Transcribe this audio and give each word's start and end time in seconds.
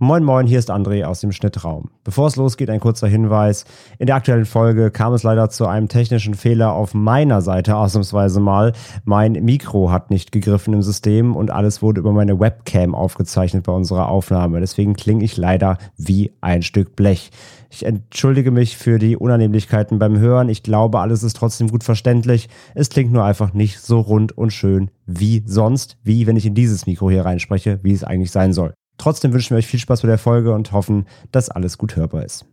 Moin 0.00 0.22
Moin, 0.22 0.46
hier 0.46 0.60
ist 0.60 0.70
André 0.70 1.02
aus 1.02 1.22
dem 1.22 1.32
Schnittraum. 1.32 1.90
Bevor 2.04 2.28
es 2.28 2.36
losgeht, 2.36 2.70
ein 2.70 2.78
kurzer 2.78 3.08
Hinweis. 3.08 3.64
In 3.98 4.06
der 4.06 4.14
aktuellen 4.14 4.44
Folge 4.44 4.92
kam 4.92 5.12
es 5.12 5.24
leider 5.24 5.50
zu 5.50 5.66
einem 5.66 5.88
technischen 5.88 6.34
Fehler 6.34 6.72
auf 6.72 6.94
meiner 6.94 7.42
Seite 7.42 7.74
ausnahmsweise 7.74 8.38
mal. 8.38 8.74
Mein 9.04 9.32
Mikro 9.32 9.90
hat 9.90 10.12
nicht 10.12 10.30
gegriffen 10.30 10.72
im 10.72 10.82
System 10.82 11.34
und 11.34 11.50
alles 11.50 11.82
wurde 11.82 11.98
über 11.98 12.12
meine 12.12 12.38
Webcam 12.38 12.94
aufgezeichnet 12.94 13.64
bei 13.64 13.72
unserer 13.72 14.08
Aufnahme. 14.08 14.60
Deswegen 14.60 14.94
klinge 14.94 15.24
ich 15.24 15.36
leider 15.36 15.78
wie 15.96 16.30
ein 16.40 16.62
Stück 16.62 16.94
Blech. 16.94 17.32
Ich 17.68 17.84
entschuldige 17.84 18.52
mich 18.52 18.76
für 18.76 19.00
die 19.00 19.16
Unannehmlichkeiten 19.16 19.98
beim 19.98 20.16
Hören. 20.16 20.48
Ich 20.48 20.62
glaube, 20.62 21.00
alles 21.00 21.24
ist 21.24 21.34
trotzdem 21.34 21.66
gut 21.66 21.82
verständlich. 21.82 22.48
Es 22.76 22.88
klingt 22.88 23.12
nur 23.12 23.24
einfach 23.24 23.52
nicht 23.52 23.80
so 23.80 23.98
rund 23.98 24.38
und 24.38 24.52
schön 24.52 24.92
wie 25.06 25.42
sonst, 25.44 25.96
wie 26.04 26.28
wenn 26.28 26.36
ich 26.36 26.46
in 26.46 26.54
dieses 26.54 26.86
Mikro 26.86 27.10
hier 27.10 27.24
reinspreche, 27.24 27.80
wie 27.82 27.94
es 27.94 28.04
eigentlich 28.04 28.30
sein 28.30 28.52
soll. 28.52 28.74
Trotzdem 28.98 29.32
wünschen 29.32 29.50
wir 29.50 29.58
euch 29.58 29.66
viel 29.66 29.80
Spaß 29.80 30.02
bei 30.02 30.08
der 30.08 30.18
Folge 30.18 30.52
und 30.52 30.72
hoffen, 30.72 31.06
dass 31.32 31.48
alles 31.48 31.78
gut 31.78 31.96
hörbar 31.96 32.24
ist. 32.24 32.44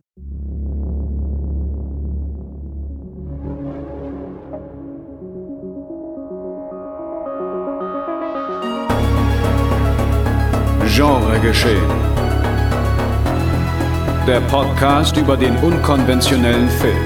Genre 10.95 11.39
geschehen. 11.41 11.83
Der 14.25 14.39
Podcast 14.41 15.17
über 15.17 15.35
den 15.35 15.55
unkonventionellen 15.57 16.69
Film. 16.69 17.05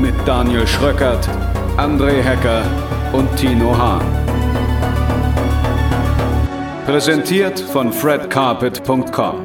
Mit 0.00 0.14
Daniel 0.26 0.66
Schröckert, 0.66 1.28
André 1.76 2.22
Hecker 2.22 2.62
und 3.12 3.34
Tino 3.36 3.76
Hahn. 3.78 4.25
Präsentiert 6.86 7.58
von 7.58 7.92
fredcarpet.com. 7.92 9.44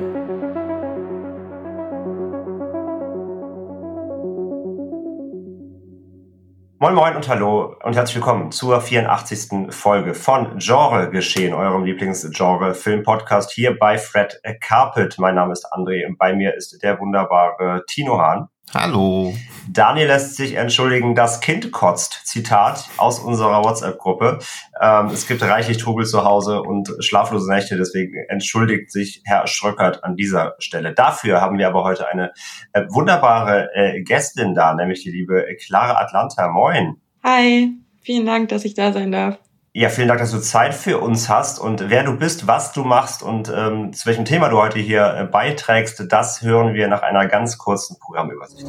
Moin 6.77 6.93
Moin 6.93 7.15
und 7.15 7.27
Hallo 7.27 7.75
und 7.81 7.95
herzlich 7.95 8.17
willkommen 8.17 8.51
zur 8.51 8.79
84. 8.79 9.73
Folge 9.73 10.13
von 10.13 10.59
Genre 10.59 11.09
Geschehen, 11.09 11.55
eurem 11.55 11.83
Lieblingsgenre-Film-Podcast 11.83 13.51
hier 13.51 13.75
bei 13.75 13.97
Fred 13.97 14.39
Carpet. 14.61 15.17
Mein 15.17 15.33
Name 15.33 15.53
ist 15.53 15.65
André 15.73 16.05
und 16.05 16.19
bei 16.19 16.35
mir 16.35 16.53
ist 16.53 16.77
der 16.83 16.99
wunderbare 16.99 17.83
Tino 17.87 18.19
Hahn. 18.19 18.49
Hallo. 18.73 19.33
Daniel 19.69 20.07
lässt 20.07 20.35
sich 20.37 20.55
entschuldigen, 20.55 21.13
das 21.13 21.39
Kind 21.39 21.71
kotzt. 21.71 22.21
Zitat 22.25 22.89
aus 22.97 23.19
unserer 23.19 23.63
WhatsApp-Gruppe. 23.63 24.39
Ähm, 24.81 25.07
es 25.07 25.27
gibt 25.27 25.41
reichlich 25.43 25.77
Trubel 25.77 26.05
zu 26.05 26.23
Hause 26.23 26.61
und 26.61 26.89
schlaflose 26.99 27.51
Nächte, 27.51 27.77
deswegen 27.77 28.13
entschuldigt 28.27 28.91
sich 28.91 29.21
Herr 29.25 29.47
Schröckert 29.47 30.03
an 30.03 30.15
dieser 30.15 30.55
Stelle. 30.59 30.93
Dafür 30.93 31.41
haben 31.41 31.57
wir 31.57 31.67
aber 31.67 31.83
heute 31.83 32.07
eine 32.07 32.31
äh, 32.73 32.85
wunderbare 32.89 33.69
äh, 33.73 34.01
Gästin 34.03 34.55
da, 34.55 34.73
nämlich 34.73 35.03
die 35.03 35.11
liebe 35.11 35.45
Clara 35.65 35.99
Atlanta. 35.99 36.49
Moin. 36.49 36.95
Hi, 37.23 37.71
vielen 38.01 38.25
Dank, 38.25 38.49
dass 38.49 38.65
ich 38.65 38.73
da 38.73 38.91
sein 38.93 39.11
darf. 39.11 39.37
Ja, 39.73 39.87
vielen 39.87 40.09
Dank, 40.09 40.19
dass 40.19 40.31
du 40.31 40.41
Zeit 40.41 40.73
für 40.73 40.97
uns 40.97 41.29
hast 41.29 41.57
und 41.57 41.89
wer 41.89 42.03
du 42.03 42.17
bist, 42.17 42.45
was 42.45 42.73
du 42.73 42.83
machst 42.83 43.23
und 43.23 43.49
ähm, 43.55 43.93
zu 43.93 44.05
welchem 44.05 44.25
Thema 44.25 44.49
du 44.49 44.57
heute 44.57 44.79
hier 44.79 45.15
äh, 45.17 45.23
beiträgst, 45.23 46.03
das 46.09 46.41
hören 46.41 46.73
wir 46.73 46.89
nach 46.89 47.03
einer 47.03 47.25
ganz 47.27 47.57
kurzen 47.57 47.97
Programmübersicht. 47.97 48.67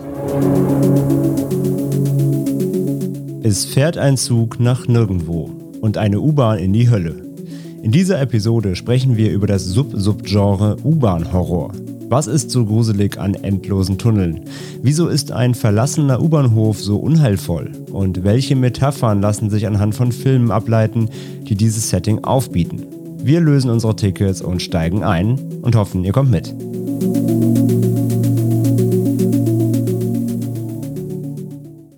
Es 3.42 3.64
fährt 3.64 3.98
ein 3.98 4.16
Zug 4.16 4.60
nach 4.60 4.86
nirgendwo 4.86 5.50
und 5.80 5.98
eine 5.98 6.20
U-Bahn 6.20 6.60
in 6.60 6.72
die 6.72 6.88
Hölle. 6.88 7.16
In 7.82 7.90
dieser 7.90 8.20
Episode 8.20 8.76
sprechen 8.76 9.16
wir 9.16 9.32
über 9.32 9.48
das 9.48 9.64
Sub-Subgenre 9.64 10.76
U-Bahn-Horror. 10.84 11.72
Was 12.12 12.26
ist 12.26 12.50
so 12.50 12.66
gruselig 12.66 13.18
an 13.18 13.32
endlosen 13.32 13.96
Tunneln? 13.96 14.42
Wieso 14.82 15.08
ist 15.08 15.32
ein 15.32 15.54
verlassener 15.54 16.20
U-Bahnhof 16.20 16.78
so 16.78 16.98
unheilvoll? 16.98 17.72
Und 17.90 18.22
welche 18.22 18.54
Metaphern 18.54 19.22
lassen 19.22 19.48
sich 19.48 19.66
anhand 19.66 19.94
von 19.94 20.12
Filmen 20.12 20.50
ableiten, 20.50 21.08
die 21.48 21.54
dieses 21.54 21.88
Setting 21.88 22.22
aufbieten? 22.22 22.82
Wir 23.24 23.40
lösen 23.40 23.70
unsere 23.70 23.96
Tickets 23.96 24.42
und 24.42 24.60
steigen 24.60 25.02
ein 25.02 25.38
und 25.62 25.74
hoffen, 25.74 26.04
ihr 26.04 26.12
kommt 26.12 26.30
mit. 26.30 26.54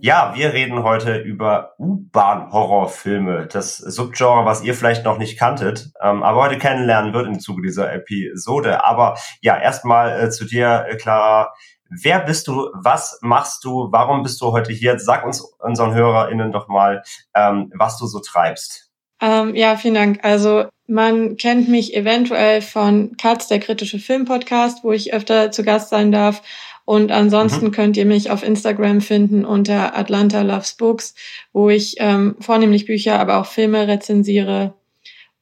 Ja, 0.04 0.34
wir 0.36 0.52
reden 0.52 0.82
heute 0.82 1.16
über 1.16 1.76
U-Bahn-Horrorfilme, 1.78 3.46
das 3.50 3.78
Subgenre, 3.78 4.44
was 4.44 4.62
ihr 4.62 4.74
vielleicht 4.74 5.02
noch 5.02 5.16
nicht 5.16 5.38
kanntet, 5.38 5.92
ähm, 5.98 6.22
aber 6.22 6.42
heute 6.42 6.58
kennenlernen 6.58 7.14
wird 7.14 7.26
im 7.26 7.40
Zuge 7.40 7.62
dieser 7.62 7.90
Episode. 7.90 8.84
Aber 8.84 9.16
ja, 9.40 9.58
erstmal 9.58 10.20
äh, 10.20 10.28
zu 10.28 10.44
dir, 10.44 10.84
äh, 10.90 10.96
Clara. 10.96 11.54
Wer 11.88 12.20
bist 12.20 12.48
du? 12.48 12.68
Was 12.74 13.18
machst 13.22 13.64
du? 13.64 13.88
Warum 13.92 14.22
bist 14.22 14.42
du 14.42 14.52
heute 14.52 14.74
hier? 14.74 14.98
Sag 14.98 15.24
uns 15.24 15.40
unseren 15.40 15.94
HörerInnen 15.94 16.52
doch 16.52 16.68
mal, 16.68 17.02
ähm, 17.34 17.72
was 17.74 17.96
du 17.96 18.06
so 18.06 18.20
treibst. 18.20 18.90
Ähm, 19.22 19.54
ja, 19.54 19.76
vielen 19.76 19.94
Dank. 19.94 20.20
Also 20.22 20.66
man 20.86 21.38
kennt 21.38 21.70
mich 21.70 21.96
eventuell 21.96 22.60
von 22.60 23.16
Katz, 23.16 23.48
der 23.48 23.58
kritische 23.58 23.98
Filmpodcast, 23.98 24.84
wo 24.84 24.92
ich 24.92 25.14
öfter 25.14 25.50
zu 25.50 25.64
Gast 25.64 25.88
sein 25.88 26.12
darf. 26.12 26.42
Und 26.84 27.12
ansonsten 27.12 27.66
mhm. 27.66 27.70
könnt 27.72 27.96
ihr 27.96 28.04
mich 28.04 28.30
auf 28.30 28.42
Instagram 28.42 29.00
finden 29.00 29.44
unter 29.44 29.96
Atlanta 29.96 30.42
Loves 30.42 30.74
Books, 30.74 31.14
wo 31.52 31.70
ich 31.70 31.96
ähm, 31.98 32.36
vornehmlich 32.40 32.84
Bücher, 32.84 33.18
aber 33.18 33.38
auch 33.38 33.46
Filme 33.46 33.88
rezensiere. 33.88 34.74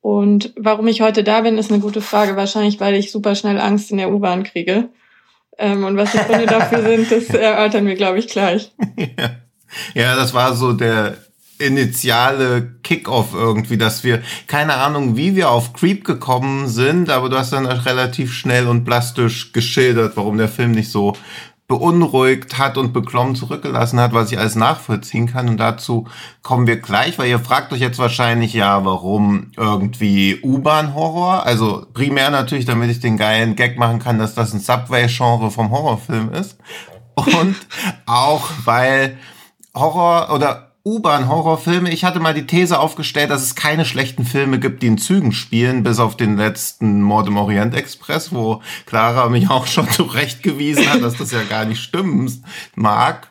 Und 0.00 0.52
warum 0.56 0.86
ich 0.88 1.00
heute 1.00 1.24
da 1.24 1.40
bin, 1.40 1.58
ist 1.58 1.70
eine 1.70 1.80
gute 1.80 2.00
Frage. 2.00 2.36
Wahrscheinlich, 2.36 2.80
weil 2.80 2.94
ich 2.94 3.12
super 3.12 3.34
schnell 3.34 3.58
Angst 3.58 3.90
in 3.90 3.96
der 3.96 4.12
U-Bahn 4.12 4.44
kriege. 4.44 4.88
Ähm, 5.58 5.84
und 5.84 5.96
was 5.96 6.12
die 6.12 6.18
Gründe 6.18 6.46
dafür 6.46 6.82
sind, 6.82 7.10
das 7.10 7.28
erörtern 7.30 7.86
wir, 7.86 7.94
glaube 7.94 8.18
ich, 8.18 8.28
gleich. 8.28 8.72
Ja. 8.96 9.36
ja, 9.94 10.16
das 10.16 10.34
war 10.34 10.54
so 10.54 10.72
der 10.72 11.16
initiale 11.62 12.74
Kickoff 12.82 13.34
irgendwie, 13.34 13.78
dass 13.78 14.04
wir, 14.04 14.22
keine 14.46 14.74
Ahnung, 14.74 15.16
wie 15.16 15.36
wir 15.36 15.50
auf 15.50 15.72
Creep 15.72 16.04
gekommen 16.04 16.68
sind, 16.68 17.10
aber 17.10 17.28
du 17.28 17.38
hast 17.38 17.52
dann 17.52 17.66
relativ 17.66 18.32
schnell 18.32 18.66
und 18.66 18.84
plastisch 18.84 19.52
geschildert, 19.52 20.16
warum 20.16 20.38
der 20.38 20.48
Film 20.48 20.72
nicht 20.72 20.90
so 20.90 21.14
beunruhigt 21.68 22.58
hat 22.58 22.76
und 22.76 22.92
beklommen 22.92 23.34
zurückgelassen 23.34 23.98
hat, 23.98 24.12
was 24.12 24.30
ich 24.30 24.38
alles 24.38 24.56
nachvollziehen 24.56 25.26
kann. 25.26 25.48
Und 25.48 25.56
dazu 25.56 26.06
kommen 26.42 26.66
wir 26.66 26.76
gleich, 26.76 27.18
weil 27.18 27.30
ihr 27.30 27.38
fragt 27.38 27.72
euch 27.72 27.80
jetzt 27.80 27.98
wahrscheinlich 27.98 28.52
ja, 28.52 28.84
warum 28.84 29.52
irgendwie 29.56 30.38
U-Bahn-Horror? 30.42 31.46
Also 31.46 31.86
primär 31.94 32.30
natürlich, 32.30 32.66
damit 32.66 32.90
ich 32.90 33.00
den 33.00 33.16
geilen 33.16 33.56
Gag 33.56 33.78
machen 33.78 34.00
kann, 34.00 34.18
dass 34.18 34.34
das 34.34 34.52
ein 34.52 34.60
Subway-Genre 34.60 35.50
vom 35.50 35.70
Horrorfilm 35.70 36.30
ist. 36.32 36.58
Und 37.14 37.56
auch, 38.04 38.50
weil 38.64 39.16
Horror 39.74 40.34
oder 40.34 40.71
U-Bahn-Horrorfilme. 40.84 41.90
Ich 41.90 42.04
hatte 42.04 42.18
mal 42.18 42.34
die 42.34 42.46
These 42.46 42.80
aufgestellt, 42.80 43.30
dass 43.30 43.42
es 43.42 43.54
keine 43.54 43.84
schlechten 43.84 44.24
Filme 44.24 44.58
gibt, 44.58 44.82
die 44.82 44.88
in 44.88 44.98
Zügen 44.98 45.32
spielen, 45.32 45.82
bis 45.82 46.00
auf 46.00 46.16
den 46.16 46.36
letzten 46.36 47.02
Mord 47.02 47.28
im 47.28 47.36
Orient 47.36 47.74
Express, 47.74 48.32
wo 48.32 48.62
Clara 48.86 49.28
mich 49.28 49.48
auch 49.48 49.66
schon 49.66 49.88
zurechtgewiesen 49.90 50.90
hat, 50.90 51.02
dass 51.02 51.16
das 51.16 51.30
ja 51.30 51.42
gar 51.44 51.64
nicht 51.64 51.80
stimmen 51.80 52.44
mag. 52.74 53.28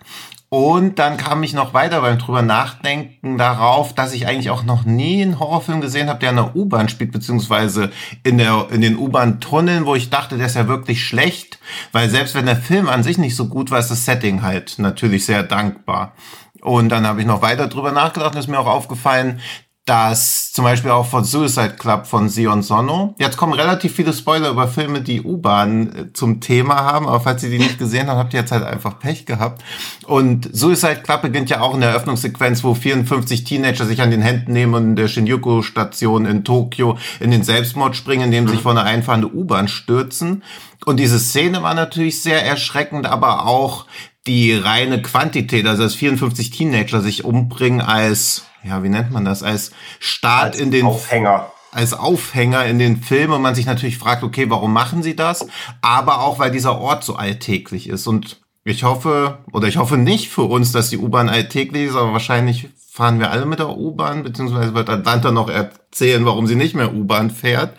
Und 0.53 1.00
dann 1.00 1.16
kam 1.16 1.44
ich 1.44 1.53
noch 1.53 1.73
weiter 1.73 2.01
beim 2.01 2.17
drüber 2.17 2.41
nachdenken 2.41 3.38
darauf, 3.38 3.95
dass 3.95 4.11
ich 4.11 4.28
eigentlich 4.28 4.50
auch 4.50 4.63
noch 4.63 4.84
nie 4.84 5.22
einen 5.22 5.40
Horrorfilm 5.40 5.79
gesehen 5.79 6.09
habe, 6.09 6.19
der 6.19 6.31
in 6.31 6.35
der 6.35 6.56
U-Bahn 6.57 6.90
spielt, 6.90 7.13
beziehungsweise 7.13 7.90
in, 8.23 8.38
der, 8.38 8.67
in 8.69 8.81
den 8.81 8.97
U-Bahn-Tunneln, 8.97 9.85
wo 9.85 9.95
ich 9.95 10.09
dachte, 10.09 10.38
der 10.38 10.47
ist 10.47 10.57
ja 10.57 10.67
wirklich 10.67 11.06
schlecht, 11.06 11.57
weil 11.94 12.09
selbst 12.09 12.35
wenn 12.35 12.47
der 12.47 12.57
Film 12.57 12.90
an 12.90 13.01
sich 13.01 13.17
nicht 13.17 13.38
so 13.38 13.47
gut 13.47 13.72
war, 13.72 13.79
ist 13.79 13.91
das 13.91 14.03
Setting 14.03 14.41
halt 14.41 14.78
natürlich 14.78 15.25
sehr 15.25 15.44
dankbar. 15.44 16.16
Und 16.61 16.89
dann 16.89 17.07
habe 17.07 17.22
ich 17.22 17.27
noch 17.27 17.41
weiter 17.41 17.67
drüber 17.67 17.91
nachgedacht 17.91 18.33
und 18.33 18.39
ist 18.39 18.47
mir 18.47 18.59
auch 18.59 18.67
aufgefallen, 18.67 19.41
dass 19.85 20.51
zum 20.51 20.63
Beispiel 20.63 20.91
auch 20.91 21.07
von 21.07 21.23
Suicide 21.23 21.75
Club 21.77 22.05
von 22.05 22.29
Sion 22.29 22.61
Sonno. 22.61 23.16
Jetzt 23.17 23.35
kommen 23.35 23.53
relativ 23.53 23.95
viele 23.95 24.13
Spoiler 24.13 24.51
über 24.51 24.67
Filme, 24.67 25.02
die 25.02 25.22
U-Bahn 25.22 25.96
äh, 25.96 26.13
zum 26.13 26.40
Thema 26.40 26.75
haben, 26.75 27.08
aber 27.08 27.19
falls 27.19 27.43
ihr 27.43 27.49
die 27.49 27.58
nicht 27.58 27.79
gesehen 27.79 28.08
habt, 28.08 28.19
habt 28.19 28.34
ihr 28.34 28.41
jetzt 28.41 28.52
halt 28.52 28.63
einfach 28.63 28.99
Pech 28.99 29.25
gehabt. 29.25 29.63
Und 30.05 30.47
Suicide 30.55 31.02
Club 31.03 31.23
beginnt 31.23 31.49
ja 31.49 31.61
auch 31.61 31.73
in 31.73 31.81
der 31.81 31.90
Eröffnungssequenz, 31.90 32.63
wo 32.63 32.75
54 32.75 33.43
Teenager 33.43 33.85
sich 33.85 34.02
an 34.02 34.11
den 34.11 34.22
Händen 34.22 34.53
nehmen 34.53 34.75
und 34.75 34.84
in 34.84 34.96
der 34.96 35.08
Shinjuku-Station 35.08 36.28
in 36.28 36.43
Tokio 36.43 36.97
in 37.19 37.31
den 37.31 37.43
Selbstmord 37.43 37.96
springen, 37.96 38.25
indem 38.25 38.47
sie 38.47 38.53
sich 38.53 38.61
vor 38.61 38.72
eine 38.72 38.84
einfahrende 38.84 39.34
U-Bahn 39.34 39.67
stürzen. 39.67 40.43
Und 40.85 40.99
diese 40.99 41.19
Szene 41.19 41.63
war 41.63 41.73
natürlich 41.73 42.22
sehr 42.22 42.46
erschreckend, 42.46 43.08
aber 43.08 43.47
auch 43.47 43.85
die 44.28 44.53
reine 44.53 45.02
Quantität, 45.02 45.66
also 45.66 45.84
dass 45.84 45.96
54 45.96 46.52
Teenager 46.52 47.02
sich 47.02 47.23
umbringen 47.23 47.82
als, 47.82 48.46
ja, 48.64 48.84
wie 48.84 48.90
nennt 48.90 49.12
man 49.12 49.26
das, 49.26 49.44
als 49.44 49.72
Start 50.00 50.53
als 50.53 50.59
in 50.59 50.72
den 50.72 50.85
Aufhänger. 50.85 51.52
Als 51.72 51.94
Aufhänger 51.94 52.66
in 52.66 52.79
den 52.79 53.02
Film 53.02 53.32
und 53.32 53.41
man 53.41 53.56
sich 53.56 53.66
natürlich 53.66 53.97
fragt, 53.97 54.23
okay, 54.23 54.50
warum 54.50 54.73
machen 54.73 55.03
sie 55.03 55.16
das? 55.16 55.47
Aber 55.82 56.20
auch, 56.20 56.38
weil 56.38 56.52
dieser 56.52 56.79
Ort 56.79 57.03
so 57.03 57.16
alltäglich 57.16 57.88
ist 57.88 58.08
und 58.08 58.41
ich 58.64 58.84
hoffe, 58.84 59.40
oder 59.53 59.68
ich 59.68 59.78
hoffe 59.78 59.97
nicht 59.97 60.29
für 60.29 60.44
uns, 60.44 60.72
dass 60.72 60.90
die 60.90 60.97
U-Bahn 60.97 61.29
alltäglich 61.29 61.88
ist, 61.88 61.96
aber 61.96 62.14
wahrscheinlich 62.14 62.70
fahren 62.91 63.20
wir 63.20 63.32
alle 63.32 63.46
mit 63.46 63.58
der 63.59 63.76
U-Bahn, 63.76 64.22
beziehungsweise 64.22 64.76
wird 64.76 64.90
Atlanta 64.90 65.32
noch 65.32 65.50
erzählen, 65.50 66.26
warum 66.26 66.46
sie 66.46 66.56
nicht 66.56 66.76
mehr 66.76 66.94
U-Bahn 66.94 67.32
fährt. 67.32 67.76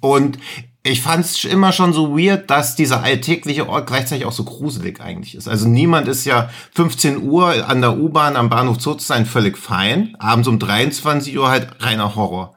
Und 0.00 0.38
ich 0.86 1.00
fand 1.00 1.24
es 1.24 1.42
immer 1.44 1.72
schon 1.72 1.94
so 1.94 2.16
weird, 2.16 2.50
dass 2.50 2.76
dieser 2.76 3.02
alltägliche 3.02 3.70
Ort 3.70 3.86
gleichzeitig 3.86 4.26
auch 4.26 4.32
so 4.32 4.44
gruselig 4.44 5.00
eigentlich 5.00 5.34
ist. 5.34 5.48
Also 5.48 5.66
niemand 5.66 6.08
ist 6.08 6.26
ja 6.26 6.50
15 6.74 7.22
Uhr 7.22 7.66
an 7.66 7.80
der 7.80 7.96
U-Bahn 7.96 8.36
am 8.36 8.50
Bahnhof 8.50 8.78
Zoo 8.80 8.92
zu 8.92 9.06
sein 9.06 9.24
völlig 9.24 9.56
fein. 9.56 10.14
Abends 10.18 10.46
um 10.46 10.58
23 10.58 11.38
Uhr 11.38 11.48
halt 11.48 11.68
reiner 11.80 12.14
Horror. 12.16 12.54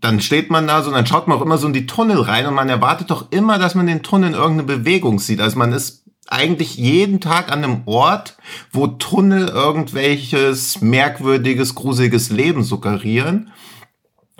Dann 0.00 0.22
steht 0.22 0.50
man 0.50 0.66
da 0.66 0.80
so 0.80 0.88
und 0.88 0.94
dann 0.94 1.06
schaut 1.06 1.28
man 1.28 1.36
auch 1.36 1.42
immer 1.42 1.58
so 1.58 1.66
in 1.66 1.74
die 1.74 1.86
Tunnel 1.86 2.22
rein 2.22 2.46
und 2.46 2.54
man 2.54 2.70
erwartet 2.70 3.10
doch 3.10 3.30
immer, 3.32 3.58
dass 3.58 3.74
man 3.74 3.86
den 3.86 4.02
Tunnel 4.02 4.32
irgendeine 4.32 4.78
Bewegung 4.78 5.18
sieht. 5.18 5.42
Also 5.42 5.58
man 5.58 5.74
ist 5.74 6.04
eigentlich 6.26 6.76
jeden 6.76 7.20
Tag 7.20 7.52
an 7.52 7.64
einem 7.64 7.82
Ort, 7.84 8.38
wo 8.72 8.86
Tunnel 8.86 9.48
irgendwelches 9.48 10.80
merkwürdiges, 10.80 11.74
gruseliges 11.74 12.30
Leben 12.30 12.62
suggerieren. 12.64 13.50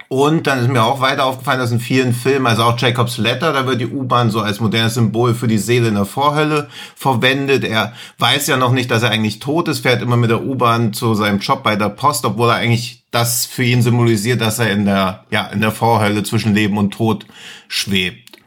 Und 0.08 0.46
dann 0.46 0.60
ist 0.60 0.68
mir 0.68 0.82
auch 0.84 1.02
weiter 1.02 1.26
aufgefallen, 1.26 1.60
dass 1.60 1.70
in 1.70 1.80
vielen 1.80 2.14
Filmen, 2.14 2.46
also 2.46 2.62
auch 2.62 2.78
Jacobs 2.78 3.18
Letter, 3.18 3.52
da 3.52 3.66
wird 3.66 3.82
die 3.82 3.86
U-Bahn 3.86 4.30
so 4.30 4.40
als 4.40 4.58
modernes 4.58 4.94
Symbol 4.94 5.34
für 5.34 5.48
die 5.48 5.58
Seele 5.58 5.88
in 5.88 5.96
der 5.96 6.06
Vorhölle 6.06 6.68
verwendet. 6.96 7.62
Er 7.62 7.92
weiß 8.18 8.46
ja 8.46 8.56
noch 8.56 8.72
nicht, 8.72 8.90
dass 8.90 9.02
er 9.02 9.10
eigentlich 9.10 9.38
tot 9.38 9.68
ist, 9.68 9.80
fährt 9.80 10.00
immer 10.00 10.16
mit 10.16 10.30
der 10.30 10.42
U-Bahn 10.42 10.94
zu 10.94 11.14
seinem 11.14 11.40
Job 11.40 11.62
bei 11.62 11.76
der 11.76 11.90
Post, 11.90 12.24
obwohl 12.24 12.48
er 12.48 12.56
eigentlich 12.56 13.04
das 13.10 13.44
für 13.44 13.64
ihn 13.64 13.82
symbolisiert, 13.82 14.40
dass 14.40 14.58
er 14.58 14.70
in 14.70 14.86
der, 14.86 15.26
ja, 15.30 15.46
in 15.48 15.60
der 15.60 15.72
Vorhölle 15.72 16.22
zwischen 16.22 16.54
Leben 16.54 16.78
und 16.78 16.92
Tod 16.92 17.26
schwebt. 17.68 18.38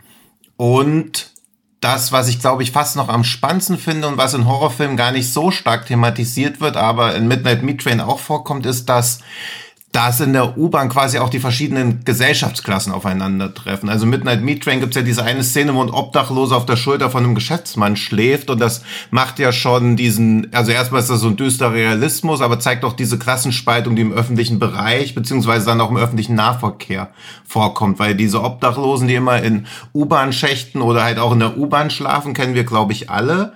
Und 0.58 1.30
das, 1.80 2.12
was 2.12 2.28
ich 2.28 2.40
glaube 2.40 2.64
ich 2.64 2.72
fast 2.72 2.96
noch 2.96 3.10
am 3.10 3.24
spannendsten 3.24 3.78
finde 3.78 4.08
und 4.08 4.18
was 4.18 4.34
in 4.34 4.48
Horrorfilmen 4.48 4.98
gar 4.98 5.12
nicht 5.12 5.32
so 5.32 5.52
stark 5.52 5.86
thematisiert 5.86 6.60
wird, 6.60 6.76
aber 6.78 7.16
in 7.16 7.28
Midnight 7.28 7.62
Meat 7.62 7.82
Train 7.82 8.02
auch 8.02 8.20
vorkommt, 8.20 8.66
ist, 8.66 8.90
dass 8.90 9.20
dass 9.92 10.22
in 10.22 10.32
der 10.32 10.58
U-Bahn 10.58 10.88
quasi 10.88 11.20
auch 11.20 11.30
die 11.30 11.40
verschiedenen 11.40 12.06
Gesellschaftsklassen 12.06 12.94
aufeinandertreffen. 12.94 13.90
Also 13.90 14.06
Midnight 14.06 14.42
Meat 14.42 14.64
Train 14.64 14.80
gibt's 14.80 14.96
ja 14.96 15.02
diese 15.02 15.24
eine 15.24 15.44
Szene, 15.44 15.76
wo 15.76 15.82
ein 15.82 15.90
Obdachloser 15.90 16.56
auf 16.56 16.66
der 16.66 16.78
Schulter 16.78 17.10
von 17.10 17.24
einem 17.24 17.36
Geschäftsmann 17.36 17.98
schläft 17.98 18.50
und 18.50 18.60
das 18.60 18.84
macht 19.10 19.38
ja 19.40 19.52
schon 19.52 19.98
diesen, 19.98 20.54
also 20.54 20.72
erstmal 20.72 21.02
ist 21.02 21.10
das 21.10 21.20
so 21.20 21.28
ein 21.28 21.36
düsterer 21.36 21.74
Realismus, 21.74 22.42
aber 22.42 22.60
zeigt 22.60 22.86
auch 22.86 22.94
diese 22.94 23.20
Klassenspaltung, 23.20 23.98
die 23.98 24.02
im 24.02 24.14
öffentlichen 24.14 24.60
Bereich 24.60 25.14
beziehungsweise 25.14 25.66
dann 25.66 25.82
auch 25.82 25.92
im 25.92 25.98
öffentlichen 25.98 26.36
Nahverkehr 26.36 27.10
vorkommt, 27.46 28.00
weil 28.00 28.16
diese 28.16 28.44
Obdachlosen, 28.44 29.10
die 29.10 29.16
immer 29.16 29.44
in 29.44 29.66
U-Bahn-Schächten 29.94 30.82
oder 30.82 31.04
halt 31.04 31.20
auch 31.20 31.34
in 31.34 31.40
der 31.40 31.58
U-Bahn 31.58 31.90
schlafen, 31.90 32.34
kennen 32.34 32.56
wir 32.56 32.64
glaube 32.64 32.94
ich 32.94 33.10
alle 33.10 33.54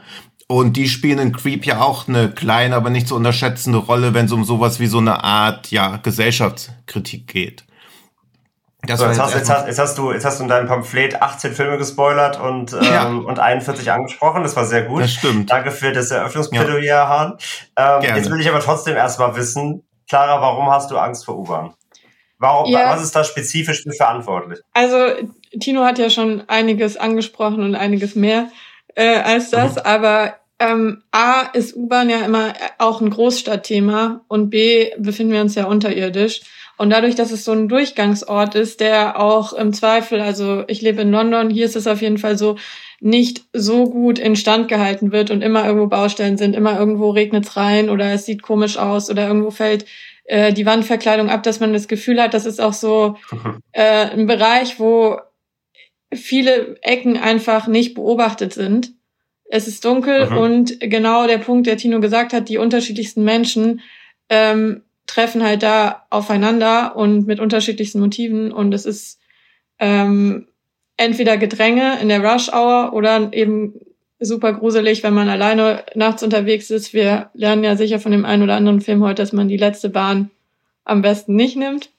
und 0.47 0.77
die 0.77 0.87
spielen 0.87 1.19
in 1.19 1.31
Creep 1.31 1.65
ja 1.65 1.81
auch 1.81 2.07
eine 2.07 2.29
kleine, 2.31 2.75
aber 2.75 2.89
nicht 2.89 3.07
zu 3.07 3.15
unterschätzende 3.15 3.79
Rolle, 3.79 4.13
wenn 4.13 4.25
es 4.25 4.31
um 4.31 4.43
sowas 4.43 4.79
wie 4.79 4.87
so 4.87 4.99
eine 4.99 5.23
Art, 5.23 5.71
ja, 5.71 5.97
Gesellschaftskritik 5.97 7.27
geht. 7.27 7.65
Das 8.87 8.99
so, 8.99 9.07
jetzt, 9.07 9.19
hast, 9.19 9.33
jetzt, 9.33 9.49
hast, 9.49 9.67
jetzt, 9.67 9.79
hast, 9.79 9.97
du, 9.97 10.11
jetzt 10.11 10.25
hast 10.25 10.39
du 10.39 10.43
in 10.43 10.49
deinem 10.49 10.67
Pamphlet 10.67 11.19
18 11.19 11.53
Filme 11.53 11.79
gespoilert 11.79 12.39
und, 12.39 12.73
ähm, 12.73 12.83
ja. 12.83 13.07
und 13.07 13.39
41 13.39 13.91
angesprochen. 13.91 14.43
Das 14.43 14.55
war 14.55 14.65
sehr 14.65 14.83
gut. 14.83 15.01
Das 15.01 15.13
stimmt. 15.13 15.49
Danke 15.49 15.71
für 15.71 15.91
das 15.91 16.11
Eröffnungsplädoyer, 16.11 16.83
ja. 16.83 17.07
Hahn. 17.07 17.37
Ähm, 17.77 18.15
jetzt 18.15 18.29
will 18.29 18.39
ich 18.39 18.47
aber 18.47 18.59
trotzdem 18.59 18.95
erstmal 18.95 19.35
wissen, 19.35 19.83
Clara, 20.07 20.39
warum 20.39 20.69
hast 20.69 20.91
du 20.91 20.97
Angst 20.97 21.25
vor 21.25 21.37
U-Bahn? 21.39 21.73
Warum, 22.37 22.71
ja. 22.71 22.91
Was 22.91 23.01
ist 23.01 23.15
da 23.15 23.23
spezifisch 23.23 23.81
für 23.81 23.91
verantwortlich? 23.93 24.59
Also, 24.73 24.97
Tino 25.59 25.83
hat 25.83 25.97
ja 25.97 26.09
schon 26.09 26.43
einiges 26.47 26.97
angesprochen 26.97 27.63
und 27.63 27.75
einiges 27.75 28.15
mehr 28.15 28.49
äh, 28.95 29.17
als 29.17 29.51
das, 29.51 29.75
mhm. 29.75 29.81
aber 29.83 30.35
ähm, 30.57 31.03
A 31.11 31.41
ist 31.53 31.75
U-Bahn 31.75 32.09
ja 32.09 32.25
immer 32.25 32.53
auch 32.77 33.01
ein 33.01 33.09
Großstadtthema 33.09 34.21
und 34.27 34.49
B 34.49 34.91
befinden 34.97 35.33
wir 35.33 35.41
uns 35.41 35.55
ja 35.55 35.65
unterirdisch. 35.65 36.41
Und 36.77 36.89
dadurch, 36.89 37.15
dass 37.15 37.31
es 37.31 37.45
so 37.45 37.53
ein 37.53 37.69
Durchgangsort 37.69 38.55
ist, 38.55 38.81
der 38.81 39.19
auch 39.19 39.53
im 39.53 39.71
Zweifel, 39.71 40.19
also 40.19 40.65
ich 40.67 40.81
lebe 40.81 41.01
in 41.01 41.11
London, 41.11 41.49
hier 41.49 41.65
ist 41.65 41.77
es 41.77 41.87
auf 41.87 42.01
jeden 42.01 42.17
Fall 42.17 42.37
so, 42.37 42.57
nicht 42.99 43.43
so 43.53 43.85
gut 43.85 44.19
instand 44.19 44.67
gehalten 44.67 45.11
wird 45.11 45.31
und 45.31 45.41
immer 45.41 45.65
irgendwo 45.65 45.87
Baustellen 45.87 46.37
sind, 46.37 46.55
immer 46.55 46.77
irgendwo 46.77 47.11
regnet's 47.11 47.55
rein 47.55 47.89
oder 47.89 48.11
es 48.11 48.25
sieht 48.25 48.41
komisch 48.41 48.77
aus 48.77 49.09
oder 49.09 49.27
irgendwo 49.27 49.51
fällt 49.51 49.85
äh, 50.25 50.53
die 50.53 50.65
Wandverkleidung 50.65 51.29
ab, 51.29 51.43
dass 51.43 51.59
man 51.59 51.71
das 51.71 51.87
Gefühl 51.87 52.21
hat, 52.21 52.33
das 52.33 52.45
ist 52.45 52.59
auch 52.59 52.73
so 52.73 53.15
äh, 53.71 54.09
ein 54.09 54.25
Bereich, 54.25 54.79
wo 54.79 55.19
viele 56.15 56.77
Ecken 56.81 57.17
einfach 57.17 57.67
nicht 57.67 57.95
beobachtet 57.95 58.53
sind. 58.53 58.93
Es 59.45 59.67
ist 59.67 59.85
dunkel 59.85 60.29
mhm. 60.29 60.37
und 60.37 60.79
genau 60.79 61.27
der 61.27 61.37
Punkt, 61.37 61.67
der 61.67 61.77
Tino 61.77 61.99
gesagt 61.99 62.33
hat, 62.33 62.49
die 62.49 62.57
unterschiedlichsten 62.57 63.23
Menschen 63.23 63.81
ähm, 64.29 64.81
treffen 65.07 65.43
halt 65.43 65.61
da 65.63 66.05
aufeinander 66.09 66.95
und 66.95 67.27
mit 67.27 67.39
unterschiedlichsten 67.39 67.99
Motiven 67.99 68.51
und 68.51 68.73
es 68.73 68.85
ist 68.85 69.19
ähm, 69.79 70.47
entweder 70.97 71.37
Gedränge 71.37 71.99
in 72.01 72.09
der 72.09 72.23
Rush 72.23 72.49
Hour 72.51 72.93
oder 72.93 73.31
eben 73.33 73.73
super 74.19 74.53
gruselig, 74.53 75.03
wenn 75.03 75.13
man 75.13 75.29
alleine 75.29 75.83
nachts 75.93 76.23
unterwegs 76.23 76.71
ist. 76.71 76.93
Wir 76.93 77.29
lernen 77.33 77.63
ja 77.63 77.75
sicher 77.75 77.99
von 77.99 78.11
dem 78.11 78.25
einen 78.25 78.43
oder 78.43 78.55
anderen 78.55 78.81
Film 78.81 79.03
heute, 79.03 79.21
dass 79.21 79.33
man 79.33 79.47
die 79.47 79.57
letzte 79.57 79.89
Bahn 79.89 80.31
am 80.85 81.01
besten 81.01 81.35
nicht 81.35 81.57
nimmt. 81.57 81.89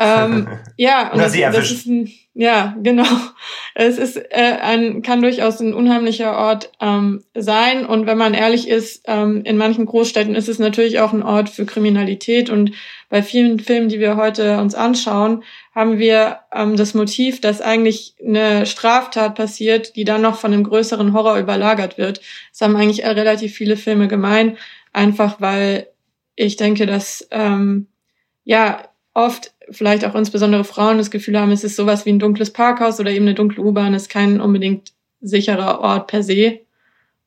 Ähm, 0.00 0.48
ja, 0.76 1.12
und 1.12 1.18
das, 1.18 1.34
das, 1.34 1.70
ist 1.70 1.86
ein, 1.86 2.10
ja, 2.32 2.74
genau. 2.82 3.04
Es 3.74 3.98
ist 3.98 4.16
äh, 4.16 4.56
ein, 4.62 5.02
kann 5.02 5.20
durchaus 5.20 5.60
ein 5.60 5.74
unheimlicher 5.74 6.36
Ort 6.36 6.72
ähm, 6.80 7.22
sein. 7.34 7.84
Und 7.84 8.06
wenn 8.06 8.16
man 8.16 8.32
ehrlich 8.32 8.66
ist, 8.66 9.02
ähm, 9.06 9.42
in 9.44 9.58
manchen 9.58 9.84
Großstädten 9.84 10.34
ist 10.34 10.48
es 10.48 10.58
natürlich 10.58 11.00
auch 11.00 11.12
ein 11.12 11.22
Ort 11.22 11.50
für 11.50 11.66
Kriminalität. 11.66 12.48
Und 12.48 12.72
bei 13.10 13.22
vielen 13.22 13.60
Filmen, 13.60 13.90
die 13.90 14.00
wir 14.00 14.16
heute 14.16 14.58
uns 14.58 14.74
anschauen, 14.74 15.44
haben 15.74 15.98
wir 15.98 16.38
ähm, 16.50 16.76
das 16.76 16.94
Motiv, 16.94 17.42
dass 17.42 17.60
eigentlich 17.60 18.14
eine 18.24 18.64
Straftat 18.64 19.34
passiert, 19.34 19.96
die 19.96 20.04
dann 20.04 20.22
noch 20.22 20.38
von 20.38 20.52
einem 20.52 20.64
größeren 20.64 21.12
Horror 21.12 21.38
überlagert 21.38 21.98
wird. 21.98 22.22
Das 22.52 22.62
haben 22.62 22.74
eigentlich 22.74 23.04
relativ 23.04 23.52
viele 23.52 23.76
Filme 23.76 24.08
gemein, 24.08 24.56
einfach 24.94 25.42
weil 25.42 25.88
ich 26.36 26.56
denke, 26.56 26.86
dass 26.86 27.28
ähm, 27.30 27.88
ja 28.44 28.82
oft 29.14 29.52
vielleicht 29.70 30.04
auch 30.04 30.14
insbesondere 30.14 30.64
Frauen 30.64 30.98
das 30.98 31.10
Gefühl 31.10 31.38
haben, 31.38 31.52
es 31.52 31.64
ist 31.64 31.76
sowas 31.76 32.06
wie 32.06 32.10
ein 32.10 32.18
dunkles 32.18 32.52
Parkhaus 32.52 33.00
oder 33.00 33.10
eben 33.10 33.26
eine 33.26 33.34
dunkle 33.34 33.62
U-Bahn, 33.62 33.94
ist 33.94 34.10
kein 34.10 34.40
unbedingt 34.40 34.92
sicherer 35.20 35.80
Ort 35.80 36.08
per 36.08 36.22
se. 36.22 36.60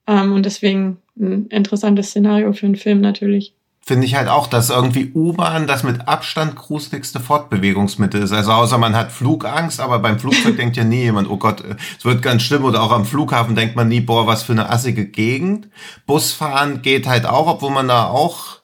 Ähm, 0.08 0.34
und 0.34 0.46
deswegen 0.46 0.98
ein 1.18 1.48
interessantes 1.48 2.10
Szenario 2.10 2.54
für 2.54 2.66
einen 2.66 2.76
Film 2.76 3.02
natürlich. 3.02 3.54
Finde 3.86 4.08
ich 4.08 4.16
halt 4.16 4.30
auch, 4.30 4.48
dass 4.48 4.70
irgendwie 4.70 5.12
U-Bahn 5.14 5.68
das 5.68 5.84
mit 5.84 6.08
Abstand 6.08 6.56
gruseligste 6.56 7.20
Fortbewegungsmittel 7.20 8.24
ist. 8.24 8.32
Also 8.32 8.54
außer 8.54 8.78
man 8.78 8.96
hat 8.96 9.12
Flugangst, 9.12 9.82
aber 9.82 10.00
beim 10.00 10.20
Flugzeug 10.20 10.56
denkt 10.58 10.78
ja 10.78 10.86
nie 10.86 11.02
jemand, 11.02 11.30
oh 11.30 11.36
Gott, 11.36 11.62
es 11.98 12.06
wird 12.06 12.22
ganz 12.22 12.44
schlimm. 12.44 12.64
Oder 12.64 12.82
auch 12.82 12.92
am 12.92 13.06
Flughafen 13.06 13.56
denkt 13.56 13.76
man 13.76 13.90
nie, 13.90 14.00
boah, 14.00 14.26
was 14.26 14.44
für 14.44 14.54
eine 14.54 14.70
assige 14.70 15.06
Gegend. 15.06 15.68
Busfahren 16.06 16.82
geht 16.82 17.08
halt 17.08 17.26
auch, 17.26 17.48
obwohl 17.48 17.72
man 17.72 17.90
da 17.90 18.08
auch 18.08 18.63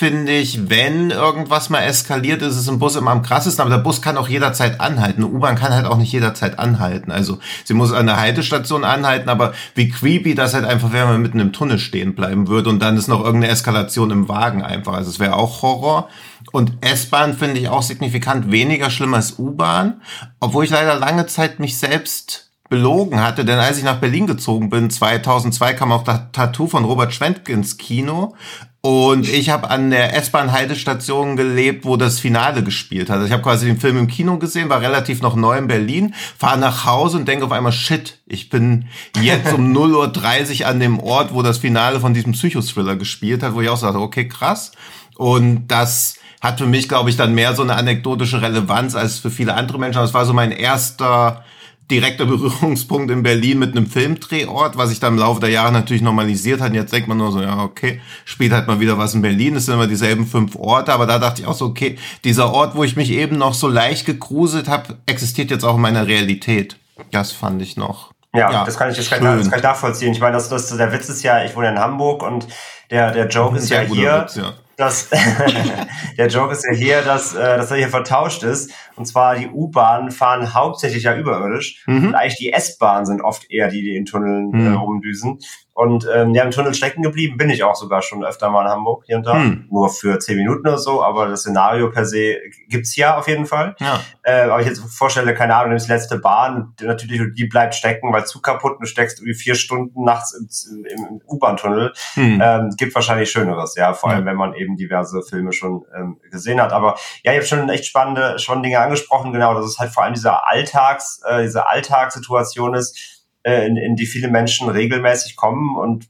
finde 0.00 0.32
ich, 0.32 0.70
wenn 0.70 1.10
irgendwas 1.10 1.68
mal 1.68 1.82
eskaliert, 1.82 2.40
ist 2.40 2.56
es 2.56 2.66
im 2.68 2.78
Bus 2.78 2.96
immer 2.96 3.10
am 3.10 3.20
krassesten, 3.20 3.60
aber 3.60 3.76
der 3.76 3.82
Bus 3.82 4.00
kann 4.00 4.16
auch 4.16 4.30
jederzeit 4.30 4.80
anhalten. 4.80 5.22
Eine 5.22 5.30
U-Bahn 5.30 5.56
kann 5.56 5.74
halt 5.74 5.84
auch 5.84 5.98
nicht 5.98 6.10
jederzeit 6.10 6.58
anhalten. 6.58 7.12
Also 7.12 7.38
sie 7.64 7.74
muss 7.74 7.92
an 7.92 8.06
der 8.06 8.18
Haltestation 8.18 8.84
anhalten, 8.84 9.28
aber 9.28 9.52
wie 9.74 9.90
creepy 9.90 10.34
das 10.34 10.54
halt 10.54 10.64
einfach 10.64 10.94
wäre, 10.94 11.04
wenn 11.04 11.16
man 11.16 11.22
mitten 11.22 11.38
im 11.38 11.52
Tunnel 11.52 11.78
stehen 11.78 12.14
bleiben 12.14 12.48
würde 12.48 12.70
und 12.70 12.78
dann 12.80 12.96
ist 12.96 13.08
noch 13.08 13.22
irgendeine 13.22 13.52
Eskalation 13.52 14.10
im 14.10 14.26
Wagen 14.26 14.62
einfach. 14.62 14.94
Also 14.94 15.10
es 15.10 15.18
wäre 15.18 15.36
auch 15.36 15.60
Horror. 15.60 16.08
Und 16.50 16.72
S-Bahn 16.80 17.34
finde 17.34 17.60
ich 17.60 17.68
auch 17.68 17.82
signifikant 17.82 18.50
weniger 18.50 18.88
schlimm 18.88 19.12
als 19.12 19.38
U-Bahn, 19.38 20.00
obwohl 20.40 20.64
ich 20.64 20.70
leider 20.70 20.94
lange 20.94 21.26
Zeit 21.26 21.60
mich 21.60 21.78
selbst 21.78 22.50
belogen 22.70 23.20
hatte, 23.20 23.44
denn 23.44 23.58
als 23.58 23.76
ich 23.76 23.84
nach 23.84 23.98
Berlin 23.98 24.26
gezogen 24.28 24.70
bin, 24.70 24.88
2002 24.88 25.74
kam 25.74 25.92
auch 25.92 26.04
das 26.04 26.20
Tattoo 26.32 26.68
von 26.68 26.84
Robert 26.84 27.12
Schwentke 27.12 27.52
ins 27.52 27.76
Kino 27.76 28.34
und 28.82 29.28
ich 29.28 29.50
habe 29.50 29.68
an 29.68 29.90
der 29.90 30.16
S-Bahn-Haltestation 30.16 31.36
gelebt, 31.36 31.84
wo 31.84 31.98
das 31.98 32.18
Finale 32.18 32.64
gespielt 32.64 33.10
hat. 33.10 33.16
Also 33.16 33.26
ich 33.26 33.32
habe 33.32 33.42
quasi 33.42 33.66
den 33.66 33.78
Film 33.78 33.98
im 33.98 34.06
Kino 34.06 34.38
gesehen, 34.38 34.70
war 34.70 34.80
relativ 34.80 35.20
noch 35.20 35.36
neu 35.36 35.58
in 35.58 35.66
Berlin, 35.66 36.14
fahre 36.38 36.58
nach 36.58 36.86
Hause 36.86 37.18
und 37.18 37.28
denke 37.28 37.44
auf 37.44 37.52
einmal, 37.52 37.72
shit, 37.72 38.18
ich 38.26 38.48
bin 38.48 38.86
jetzt 39.20 39.52
um 39.52 39.72
0.30 39.76 40.62
Uhr 40.62 40.66
an 40.66 40.80
dem 40.80 40.98
Ort, 40.98 41.34
wo 41.34 41.42
das 41.42 41.58
Finale 41.58 42.00
von 42.00 42.14
diesem 42.14 42.32
Psychothriller 42.32 42.96
gespielt 42.96 43.42
hat, 43.42 43.54
wo 43.54 43.60
ich 43.60 43.68
auch 43.68 43.76
sagte, 43.76 44.00
okay, 44.00 44.26
krass. 44.26 44.72
Und 45.16 45.68
das 45.68 46.14
hat 46.40 46.58
für 46.58 46.66
mich, 46.66 46.88
glaube 46.88 47.10
ich, 47.10 47.18
dann 47.18 47.34
mehr 47.34 47.54
so 47.54 47.62
eine 47.62 47.74
anekdotische 47.74 48.40
Relevanz 48.40 48.94
als 48.94 49.18
für 49.18 49.30
viele 49.30 49.54
andere 49.54 49.78
Menschen. 49.78 50.00
Das 50.00 50.14
war 50.14 50.24
so 50.24 50.32
mein 50.32 50.52
erster 50.52 51.44
direkter 51.90 52.26
Berührungspunkt 52.26 53.10
in 53.10 53.22
Berlin 53.22 53.58
mit 53.58 53.76
einem 53.76 53.86
Filmdrehort, 53.86 54.76
was 54.76 54.90
sich 54.90 55.00
dann 55.00 55.14
im 55.14 55.18
Laufe 55.18 55.40
der 55.40 55.50
Jahre 55.50 55.72
natürlich 55.72 56.02
normalisiert 56.02 56.60
hat. 56.60 56.70
Und 56.70 56.76
jetzt 56.76 56.92
denkt 56.92 57.08
man 57.08 57.18
nur 57.18 57.32
so, 57.32 57.42
ja, 57.42 57.62
okay, 57.62 58.00
spielt 58.24 58.52
halt 58.52 58.66
mal 58.66 58.80
wieder 58.80 58.98
was 58.98 59.14
in 59.14 59.22
Berlin. 59.22 59.56
Es 59.56 59.66
sind 59.66 59.74
immer 59.74 59.86
dieselben 59.86 60.26
fünf 60.26 60.56
Orte, 60.56 60.92
aber 60.92 61.06
da 61.06 61.18
dachte 61.18 61.42
ich 61.42 61.48
auch 61.48 61.54
so, 61.54 61.66
okay, 61.66 61.98
dieser 62.24 62.52
Ort, 62.52 62.74
wo 62.74 62.84
ich 62.84 62.96
mich 62.96 63.10
eben 63.10 63.38
noch 63.38 63.54
so 63.54 63.68
leicht 63.68 64.06
gegruselt 64.06 64.68
habe, 64.68 64.96
existiert 65.06 65.50
jetzt 65.50 65.64
auch 65.64 65.76
in 65.76 65.82
meiner 65.82 66.06
Realität. 66.06 66.76
Das 67.10 67.32
fand 67.32 67.60
ich 67.62 67.76
noch. 67.76 68.12
Ja, 68.32 68.52
ja 68.52 68.64
das 68.64 68.78
kann 68.78 68.90
ich, 68.90 68.96
das 68.96 69.10
kann, 69.10 69.24
das 69.24 69.50
kann 69.50 69.58
ich 69.58 69.64
nachvollziehen. 69.64 70.12
Ich 70.12 70.20
meine, 70.20 70.34
das, 70.34 70.48
das, 70.48 70.68
der 70.76 70.92
Witz 70.92 71.08
ist 71.08 71.22
ja, 71.22 71.44
ich 71.44 71.56
wohne 71.56 71.70
in 71.70 71.78
Hamburg 71.78 72.22
und 72.22 72.46
der, 72.90 73.12
der 73.12 73.28
Joke 73.28 73.56
ist 73.56 73.70
ja 73.70 73.80
hier, 73.80 74.22
Witz, 74.22 74.36
ja. 74.36 74.52
Dass 74.80 75.10
der 76.18 76.28
Joke 76.28 76.52
ist 76.52 76.64
ja 76.64 76.74
hier, 76.74 77.02
dass, 77.02 77.34
äh, 77.34 77.56
dass 77.56 77.70
er 77.70 77.76
hier 77.76 77.88
vertauscht 77.88 78.42
ist. 78.42 78.72
Und 78.96 79.04
zwar 79.06 79.36
die 79.36 79.48
U-Bahnen 79.48 80.10
fahren 80.10 80.54
hauptsächlich 80.54 81.04
ja 81.04 81.16
überirdisch. 81.16 81.84
Mhm. 81.86 82.08
Und 82.08 82.14
eigentlich 82.14 82.38
die 82.38 82.52
S-Bahnen 82.52 83.06
sind 83.06 83.20
oft 83.20 83.50
eher 83.50 83.68
die, 83.68 83.82
die 83.82 83.96
in 83.96 84.06
Tunneln 84.06 84.50
mhm. 84.50 84.66
äh, 84.66 84.76
rumdüsen. 84.76 85.38
Und 85.72 86.06
ähm, 86.12 86.34
ja, 86.34 86.42
im 86.42 86.50
Tunnel 86.50 86.74
stecken 86.74 87.02
geblieben 87.02 87.36
bin 87.36 87.48
ich 87.48 87.64
auch 87.64 87.74
sogar 87.74 88.02
schon 88.02 88.24
öfter 88.24 88.50
mal 88.50 88.64
in 88.66 88.70
Hamburg 88.70 89.04
hier 89.06 89.16
und 89.16 89.26
da. 89.26 89.34
Hm. 89.34 89.68
Nur 89.70 89.88
für 89.88 90.18
zehn 90.18 90.36
Minuten 90.36 90.66
oder 90.66 90.78
so, 90.78 91.02
aber 91.02 91.28
das 91.28 91.40
Szenario 91.40 91.90
per 91.90 92.04
se 92.04 92.36
gibt's 92.68 92.96
ja 92.96 93.16
auf 93.16 93.28
jeden 93.28 93.46
Fall. 93.46 93.76
Ja. 93.78 94.00
Äh, 94.22 94.42
aber 94.42 94.60
ich 94.60 94.66
jetzt 94.66 94.80
vorstelle, 94.80 95.32
keine 95.32 95.54
Ahnung, 95.54 95.70
nimmst 95.70 95.86
die 95.86 95.92
letzte 95.92 96.18
Bahn, 96.18 96.74
die 96.80 96.84
natürlich 96.84 97.20
die 97.34 97.44
bleibt 97.46 97.74
stecken, 97.74 98.12
weil 98.12 98.26
Zug 98.26 98.42
kaputt 98.42 98.72
und 98.72 98.80
du 98.80 98.86
steckst 98.86 99.20
irgendwie 99.20 99.34
vier 99.34 99.54
Stunden 99.54 100.04
nachts 100.04 100.34
im, 100.34 100.84
im, 100.84 101.06
im 101.06 101.20
U-Bahn-Tunnel. 101.26 101.92
Hm. 102.14 102.40
Ähm, 102.42 102.70
gibt 102.76 102.94
wahrscheinlich 102.94 103.30
Schöneres, 103.30 103.74
ja, 103.76 103.94
vor 103.94 104.10
allem, 104.10 104.26
wenn 104.26 104.36
man 104.36 104.54
eben 104.54 104.76
diverse 104.76 105.22
Filme 105.22 105.52
schon 105.52 105.84
ähm, 105.96 106.18
gesehen 106.30 106.60
hat. 106.60 106.72
Aber 106.72 106.96
ja, 107.22 107.32
ich 107.32 107.38
habe 107.38 107.46
schon 107.46 107.68
echt 107.68 107.86
spannende, 107.86 108.38
schon 108.38 108.62
Dinge 108.62 108.80
angesprochen, 108.80 109.32
genau, 109.32 109.54
dass 109.54 109.66
es 109.66 109.78
halt 109.78 109.92
vor 109.92 110.02
allem 110.02 110.14
dieser 110.14 110.48
Alltags, 110.48 111.20
äh, 111.26 111.42
diese 111.42 111.68
Alltagssituation 111.68 112.74
ist, 112.74 113.19
äh, 113.42 113.66
in, 113.66 113.76
in 113.76 113.96
die 113.96 114.06
viele 114.06 114.28
Menschen 114.28 114.68
regelmäßig 114.68 115.36
kommen 115.36 115.76
und 115.76 116.08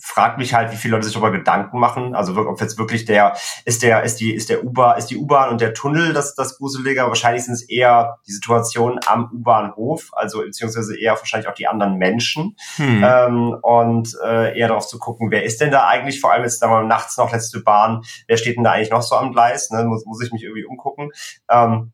frag 0.00 0.38
mich 0.38 0.54
halt, 0.54 0.72
wie 0.72 0.76
viele 0.76 0.92
Leute 0.92 1.04
sich 1.04 1.14
darüber 1.14 1.30
Gedanken 1.30 1.78
machen. 1.78 2.14
Also 2.14 2.34
ob 2.34 2.60
jetzt 2.60 2.78
wirklich 2.78 3.04
der 3.04 3.36
ist 3.66 3.82
der 3.82 4.02
ist 4.02 4.18
die 4.18 4.34
ist 4.34 4.48
der 4.48 4.64
U-Bahn 4.64 4.98
ist 4.98 5.06
die 5.06 5.18
U-Bahn 5.18 5.50
und 5.50 5.60
der 5.60 5.74
Tunnel 5.74 6.12
das 6.12 6.34
das 6.34 6.56
Gruselige. 6.56 7.02
Wahrscheinlich 7.02 7.44
sind 7.44 7.54
es 7.54 7.68
eher 7.68 8.18
die 8.26 8.32
Situation 8.32 8.98
am 9.06 9.30
U-Bahnhof, 9.32 10.08
also 10.12 10.40
beziehungsweise 10.40 10.98
eher 10.98 11.16
wahrscheinlich 11.16 11.48
auch 11.48 11.54
die 11.54 11.68
anderen 11.68 11.96
Menschen 11.96 12.56
hm. 12.76 13.04
ähm, 13.04 13.56
und 13.60 14.16
äh, 14.24 14.58
eher 14.58 14.68
darauf 14.68 14.86
zu 14.86 14.98
gucken, 14.98 15.30
wer 15.30 15.44
ist 15.44 15.60
denn 15.60 15.70
da 15.70 15.86
eigentlich? 15.86 16.20
Vor 16.20 16.32
allem 16.32 16.44
jetzt 16.44 16.62
da 16.62 16.68
mal 16.68 16.86
nachts 16.86 17.18
noch 17.18 17.32
letzte 17.32 17.60
Bahn. 17.60 18.02
Wer 18.26 18.38
steht 18.38 18.56
denn 18.56 18.64
da 18.64 18.72
eigentlich 18.72 18.90
noch 18.90 19.02
so 19.02 19.16
am 19.16 19.32
Gleis? 19.32 19.70
Ne? 19.70 19.84
Muss, 19.84 20.06
muss 20.06 20.22
ich 20.22 20.32
mich 20.32 20.42
irgendwie 20.42 20.64
umgucken. 20.64 21.10
Ähm, 21.50 21.92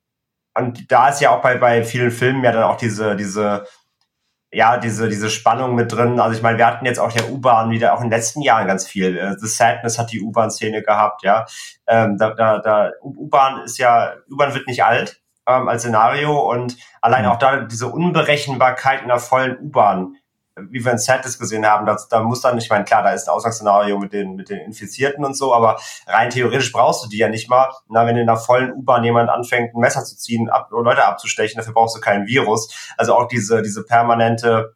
und 0.56 0.90
da 0.90 1.10
ist 1.10 1.20
ja 1.20 1.36
auch 1.36 1.42
bei 1.42 1.58
bei 1.58 1.84
vielen 1.84 2.10
Filmen 2.10 2.42
ja 2.42 2.52
dann 2.52 2.62
auch 2.62 2.76
diese 2.76 3.14
diese 3.16 3.66
ja, 4.52 4.78
diese, 4.78 5.08
diese 5.08 5.28
Spannung 5.30 5.74
mit 5.74 5.92
drin. 5.92 6.20
Also 6.20 6.36
ich 6.36 6.42
meine, 6.42 6.58
wir 6.58 6.66
hatten 6.66 6.86
jetzt 6.86 6.98
auch 6.98 7.12
der 7.12 7.30
U-Bahn 7.30 7.70
wieder 7.70 7.94
auch 7.94 7.98
in 8.00 8.04
den 8.04 8.18
letzten 8.18 8.42
Jahren 8.42 8.66
ganz 8.66 8.86
viel. 8.86 9.18
Äh, 9.18 9.36
The 9.38 9.46
Sadness 9.46 9.98
hat 9.98 10.12
die 10.12 10.20
U-Bahn-Szene 10.20 10.82
gehabt, 10.82 11.22
ja. 11.22 11.46
Ähm, 11.86 12.16
da, 12.16 12.30
da, 12.30 12.58
da, 12.58 12.90
U-Bahn 13.02 13.62
ist 13.62 13.78
ja, 13.78 14.14
U-Bahn 14.30 14.54
wird 14.54 14.66
nicht 14.66 14.84
alt 14.84 15.20
ähm, 15.46 15.68
als 15.68 15.82
Szenario 15.82 16.38
und 16.50 16.76
allein 17.00 17.24
mhm. 17.24 17.30
auch 17.30 17.38
da 17.38 17.58
diese 17.58 17.88
Unberechenbarkeit 17.88 19.02
in 19.02 19.08
der 19.08 19.18
vollen 19.18 19.58
U-Bahn 19.58 20.16
wie 20.56 20.84
wir 20.84 20.92
in 20.92 20.98
Sadness 20.98 21.38
gesehen 21.38 21.66
haben, 21.66 21.84
da, 21.84 21.96
da 22.10 22.22
muss 22.22 22.40
dann, 22.40 22.56
ich 22.56 22.70
meine, 22.70 22.84
klar, 22.84 23.02
da 23.02 23.10
ist 23.10 23.28
ein 23.28 23.34
Ausgangsszenario 23.34 23.98
mit 23.98 24.12
den, 24.12 24.36
mit 24.36 24.48
den 24.48 24.58
Infizierten 24.60 25.24
und 25.24 25.36
so, 25.36 25.54
aber 25.54 25.78
rein 26.06 26.30
theoretisch 26.30 26.72
brauchst 26.72 27.04
du 27.04 27.08
die 27.08 27.18
ja 27.18 27.28
nicht 27.28 27.50
mal. 27.50 27.70
Na, 27.88 28.06
wenn 28.06 28.16
in 28.16 28.28
einer 28.28 28.38
vollen 28.38 28.72
U-Bahn 28.72 29.04
jemand 29.04 29.28
anfängt, 29.28 29.74
ein 29.74 29.80
Messer 29.80 30.04
zu 30.04 30.16
ziehen, 30.16 30.48
ab, 30.48 30.68
Leute 30.70 31.04
abzustechen, 31.04 31.58
dafür 31.58 31.74
brauchst 31.74 31.96
du 31.96 32.00
kein 32.00 32.26
Virus. 32.26 32.74
Also 32.96 33.14
auch 33.14 33.28
diese, 33.28 33.62
diese 33.62 33.84
permanente 33.84 34.74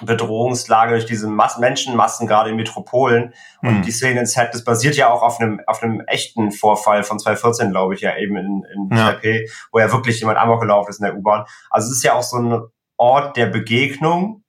Bedrohungslage 0.00 0.92
durch 0.92 1.06
diese 1.06 1.26
Mas 1.26 1.58
Menschenmassen, 1.58 2.28
gerade 2.28 2.50
in 2.50 2.56
Metropolen. 2.56 3.34
Und 3.62 3.68
hm. 3.68 3.82
die 3.82 3.90
Szene 3.90 4.20
in 4.20 4.26
Sadness 4.26 4.62
basiert 4.62 4.96
ja 4.96 5.10
auch 5.10 5.22
auf 5.22 5.40
einem, 5.40 5.60
auf 5.66 5.82
einem 5.82 6.00
echten 6.06 6.52
Vorfall 6.52 7.02
von 7.02 7.18
2014, 7.18 7.72
glaube 7.72 7.94
ich, 7.94 8.02
ja 8.02 8.16
eben 8.16 8.36
in, 8.36 8.64
in 8.72 8.96
ja. 8.96 9.12
Taipei, 9.12 9.46
wo 9.72 9.80
ja 9.80 9.90
wirklich 9.90 10.20
jemand 10.20 10.38
amok 10.38 10.60
gelaufen 10.60 10.90
ist 10.90 11.00
in 11.00 11.06
der 11.06 11.16
U-Bahn. 11.16 11.44
Also 11.70 11.88
es 11.90 11.96
ist 11.96 12.04
ja 12.04 12.14
auch 12.14 12.22
so 12.22 12.36
ein 12.36 12.62
Ort 12.96 13.36
der 13.36 13.46
Begegnung, 13.46 14.44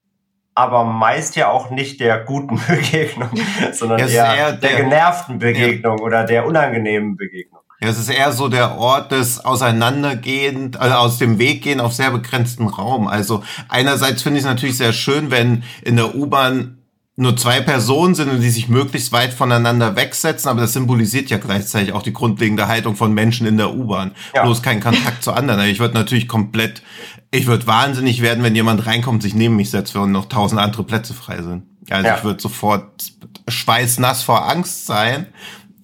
aber 0.60 0.84
meist 0.84 1.36
ja 1.36 1.50
auch 1.50 1.70
nicht 1.70 2.00
der 2.00 2.20
guten 2.20 2.60
Begegnung, 2.68 3.30
sondern 3.72 4.00
eher, 4.00 4.08
eher, 4.10 4.52
der, 4.54 4.70
der 4.70 4.84
genervten 4.84 5.40
Begegnung 5.40 5.98
ja. 5.98 6.04
oder 6.04 6.24
der 6.26 6.46
unangenehmen 6.46 7.16
Begegnung. 7.16 7.62
Ja, 7.82 7.88
es 7.88 7.98
ist 7.98 8.10
eher 8.10 8.34
so 8.34 8.50
der 8.50 8.78
Ort 8.78 9.14
des 9.14 9.46
Auseinandergehen, 9.46 10.76
also 10.78 10.96
aus 10.96 11.18
dem 11.18 11.40
Weg 11.40 11.62
gehen 11.62 11.80
auf 11.80 11.94
sehr 11.94 12.12
begrenzten 12.12 12.68
Raum. 12.68 13.08
Also 13.08 13.42
einerseits 13.70 14.22
finde 14.22 14.40
ich 14.40 14.44
es 14.44 14.50
natürlich 14.50 14.76
sehr 14.76 14.92
schön, 14.92 15.32
wenn 15.32 15.64
in 15.82 15.96
der 15.96 16.14
U-Bahn 16.14 16.80
nur 17.20 17.36
zwei 17.36 17.60
Personen 17.60 18.16
sind 18.16 18.30
und 18.30 18.40
die 18.40 18.50
sich 18.50 18.70
möglichst 18.70 19.12
weit 19.12 19.34
voneinander 19.34 19.98
wegsetzen, 19.98 20.50
aber 20.50 20.62
das 20.62 20.72
symbolisiert 20.72 21.30
ja 21.30 21.38
gleichzeitig 21.38 21.92
auch 21.92 22.02
die 22.02 22.14
grundlegende 22.14 22.70
Haltung 22.70 22.96
von 22.96 23.14
Menschen 23.14 23.46
in 23.46 23.58
der 23.58 23.74
U-Bahn. 23.74 24.12
Ja. 24.34 24.44
Bloß 24.44 24.62
kein 24.62 24.80
Kontakt 24.80 25.22
zu 25.22 25.34
anderen. 25.34 25.62
Ich 25.66 25.80
würde 25.80 25.96
natürlich 25.96 26.30
komplett, 26.30 26.82
ich 27.32 27.48
würde 27.48 27.68
wahnsinnig 27.68 28.22
werden, 28.22 28.44
wenn 28.44 28.56
jemand 28.56 28.86
reinkommt, 28.86 29.22
sich 29.22 29.36
neben 29.36 29.56
mich 29.56 29.70
setzt, 29.70 29.96
wenn 29.96 30.12
noch 30.12 30.26
tausend 30.26 30.60
andere 30.60 30.84
Plätze 30.84 31.14
frei 31.14 31.42
sind. 31.42 31.64
Also 31.90 32.08
ja. 32.08 32.18
ich 32.18 32.24
würde 32.24 32.42
sofort 32.42 33.14
schweißnass 33.48 34.24
vor 34.24 34.50
Angst 34.50 34.86
sein. 34.86 35.28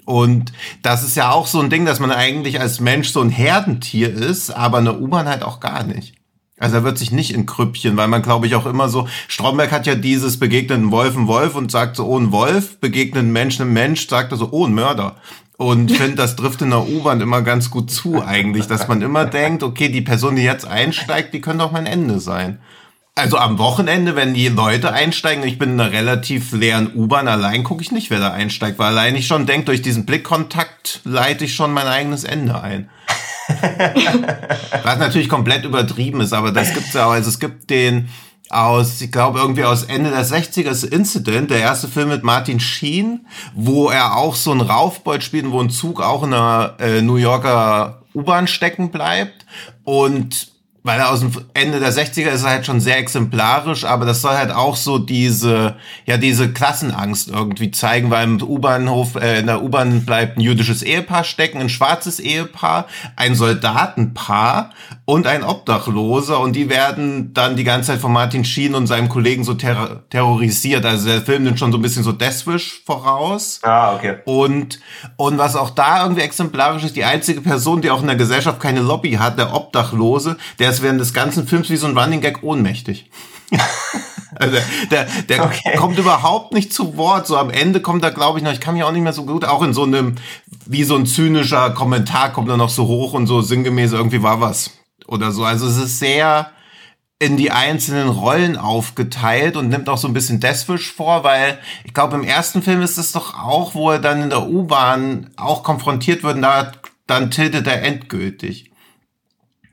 Und 0.05 0.53
das 0.83 1.03
ist 1.03 1.15
ja 1.15 1.31
auch 1.31 1.47
so 1.47 1.59
ein 1.59 1.69
Ding, 1.69 1.85
dass 1.85 1.99
man 1.99 2.11
eigentlich 2.11 2.59
als 2.59 2.79
Mensch 2.79 3.09
so 3.09 3.21
ein 3.21 3.29
Herdentier 3.29 4.13
ist, 4.13 4.51
aber 4.51 4.77
eine 4.77 4.99
U-Bahn 4.99 5.27
halt 5.27 5.43
auch 5.43 5.59
gar 5.59 5.83
nicht. 5.83 6.15
Also 6.57 6.77
er 6.77 6.83
wird 6.83 6.97
sich 6.97 7.11
nicht 7.11 7.33
in 7.33 7.45
Krüppchen, 7.45 7.97
weil 7.97 8.07
man 8.07 8.21
glaube 8.21 8.47
ich 8.47 8.55
auch 8.55 8.65
immer 8.65 8.87
so, 8.87 9.07
Stromberg 9.27 9.71
hat 9.71 9.87
ja 9.87 9.95
dieses 9.95 10.39
begegnen 10.39 10.89
Wolf 10.89 11.17
ein 11.17 11.27
Wolf 11.27 11.55
und 11.55 11.69
sagt 11.69 11.97
so, 11.97 12.05
oh 12.05 12.17
ein 12.17 12.31
Wolf, 12.31 12.79
begegnen 12.79 13.33
Menschen 13.33 13.63
ein 13.63 13.73
Mensch, 13.73 14.07
sagt 14.07 14.31
er 14.31 14.37
so, 14.37 14.49
oh 14.51 14.65
ein 14.65 14.73
Mörder. 14.73 15.17
Und 15.57 15.91
ich 15.91 15.97
finde, 15.97 16.15
das 16.15 16.35
trifft 16.35 16.61
in 16.61 16.71
der 16.71 16.87
U-Bahn 16.87 17.21
immer 17.21 17.41
ganz 17.41 17.69
gut 17.69 17.89
zu 17.89 18.23
eigentlich, 18.25 18.67
dass 18.67 18.87
man 18.87 19.01
immer 19.01 19.25
denkt, 19.25 19.63
okay, 19.63 19.89
die 19.89 20.01
Person, 20.01 20.35
die 20.35 20.43
jetzt 20.43 20.67
einsteigt, 20.67 21.33
die 21.33 21.41
könnte 21.41 21.63
auch 21.63 21.71
mein 21.71 21.85
Ende 21.85 22.19
sein. 22.19 22.59
Also 23.17 23.37
am 23.37 23.57
Wochenende, 23.59 24.17
wenn 24.17 24.33
die 24.33 24.49
Leute 24.49 24.91
einsteigen, 24.91 25.45
ich 25.45 25.57
bin 25.57 25.73
in 25.73 25.79
einer 25.79 25.93
relativ 25.93 26.51
leeren 26.51 26.91
U-Bahn, 26.93 27.29
allein 27.29 27.63
gucke 27.63 27.81
ich 27.81 27.93
nicht, 27.93 28.09
wer 28.09 28.19
da 28.19 28.31
einsteigt, 28.31 28.77
weil 28.77 28.87
allein 28.87 29.15
ich 29.15 29.27
schon 29.27 29.45
denke, 29.45 29.67
durch 29.67 29.81
diesen 29.81 30.05
Blickkontakt 30.05 30.99
leite 31.05 31.45
ich 31.45 31.55
schon 31.55 31.71
mein 31.71 31.87
eigenes 31.87 32.25
Ende 32.25 32.61
ein. 32.61 32.89
Was 34.83 34.99
natürlich 34.99 35.29
komplett 35.29 35.63
übertrieben 35.63 36.19
ist, 36.19 36.33
aber 36.33 36.51
das 36.51 36.73
gibt's 36.73 36.91
ja 36.91 37.05
auch. 37.05 37.11
Also 37.11 37.29
es 37.29 37.39
gibt 37.39 37.69
den 37.69 38.09
aus, 38.49 39.01
ich 39.01 39.11
glaube, 39.11 39.39
irgendwie 39.39 39.63
aus 39.63 39.83
Ende 39.83 40.11
der 40.11 40.25
60er 40.25 40.69
ist 40.69 40.83
Incident, 40.83 41.51
der 41.51 41.59
erste 41.59 41.87
Film 41.87 42.09
mit 42.09 42.23
Martin 42.23 42.59
Sheen, 42.59 43.25
wo 43.53 43.89
er 43.89 44.15
auch 44.15 44.35
so 44.35 44.51
ein 44.51 44.61
Raufbeut 44.61 45.23
spielt, 45.23 45.51
wo 45.51 45.61
ein 45.61 45.69
Zug 45.69 46.01
auch 46.01 46.23
in 46.23 46.33
einer 46.33 46.75
äh, 46.79 47.01
New 47.01 47.15
Yorker 47.15 48.01
U-Bahn 48.13 48.47
stecken 48.47 48.91
bleibt. 48.91 49.45
Und 49.83 50.55
weil 50.85 50.99
er 50.99 51.09
aus 51.09 51.21
dem 51.21 51.31
Ende 51.55 51.79
der 51.79 51.91
60er 51.91 52.29
ist 52.29 52.43
er 52.43 52.51
halt 52.51 52.65
schon 52.67 52.79
sehr 52.79 52.99
exemplarisch, 52.99 53.85
aber 53.85 54.05
das 54.05 54.21
soll 54.21 54.35
halt 54.35 54.51
auch 54.51 54.75
so 54.75 54.99
diese, 54.99 55.77
ja, 56.05 56.17
diese 56.17 56.53
Klassenangst 56.53 57.29
irgendwie 57.29 57.71
zeigen, 57.71 58.11
weil 58.11 58.25
im 58.25 58.39
U-Bahnhof, 58.39 59.15
äh, 59.15 59.39
in 59.39 59.47
der 59.47 59.63
U-Bahn 59.63 60.05
bleibt 60.05 60.37
ein 60.37 60.41
jüdisches 60.41 60.83
Ehepaar 60.83 61.23
stecken, 61.23 61.57
ein 61.57 61.69
schwarzes 61.69 62.19
Ehepaar, 62.19 62.85
ein 63.15 63.33
Soldatenpaar 63.33 64.69
und 65.05 65.27
ein 65.27 65.43
Obdachloser 65.43 66.39
und 66.39 66.55
die 66.55 66.69
werden 66.69 67.31
dann 67.33 67.55
die 67.55 67.63
ganze 67.63 67.91
Zeit 67.91 68.01
von 68.01 68.11
Martin 68.11 68.43
Sheen 68.43 68.73
und 68.73 68.87
seinem 68.87 69.07
Kollegen 69.07 69.43
so 69.43 69.53
ter 69.53 70.03
terrorisiert. 70.09 70.83
Also 70.83 71.07
der 71.07 71.21
Film 71.21 71.43
nimmt 71.43 71.59
schon 71.59 71.71
so 71.71 71.77
ein 71.77 71.81
bisschen 71.83 72.03
so 72.03 72.11
Deathwish 72.11 72.81
voraus. 72.85 73.59
Ah, 73.61 73.95
okay. 73.95 74.17
Und, 74.25 74.79
und 75.15 75.37
was 75.37 75.55
auch 75.55 75.69
da 75.69 76.01
irgendwie 76.01 76.23
exemplarisch 76.23 76.83
ist, 76.83 76.95
die 76.95 77.03
einzige 77.03 77.41
Person, 77.41 77.81
die 77.81 77.91
auch 77.91 78.01
in 78.01 78.07
der 78.07 78.15
Gesellschaft 78.15 78.59
keine 78.59 78.81
Lobby 78.81 79.13
hat, 79.13 79.37
der 79.37 79.53
Obdachlose, 79.53 80.37
der 80.57 80.71
ist 80.71 80.81
während 80.81 80.99
des 80.99 81.13
ganzen 81.13 81.47
Films 81.47 81.69
wie 81.69 81.77
so 81.77 81.85
ein 81.85 81.97
Running 81.97 82.21
Gag 82.21 82.41
ohnmächtig. 82.41 83.09
also 84.35 84.57
der, 84.89 85.05
der 85.29 85.43
okay. 85.43 85.77
kommt 85.77 85.99
überhaupt 85.99 86.51
nicht 86.51 86.73
zu 86.73 86.97
Wort. 86.97 87.27
So 87.27 87.37
am 87.37 87.51
Ende 87.51 87.79
kommt 87.79 88.03
er, 88.03 88.09
glaube 88.09 88.39
ich, 88.39 88.43
noch, 88.43 88.51
ich 88.51 88.59
kann 88.59 88.73
mich 88.73 88.83
auch 88.83 88.91
nicht 88.91 89.03
mehr 89.03 89.13
so 89.13 89.25
gut, 89.25 89.45
auch 89.45 89.61
in 89.61 89.73
so 89.73 89.83
einem, 89.83 90.15
wie 90.65 90.83
so 90.83 90.95
ein 90.95 91.05
zynischer 91.05 91.69
Kommentar 91.69 92.33
kommt 92.33 92.49
er 92.49 92.57
noch 92.57 92.69
so 92.69 92.87
hoch 92.87 93.13
und 93.13 93.27
so 93.27 93.41
sinngemäß 93.41 93.93
irgendwie 93.93 94.23
war 94.23 94.41
was. 94.41 94.71
Oder 95.07 95.31
so. 95.31 95.43
Also 95.43 95.67
es 95.67 95.77
ist 95.77 95.99
sehr 95.99 96.51
in 97.17 97.37
die 97.37 97.51
einzelnen 97.51 98.09
Rollen 98.09 98.57
aufgeteilt 98.57 99.55
und 99.55 99.69
nimmt 99.69 99.87
auch 99.87 99.97
so 99.97 100.07
ein 100.07 100.13
bisschen 100.13 100.41
Deathwish 100.41 100.91
vor, 100.91 101.23
weil 101.23 101.59
ich 101.85 101.93
glaube, 101.93 102.15
im 102.17 102.23
ersten 102.23 102.61
Film 102.61 102.81
ist 102.81 102.97
es 102.97 103.13
doch 103.13 103.33
auch, 103.33 103.73
wo 103.73 103.91
er 103.91 103.99
dann 103.99 104.21
in 104.21 104.29
der 104.29 104.47
U-Bahn 104.47 105.31
auch 105.37 105.63
konfrontiert 105.63 106.23
wird 106.23 106.35
und 106.35 106.41
da 106.41 106.71
dann 107.07 107.31
tiltet 107.31 107.67
er 107.67 107.83
endgültig. 107.83 108.71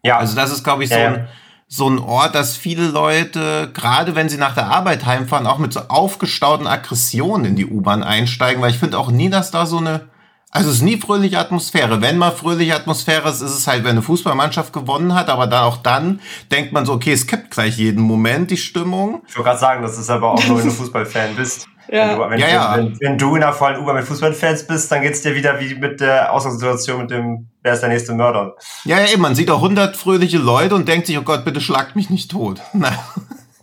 Ja. 0.02 0.18
Also 0.18 0.36
das 0.36 0.52
ist, 0.52 0.64
glaube 0.64 0.84
ich, 0.84 0.90
so, 0.90 0.96
ja, 0.96 1.08
ein, 1.08 1.28
so 1.66 1.88
ein 1.88 1.98
Ort, 1.98 2.34
dass 2.34 2.56
viele 2.56 2.86
Leute, 2.88 3.70
gerade 3.72 4.14
wenn 4.14 4.28
sie 4.28 4.36
nach 4.36 4.54
der 4.54 4.66
Arbeit 4.66 5.06
heimfahren, 5.06 5.46
auch 5.46 5.58
mit 5.58 5.72
so 5.72 5.80
aufgestauten 5.88 6.66
Aggressionen 6.66 7.46
in 7.46 7.56
die 7.56 7.66
U-Bahn 7.66 8.02
einsteigen, 8.02 8.62
weil 8.62 8.70
ich 8.70 8.78
finde 8.78 8.98
auch 8.98 9.10
nie, 9.10 9.30
dass 9.30 9.50
da 9.50 9.66
so 9.66 9.78
eine 9.78 10.11
also 10.54 10.68
es 10.68 10.76
ist 10.76 10.82
nie 10.82 10.98
fröhliche 10.98 11.38
Atmosphäre. 11.38 12.02
Wenn 12.02 12.18
mal 12.18 12.30
fröhliche 12.30 12.76
Atmosphäre 12.76 13.30
ist, 13.30 13.40
ist 13.40 13.56
es 13.56 13.66
halt, 13.66 13.84
wenn 13.84 13.92
eine 13.92 14.02
Fußballmannschaft 14.02 14.70
gewonnen 14.72 15.14
hat, 15.14 15.30
aber 15.30 15.46
dann 15.46 15.64
auch 15.64 15.78
dann 15.78 16.20
denkt 16.50 16.72
man 16.72 16.84
so, 16.84 16.92
okay, 16.92 17.12
es 17.12 17.26
kippt 17.26 17.50
gleich 17.50 17.78
jeden 17.78 18.02
Moment 18.02 18.50
die 18.50 18.58
Stimmung. 18.58 19.22
Ich 19.26 19.36
wollte 19.36 19.48
gerade 19.48 19.60
sagen, 19.60 19.82
das 19.82 19.98
ist 19.98 20.10
aber 20.10 20.32
auch 20.32 20.46
nur, 20.46 20.58
wenn 20.58 20.66
du 20.66 20.70
Fußballfan 20.74 21.36
bist. 21.36 21.66
Ja. 21.90 22.10
Wenn, 22.10 22.18
du, 22.18 22.30
wenn, 22.30 22.38
ja, 22.38 22.48
ja. 22.48 22.76
Wenn, 22.76 23.00
wenn, 23.00 23.18
du 23.18 23.34
in 23.34 23.40
der 23.40 23.54
vollen 23.54 23.78
U-Bahn 23.78 23.96
mit 23.96 24.04
Fußballfans 24.04 24.66
bist, 24.66 24.92
dann 24.92 25.00
geht's 25.00 25.22
dir 25.22 25.34
wieder 25.34 25.58
wie 25.58 25.74
mit 25.74 26.00
der 26.00 26.30
Ausgangssituation 26.30 27.00
mit 27.00 27.10
dem, 27.10 27.48
wer 27.62 27.72
ist 27.72 27.80
der 27.80 27.88
nächste 27.88 28.12
Mörder. 28.12 28.54
Ja, 28.84 29.00
ja, 29.00 29.10
eben, 29.10 29.22
man 29.22 29.34
sieht 29.34 29.50
auch 29.50 29.62
hundert 29.62 29.96
fröhliche 29.96 30.38
Leute 30.38 30.74
und 30.74 30.86
denkt 30.86 31.06
sich, 31.06 31.16
oh 31.16 31.22
Gott, 31.22 31.46
bitte 31.46 31.62
schlagt 31.62 31.96
mich 31.96 32.10
nicht 32.10 32.30
tot. 32.30 32.60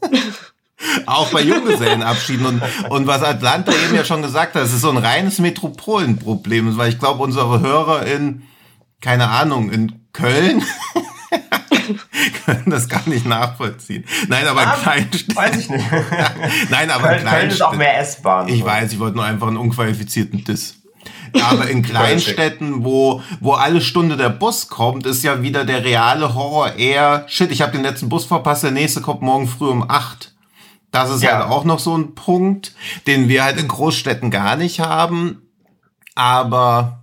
Auch 1.05 1.31
bei 1.31 1.41
Junggesellenabschieden. 1.41 2.45
Und, 2.45 2.61
und 2.89 3.07
was 3.07 3.23
Atlanta 3.23 3.71
eben 3.71 3.95
ja 3.95 4.05
schon 4.05 4.21
gesagt 4.21 4.55
hat, 4.55 4.63
es 4.63 4.73
ist 4.73 4.81
so 4.81 4.89
ein 4.89 4.97
reines 4.97 5.39
Metropolenproblem. 5.39 6.77
Weil 6.77 6.89
ich 6.89 6.99
glaube, 6.99 7.23
unsere 7.23 7.59
Hörer 7.59 8.05
in, 8.05 8.43
keine 9.01 9.29
Ahnung, 9.29 9.71
in 9.71 10.07
Köln 10.13 10.63
können 12.45 12.69
das 12.69 12.87
gar 12.87 13.07
nicht 13.07 13.25
nachvollziehen. 13.25 14.05
Nein, 14.27 14.47
aber 14.47 14.61
ah, 14.61 14.77
Kleinstädten. 14.81 15.35
Weiß 15.35 15.57
ich 15.57 15.69
nicht. 15.69 15.85
Nein, 16.69 16.89
aber 16.89 17.09
Köln, 17.09 17.25
Köln 17.25 17.49
ist 17.49 17.61
auch 17.61 17.75
mehr 17.75 17.99
S-Bahn. 17.99 18.47
Ich 18.47 18.63
weiß, 18.63 18.93
ich 18.93 18.99
wollte 18.99 19.17
nur 19.17 19.25
einfach 19.25 19.47
einen 19.47 19.57
unqualifizierten 19.57 20.43
Diss. 20.43 20.75
Aber 21.41 21.69
in 21.69 21.83
Kleinstädten, 21.83 22.83
wo, 22.83 23.21
wo 23.39 23.53
alle 23.53 23.81
Stunde 23.81 24.17
der 24.17 24.29
Bus 24.29 24.67
kommt, 24.67 25.05
ist 25.05 25.23
ja 25.23 25.43
wieder 25.43 25.63
der 25.63 25.83
reale 25.83 26.33
Horror 26.33 26.75
eher, 26.75 27.25
shit, 27.27 27.51
ich 27.51 27.61
habe 27.61 27.71
den 27.71 27.83
letzten 27.83 28.09
Bus 28.09 28.25
verpasst, 28.25 28.63
der 28.63 28.71
nächste 28.71 29.01
kommt 29.01 29.21
morgen 29.21 29.47
früh 29.47 29.69
um 29.69 29.87
acht. 29.87 30.33
Das 30.91 31.09
ist 31.11 31.23
ja. 31.23 31.33
halt 31.33 31.51
auch 31.51 31.65
noch 31.65 31.79
so 31.79 31.95
ein 31.95 32.15
Punkt, 32.15 32.73
den 33.05 33.29
wir 33.29 33.43
halt 33.43 33.59
in 33.59 33.67
Großstädten 33.67 34.31
gar 34.31 34.55
nicht 34.55 34.79
haben. 34.79 35.41
Aber 36.15 36.99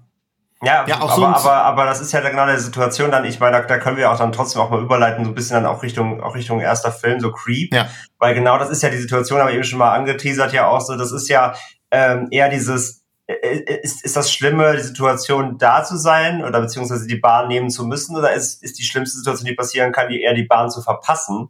ja, 0.62 0.84
ja 0.86 1.00
auch 1.00 1.16
aber, 1.16 1.36
aber, 1.36 1.52
aber 1.52 1.84
das 1.84 2.00
ist 2.00 2.12
ja 2.12 2.20
genau 2.20 2.46
der 2.46 2.58
Situation 2.58 3.10
dann, 3.10 3.24
ich 3.24 3.38
meine, 3.38 3.58
da, 3.58 3.62
da 3.62 3.78
können 3.78 3.96
wir 3.96 4.10
auch 4.10 4.18
dann 4.18 4.32
trotzdem 4.32 4.62
auch 4.62 4.70
mal 4.70 4.82
überleiten, 4.82 5.24
so 5.24 5.30
ein 5.30 5.34
bisschen 5.34 5.54
dann 5.54 5.66
auch 5.66 5.82
Richtung, 5.82 6.22
auch 6.22 6.34
Richtung 6.34 6.60
erster 6.60 6.90
Film, 6.90 7.20
so 7.20 7.30
Creep. 7.30 7.72
Ja. 7.72 7.88
Weil 8.18 8.34
genau 8.34 8.58
das 8.58 8.70
ist 8.70 8.82
ja 8.82 8.88
die 8.88 8.96
Situation, 8.96 9.40
aber 9.40 9.52
eben 9.52 9.64
schon 9.64 9.78
mal 9.78 9.92
angeteasert 9.92 10.52
ja 10.52 10.66
auch 10.66 10.80
so, 10.80 10.96
das 10.96 11.12
ist 11.12 11.28
ja 11.28 11.54
ähm, 11.90 12.28
eher 12.30 12.48
dieses, 12.48 13.05
ist, 13.26 14.04
ist 14.04 14.14
das 14.14 14.32
Schlimme, 14.32 14.76
die 14.76 14.82
Situation 14.82 15.58
da 15.58 15.82
zu 15.82 15.96
sein 15.96 16.44
oder 16.44 16.60
beziehungsweise 16.60 17.08
die 17.08 17.16
Bahn 17.16 17.48
nehmen 17.48 17.70
zu 17.70 17.84
müssen 17.84 18.16
oder 18.16 18.32
ist, 18.32 18.62
ist 18.62 18.78
die 18.78 18.84
schlimmste 18.84 19.18
Situation, 19.18 19.48
die 19.48 19.54
passieren 19.54 19.90
kann, 19.90 20.08
die 20.08 20.22
eher 20.22 20.34
die 20.34 20.44
Bahn 20.44 20.70
zu 20.70 20.80
verpassen? 20.80 21.48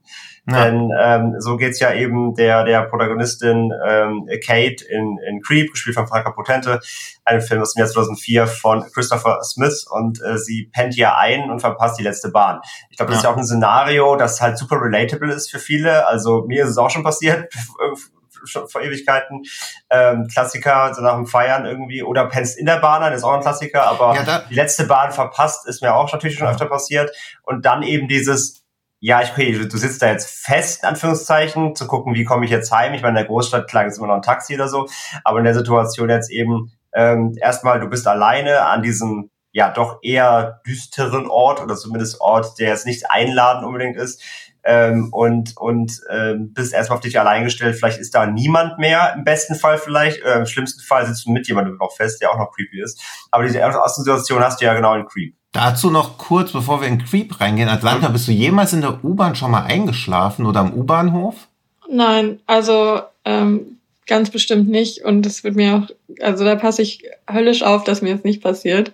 Ja. 0.49 0.64
Denn 0.64 0.90
ähm, 0.99 1.35
so 1.38 1.59
geht's 1.59 1.78
ja 1.78 1.92
eben 1.92 2.35
der 2.35 2.64
der 2.64 2.85
Protagonistin 2.85 3.73
ähm, 3.87 4.26
Kate 4.42 4.85
in, 4.88 5.18
in 5.28 5.42
Creep, 5.42 5.71
gespielt 5.71 5.97
von 5.97 6.06
Franka 6.06 6.30
Potente, 6.30 6.80
einem 7.26 7.42
Film 7.42 7.61
aus 7.61 7.75
dem 7.75 7.80
Jahr 7.80 7.88
2004 7.88 8.47
von 8.47 8.83
Christopher 8.95 9.40
Smith 9.42 9.87
und 9.90 10.23
äh, 10.23 10.38
sie 10.38 10.71
pennt 10.73 10.95
hier 10.95 11.18
ein 11.18 11.50
und 11.50 11.61
verpasst 11.61 11.99
die 11.99 12.04
letzte 12.04 12.30
Bahn. 12.30 12.61
Ich 12.88 12.97
glaube, 12.97 13.12
das 13.12 13.16
ja. 13.16 13.18
ist 13.18 13.25
ja 13.25 13.30
auch 13.35 13.37
ein 13.37 13.45
Szenario, 13.45 14.16
das 14.16 14.40
halt 14.40 14.56
super 14.56 14.80
relatable 14.80 15.30
ist 15.30 15.50
für 15.50 15.59
viele. 15.59 16.06
Also 16.06 16.45
mir 16.47 16.64
ist 16.64 16.71
es 16.71 16.78
auch 16.78 16.90
schon 16.90 17.04
passiert, 17.04 17.52
schon 18.45 18.69
vor 18.69 18.83
Ewigkeiten. 18.83 19.43
Ähm, 19.90 20.26
Klassiker, 20.33 20.93
so 20.95 21.02
nach 21.02 21.14
dem 21.14 21.26
Feiern 21.26 21.66
irgendwie. 21.66 22.02
Oder 22.02 22.26
pennst 22.26 22.59
in 22.59 22.66
der 22.66 22.76
Bahn 22.76 23.02
ein, 23.02 23.12
ist 23.12 23.25
auch 23.25 23.35
ein 23.35 23.40
Klassiker. 23.40 23.85
Aber 23.85 24.14
ja, 24.14 24.43
die 24.49 24.55
letzte 24.55 24.85
Bahn 24.87 25.12
verpasst, 25.12 25.66
ist 25.66 25.83
mir 25.83 25.95
auch 25.95 26.12
natürlich 26.12 26.38
schon 26.38 26.49
öfter 26.49 26.66
passiert. 26.66 27.11
Und 27.43 27.64
dann 27.64 27.83
eben 27.83 28.09
dieses, 28.09 28.64
ja, 29.00 29.23
ich, 29.23 29.31
okay, 29.31 29.52
du 29.52 29.76
sitzt 29.76 30.02
da 30.02 30.11
jetzt 30.11 30.45
fest, 30.45 30.83
in 30.83 30.88
Anführungszeichen, 30.88 31.75
zu 31.76 31.87
gucken, 31.87 32.14
wie 32.14 32.25
komme 32.25 32.45
ich 32.45 32.50
jetzt 32.50 32.73
heim. 32.73 32.95
Ich 32.95 33.02
meine, 33.02 33.19
in 33.19 33.25
der 33.25 33.26
Großstadt 33.26 33.69
klang 33.69 33.87
es 33.87 33.99
immer 33.99 34.09
noch 34.09 34.16
ein 34.16 34.23
Taxi 34.23 34.55
oder 34.55 34.69
so, 34.69 34.88
aber 35.25 35.38
in 35.38 35.45
der 35.45 35.55
Situation 35.55 36.09
jetzt 36.09 36.31
eben 36.31 36.73
ähm, 36.95 37.37
erstmal, 37.40 37.78
du 37.78 37.88
bist 37.88 38.07
alleine 38.07 38.62
an 38.62 38.83
diesem 38.83 39.31
ja 39.57 39.71
doch 39.71 40.00
eher 40.02 40.61
düsteren 40.66 41.28
Ort 41.28 41.62
oder 41.62 41.76
zumindest 41.76 42.21
Ort, 42.21 42.59
der 42.59 42.69
jetzt 42.69 42.85
nicht 42.85 43.11
einladend 43.11 43.64
unbedingt 43.64 43.97
ist. 43.97 44.23
Ähm, 44.66 45.11
und 45.12 45.56
und 45.56 46.00
ähm, 46.11 46.52
bist 46.52 46.75
erstmal 46.75 46.96
auf 46.96 47.04
dich 47.04 47.18
allein 47.20 47.44
gestellt. 47.44 47.76
Vielleicht 47.76 48.00
ist 48.00 48.14
da 48.14 48.26
niemand 48.26 48.78
mehr, 48.78 49.14
im 49.16 49.23
besten 49.25 49.54
Fall 49.54 49.78
vielleicht. 49.78 50.23
Äh, 50.23 50.38
Im 50.38 50.46
schlimmsten 50.46 50.82
Fall 50.82 51.06
sitzt 51.06 51.25
du 51.25 51.30
mit 51.30 51.46
jemandem 51.46 51.76
noch 51.76 51.92
fest, 51.92 52.20
der 52.20 52.32
auch 52.32 52.38
noch 52.38 52.50
creepy 52.52 52.82
ist. 52.82 53.00
Aber 53.30 53.44
diese 53.44 53.58
erste 53.58 54.00
Situation 54.00 54.42
hast 54.42 54.61
du 54.61 54.64
ja 54.64 54.75
genau 54.75 54.94
in 54.94 55.06
Creep. 55.06 55.35
Dazu 55.52 55.90
noch 55.90 56.18
kurz, 56.18 56.52
bevor 56.52 56.80
wir 56.80 56.88
in 56.88 57.02
Creep 57.02 57.40
reingehen. 57.40 57.68
Atlanta, 57.68 58.08
bist 58.08 58.28
du 58.28 58.32
jemals 58.32 58.73
in 58.73 58.82
der 58.82 59.02
U-Bahn 59.04 59.37
schon 59.37 59.50
mal 59.50 59.64
eingeschlafen 59.64 60.44
oder 60.44 60.61
am 60.61 60.75
U-Bahnhof? 60.75 61.49
Nein, 61.88 62.40
also 62.46 63.00
ähm, 63.25 63.78
ganz 64.06 64.30
bestimmt 64.30 64.68
nicht. 64.68 65.02
Und 65.04 65.23
das 65.23 65.44
wird 65.44 65.56
mir 65.56 65.76
auch, 65.76 65.88
also 66.20 66.44
da 66.44 66.56
passe 66.56 66.82
ich 66.82 67.04
höllisch 67.30 67.62
auf, 67.62 67.85
dass 67.85 68.02
mir 68.02 68.14
das 68.14 68.25
nicht 68.25 68.42
passiert. 68.42 68.92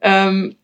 Ähm, 0.00 0.56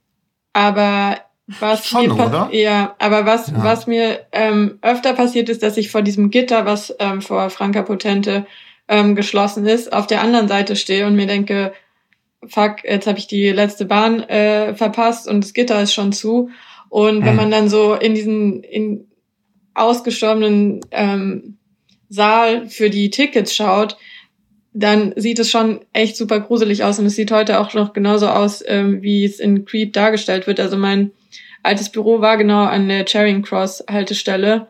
aber 0.52 1.18
was 1.60 1.86
Schon, 1.86 2.08
mir 2.08 2.14
oder? 2.14 2.50
ja, 2.52 2.94
aber 2.98 3.24
was 3.24 3.48
ja. 3.48 3.64
was 3.64 3.86
mir 3.86 4.26
ähm, 4.32 4.78
öfter 4.82 5.14
passiert 5.14 5.48
ist, 5.48 5.62
dass 5.62 5.78
ich 5.78 5.90
vor 5.90 6.02
diesem 6.02 6.30
Gitter, 6.30 6.66
was 6.66 6.94
ähm, 6.98 7.22
vor 7.22 7.48
Franka 7.48 7.82
Potente 7.82 8.46
ähm, 8.86 9.14
geschlossen 9.14 9.66
ist, 9.66 9.92
auf 9.92 10.06
der 10.06 10.20
anderen 10.20 10.46
Seite 10.46 10.76
stehe 10.76 11.06
und 11.06 11.16
mir 11.16 11.26
denke, 11.26 11.72
fuck, 12.46 12.84
jetzt 12.84 13.06
habe 13.06 13.18
ich 13.18 13.26
die 13.26 13.48
letzte 13.48 13.86
Bahn 13.86 14.20
äh, 14.20 14.74
verpasst 14.74 15.26
und 15.26 15.42
das 15.42 15.54
Gitter 15.54 15.80
ist 15.80 15.94
schon 15.94 16.12
zu. 16.12 16.50
Und 16.90 17.24
wenn 17.24 17.32
mhm. 17.32 17.36
man 17.36 17.50
dann 17.50 17.68
so 17.70 17.94
in 17.94 18.14
diesen 18.14 18.62
in 18.62 19.06
ausgestorbenen 19.74 20.80
ähm, 20.90 21.56
Saal 22.10 22.68
für 22.68 22.90
die 22.90 23.10
Tickets 23.10 23.54
schaut, 23.54 23.96
dann 24.74 25.12
sieht 25.16 25.38
es 25.38 25.50
schon 25.50 25.80
echt 25.92 26.16
super 26.16 26.40
gruselig 26.40 26.84
aus 26.84 26.98
und 26.98 27.06
es 27.06 27.16
sieht 27.16 27.30
heute 27.30 27.58
auch 27.58 27.72
noch 27.74 27.94
genauso 27.94 28.28
aus, 28.28 28.62
ähm, 28.66 29.02
wie 29.02 29.24
es 29.24 29.40
in 29.40 29.64
Creep 29.64 29.92
dargestellt 29.92 30.46
wird. 30.46 30.60
Also 30.60 30.76
mein 30.76 31.12
altes 31.62 31.90
Büro 31.90 32.20
war 32.20 32.36
genau 32.36 32.64
an 32.64 32.88
der 32.88 33.06
Charing 33.06 33.42
Cross 33.42 33.84
Haltestelle 33.88 34.66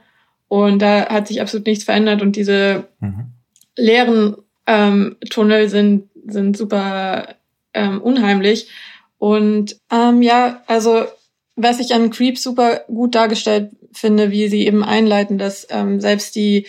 und 0.48 0.80
da 0.80 1.08
hat 1.08 1.28
sich 1.28 1.40
absolut 1.40 1.66
nichts 1.66 1.84
verändert 1.84 2.20
und 2.22 2.36
diese 2.36 2.88
mhm. 3.00 3.32
leeren 3.76 4.36
ähm, 4.66 5.16
Tunnel 5.30 5.68
sind 5.68 6.08
sind 6.26 6.56
super 6.56 7.36
ähm, 7.74 8.00
unheimlich. 8.00 8.68
Und 9.18 9.76
ähm, 9.90 10.22
ja, 10.22 10.62
also 10.66 11.04
was 11.56 11.80
ich 11.80 11.92
an 11.94 12.10
Creep 12.10 12.38
super 12.38 12.84
gut 12.86 13.16
dargestellt 13.16 13.72
finde, 13.92 14.30
wie 14.30 14.48
sie 14.48 14.66
eben 14.66 14.84
einleiten, 14.84 15.38
dass 15.38 15.66
ähm, 15.70 16.00
selbst 16.00 16.36
die 16.36 16.66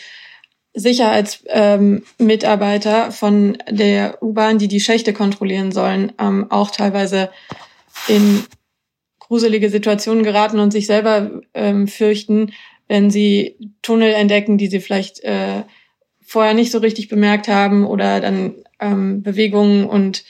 Sicherheitsmitarbeiter 0.73 3.05
ähm, 3.05 3.11
von 3.11 3.59
der 3.69 4.23
U-Bahn, 4.23 4.57
die 4.57 4.67
die 4.67 4.79
Schächte 4.79 5.13
kontrollieren 5.13 5.71
sollen, 5.71 6.11
ähm, 6.19 6.49
auch 6.49 6.71
teilweise 6.71 7.29
in 8.07 8.43
gruselige 9.29 9.69
Situationen 9.69 10.23
geraten 10.23 10.59
und 10.59 10.71
sich 10.71 10.87
selber 10.87 11.41
ähm, 11.53 11.87
fürchten, 11.87 12.51
wenn 12.87 13.11
sie 13.11 13.55
Tunnel 13.81 14.11
entdecken, 14.13 14.57
die 14.57 14.67
sie 14.67 14.81
vielleicht 14.81 15.23
äh, 15.23 15.63
vorher 16.19 16.55
nicht 16.55 16.71
so 16.71 16.79
richtig 16.79 17.07
bemerkt 17.07 17.47
haben 17.47 17.85
oder 17.85 18.19
dann 18.19 18.55
ähm, 18.79 19.21
Bewegungen 19.21 19.85
und 19.85 20.25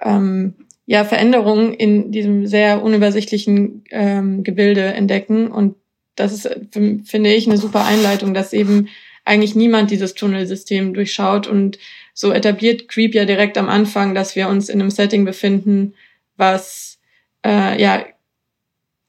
ähm, 0.00 0.54
ja, 0.86 1.04
Veränderungen 1.04 1.74
in 1.74 2.12
diesem 2.12 2.46
sehr 2.46 2.82
unübersichtlichen 2.82 3.84
ähm, 3.90 4.44
Gebilde 4.44 4.82
entdecken. 4.82 5.48
Und 5.48 5.76
das 6.14 6.32
ist, 6.32 6.48
finde 6.72 7.34
ich, 7.34 7.46
eine 7.46 7.58
super 7.58 7.84
Einleitung, 7.84 8.34
dass 8.34 8.52
eben 8.52 8.88
eigentlich 9.24 9.54
niemand 9.54 9.90
dieses 9.90 10.14
Tunnelsystem 10.14 10.94
durchschaut. 10.94 11.46
Und 11.46 11.78
so 12.12 12.32
etabliert 12.32 12.88
Creep 12.88 13.14
ja 13.14 13.24
direkt 13.24 13.58
am 13.58 13.68
Anfang, 13.68 14.14
dass 14.14 14.36
wir 14.36 14.48
uns 14.48 14.68
in 14.68 14.80
einem 14.80 14.90
Setting 14.90 15.24
befinden, 15.24 15.94
was 16.36 17.00
äh, 17.44 17.80
ja 17.80 18.04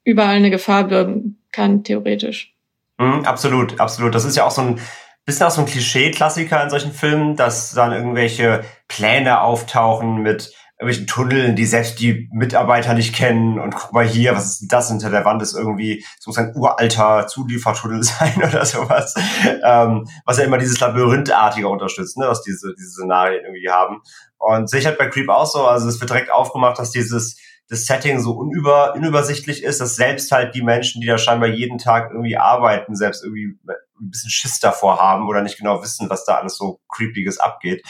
überall 0.06 0.36
eine 0.36 0.52
Gefahr 0.52 0.86
birgen 0.86 1.38
kann, 1.52 1.84
theoretisch. 1.84 2.54
Mhm, 2.98 3.26
absolut, 3.26 3.80
absolut. 3.80 4.16
Das 4.16 4.24
ist 4.24 4.38
ja 4.38 4.46
auch 4.46 4.52
so 4.52 4.62
ein 4.62 4.80
bisschen 5.26 5.48
auch 5.48 5.52
so 5.52 5.62
ein 5.62 5.68
Klischee-Klassiker 5.68 6.64
in 6.64 6.70
solchen 6.70 6.94
Filmen, 6.94 7.36
dass 7.36 7.74
dann 7.74 7.92
irgendwelche 7.92 8.64
Pläne 8.88 9.42
auftauchen 9.42 10.22
mit 10.22 10.54
irgendwelchen 10.78 11.08
Tunneln, 11.08 11.56
die 11.56 11.66
selbst 11.66 12.00
die 12.02 12.30
Mitarbeiter 12.34 12.94
nicht 12.94 13.16
kennen 13.16 13.60
und 13.60 13.74
guck 13.74 13.94
mal 13.94 14.06
hier, 14.06 14.36
was 14.36 14.62
ist 14.62 14.68
das 14.68 14.90
hinter 14.90 15.10
der 15.10 15.24
Wand 15.24 15.42
ist 15.42 15.56
irgendwie, 15.56 16.06
es 16.20 16.28
muss 16.28 16.38
ein 16.38 16.54
uralter 16.54 17.28
Zuliefertunnel 17.28 18.04
sein 18.04 18.36
oder 18.38 18.66
sowas, 18.66 19.16
ähm, 19.64 20.06
was 20.26 20.38
ja 20.38 20.44
immer 20.44 20.58
dieses 20.58 20.80
Labyrinthartige 20.82 21.70
unterstützt, 21.70 22.18
ne, 22.18 22.28
was 22.28 22.42
diese, 22.42 22.74
diese 22.78 22.90
Szenarien 22.90 23.46
irgendwie 23.46 23.70
haben. 23.70 24.02
Und 24.38 24.72
ich 24.74 24.86
halt 24.86 24.98
bei 24.98 25.08
Creep 25.08 25.30
auch 25.30 25.46
so, 25.46 25.66
also 25.66 25.88
es 25.88 26.00
wird 26.02 26.10
direkt 26.10 26.32
aufgemacht, 26.32 26.78
dass 26.78 26.92
dieses 26.92 27.40
das 27.70 27.86
Setting 27.86 28.20
so 28.20 28.32
unüber, 28.32 28.94
unübersichtlich 28.96 29.64
ist, 29.64 29.82
dass 29.82 29.96
selbst 29.96 30.32
halt 30.32 30.54
die 30.54 30.62
Menschen, 30.62 31.02
die 31.02 31.08
da 31.08 31.18
scheinbar 31.18 31.50
jeden 31.50 31.78
Tag 31.78 32.12
irgendwie 32.12 32.38
arbeiten, 32.38 32.96
selbst 32.96 33.24
irgendwie 33.24 33.58
ein 33.68 34.10
bisschen 34.10 34.30
Schiss 34.30 34.60
davor 34.60 35.00
haben 35.00 35.28
oder 35.28 35.42
nicht 35.42 35.58
genau 35.58 35.82
wissen, 35.82 36.10
was 36.10 36.26
da 36.26 36.36
alles 36.36 36.58
so 36.58 36.80
creepiges 36.90 37.40
abgeht. 37.40 37.84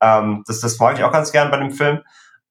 Ähm, 0.00 0.44
das, 0.46 0.60
das 0.60 0.78
mag 0.78 0.96
ich 0.96 1.04
auch 1.04 1.12
ganz 1.12 1.32
gern 1.32 1.50
bei 1.50 1.58
dem 1.58 1.72
Film. 1.72 2.00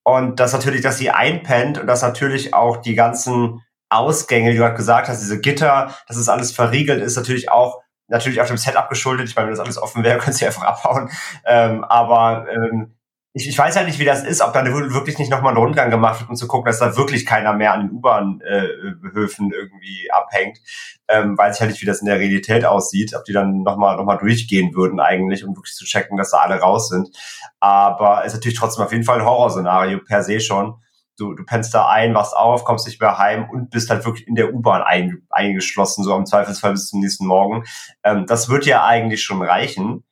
Und 0.03 0.39
das 0.39 0.53
natürlich, 0.53 0.81
dass 0.81 0.97
sie 0.97 1.09
einpennt 1.09 1.77
und 1.79 1.87
dass 1.87 2.01
natürlich 2.01 2.53
auch 2.53 2.77
die 2.77 2.95
ganzen 2.95 3.61
Ausgänge, 3.89 4.51
die 4.51 4.57
du 4.57 4.63
gerade 4.63 4.75
gesagt 4.75 5.07
hast, 5.07 5.21
diese 5.21 5.39
Gitter, 5.39 5.93
dass 6.07 6.17
es 6.17 6.29
alles 6.29 6.51
verriegelt 6.51 7.01
ist, 7.01 7.15
natürlich 7.15 7.49
auch 7.49 7.81
natürlich 8.07 8.41
auf 8.41 8.47
dem 8.47 8.57
Setup 8.57 8.89
geschuldet. 8.89 9.27
Ich 9.27 9.35
meine, 9.35 9.47
wenn 9.47 9.55
das 9.55 9.63
alles 9.63 9.77
offen 9.77 10.03
wäre, 10.03 10.17
könntest 10.19 10.41
du 10.41 10.45
einfach 10.45 10.63
abhauen. 10.63 11.09
Ähm, 11.45 11.83
aber 11.83 12.47
ähm, 12.49 12.96
ich, 13.38 13.47
ich 13.47 13.58
weiß 13.58 13.76
ja 13.76 13.84
nicht, 13.84 14.00
wie 14.00 14.06
das 14.06 14.23
ist, 14.23 14.41
ob 14.41 14.54
da 14.54 14.65
wirklich 14.65 15.19
nicht 15.19 15.30
nochmal 15.30 15.54
ein 15.54 15.58
Rundgang 15.58 15.91
gemacht 15.91 16.19
wird, 16.19 16.30
um 16.30 16.36
zu 16.36 16.47
gucken, 16.47 16.65
dass 16.65 16.80
da 16.80 16.97
wirklich 16.97 17.26
keiner 17.26 17.54
mehr 17.54 17.73
an 17.73 17.82
den 17.82 17.91
U-Bahn-Höfen 17.91 19.52
äh, 19.52 19.56
irgendwie 19.56 20.10
abhängt. 20.12 20.58
Ähm, 21.08 21.38
weiß 21.38 21.56
ich 21.56 21.62
ja 21.62 21.67
nicht, 21.67 21.82
wie 21.82 21.86
das 21.86 22.00
in 22.00 22.08
der 22.08 22.19
Realität 22.19 22.65
aussieht, 22.65 23.13
ob 23.15 23.23
die 23.26 23.34
dann 23.34 23.62
nochmal 23.62 23.95
noch 23.95 24.06
mal 24.06 24.17
durchgehen 24.17 24.73
würden 24.73 25.00
eigentlich, 25.00 25.45
um 25.45 25.56
wirklich 25.56 25.76
zu 25.76 25.86
checken, 25.86 26.17
dass 26.17 26.32
da 26.32 26.39
alle 26.39 26.60
raus 26.60 26.89
sind. 26.89 27.10
Aber 27.60 28.21
es 28.21 28.34
ist 28.34 28.39
natürlich 28.39 28.58
trotzdem 28.58 28.84
auf 28.84 28.91
jeden 28.91 29.04
Fall 29.04 29.19
ein 29.19 29.26
Horrorszenario 29.26 30.00
per 30.04 30.23
se 30.23 30.39
schon. 30.39 30.76
du, 31.19 31.34
du 31.36 31.43
pennst 31.45 31.73
da 31.76 31.88
ein, 31.88 32.15
wachst 32.15 32.36
auf, 32.36 32.63
kommst 32.63 32.88
nicht 32.88 33.00
mehr 33.00 33.19
heim 33.19 33.47
und 33.52 33.69
bist 33.69 33.89
halt 33.91 34.04
wirklich 34.06 34.28
in 34.28 34.36
der 34.36 34.54
U-Bahn 34.54 34.82
ein, 34.82 35.21
eingeschlossen, 35.30 36.04
so 36.04 36.13
am 36.13 36.26
Zweifelsfall 36.26 36.71
bis 36.71 36.88
zum 36.88 37.02
nächsten 37.02 37.28
Morgen. 37.28 37.65
Ähm, 38.04 38.26
das 38.28 38.50
wird 38.50 38.65
ja 38.65 38.84
eigentlich 38.84 39.23
schon 39.23 39.43
reichen 39.43 40.04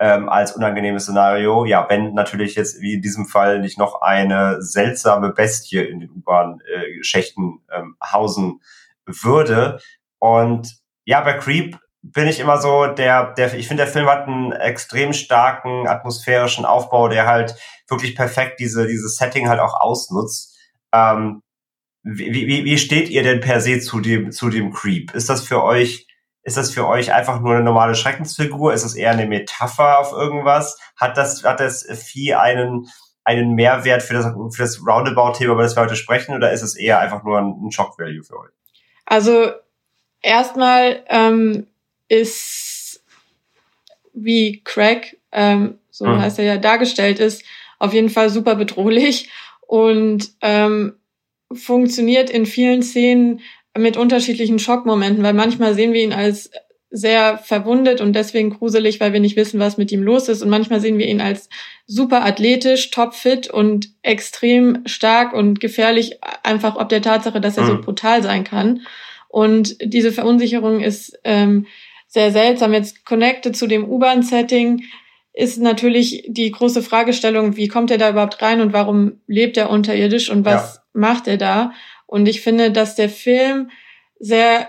ähm, 0.00 0.28
als 0.30 0.52
unangenehmes 0.52 1.04
Szenario. 1.04 1.66
Ja, 1.66 1.86
wenn 1.88 2.14
natürlich 2.14 2.54
jetzt 2.54 2.80
wie 2.80 2.94
in 2.94 3.02
diesem 3.02 3.26
Fall 3.26 3.60
nicht 3.60 3.78
noch 3.78 4.00
eine 4.00 4.62
seltsame 4.62 5.32
Bestie 5.32 5.78
in 5.78 6.00
den 6.00 6.10
U-Bahn-Schächten 6.10 7.60
äh, 7.68 7.78
ähm, 7.78 7.96
hausen 8.02 8.60
würde. 9.04 9.78
Und 10.18 10.78
ja, 11.04 11.20
bei 11.20 11.34
Creep 11.34 11.78
bin 12.02 12.28
ich 12.28 12.40
immer 12.40 12.58
so, 12.58 12.86
der, 12.86 13.34
der, 13.34 13.52
ich 13.52 13.68
finde, 13.68 13.84
der 13.84 13.92
Film 13.92 14.06
hat 14.06 14.26
einen 14.26 14.52
extrem 14.52 15.12
starken 15.12 15.86
atmosphärischen 15.86 16.64
Aufbau, 16.64 17.08
der 17.08 17.26
halt 17.26 17.54
wirklich 17.88 18.16
perfekt 18.16 18.58
diese, 18.58 18.86
dieses 18.86 19.16
Setting 19.16 19.50
halt 19.50 19.60
auch 19.60 19.78
ausnutzt. 19.78 20.56
Ähm, 20.92 21.42
wie, 22.02 22.32
wie, 22.32 22.64
wie 22.64 22.78
steht 22.78 23.10
ihr 23.10 23.22
denn 23.22 23.40
per 23.40 23.60
se 23.60 23.80
zu 23.80 24.00
dem, 24.00 24.32
zu 24.32 24.48
dem 24.48 24.72
Creep? 24.72 25.14
Ist 25.14 25.28
das 25.28 25.46
für 25.46 25.62
euch, 25.62 26.06
ist 26.42 26.56
das 26.56 26.72
für 26.72 26.86
euch 26.86 27.12
einfach 27.12 27.40
nur 27.40 27.54
eine 27.54 27.62
normale 27.62 27.94
Schreckensfigur? 27.94 28.72
Ist 28.72 28.84
es 28.84 28.94
eher 28.94 29.10
eine 29.10 29.26
Metapher 29.26 29.98
auf 29.98 30.12
irgendwas? 30.12 30.78
Hat 30.96 31.16
das, 31.16 31.44
hat 31.44 31.60
das 31.60 31.86
Vieh 32.04 32.34
einen, 32.34 32.88
einen 33.24 33.54
Mehrwert 33.54 34.02
für 34.02 34.14
das, 34.14 34.26
für 34.54 34.62
das 34.62 34.80
Roundabout-Thema, 34.86 35.52
über 35.52 35.62
das 35.62 35.76
wir 35.76 35.82
heute 35.82 35.96
sprechen, 35.96 36.34
oder 36.34 36.52
ist 36.52 36.62
es 36.62 36.76
eher 36.76 36.98
einfach 36.98 37.22
nur 37.24 37.38
ein, 37.38 37.54
ein 37.62 37.70
Shock-Value 37.70 38.24
für 38.24 38.38
euch? 38.38 38.50
Also, 39.04 39.50
erstmal, 40.22 41.04
ähm, 41.08 41.66
ist, 42.08 43.02
wie 44.12 44.62
Craig, 44.64 45.18
ähm, 45.32 45.78
so 45.90 46.06
hm. 46.06 46.20
heißt 46.20 46.38
er 46.38 46.44
ja, 46.44 46.56
dargestellt 46.56 47.20
ist, 47.20 47.44
auf 47.78 47.92
jeden 47.92 48.10
Fall 48.10 48.30
super 48.30 48.56
bedrohlich 48.56 49.30
und 49.66 50.32
ähm, 50.40 50.94
funktioniert 51.52 52.30
in 52.30 52.46
vielen 52.46 52.82
Szenen 52.82 53.40
mit 53.78 53.96
unterschiedlichen 53.96 54.58
Schockmomenten, 54.58 55.22
weil 55.22 55.34
manchmal 55.34 55.74
sehen 55.74 55.92
wir 55.92 56.02
ihn 56.02 56.12
als 56.12 56.50
sehr 56.90 57.38
verwundet 57.38 58.00
und 58.00 58.14
deswegen 58.14 58.50
gruselig, 58.50 58.98
weil 58.98 59.12
wir 59.12 59.20
nicht 59.20 59.36
wissen, 59.36 59.60
was 59.60 59.78
mit 59.78 59.92
ihm 59.92 60.02
los 60.02 60.28
ist. 60.28 60.42
Und 60.42 60.50
manchmal 60.50 60.80
sehen 60.80 60.98
wir 60.98 61.06
ihn 61.06 61.20
als 61.20 61.48
super 61.86 62.24
athletisch, 62.24 62.90
topfit 62.90 63.48
und 63.48 63.90
extrem 64.02 64.82
stark 64.86 65.32
und 65.32 65.60
gefährlich, 65.60 66.18
einfach 66.42 66.74
ob 66.76 66.88
der 66.88 67.00
Tatsache, 67.00 67.40
dass 67.40 67.56
er 67.56 67.66
so 67.66 67.74
hm. 67.74 67.82
brutal 67.82 68.22
sein 68.24 68.42
kann. 68.42 68.80
Und 69.28 69.76
diese 69.80 70.10
Verunsicherung 70.10 70.80
ist 70.80 71.16
ähm, 71.22 71.66
sehr 72.08 72.32
seltsam. 72.32 72.72
Jetzt 72.72 73.04
connected 73.04 73.56
zu 73.56 73.68
dem 73.68 73.88
U-Bahn-Setting 73.88 74.82
ist 75.32 75.58
natürlich 75.58 76.24
die 76.26 76.50
große 76.50 76.82
Fragestellung, 76.82 77.56
wie 77.56 77.68
kommt 77.68 77.92
er 77.92 77.98
da 77.98 78.10
überhaupt 78.10 78.42
rein 78.42 78.60
und 78.60 78.72
warum 78.72 79.20
lebt 79.28 79.56
er 79.56 79.70
unterirdisch 79.70 80.28
und 80.28 80.44
was 80.44 80.74
ja. 80.74 80.80
macht 80.92 81.28
er 81.28 81.36
da? 81.36 81.72
Und 82.10 82.26
ich 82.26 82.40
finde, 82.40 82.72
dass 82.72 82.96
der 82.96 83.08
Film 83.08 83.70
sehr 84.18 84.68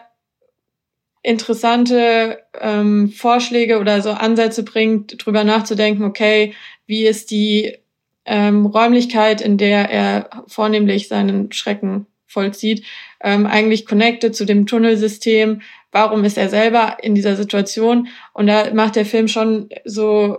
interessante 1.24 2.44
ähm, 2.60 3.10
Vorschläge 3.10 3.80
oder 3.80 4.04
so 4.04 4.12
Ansätze 4.12 4.62
bringt, 4.62 5.26
drüber 5.26 5.44
nachzudenken, 5.44 6.04
okay, 6.04 6.54
wie 6.86 7.08
ist 7.08 7.32
die 7.32 7.80
ähm, 8.26 8.68
Räumlichkeit, 8.68 9.42
in 9.42 9.58
der 9.58 9.90
er 9.90 10.30
vornehmlich 10.46 11.08
seinen 11.08 11.52
Schrecken 11.52 12.06
vollzieht, 12.28 12.86
ähm, 13.22 13.48
eigentlich 13.48 13.88
connected 13.88 14.36
zu 14.36 14.46
dem 14.46 14.68
Tunnelsystem, 14.68 15.64
warum 15.92 16.24
ist 16.24 16.38
er 16.38 16.48
selber 16.48 16.98
in 17.02 17.16
dieser 17.16 17.36
Situation? 17.36 18.08
Und 18.34 18.46
da 18.46 18.72
macht 18.72 18.96
der 18.96 19.06
Film 19.08 19.28
schon 19.28 19.70
so 19.84 20.38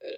äh, 0.00 0.12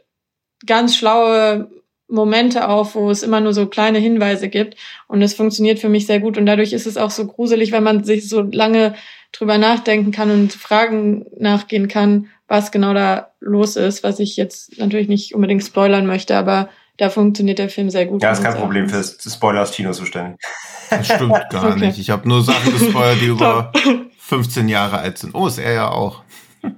ganz 0.67 0.97
schlaue 0.97 1.71
Momente 2.09 2.69
auf, 2.69 2.95
wo 2.95 3.11
es 3.11 3.23
immer 3.23 3.41
nur 3.41 3.53
so 3.53 3.67
kleine 3.67 3.99
Hinweise 3.99 4.49
gibt. 4.49 4.77
Und 5.09 5.23
es 5.23 5.35
funktioniert 5.35 5.79
für 5.79 5.89
mich 5.89 6.07
sehr 6.07 6.21
gut. 6.21 6.39
Und 6.39 6.47
dadurch 6.47 6.73
ist 6.73 6.87
es 6.87 6.97
auch 6.97 7.11
so 7.11 7.27
gruselig, 7.27 7.73
wenn 7.73 7.83
man 7.83 8.05
sich 8.05 8.29
so 8.29 8.43
lange 8.43 8.95
drüber 9.33 9.59
nachdenken 9.59 10.13
kann 10.13 10.31
und 10.31 10.53
Fragen 10.53 11.27
nachgehen 11.39 11.89
kann, 11.89 12.29
was 12.49 12.71
genau 12.71 12.95
da 12.95 13.33
los 13.41 13.77
ist, 13.77 14.05
was 14.05 14.21
ich 14.21 14.37
jetzt 14.37 14.79
natürlich 14.79 15.09
nicht 15.09 15.35
unbedingt 15.35 15.65
spoilern 15.65 16.07
möchte, 16.07 16.37
aber 16.37 16.69
da 16.97 17.11
funktioniert 17.11 17.59
der 17.59 17.69
Film 17.69 17.91
sehr 17.91 18.07
gut. 18.07 18.23
Ja, 18.23 18.31
ist 18.31 18.43
kein 18.43 18.55
Problem 18.55 18.89
für 18.89 19.03
Spoiler 19.03 19.63
aus 19.63 19.73
Tino 19.73 19.93
zu 19.93 20.07
stellen. 20.07 20.37
Das 20.89 21.07
stimmt 21.07 21.51
gar 21.51 21.65
okay. 21.73 21.87
nicht. 21.87 21.99
Ich 21.99 22.11
habe 22.11 22.27
nur 22.29 22.43
Sachen 22.43 22.73
gespoilert, 22.73 23.21
die 23.21 23.27
über 23.27 23.73
15 24.19 24.69
Jahre 24.69 24.99
alt 24.99 25.19
sind. 25.19 25.35
Oh, 25.35 25.47
ist 25.47 25.59
er 25.59 25.73
ja 25.73 25.91
auch. 25.91 26.23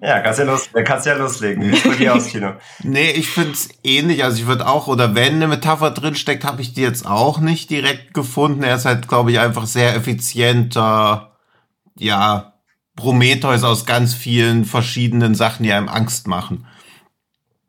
Ja, 0.00 0.20
kannst 0.20 0.38
ja, 0.38 0.44
los, 0.44 0.68
kannst 0.84 1.06
ja 1.06 1.14
loslegen. 1.14 1.74
Bei 1.84 1.96
dir 1.96 2.14
aus, 2.14 2.28
Kino? 2.28 2.52
nee, 2.82 3.10
ich 3.10 3.28
find's 3.28 3.68
ähnlich. 3.82 4.24
Also 4.24 4.38
ich 4.38 4.46
würde 4.46 4.66
auch, 4.66 4.86
oder 4.86 5.14
wenn 5.14 5.34
eine 5.34 5.48
Metapher 5.48 5.90
drinsteckt, 5.90 6.44
habe 6.44 6.62
ich 6.62 6.74
die 6.74 6.82
jetzt 6.82 7.06
auch 7.06 7.40
nicht 7.40 7.70
direkt 7.70 8.14
gefunden. 8.14 8.62
Er 8.62 8.76
ist 8.76 8.84
halt, 8.84 9.08
glaube 9.08 9.30
ich, 9.32 9.40
einfach 9.40 9.66
sehr 9.66 9.94
effizienter, 9.94 11.36
ja, 11.96 12.54
Prometheus 12.96 13.62
aus 13.62 13.86
ganz 13.86 14.14
vielen 14.14 14.64
verschiedenen 14.64 15.34
Sachen, 15.34 15.62
die 15.62 15.72
einem 15.72 15.88
Angst 15.88 16.26
machen. 16.26 16.66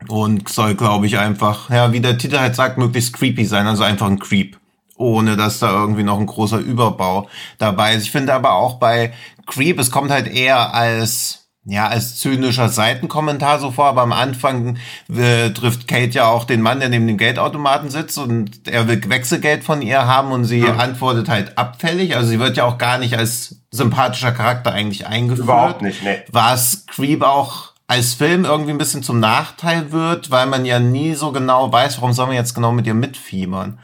Und 0.07 0.49
soll, 0.49 0.75
glaube 0.75 1.05
ich, 1.05 1.19
einfach, 1.19 1.69
ja, 1.69 1.91
wie 1.91 1.99
der 1.99 2.17
Titel 2.17 2.39
halt 2.39 2.55
sagt, 2.55 2.77
möglichst 2.77 3.13
creepy 3.13 3.45
sein, 3.45 3.67
also 3.67 3.83
einfach 3.83 4.07
ein 4.07 4.19
Creep 4.19 4.57
ohne 4.99 5.37
dass 5.37 5.59
da 5.59 5.71
irgendwie 5.71 6.03
noch 6.03 6.19
ein 6.19 6.25
großer 6.25 6.59
Überbau 6.59 7.29
dabei 7.57 7.95
ist. 7.95 8.03
Ich 8.03 8.11
finde 8.11 8.33
aber 8.33 8.53
auch 8.53 8.79
bei 8.79 9.13
Creep, 9.47 9.79
es 9.79 9.91
kommt 9.91 10.11
halt 10.11 10.27
eher 10.27 10.73
als 10.73 11.48
ja, 11.65 11.87
als 11.87 12.17
zynischer 12.17 12.69
Seitenkommentar 12.69 13.59
so 13.59 13.71
vor, 13.71 13.85
aber 13.85 14.01
am 14.01 14.13
Anfang 14.13 14.77
äh, 15.13 15.49
trifft 15.51 15.87
Kate 15.87 16.11
ja 16.11 16.27
auch 16.27 16.45
den 16.45 16.61
Mann, 16.61 16.79
der 16.79 16.89
neben 16.89 17.05
dem 17.05 17.17
Geldautomaten 17.17 17.89
sitzt 17.89 18.17
und 18.17 18.67
er 18.67 18.87
will 18.87 19.01
Wechselgeld 19.07 19.63
von 19.63 19.81
ihr 19.81 20.07
haben 20.07 20.31
und 20.31 20.45
sie 20.45 20.59
ja. 20.59 20.77
antwortet 20.77 21.29
halt 21.29 21.57
abfällig. 21.57 22.15
Also 22.15 22.29
sie 22.29 22.39
wird 22.39 22.57
ja 22.57 22.63
auch 22.63 22.77
gar 22.77 22.97
nicht 22.97 23.17
als 23.17 23.61
sympathischer 23.71 24.31
Charakter 24.31 24.71
eigentlich 24.71 25.05
eingeführt. 25.05 25.45
Überhaupt 25.45 25.81
nicht, 25.81 26.03
ne. 26.03 26.23
Was 26.31 26.85
Creep 26.87 27.21
auch 27.21 27.73
als 27.87 28.13
Film 28.13 28.45
irgendwie 28.45 28.71
ein 28.71 28.77
bisschen 28.77 29.03
zum 29.03 29.19
Nachteil 29.19 29.91
wird, 29.91 30.31
weil 30.31 30.45
man 30.45 30.63
ja 30.65 30.79
nie 30.79 31.15
so 31.15 31.31
genau 31.31 31.71
weiß, 31.71 31.97
warum 31.97 32.13
soll 32.13 32.27
man 32.27 32.35
jetzt 32.35 32.53
genau 32.53 32.71
mit 32.71 32.87
ihr 32.87 32.93
mitfiebern. 32.93 33.79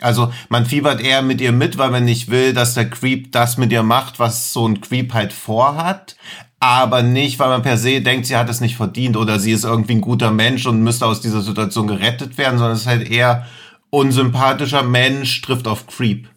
Also 0.00 0.32
man 0.48 0.66
fiebert 0.66 1.00
eher 1.00 1.22
mit 1.22 1.40
ihr 1.40 1.52
mit, 1.52 1.78
weil 1.78 1.90
man 1.90 2.04
nicht 2.04 2.30
will, 2.30 2.54
dass 2.54 2.74
der 2.74 2.88
Creep 2.88 3.30
das 3.30 3.58
mit 3.58 3.70
ihr 3.70 3.82
macht, 3.82 4.18
was 4.18 4.52
so 4.52 4.66
ein 4.66 4.80
Creep 4.80 5.12
halt 5.12 5.32
vorhat. 5.32 6.16
Aber 6.62 7.02
nicht, 7.02 7.40
weil 7.40 7.48
man 7.48 7.62
per 7.62 7.76
se 7.76 8.02
denkt, 8.02 8.26
sie 8.26 8.36
hat 8.36 8.48
es 8.48 8.60
nicht 8.60 8.76
verdient 8.76 9.16
oder 9.16 9.40
sie 9.40 9.50
ist 9.50 9.64
irgendwie 9.64 9.94
ein 9.94 10.00
guter 10.00 10.30
Mensch 10.30 10.64
und 10.64 10.80
müsste 10.80 11.06
aus 11.06 11.20
dieser 11.20 11.40
Situation 11.40 11.88
gerettet 11.88 12.38
werden, 12.38 12.56
sondern 12.56 12.76
es 12.76 12.82
ist 12.82 12.86
halt 12.86 13.10
eher 13.10 13.46
unsympathischer 13.90 14.84
Mensch 14.84 15.40
trifft 15.40 15.66
auf 15.66 15.88
Creep. 15.88 16.28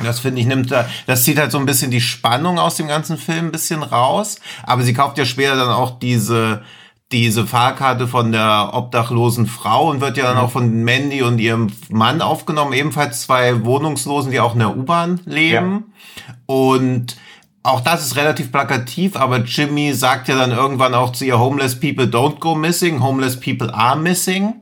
Das 0.00 0.20
finde 0.20 0.40
ich 0.40 0.46
nimmt 0.46 0.70
da, 0.70 0.86
das 1.06 1.24
zieht 1.24 1.40
halt 1.40 1.50
so 1.50 1.58
ein 1.58 1.66
bisschen 1.66 1.90
die 1.90 2.00
Spannung 2.00 2.60
aus 2.60 2.76
dem 2.76 2.86
ganzen 2.86 3.18
Film 3.18 3.46
ein 3.46 3.50
bisschen 3.52 3.82
raus. 3.82 4.38
Aber 4.62 4.84
sie 4.84 4.94
kauft 4.94 5.18
ja 5.18 5.24
später 5.24 5.56
dann 5.56 5.70
auch 5.70 5.98
diese, 5.98 6.62
diese 7.10 7.44
Fahrkarte 7.44 8.06
von 8.06 8.30
der 8.30 8.70
obdachlosen 8.72 9.48
Frau 9.48 9.90
und 9.90 10.00
wird 10.00 10.18
ja 10.18 10.22
dann 10.22 10.36
mhm. 10.36 10.42
auch 10.42 10.52
von 10.52 10.84
Mandy 10.84 11.20
und 11.20 11.40
ihrem 11.40 11.66
Mann 11.88 12.22
aufgenommen, 12.22 12.74
ebenfalls 12.74 13.22
zwei 13.22 13.64
Wohnungslosen, 13.64 14.30
die 14.30 14.38
auch 14.38 14.52
in 14.52 14.60
der 14.60 14.76
U-Bahn 14.76 15.18
leben. 15.24 15.92
Ja. 16.28 16.34
Und 16.46 17.16
auch 17.62 17.80
das 17.80 18.04
ist 18.04 18.16
relativ 18.16 18.50
plakativ, 18.50 19.16
aber 19.16 19.38
Jimmy 19.38 19.92
sagt 19.94 20.28
ja 20.28 20.36
dann 20.36 20.50
irgendwann 20.50 20.94
auch 20.94 21.12
zu 21.12 21.24
ihr, 21.24 21.38
Homeless 21.38 21.78
people 21.78 22.06
don't 22.06 22.40
go 22.40 22.54
missing, 22.54 23.02
homeless 23.02 23.38
people 23.38 23.72
are 23.72 23.98
missing. 23.98 24.54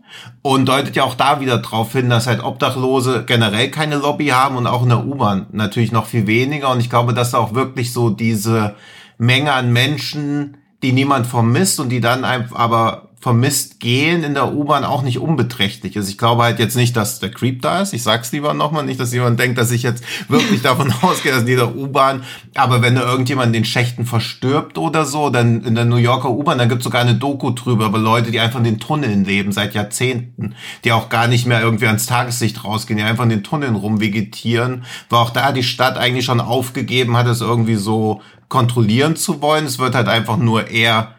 Und 0.43 0.69
deutet 0.69 0.97
ja 0.97 1.05
auch 1.05 1.15
da 1.15 1.41
wieder 1.41 1.59
drauf 1.59 1.93
hin, 1.93 2.11
dass 2.11 2.27
halt 2.27 2.43
Obdachlose 2.43 3.25
generell 3.27 3.71
keine 3.71 3.97
Lobby 3.97 4.29
haben 4.29 4.57
und 4.57 4.67
auch 4.67 4.83
in 4.83 4.89
der 4.89 5.07
U-Bahn 5.07 5.47
natürlich 5.53 5.93
noch 5.93 6.07
viel 6.07 6.27
weniger. 6.27 6.71
Und 6.71 6.81
ich 6.81 6.91
glaube, 6.91 7.15
dass 7.15 7.35
auch 7.35 7.55
wirklich 7.55 7.93
so 7.93 8.11
diese 8.11 8.75
Menge 9.19 9.53
an 9.53 9.73
Menschen 9.73 10.57
die 10.83 10.93
niemand 10.93 11.27
vermisst 11.27 11.79
und 11.81 11.91
die 11.91 12.01
dann 12.01 12.25
einfach 12.25 12.57
aber 12.57 13.10
vermisst 13.21 13.81
gehen 13.81 14.25
in 14.25 14.33
der 14.33 14.55
U-Bahn 14.55 14.83
auch 14.83 15.03
nicht 15.03 15.19
unbeträchtlich 15.19 15.95
ist. 15.95 16.09
Ich 16.09 16.17
glaube 16.17 16.43
halt 16.43 16.59
jetzt 16.59 16.75
nicht, 16.75 16.97
dass 16.97 17.21
der 17.21 17.31
Creep 17.31 17.61
da 17.61 17.83
ist. 17.83 17.93
Ich 17.93 18.03
sag's 18.03 18.33
lieber 18.33 18.55
nochmal, 18.55 18.83
nicht, 18.83 18.99
dass 18.99 19.13
jemand 19.13 19.39
denkt, 19.39 19.59
dass 19.59 19.71
ich 19.71 19.83
jetzt 19.83 20.03
wirklich 20.29 20.63
davon 20.63 20.91
ausgehe, 21.03 21.31
dass 21.31 21.43
in 21.43 21.49
jeder 21.49 21.77
U-Bahn, 21.77 22.25
aber 22.55 22.81
wenn 22.81 22.95
da 22.95 23.03
irgendjemand 23.03 23.49
in 23.49 23.53
den 23.53 23.65
Schächten 23.67 24.07
verstirbt 24.07 24.79
oder 24.79 25.05
so, 25.05 25.29
dann 25.29 25.63
in 25.65 25.75
der 25.75 25.85
New 25.85 25.97
Yorker 25.97 26.31
U-Bahn, 26.31 26.57
da 26.57 26.65
gibt's 26.65 26.85
sogar 26.85 27.03
eine 27.03 27.15
Doku 27.15 27.51
drüber, 27.51 27.85
aber 27.85 27.99
Leute, 27.99 28.31
die 28.31 28.41
einfach 28.41 28.59
in 28.59 28.65
den 28.65 28.81
Tunneln 28.81 29.27
leben 29.27 29.53
seit 29.53 29.75
Jahrzehnten, 29.75 30.55
die 30.85 30.93
auch 30.93 31.11
gar 31.11 31.27
nicht 31.27 31.47
mehr 31.47 31.61
irgendwie 31.61 31.89
ans 31.89 32.07
Tageslicht 32.07 32.65
rausgehen, 32.65 32.97
die 32.97 33.05
einfach 33.05 33.25
in 33.25 33.31
den 33.31 33.45
Tunneln 33.45 33.75
rumvegetieren, 33.75 34.85
wo 35.11 35.17
auch 35.17 35.31
da 35.31 35.53
die 35.53 35.63
Stadt 35.63 35.99
eigentlich 35.99 36.25
schon 36.25 36.41
aufgegeben 36.41 37.19
hat, 37.19 37.27
es 37.27 37.43
irgendwie 37.43 37.77
so 37.77 38.23
kontrollieren 38.49 39.15
zu 39.15 39.43
wollen. 39.43 39.67
Es 39.67 39.79
wird 39.79 39.95
halt 39.95 40.09
einfach 40.09 40.39
nur 40.39 40.69
eher 40.69 41.15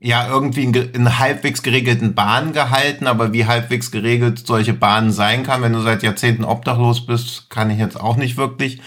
ja 0.00 0.28
irgendwie 0.28 0.64
in, 0.64 0.74
in, 0.74 1.18
halbwegs 1.18 1.62
geregelten 1.62 2.14
Bahnen 2.14 2.52
gehalten, 2.52 3.06
aber 3.06 3.32
wie 3.32 3.46
halbwegs 3.46 3.90
geregelt 3.90 4.46
solche 4.46 4.72
Bahnen 4.72 5.12
sein 5.12 5.42
kann, 5.42 5.62
wenn 5.62 5.74
du 5.74 5.80
seit 5.80 6.02
Jahrzehnten 6.02 6.44
obdachlos 6.44 7.04
bist, 7.04 7.50
kann 7.50 7.70
ich 7.70 7.78
jetzt 7.78 8.00
auch 8.00 8.16
nicht 8.16 8.36
wirklich 8.36 8.80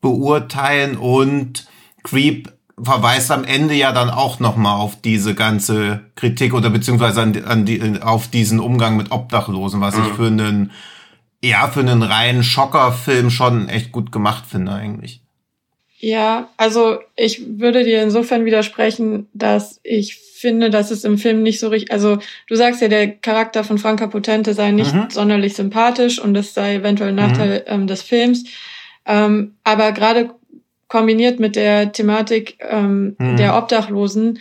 beurteilen 0.00 0.96
und 0.96 1.66
Creep 2.04 2.52
verweist 2.80 3.32
am 3.32 3.42
Ende 3.42 3.74
ja 3.74 3.90
dann 3.90 4.10
auch 4.10 4.38
nochmal 4.38 4.76
auf 4.76 5.00
diese 5.00 5.34
ganze 5.34 6.02
Kritik 6.14 6.54
oder 6.54 6.70
beziehungsweise 6.70 7.22
an, 7.22 7.44
an 7.44 7.64
die, 7.64 8.00
auf 8.00 8.28
diesen 8.28 8.60
Umgang 8.60 8.96
mit 8.96 9.10
Obdachlosen, 9.10 9.80
was 9.80 9.96
mhm. 9.96 10.04
ich 10.04 10.12
für 10.12 10.26
einen 10.26 10.70
ja 11.42 11.68
für 11.68 11.80
einen 11.80 12.02
reinen 12.02 12.42
Schockerfilm 12.42 13.30
schon 13.30 13.68
echt 13.68 13.92
gut 13.92 14.12
gemacht 14.12 14.44
finde 14.46 14.72
eigentlich. 14.72 15.22
Ja, 16.00 16.48
also 16.56 16.98
ich 17.16 17.58
würde 17.58 17.82
dir 17.82 18.02
insofern 18.02 18.44
widersprechen, 18.44 19.28
dass 19.32 19.80
ich 19.82 20.14
finde, 20.14 20.70
dass 20.70 20.92
es 20.92 21.02
im 21.02 21.18
Film 21.18 21.42
nicht 21.42 21.58
so 21.58 21.68
richtig, 21.68 21.90
also 21.90 22.18
du 22.46 22.54
sagst 22.54 22.80
ja, 22.80 22.86
der 22.86 23.08
Charakter 23.08 23.64
von 23.64 23.78
Franka 23.78 24.06
Potente 24.06 24.54
sei 24.54 24.70
nicht 24.70 24.94
mhm. 24.94 25.08
sonderlich 25.10 25.54
sympathisch 25.54 26.20
und 26.20 26.34
das 26.34 26.54
sei 26.54 26.76
eventuell 26.76 27.10
ein 27.10 27.16
Nachteil 27.16 27.60
mhm. 27.60 27.64
ähm, 27.66 27.86
des 27.88 28.02
Films. 28.02 28.44
Ähm, 29.06 29.56
aber 29.64 29.90
gerade 29.90 30.30
kombiniert 30.86 31.40
mit 31.40 31.56
der 31.56 31.90
Thematik 31.90 32.58
ähm, 32.60 33.16
mhm. 33.18 33.36
der 33.36 33.56
Obdachlosen, 33.56 34.38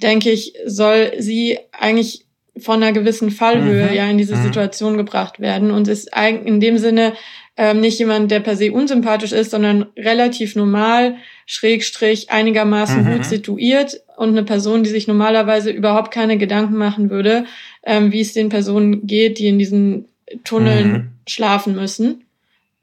denke 0.00 0.30
ich, 0.30 0.54
soll 0.66 1.12
sie 1.18 1.58
eigentlich 1.72 2.24
von 2.56 2.82
einer 2.82 2.92
gewissen 2.92 3.30
Fallhöhe 3.30 3.88
mhm. 3.88 3.94
ja 3.94 4.08
in 4.08 4.18
diese 4.18 4.36
mhm. 4.36 4.42
Situation 4.42 4.96
gebracht 4.96 5.40
werden 5.40 5.70
und 5.70 5.88
ist 5.88 6.14
eigentlich 6.14 6.46
in 6.46 6.60
dem 6.60 6.78
Sinne 6.78 7.14
ähm, 7.62 7.78
nicht 7.78 8.00
jemand, 8.00 8.32
der 8.32 8.40
per 8.40 8.56
se 8.56 8.72
unsympathisch 8.72 9.30
ist, 9.30 9.52
sondern 9.52 9.86
relativ 9.96 10.56
normal, 10.56 11.14
schrägstrich 11.46 12.28
einigermaßen 12.28 13.04
mhm. 13.04 13.12
gut 13.12 13.24
situiert 13.24 14.00
und 14.16 14.30
eine 14.30 14.42
Person, 14.42 14.82
die 14.82 14.90
sich 14.90 15.06
normalerweise 15.06 15.70
überhaupt 15.70 16.12
keine 16.12 16.38
Gedanken 16.38 16.76
machen 16.76 17.08
würde, 17.08 17.44
ähm, 17.84 18.10
wie 18.10 18.20
es 18.20 18.32
den 18.32 18.48
Personen 18.48 19.06
geht, 19.06 19.38
die 19.38 19.46
in 19.46 19.60
diesen 19.60 20.06
Tunneln 20.42 20.92
mhm. 20.92 21.08
schlafen 21.28 21.76
müssen. 21.76 22.24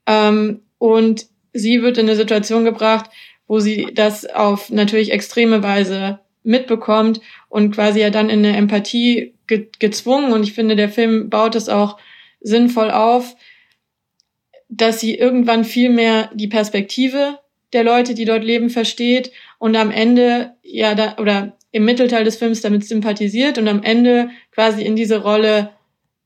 Ähm, 0.06 0.60
und 0.78 1.26
sie 1.52 1.82
wird 1.82 1.98
in 1.98 2.08
eine 2.08 2.16
Situation 2.16 2.64
gebracht, 2.64 3.10
wo 3.46 3.60
sie 3.60 3.88
das 3.92 4.24
auf 4.24 4.70
natürlich 4.70 5.12
extreme 5.12 5.62
Weise 5.62 6.20
mitbekommt 6.42 7.20
und 7.50 7.74
quasi 7.74 8.00
ja 8.00 8.08
dann 8.08 8.30
in 8.30 8.38
eine 8.46 8.56
Empathie 8.56 9.34
ge 9.46 9.66
gezwungen. 9.78 10.32
Und 10.32 10.42
ich 10.42 10.54
finde, 10.54 10.74
der 10.74 10.88
Film 10.88 11.28
baut 11.28 11.54
es 11.54 11.68
auch 11.68 11.98
sinnvoll 12.40 12.90
auf, 12.90 13.36
dass 14.70 15.00
sie 15.00 15.14
irgendwann 15.16 15.64
viel 15.64 15.90
mehr 15.90 16.30
die 16.32 16.48
Perspektive 16.48 17.38
der 17.72 17.84
Leute, 17.84 18.14
die 18.14 18.24
dort 18.24 18.44
leben, 18.44 18.70
versteht 18.70 19.32
und 19.58 19.76
am 19.76 19.90
Ende 19.90 20.52
ja 20.62 20.94
da 20.94 21.16
oder 21.18 21.56
im 21.72 21.84
Mittelteil 21.84 22.24
des 22.24 22.36
Films 22.36 22.62
damit 22.62 22.84
sympathisiert 22.84 23.58
und 23.58 23.68
am 23.68 23.82
Ende 23.82 24.30
quasi 24.52 24.82
in 24.82 24.96
diese 24.96 25.22
Rolle 25.22 25.70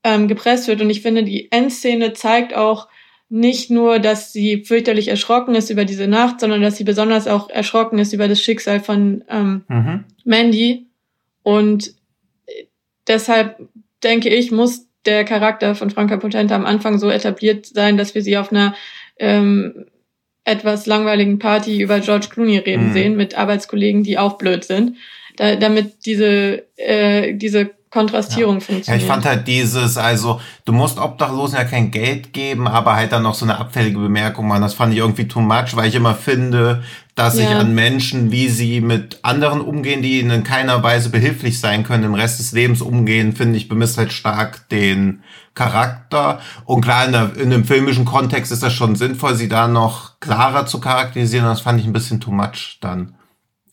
ähm, 0.03 0.27
gepresst 0.27 0.67
wird. 0.67 0.81
Und 0.81 0.89
ich 0.89 1.01
finde, 1.01 1.23
die 1.23 1.51
Endszene 1.51 2.13
zeigt 2.13 2.55
auch 2.55 2.87
nicht 3.29 3.71
nur, 3.71 3.99
dass 3.99 4.33
sie 4.33 4.63
fürchterlich 4.63 5.07
erschrocken 5.07 5.55
ist 5.55 5.69
über 5.69 5.85
diese 5.85 6.07
Nacht, 6.07 6.39
sondern 6.39 6.61
dass 6.61 6.77
sie 6.77 6.83
besonders 6.83 7.27
auch 7.27 7.49
erschrocken 7.49 7.99
ist 7.99 8.13
über 8.13 8.27
das 8.27 8.41
Schicksal 8.41 8.79
von 8.79 9.23
ähm, 9.29 9.63
mhm. 9.67 10.03
Mandy. 10.23 10.87
Und 11.43 11.95
deshalb 13.07 13.67
denke 14.03 14.29
ich, 14.29 14.51
muss 14.51 14.87
der 15.05 15.23
Charakter 15.25 15.75
von 15.75 15.89
Franka 15.89 16.17
Potente 16.17 16.55
am 16.55 16.65
Anfang 16.65 16.99
so 16.99 17.09
etabliert 17.09 17.65
sein, 17.65 17.97
dass 17.97 18.15
wir 18.15 18.21
sie 18.21 18.37
auf 18.37 18.51
einer 18.51 18.75
ähm, 19.17 19.85
etwas 20.43 20.85
langweiligen 20.85 21.39
Party 21.39 21.81
über 21.81 21.99
George 21.99 22.27
Clooney 22.29 22.57
reden 22.59 22.89
mhm. 22.89 22.93
sehen 22.93 23.15
mit 23.17 23.37
Arbeitskollegen, 23.37 24.03
die 24.03 24.17
auch 24.17 24.37
blöd 24.37 24.63
sind, 24.63 24.97
da, 25.37 25.55
damit 25.55 26.05
diese 26.05 26.63
äh, 26.77 27.33
diese 27.33 27.71
Kontrastierung 27.95 28.55
ja. 28.55 28.59
funktioniert. 28.59 28.87
Ja, 28.87 28.95
ich 28.95 29.05
fand 29.05 29.25
halt 29.25 29.47
dieses, 29.47 29.97
also 29.97 30.41
du 30.65 30.73
musst 30.73 30.99
Obdachlosen 30.99 31.57
ja 31.57 31.63
kein 31.63 31.91
Geld 31.91 32.33
geben, 32.33 32.67
aber 32.67 32.95
halt 32.95 33.13
dann 33.13 33.23
noch 33.23 33.35
so 33.35 33.45
eine 33.45 33.57
abfällige 33.57 33.97
Bemerkung 33.97 34.47
machen. 34.47 34.63
Das 34.63 34.73
fand 34.73 34.91
ich 34.91 34.99
irgendwie 34.99 35.29
too 35.29 35.39
much, 35.39 35.75
weil 35.75 35.87
ich 35.87 35.95
immer 35.95 36.13
finde, 36.13 36.83
dass 37.15 37.37
ja. 37.37 37.47
sich 37.47 37.55
an 37.55 37.73
Menschen, 37.73 38.31
wie 38.31 38.49
sie 38.49 38.81
mit 38.81 39.19
anderen 39.23 39.61
umgehen, 39.61 40.01
die 40.01 40.19
ihnen 40.19 40.31
in 40.31 40.43
keiner 40.43 40.83
Weise 40.83 41.09
behilflich 41.09 41.59
sein 41.61 41.83
können, 41.83 42.03
im 42.03 42.13
Rest 42.13 42.39
des 42.39 42.51
Lebens 42.51 42.81
umgehen, 42.81 43.33
finde 43.33 43.57
ich, 43.57 43.69
bemisst 43.69 43.97
halt 43.97 44.11
stark 44.11 44.67
den 44.67 45.23
Charakter. 45.53 46.41
Und 46.65 46.81
klar, 46.81 47.05
in, 47.05 47.13
der, 47.13 47.37
in 47.37 47.53
einem 47.53 47.63
filmischen 47.63 48.03
Kontext 48.03 48.51
ist 48.51 48.63
das 48.63 48.73
schon 48.73 48.97
sinnvoll, 48.97 49.35
sie 49.35 49.47
da 49.47 49.69
noch 49.69 50.19
klarer 50.19 50.65
zu 50.65 50.81
charakterisieren. 50.81 51.45
Das 51.45 51.61
fand 51.61 51.79
ich 51.79 51.85
ein 51.85 51.93
bisschen 51.93 52.19
too 52.19 52.31
much 52.31 52.79
dann. 52.81 53.15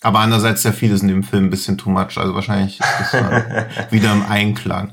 Aber 0.02 0.20
andererseits 0.20 0.62
sehr 0.62 0.72
vieles 0.72 1.02
in 1.02 1.08
dem 1.08 1.24
Film 1.24 1.46
ein 1.46 1.50
bisschen 1.50 1.78
too 1.78 1.90
much. 1.90 2.16
Also 2.18 2.34
wahrscheinlich 2.34 2.78
ist 2.78 3.12
das 3.12 3.22
wieder 3.90 4.12
im 4.12 4.24
Einklang. 4.24 4.92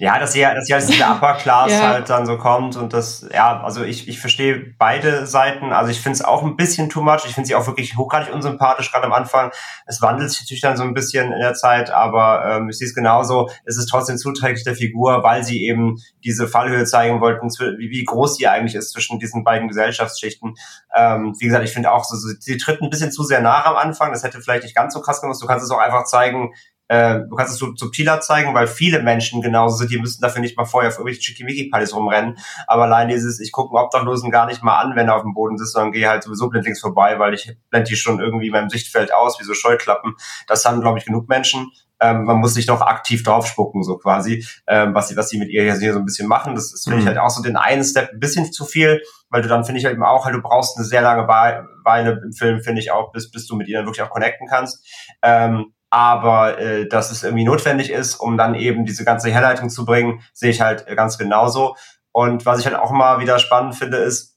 Ja, 0.00 0.18
dass 0.18 0.32
sie, 0.32 0.40
dass 0.40 0.64
sie 0.64 0.72
als 0.72 0.86
diese 0.86 1.04
Upper 1.04 1.34
Class 1.34 1.70
ja. 1.78 1.88
halt 1.88 2.08
dann 2.08 2.24
so 2.24 2.38
kommt 2.38 2.74
und 2.74 2.94
das, 2.94 3.28
ja, 3.34 3.62
also 3.62 3.84
ich, 3.84 4.08
ich 4.08 4.18
verstehe 4.18 4.74
beide 4.78 5.26
Seiten. 5.26 5.74
Also 5.74 5.90
ich 5.90 6.00
finde 6.00 6.16
es 6.16 6.24
auch 6.24 6.42
ein 6.42 6.56
bisschen 6.56 6.88
too 6.88 7.02
much. 7.02 7.26
Ich 7.26 7.34
finde 7.34 7.46
sie 7.46 7.54
auch 7.54 7.66
wirklich 7.66 7.98
hochgradig 7.98 8.32
unsympathisch, 8.32 8.90
gerade 8.90 9.04
am 9.04 9.12
Anfang. 9.12 9.50
Es 9.84 10.00
wandelt 10.00 10.30
sich 10.30 10.40
natürlich 10.40 10.62
dann 10.62 10.78
so 10.78 10.84
ein 10.84 10.94
bisschen 10.94 11.30
in 11.30 11.38
der 11.38 11.52
Zeit, 11.52 11.90
aber 11.90 12.46
ähm, 12.46 12.70
ich 12.70 12.78
sehe 12.78 12.86
es 12.88 12.94
genauso. 12.94 13.50
Es 13.66 13.76
ist 13.76 13.90
trotzdem 13.90 14.16
zuträglich 14.16 14.64
der 14.64 14.74
Figur, 14.74 15.22
weil 15.22 15.44
sie 15.44 15.66
eben 15.66 15.98
diese 16.24 16.48
Fallhöhe 16.48 16.86
zeigen 16.86 17.20
wollten, 17.20 17.48
wie, 17.50 17.90
wie 17.90 18.04
groß 18.04 18.36
sie 18.36 18.48
eigentlich 18.48 18.76
ist 18.76 18.92
zwischen 18.92 19.18
diesen 19.18 19.44
beiden 19.44 19.68
Gesellschaftsschichten. 19.68 20.54
Ähm, 20.96 21.36
wie 21.38 21.44
gesagt, 21.44 21.64
ich 21.64 21.74
finde 21.74 21.92
auch, 21.92 22.04
so, 22.04 22.16
sie 22.16 22.56
tritt 22.56 22.80
ein 22.80 22.88
bisschen 22.88 23.12
zu 23.12 23.22
sehr 23.22 23.42
nach 23.42 23.66
am 23.66 23.76
Anfang. 23.76 24.12
Das 24.12 24.24
hätte 24.24 24.40
vielleicht 24.40 24.62
nicht 24.62 24.74
ganz 24.74 24.94
so 24.94 25.02
krass 25.02 25.20
gemacht. 25.20 25.36
Du 25.42 25.46
kannst 25.46 25.62
es 25.62 25.70
auch 25.70 25.78
einfach 25.78 26.04
zeigen, 26.04 26.54
äh, 26.90 27.20
du 27.20 27.36
kannst 27.36 27.52
es 27.52 27.58
subtiler 27.60 28.20
zeigen, 28.20 28.52
weil 28.52 28.66
viele 28.66 29.00
Menschen 29.00 29.42
genauso 29.42 29.76
sind, 29.76 29.92
die 29.92 29.98
müssen 30.00 30.20
dafür 30.20 30.40
nicht 30.40 30.56
mal 30.56 30.64
vorher 30.64 30.88
auf 30.88 30.98
irgendwelche 30.98 31.22
Schickimicki-Partys 31.22 31.94
rumrennen. 31.94 32.36
Aber 32.66 32.82
allein 32.82 33.06
dieses, 33.06 33.38
ich 33.38 33.52
gucke 33.52 33.76
einen 33.76 33.84
Obdachlosen 33.84 34.32
gar 34.32 34.46
nicht 34.46 34.64
mal 34.64 34.76
an, 34.80 34.96
wenn 34.96 35.06
er 35.06 35.14
auf 35.14 35.22
dem 35.22 35.32
Boden 35.32 35.56
sitzt, 35.56 35.74
sondern 35.74 35.92
gehe 35.92 36.08
halt 36.08 36.24
sowieso 36.24 36.48
blindlings 36.48 36.80
vorbei, 36.80 37.20
weil 37.20 37.32
ich 37.32 37.56
blende 37.70 37.88
die 37.88 37.94
schon 37.94 38.18
irgendwie 38.18 38.46
in 38.46 38.52
meinem 38.52 38.70
Sichtfeld 38.70 39.14
aus, 39.14 39.38
wie 39.38 39.44
so 39.44 39.54
Scheuklappen. 39.54 40.16
Das 40.48 40.64
haben, 40.64 40.80
glaube 40.80 40.98
ich, 40.98 41.04
genug 41.04 41.28
Menschen. 41.28 41.70
Ähm, 42.00 42.24
man 42.24 42.38
muss 42.38 42.54
sich 42.54 42.66
doch 42.66 42.80
aktiv 42.80 43.22
draufspucken, 43.22 43.84
so 43.84 43.96
quasi, 43.96 44.44
ähm, 44.66 44.92
was 44.92 45.06
sie, 45.06 45.16
was 45.16 45.28
sie 45.28 45.38
mit 45.38 45.50
ihr 45.50 45.72
hier 45.72 45.92
so 45.92 46.00
ein 46.00 46.04
bisschen 46.04 46.26
machen. 46.26 46.56
Das 46.56 46.72
ist, 46.74 46.82
finde 46.82 46.96
mhm. 46.96 47.02
ich, 47.02 47.06
halt 47.06 47.18
auch 47.18 47.30
so 47.30 47.40
den 47.40 47.56
einen 47.56 47.84
Step 47.84 48.10
ein 48.12 48.18
bisschen 48.18 48.50
zu 48.50 48.64
viel, 48.64 49.00
weil 49.28 49.42
du 49.42 49.48
dann, 49.48 49.64
finde 49.64 49.78
ich 49.78 49.84
halt 49.84 49.94
eben 49.94 50.02
auch, 50.02 50.24
halt, 50.24 50.34
du 50.34 50.42
brauchst 50.42 50.76
eine 50.76 50.84
sehr 50.84 51.02
lange 51.02 51.28
Weile 51.28 52.20
im 52.24 52.32
Film, 52.32 52.62
finde 52.62 52.80
ich 52.80 52.90
auch, 52.90 53.12
bis, 53.12 53.30
bis 53.30 53.46
du 53.46 53.54
mit 53.54 53.68
ihr 53.68 53.78
dann 53.78 53.86
wirklich 53.86 54.02
auch 54.02 54.10
connecten 54.10 54.48
kannst. 54.48 54.84
Ähm, 55.22 55.72
aber 55.90 56.58
äh, 56.58 56.88
dass 56.88 57.10
es 57.10 57.24
irgendwie 57.24 57.44
notwendig 57.44 57.90
ist, 57.90 58.14
um 58.14 58.36
dann 58.38 58.54
eben 58.54 58.84
diese 58.84 59.04
ganze 59.04 59.30
Herleitung 59.30 59.68
zu 59.68 59.84
bringen, 59.84 60.22
sehe 60.32 60.50
ich 60.50 60.60
halt 60.60 60.86
ganz 60.96 61.18
genauso. 61.18 61.76
Und 62.12 62.46
was 62.46 62.60
ich 62.60 62.66
halt 62.66 62.76
auch 62.76 62.90
immer 62.90 63.20
wieder 63.20 63.38
spannend 63.38 63.74
finde, 63.74 63.98
ist, 63.98 64.36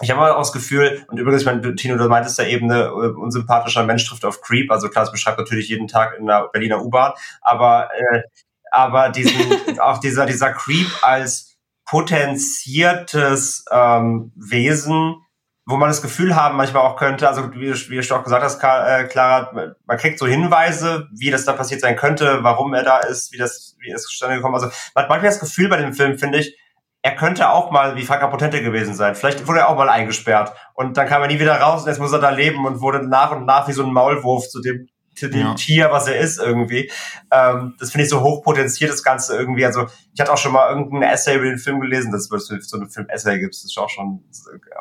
ich 0.00 0.10
habe 0.10 0.20
mal 0.20 0.32
auch 0.32 0.40
das 0.40 0.52
Gefühl, 0.52 1.04
und 1.08 1.18
übrigens, 1.18 1.42
ich 1.42 1.46
meine, 1.46 1.74
Tino, 1.74 1.96
du 1.96 2.08
meintest 2.08 2.38
ja 2.38 2.44
eben, 2.44 2.66
ne, 2.66 2.92
unsympathischer 2.92 3.84
Mensch 3.84 4.06
trifft 4.06 4.24
auf 4.24 4.42
Creep, 4.42 4.70
also 4.70 4.88
klar, 4.88 5.04
das 5.04 5.12
beschreibt 5.12 5.38
natürlich 5.38 5.68
jeden 5.68 5.88
Tag 5.88 6.18
in 6.18 6.26
der 6.26 6.48
Berliner 6.52 6.84
U-Bahn, 6.84 7.12
aber, 7.40 7.88
äh, 7.94 8.22
aber 8.70 9.08
diesen, 9.08 9.34
auch 9.80 9.98
dieser, 9.98 10.26
dieser 10.26 10.52
Creep 10.52 10.88
als 11.02 11.56
potenziertes 11.86 13.64
ähm, 13.70 14.32
Wesen, 14.34 15.22
wo 15.66 15.76
man 15.76 15.88
das 15.88 16.00
Gefühl 16.00 16.36
haben 16.36 16.56
manchmal 16.56 16.82
auch 16.82 16.96
könnte, 16.96 17.28
also 17.28 17.52
wie, 17.52 17.74
wie 17.90 18.00
du 18.00 18.14
auch 18.14 18.22
gesagt 18.22 18.44
hast, 18.44 18.62
äh, 18.62 19.04
Clara, 19.08 19.74
man 19.84 19.98
kriegt 19.98 20.18
so 20.20 20.26
Hinweise, 20.26 21.08
wie 21.12 21.30
das 21.30 21.44
da 21.44 21.52
passiert 21.54 21.80
sein 21.80 21.96
könnte, 21.96 22.38
warum 22.42 22.72
er 22.72 22.84
da 22.84 22.98
ist, 22.98 23.32
wie 23.32 23.36
das, 23.36 23.76
wie 23.80 23.90
es 23.90 24.04
zustande 24.04 24.36
gekommen 24.36 24.54
ist. 24.54 24.62
Also 24.62 24.76
man 24.94 25.02
hat 25.02 25.10
manchmal 25.10 25.30
das 25.30 25.40
Gefühl 25.40 25.68
bei 25.68 25.76
dem 25.78 25.92
Film, 25.92 26.18
finde 26.18 26.38
ich, 26.38 26.56
er 27.02 27.16
könnte 27.16 27.50
auch 27.50 27.72
mal 27.72 27.96
wie 27.96 28.04
Franka 28.04 28.28
Potente 28.28 28.62
gewesen 28.62 28.94
sein. 28.94 29.16
Vielleicht 29.16 29.46
wurde 29.46 29.60
er 29.60 29.68
auch 29.68 29.76
mal 29.76 29.88
eingesperrt 29.88 30.52
und 30.74 30.96
dann 30.96 31.08
kam 31.08 31.22
er 31.22 31.28
nie 31.28 31.40
wieder 31.40 31.60
raus 31.60 31.82
und 31.82 31.88
jetzt 31.88 32.00
muss 32.00 32.12
er 32.12 32.20
da 32.20 32.30
leben 32.30 32.64
und 32.64 32.80
wurde 32.80 33.06
nach 33.06 33.32
und 33.32 33.44
nach 33.44 33.66
wie 33.66 33.72
so 33.72 33.84
ein 33.84 33.92
Maulwurf 33.92 34.48
zu 34.48 34.60
dem 34.60 34.88
zu 35.16 35.28
dem 35.28 35.40
ja. 35.40 35.54
Tier, 35.54 35.90
was 35.90 36.06
er 36.06 36.18
ist 36.18 36.38
irgendwie. 36.38 36.90
Ähm, 37.30 37.74
das 37.78 37.90
finde 37.90 38.04
ich 38.04 38.10
so 38.10 38.22
hochpotenziert, 38.22 38.90
das 38.90 39.02
Ganze 39.02 39.36
irgendwie. 39.36 39.64
Also 39.64 39.86
ich 40.14 40.20
hatte 40.20 40.32
auch 40.32 40.38
schon 40.38 40.52
mal 40.52 40.68
irgendein 40.68 41.02
Essay 41.02 41.36
über 41.36 41.44
den 41.44 41.58
Film 41.58 41.80
gelesen, 41.80 42.12
dass 42.12 42.30
es 42.30 42.68
so 42.68 42.76
einen 42.76 42.90
Film-Essay 42.90 43.38
gibt, 43.38 43.54
das 43.54 43.64
ist 43.64 43.78
auch 43.78 43.90
schon, 43.90 44.24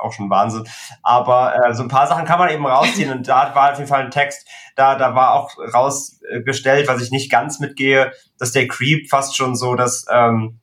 auch 0.01 0.13
schon 0.13 0.29
Wahnsinn. 0.29 0.67
Aber 1.03 1.55
äh, 1.55 1.73
so 1.73 1.83
ein 1.83 1.89
paar 1.89 2.07
Sachen 2.07 2.25
kann 2.25 2.39
man 2.39 2.49
eben 2.49 2.65
rausziehen 2.65 3.11
und 3.11 3.27
da 3.27 3.53
war 3.55 3.71
auf 3.71 3.77
jeden 3.77 3.89
Fall 3.89 4.03
ein 4.03 4.11
Text, 4.11 4.47
da, 4.75 4.95
da 4.95 5.15
war 5.15 5.33
auch 5.33 5.57
rausgestellt, 5.57 6.87
was 6.87 7.01
ich 7.01 7.11
nicht 7.11 7.31
ganz 7.31 7.59
mitgehe, 7.59 8.11
dass 8.37 8.51
der 8.51 8.67
Creep 8.67 9.09
fast 9.09 9.35
schon 9.35 9.55
so, 9.55 9.75
dass 9.75 10.05
ähm, 10.11 10.59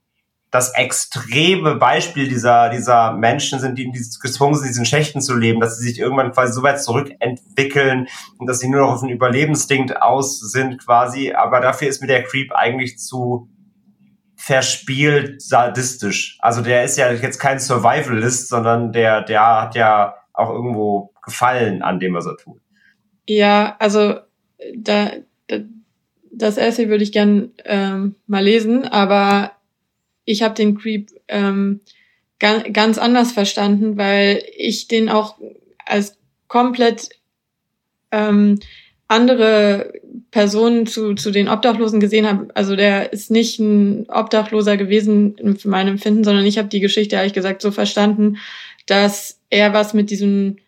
das 0.53 0.75
extreme 0.75 1.77
Beispiel 1.77 2.29
dieser, 2.29 2.69
dieser 2.69 3.15
Menschen 3.15 3.59
sind, 3.59 3.79
die 3.79 3.91
gezwungen 4.21 4.55
sind, 4.55 4.65
in 4.65 4.69
diesen 4.69 4.85
Schächten 4.85 5.23
zu 5.23 5.35
leben, 5.35 5.61
dass 5.61 5.79
sie 5.79 5.89
sich 5.89 5.99
irgendwann 5.99 6.31
quasi 6.31 6.53
so 6.53 6.63
weit 6.63 6.83
zurückentwickeln 6.83 8.07
und 8.37 8.47
dass 8.47 8.61
sie 8.61 8.69
nur 8.69 8.83
noch 8.83 8.93
auf 8.93 9.03
einen 9.03 9.13
Überlebensstinkt 9.13 10.03
aus 10.03 10.41
sind 10.41 10.85
quasi. 10.85 11.33
Aber 11.33 11.61
dafür 11.61 11.89
ist 11.89 12.03
mir 12.03 12.07
der 12.07 12.23
Creep 12.23 12.53
eigentlich 12.53 12.99
zu 12.99 13.49
verspielt 14.37 15.41
sadistisch. 15.41 16.37
Also 16.43 16.61
der 16.61 16.85
ist 16.85 16.99
ja 16.99 17.11
jetzt 17.11 17.39
kein 17.39 17.59
Survivalist, 17.59 18.49
sondern 18.49 18.93
der, 18.93 19.23
der 19.23 19.63
hat 19.63 19.75
ja 19.75 20.17
auch 20.35 20.51
irgendwo 20.51 21.15
Gefallen 21.25 21.81
an 21.81 21.99
dem, 21.99 22.13
was 22.13 22.27
er 22.27 22.37
tut. 22.37 22.61
Ja, 23.27 23.77
also 23.79 24.17
da, 24.77 25.13
da 25.49 25.57
das 26.31 26.59
Essay 26.59 26.89
würde 26.91 27.05
ich 27.05 27.13
gern 27.13 27.53
ähm, 27.65 28.17
mal 28.27 28.43
lesen, 28.43 28.85
aber 28.85 29.53
ich 30.25 30.43
habe 30.43 30.55
den 30.55 30.79
Creep 30.79 31.11
ähm, 31.29 31.81
ga 32.39 32.59
ganz 32.73 32.99
anders 32.99 33.33
verstanden, 33.33 33.97
weil 33.97 34.43
ich 34.57 34.89
den 34.89 35.09
auch 35.09 35.37
als 35.85 36.17
komplett 36.49 37.11
ähm, 38.11 38.59
andere 39.09 39.93
Personen 40.31 40.87
zu, 40.87 41.15
zu 41.15 41.31
den 41.31 41.49
Obdachlosen 41.49 42.01
gesehen 42.01 42.27
habe, 42.27 42.49
also 42.55 42.77
der 42.77 43.13
ist 43.13 43.31
nicht 43.31 43.59
ein 43.59 44.07
Obdachloser 44.09 44.77
gewesen 44.77 45.57
für 45.59 45.69
mein 45.69 45.89
Empfinden, 45.89 46.25
sondern 46.25 46.47
ich 46.47 46.59
habe 46.59 46.69
die 46.69 46.81
Geschichte 46.81 47.17
ehrlich 47.17 47.35
gesagt 47.35 47.63
so 47.63 47.71
verstanden, 47.71 48.39
dass 48.87 49.41
er 49.51 49.75
was 49.75 49.93
mit 49.93 50.11
diesen 50.11 50.61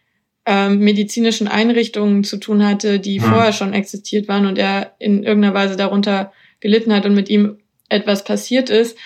ähm, 0.47 0.81
medizinischen 0.81 1.49
Einrichtungen 1.49 2.23
zu 2.23 2.37
tun 2.37 2.64
hatte, 2.64 3.01
die 3.01 3.21
hm. 3.21 3.31
vorher 3.31 3.53
schon 3.53 3.73
existiert 3.73 4.29
waren 4.29 4.47
und 4.47 4.59
er 4.59 4.95
in 4.99 5.23
irgendeiner 5.23 5.55
Weise 5.55 5.77
darunter 5.77 6.33
gelitten 6.61 6.93
hat 6.93 7.07
und 7.07 7.14
mit 7.14 7.31
ihm 7.31 7.59
etwas 7.88 8.25
passiert 8.25 8.71
ist, 8.71 8.97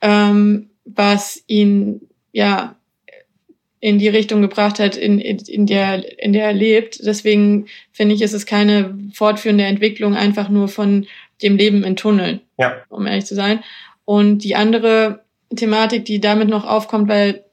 ähm, 0.00 0.70
was 0.84 1.42
ihn 1.46 2.00
ja 2.32 2.76
in 3.80 3.98
die 3.98 4.08
Richtung 4.08 4.42
gebracht 4.42 4.78
hat, 4.78 4.96
in, 4.96 5.18
in, 5.18 5.66
der, 5.66 6.22
in 6.22 6.32
der 6.32 6.44
er 6.46 6.52
lebt. 6.52 7.00
Deswegen 7.04 7.66
finde 7.92 8.14
ich, 8.14 8.20
ist 8.22 8.34
es 8.34 8.44
keine 8.44 8.98
fortführende 9.14 9.64
Entwicklung 9.64 10.14
einfach 10.14 10.50
nur 10.50 10.68
von 10.68 11.06
dem 11.42 11.56
Leben 11.56 11.82
in 11.82 11.96
Tunneln, 11.96 12.40
ja. 12.58 12.76
um 12.90 13.06
ehrlich 13.06 13.24
zu 13.24 13.34
sein. 13.34 13.60
Und 14.04 14.44
die 14.44 14.54
andere 14.54 15.24
Thematik, 15.54 16.04
die 16.04 16.20
damit 16.20 16.48
noch 16.48 16.66
aufkommt, 16.66 17.08
weil 17.08 17.44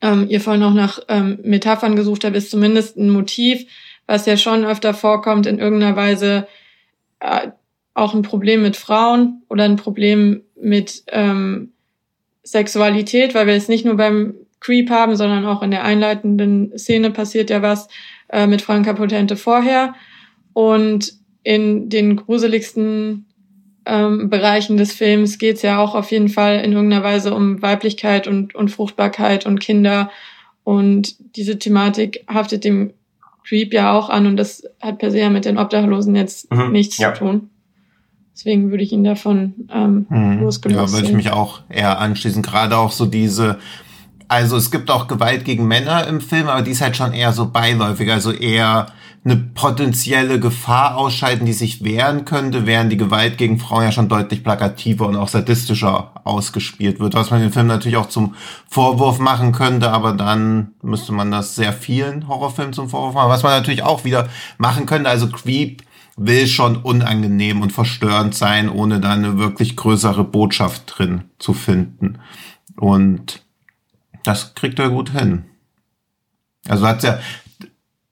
ähm, 0.00 0.26
ihr 0.28 0.40
vorhin 0.40 0.62
noch 0.62 0.74
nach 0.74 0.98
ähm, 1.08 1.38
Metaphern 1.44 1.94
gesucht 1.94 2.24
habt, 2.24 2.36
ist 2.36 2.50
zumindest 2.50 2.96
ein 2.96 3.10
Motiv, 3.10 3.64
was 4.06 4.26
ja 4.26 4.36
schon 4.36 4.64
öfter 4.64 4.94
vorkommt, 4.94 5.46
in 5.46 5.60
irgendeiner 5.60 5.94
Weise 5.94 6.48
äh, 7.20 7.48
auch 7.94 8.14
ein 8.14 8.22
Problem 8.22 8.62
mit 8.62 8.76
Frauen 8.76 9.42
oder 9.48 9.64
ein 9.64 9.76
Problem 9.76 10.42
mit 10.56 11.04
ähm, 11.08 11.71
Sexualität, 12.44 13.34
weil 13.34 13.46
wir 13.46 13.54
es 13.54 13.68
nicht 13.68 13.84
nur 13.84 13.96
beim 13.96 14.34
Creep 14.60 14.90
haben, 14.90 15.16
sondern 15.16 15.44
auch 15.44 15.62
in 15.62 15.70
der 15.70 15.84
einleitenden 15.84 16.76
Szene 16.78 17.10
passiert 17.10 17.50
ja 17.50 17.62
was 17.62 17.88
äh, 18.28 18.46
mit 18.46 18.62
Franka 18.62 18.92
Potente 18.92 19.36
vorher. 19.36 19.94
Und 20.52 21.14
in 21.42 21.88
den 21.88 22.16
gruseligsten 22.16 23.26
ähm, 23.84 24.30
Bereichen 24.30 24.76
des 24.76 24.92
Films 24.92 25.38
geht 25.38 25.56
es 25.56 25.62
ja 25.62 25.78
auch 25.80 25.94
auf 25.94 26.10
jeden 26.10 26.28
Fall 26.28 26.60
in 26.60 26.72
irgendeiner 26.72 27.02
Weise 27.02 27.34
um 27.34 27.60
Weiblichkeit 27.62 28.28
und, 28.28 28.54
und 28.54 28.70
Fruchtbarkeit 28.70 29.46
und 29.46 29.60
Kinder. 29.60 30.10
Und 30.64 31.16
diese 31.36 31.58
Thematik 31.58 32.24
haftet 32.28 32.64
dem 32.64 32.92
Creep 33.44 33.74
ja 33.74 33.92
auch 33.92 34.08
an 34.08 34.26
und 34.26 34.36
das 34.36 34.62
hat 34.80 34.98
per 34.98 35.10
se 35.10 35.18
ja 35.18 35.30
mit 35.30 35.44
den 35.44 35.58
Obdachlosen 35.58 36.14
jetzt 36.14 36.52
mhm, 36.52 36.70
nichts 36.70 36.98
ja. 36.98 37.12
zu 37.12 37.20
tun. 37.20 37.50
Deswegen 38.34 38.70
würde 38.70 38.82
ich 38.82 38.92
ihn 38.92 39.04
davon 39.04 39.54
ähm, 39.72 40.06
mhm. 40.08 40.40
losgelöst 40.40 40.80
Ja, 40.80 40.92
würde 40.92 41.08
ich 41.08 41.14
mich 41.14 41.30
auch 41.30 41.60
eher 41.68 41.98
anschließen. 42.00 42.42
Gerade 42.42 42.78
auch 42.78 42.92
so 42.92 43.06
diese 43.06 43.58
also 44.32 44.56
es 44.56 44.70
gibt 44.70 44.90
auch 44.90 45.08
Gewalt 45.08 45.44
gegen 45.44 45.68
Männer 45.68 46.06
im 46.06 46.22
Film, 46.22 46.48
aber 46.48 46.62
die 46.62 46.70
ist 46.70 46.80
halt 46.80 46.96
schon 46.96 47.12
eher 47.12 47.34
so 47.34 47.50
beiläufig, 47.50 48.10
also 48.10 48.32
eher 48.32 48.86
eine 49.24 49.36
potenzielle 49.36 50.40
Gefahr 50.40 50.96
ausschalten, 50.96 51.44
die 51.44 51.52
sich 51.52 51.84
wehren 51.84 52.24
könnte, 52.24 52.64
während 52.64 52.90
die 52.90 52.96
Gewalt 52.96 53.36
gegen 53.36 53.58
Frauen 53.58 53.84
ja 53.84 53.92
schon 53.92 54.08
deutlich 54.08 54.42
plakativer 54.42 55.06
und 55.06 55.16
auch 55.16 55.28
sadistischer 55.28 56.12
ausgespielt 56.24 56.98
wird, 56.98 57.12
was 57.12 57.30
man 57.30 57.42
den 57.42 57.52
Film 57.52 57.66
natürlich 57.66 57.98
auch 57.98 58.08
zum 58.08 58.34
Vorwurf 58.70 59.18
machen 59.18 59.52
könnte, 59.52 59.90
aber 59.90 60.14
dann 60.14 60.72
müsste 60.80 61.12
man 61.12 61.30
das 61.30 61.54
sehr 61.54 61.74
vielen 61.74 62.26
Horrorfilmen 62.26 62.72
zum 62.72 62.88
Vorwurf 62.88 63.14
machen, 63.14 63.28
was 63.28 63.42
man 63.42 63.52
natürlich 63.52 63.82
auch 63.82 64.04
wieder 64.04 64.30
machen 64.56 64.86
könnte, 64.86 65.10
also 65.10 65.28
Creep 65.28 65.82
will 66.16 66.46
schon 66.46 66.76
unangenehm 66.76 67.62
und 67.62 67.72
verstörend 67.72 68.34
sein, 68.34 68.68
ohne 68.68 69.00
da 69.00 69.12
eine 69.12 69.38
wirklich 69.38 69.76
größere 69.76 70.24
Botschaft 70.24 70.94
drin 70.98 71.24
zu 71.38 71.54
finden. 71.54 72.18
Und 72.76 73.42
das 74.24 74.54
kriegt 74.54 74.78
er 74.78 74.90
gut 74.90 75.10
hin. 75.10 75.44
Also 76.68 76.86
hat 76.86 77.02
ja, 77.02 77.18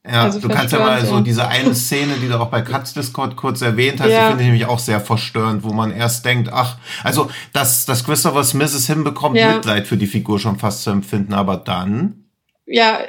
ja, 0.07 0.23
also 0.23 0.41
du 0.41 0.49
kannst 0.49 0.73
ja 0.73 0.79
mal 0.79 1.05
so 1.05 1.21
diese 1.21 1.47
eine 1.47 1.75
Szene, 1.75 2.15
die 2.23 2.29
du 2.29 2.41
auch 2.41 2.51
bei 2.51 2.63
Katz 2.63 2.95
Discord 2.95 3.37
kurz 3.37 3.61
erwähnt 3.61 4.01
hast, 4.01 4.11
ja. 4.11 4.23
die 4.23 4.29
finde 4.29 4.43
ich 4.43 4.49
nämlich 4.49 4.67
auch 4.67 4.79
sehr 4.79 5.01
verstörend, 5.01 5.63
wo 5.63 5.73
man 5.73 5.93
erst 5.93 6.25
denkt, 6.25 6.51
ach, 6.53 6.79
also, 7.05 7.31
dass, 7.53 7.85
dass 7.85 8.05
Christopher 8.05 8.43
Smith 8.45 8.75
es 8.75 8.87
hinbekommt, 8.87 9.37
ja. 9.37 9.55
Mitleid 9.55 9.87
für 9.87 9.99
die 9.99 10.07
Figur 10.07 10.39
schon 10.39 10.59
fast 10.59 10.83
zu 10.83 10.91
empfinden, 10.91 11.35
aber 11.35 11.59
dann. 11.59 12.25
Ja, 12.73 13.05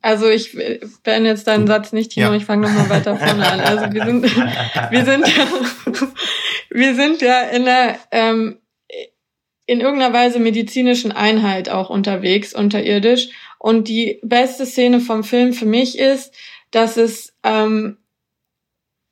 also 0.00 0.30
ich 0.30 0.56
beende 1.02 1.28
jetzt 1.28 1.46
deinen 1.46 1.66
Satz 1.66 1.92
nicht, 1.92 2.12
Tino, 2.12 2.30
ja. 2.30 2.34
ich 2.34 2.46
fange 2.46 2.66
nochmal 2.66 2.88
weiter 2.88 3.14
vorne 3.18 3.46
an. 3.46 3.60
Also 3.60 3.92
wir 3.92 4.06
sind, 4.06 4.22
wir 4.90 5.04
sind 5.04 5.28
ja, 5.28 5.46
wir 6.70 6.94
sind 6.94 7.20
ja 7.20 7.42
in 7.42 7.66
der, 7.66 7.98
ähm, 8.10 8.58
in 9.66 9.80
irgendeiner 9.82 10.14
Weise 10.14 10.38
medizinischen 10.38 11.12
Einheit 11.12 11.68
auch 11.68 11.90
unterwegs, 11.90 12.54
unterirdisch. 12.54 13.28
Und 13.58 13.86
die 13.86 14.18
beste 14.22 14.64
Szene 14.64 14.98
vom 14.98 15.24
Film 15.24 15.52
für 15.52 15.66
mich 15.66 15.98
ist, 15.98 16.34
dass 16.70 16.96
es 16.96 17.34
ähm, 17.44 17.98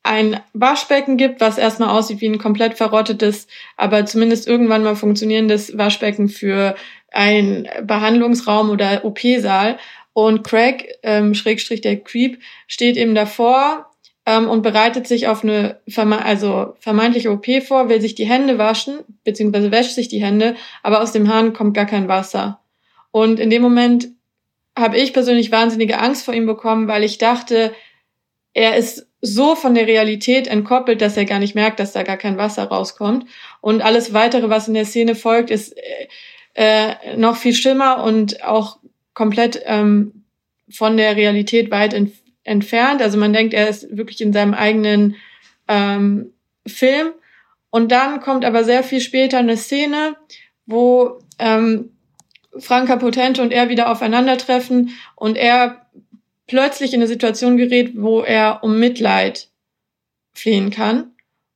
ein 0.03 0.39
Waschbecken 0.53 1.15
gibt, 1.17 1.41
was 1.41 1.59
erstmal 1.59 1.89
aussieht 1.89 2.21
wie 2.21 2.27
ein 2.27 2.39
komplett 2.39 2.75
verrottetes, 2.75 3.45
aber 3.77 4.05
zumindest 4.07 4.47
irgendwann 4.47 4.83
mal 4.83 4.95
funktionierendes 4.95 5.77
Waschbecken 5.77 6.27
für 6.27 6.75
ein 7.11 7.67
Behandlungsraum 7.83 8.69
oder 8.69 9.05
OP-Saal. 9.05 9.77
Und 10.13 10.43
Craig, 10.43 10.97
ähm, 11.03 11.33
Schrägstrich 11.33 11.81
der 11.81 11.97
Creep, 11.97 12.39
steht 12.67 12.97
eben 12.97 13.15
davor 13.15 13.91
ähm, 14.25 14.49
und 14.49 14.61
bereitet 14.61 15.07
sich 15.07 15.27
auf 15.27 15.43
eine 15.43 15.79
verme 15.87 16.23
also 16.23 16.73
vermeintliche 16.79 17.31
OP 17.31 17.45
vor, 17.65 17.87
will 17.89 18.01
sich 18.01 18.15
die 18.15 18.25
Hände 18.25 18.57
waschen, 18.57 18.99
beziehungsweise 19.23 19.71
wäscht 19.71 19.95
sich 19.95 20.09
die 20.09 20.21
Hände, 20.21 20.55
aber 20.83 21.01
aus 21.01 21.11
dem 21.11 21.29
Hahn 21.33 21.53
kommt 21.53 21.75
gar 21.75 21.85
kein 21.85 22.07
Wasser. 22.07 22.59
Und 23.11 23.39
in 23.39 23.49
dem 23.49 23.61
Moment 23.61 24.09
habe 24.77 24.97
ich 24.97 25.13
persönlich 25.13 25.51
wahnsinnige 25.51 25.99
Angst 25.99 26.25
vor 26.25 26.33
ihm 26.33 26.45
bekommen, 26.45 26.87
weil 26.87 27.03
ich 27.03 27.17
dachte, 27.17 27.73
er 28.53 28.75
ist 28.77 29.07
so 29.21 29.55
von 29.55 29.75
der 29.75 29.87
Realität 29.87 30.47
entkoppelt, 30.47 31.01
dass 31.01 31.15
er 31.15 31.25
gar 31.25 31.39
nicht 31.39 31.55
merkt, 31.55 31.79
dass 31.79 31.93
da 31.93 32.03
gar 32.03 32.17
kein 32.17 32.37
Wasser 32.37 32.63
rauskommt. 32.63 33.25
Und 33.61 33.81
alles 33.81 34.13
weitere, 34.13 34.49
was 34.49 34.67
in 34.67 34.73
der 34.73 34.85
Szene 34.85 35.15
folgt, 35.15 35.51
ist 35.51 35.75
äh, 36.53 37.15
noch 37.17 37.35
viel 37.35 37.53
schlimmer 37.53 38.03
und 38.03 38.43
auch 38.43 38.79
komplett 39.13 39.61
ähm, 39.65 40.25
von 40.69 40.97
der 40.97 41.15
Realität 41.15 41.71
weit 41.71 41.93
entfernt 41.93 42.21
entfernt. 42.43 43.01
Also 43.01 43.17
man 43.17 43.33
denkt, 43.33 43.53
er 43.53 43.69
ist 43.69 43.95
wirklich 43.95 44.21
in 44.21 44.33
seinem 44.33 44.53
eigenen 44.53 45.15
ähm, 45.67 46.33
Film. 46.65 47.11
Und 47.69 47.91
dann 47.91 48.19
kommt 48.19 48.45
aber 48.45 48.63
sehr 48.63 48.83
viel 48.83 49.01
später 49.01 49.37
eine 49.37 49.57
Szene, 49.57 50.15
wo 50.65 51.19
ähm, 51.39 51.91
Franka 52.57 52.97
Potente 52.97 53.41
und 53.41 53.53
er 53.53 53.69
wieder 53.69 53.89
aufeinandertreffen 53.89 54.91
und 55.15 55.37
er 55.37 55.85
plötzlich 56.47 56.93
in 56.93 56.99
eine 56.99 57.07
Situation 57.07 57.55
gerät, 57.55 57.93
wo 57.95 58.21
er 58.21 58.61
um 58.61 58.77
Mitleid 58.77 59.47
flehen 60.33 60.69
kann 60.69 61.11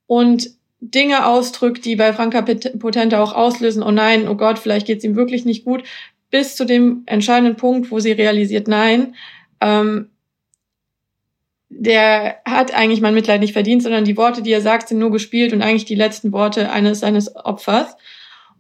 und 0.08 0.52
Dinge 0.80 1.26
ausdrückt, 1.26 1.86
die 1.86 1.96
bei 1.96 2.14
Franka 2.14 2.42
Potente 2.42 3.20
auch 3.20 3.34
auslösen, 3.34 3.84
oh 3.84 3.92
nein, 3.92 4.28
oh 4.28 4.36
Gott, 4.36 4.60
vielleicht 4.60 4.88
geht's 4.88 5.04
ihm 5.04 5.16
wirklich 5.16 5.46
nicht 5.46 5.66
gut, 5.66 5.84
bis 6.30 6.56
zu 6.56 6.66
dem 6.66 7.04
entscheidenden 7.06 7.56
Punkt, 7.56 7.92
wo 7.92 8.00
sie 8.00 8.12
realisiert, 8.12 8.68
nein, 8.68 9.16
ähm, 9.62 10.10
der 11.70 12.38
hat 12.46 12.74
eigentlich 12.74 13.02
mein 13.02 13.14
Mitleid 13.14 13.42
nicht 13.42 13.54
verdient, 13.54 13.84
sondern 13.84 14.06
die 14.06 14.18
Worte, 14.18 14.42
die 14.42 14.52
er 14.52 14.62
sagt, 14.62 14.88
sind 14.88 15.00
nur 15.00 15.12
gespielt 15.12 15.52
und 15.52 15.62
eigentlich 15.62 15.86
die 15.86 15.96
letzten 15.96 16.32
Worte 16.32 16.72
eines 16.72 17.00
seines 17.00 17.36
Opfers. 17.36 17.96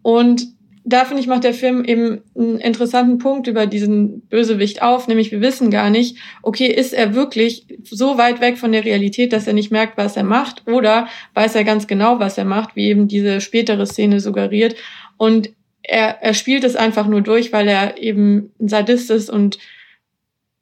Und 0.01 0.55
da 0.88 1.04
finde 1.04 1.21
ich, 1.21 1.28
macht 1.28 1.43
der 1.43 1.56
Film 1.56 1.84
eben 1.84 2.21
einen 2.38 2.60
interessanten 2.60 3.17
Punkt 3.17 3.48
über 3.48 3.65
diesen 3.65 4.21
Bösewicht 4.28 4.84
auf, 4.84 5.08
nämlich 5.08 5.32
wir 5.32 5.41
wissen 5.41 5.71
gar 5.71 5.89
nicht, 5.89 6.17
okay, 6.43 6.67
ist 6.67 6.93
er 6.93 7.15
wirklich 7.15 7.65
so 7.84 8.19
weit 8.19 8.39
weg 8.39 8.60
von 8.60 8.71
der 8.71 8.86
Realität, 8.86 9.34
dass 9.34 9.48
er 9.48 9.54
nicht 9.54 9.71
merkt, 9.71 9.98
was 9.98 10.15
er 10.15 10.24
macht, 10.24 10.67
oder 10.67 11.08
weiß 11.34 11.56
er 11.56 11.63
ganz 11.63 11.88
genau, 11.88 12.19
was 12.19 12.38
er 12.38 12.45
macht, 12.45 12.76
wie 12.76 12.86
eben 12.86 13.08
diese 13.08 13.41
spätere 13.41 13.88
Szene 13.88 14.19
suggeriert. 14.19 14.76
Und 15.17 15.50
er, 15.82 16.21
er 16.21 16.36
spielt 16.36 16.63
es 16.63 16.76
einfach 16.76 17.08
nur 17.08 17.21
durch, 17.21 17.52
weil 17.52 17.67
er 17.67 17.98
eben 17.98 18.52
ein 18.62 18.67
Sadist 18.67 19.10
ist 19.10 19.32
und 19.32 19.58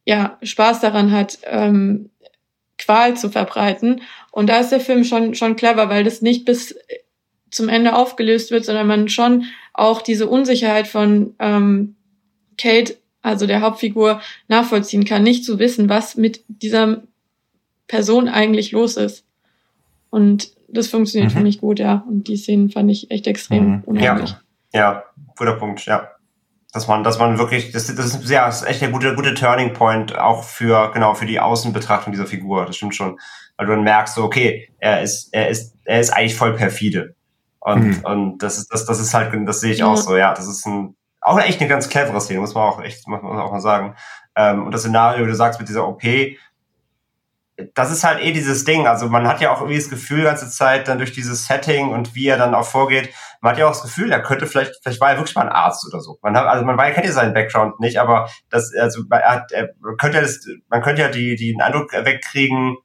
ja, 0.05 0.37
Spaß 0.41 0.79
daran 0.79 1.11
hat, 1.11 1.39
ähm, 1.45 2.09
Qual 2.77 3.15
zu 3.15 3.29
verbreiten. 3.29 4.01
Und 4.31 4.47
da 4.47 4.59
ist 4.59 4.71
der 4.71 4.79
Film 4.79 5.03
schon, 5.03 5.35
schon 5.35 5.55
clever, 5.55 5.89
weil 5.89 6.03
das 6.03 6.21
nicht 6.21 6.43
bis 6.43 6.75
zum 7.51 7.69
Ende 7.69 7.95
aufgelöst 7.95 8.51
wird, 8.51 8.65
sondern 8.65 8.87
man 8.87 9.09
schon 9.09 9.45
auch 9.73 10.01
diese 10.01 10.27
Unsicherheit 10.27 10.87
von 10.87 11.35
ähm, 11.39 11.95
Kate, 12.57 12.97
also 13.21 13.47
der 13.47 13.61
Hauptfigur, 13.61 14.21
nachvollziehen 14.47 15.05
kann, 15.05 15.23
nicht 15.23 15.45
zu 15.45 15.59
wissen, 15.59 15.89
was 15.89 16.15
mit 16.15 16.43
dieser 16.47 17.03
Person 17.87 18.27
eigentlich 18.27 18.71
los 18.71 18.97
ist. 18.97 19.25
Und 20.09 20.51
das 20.67 20.87
funktioniert 20.87 21.31
mhm. 21.31 21.37
für 21.37 21.43
mich 21.43 21.59
gut, 21.59 21.79
ja. 21.79 22.05
Und 22.07 22.27
die 22.27 22.37
Szenen 22.37 22.69
fand 22.69 22.89
ich 22.91 23.11
echt 23.11 23.27
extrem 23.27 23.67
mhm. 23.67 23.83
unheimlich. 23.85 24.35
Ja. 24.73 24.79
ja, 24.79 25.03
guter 25.35 25.55
Punkt, 25.55 25.85
ja 25.85 26.09
dass 26.73 26.87
man, 26.87 27.03
dass 27.03 27.19
man 27.19 27.37
wirklich, 27.37 27.71
das, 27.71 27.93
das 27.95 28.15
ist 28.15 28.29
ja 28.29 28.47
das 28.47 28.63
ist 28.63 28.67
echt 28.67 28.83
ein 28.83 28.91
guter, 28.91 29.15
guter 29.15 29.35
Turning 29.35 29.73
Point 29.73 30.17
auch 30.17 30.43
für, 30.43 30.91
genau, 30.91 31.13
für 31.13 31.27
die 31.27 31.39
Außenbetrachtung 31.39 32.11
dieser 32.11 32.25
Figur. 32.25 32.65
Das 32.65 32.75
stimmt 32.75 32.95
schon. 32.95 33.19
Weil 33.55 33.67
du 33.67 33.73
dann 33.73 33.83
merkst, 33.83 34.15
so, 34.15 34.23
okay, 34.23 34.69
er 34.79 35.03
ist, 35.03 35.31
er 35.31 35.49
ist, 35.49 35.75
er 35.85 35.99
ist 35.99 36.09
eigentlich 36.09 36.35
voll 36.35 36.55
perfide. 36.55 37.15
Und, 37.63 37.99
mhm. 37.99 38.05
und 38.05 38.37
das 38.39 38.57
ist, 38.57 38.73
das, 38.73 38.85
das 38.85 38.99
ist 38.99 39.13
halt, 39.13 39.31
das 39.47 39.61
sehe 39.61 39.71
ich 39.71 39.83
auch 39.83 39.95
so, 39.95 40.17
ja. 40.17 40.33
Das 40.33 40.47
ist 40.47 40.65
ein, 40.65 40.95
auch 41.21 41.39
echt 41.39 41.61
eine 41.61 41.69
ganz 41.69 41.87
clevere 41.87 42.19
Szene, 42.19 42.41
muss 42.41 42.53
man 42.53 42.63
auch 42.63 42.81
echt, 42.81 43.07
muss 43.07 43.21
man 43.21 43.39
auch 43.39 43.51
mal 43.51 43.61
sagen. 43.61 43.95
Ähm, 44.35 44.65
und 44.65 44.73
das 44.73 44.81
Szenario, 44.81 45.25
wie 45.25 45.29
du 45.29 45.35
sagst, 45.35 45.59
mit 45.59 45.69
dieser 45.69 45.87
OP, 45.87 46.03
das 47.75 47.91
ist 47.91 48.03
halt 48.03 48.21
eh 48.21 48.33
dieses 48.33 48.65
Ding. 48.65 48.85
Also 48.85 49.07
man 49.07 49.27
hat 49.27 49.39
ja 49.39 49.53
auch 49.53 49.61
irgendwie 49.61 49.79
das 49.79 49.89
Gefühl, 49.89 50.17
die 50.17 50.23
ganze 50.23 50.49
Zeit 50.49 50.89
dann 50.89 50.97
durch 50.97 51.13
dieses 51.13 51.45
Setting 51.45 51.91
und 51.91 52.15
wie 52.15 52.27
er 52.27 52.37
dann 52.37 52.53
auch 52.53 52.65
vorgeht, 52.65 53.13
man 53.39 53.51
hat 53.51 53.59
ja 53.59 53.67
auch 53.67 53.71
das 53.71 53.83
Gefühl, 53.83 54.11
er 54.11 54.21
könnte 54.21 54.47
vielleicht, 54.47 54.73
vielleicht 54.81 54.99
war 54.99 55.11
er 55.11 55.17
wirklich 55.17 55.35
mal 55.35 55.43
ein 55.43 55.53
Arzt 55.53 55.87
oder 55.87 56.01
so. 56.01 56.17
Man 56.21 56.35
hat, 56.35 56.47
also 56.47 56.65
man 56.65 56.77
kennt 56.77 57.05
ja 57.05 57.11
seinen 57.13 57.33
Background 57.33 57.79
nicht, 57.79 57.97
aber 57.97 58.29
das, 58.49 58.73
also 58.75 59.03
er 59.09 59.31
hat, 59.31 59.51
er 59.53 59.69
könnte 59.97 60.17
ja 60.17 60.21
das, 60.21 60.39
man 60.67 60.81
könnte 60.81 61.03
ja 61.03 61.09
die, 61.09 61.35
die 61.35 61.53
den 61.53 61.61
Eindruck 61.61 61.93
wegkriegen, 61.93 62.75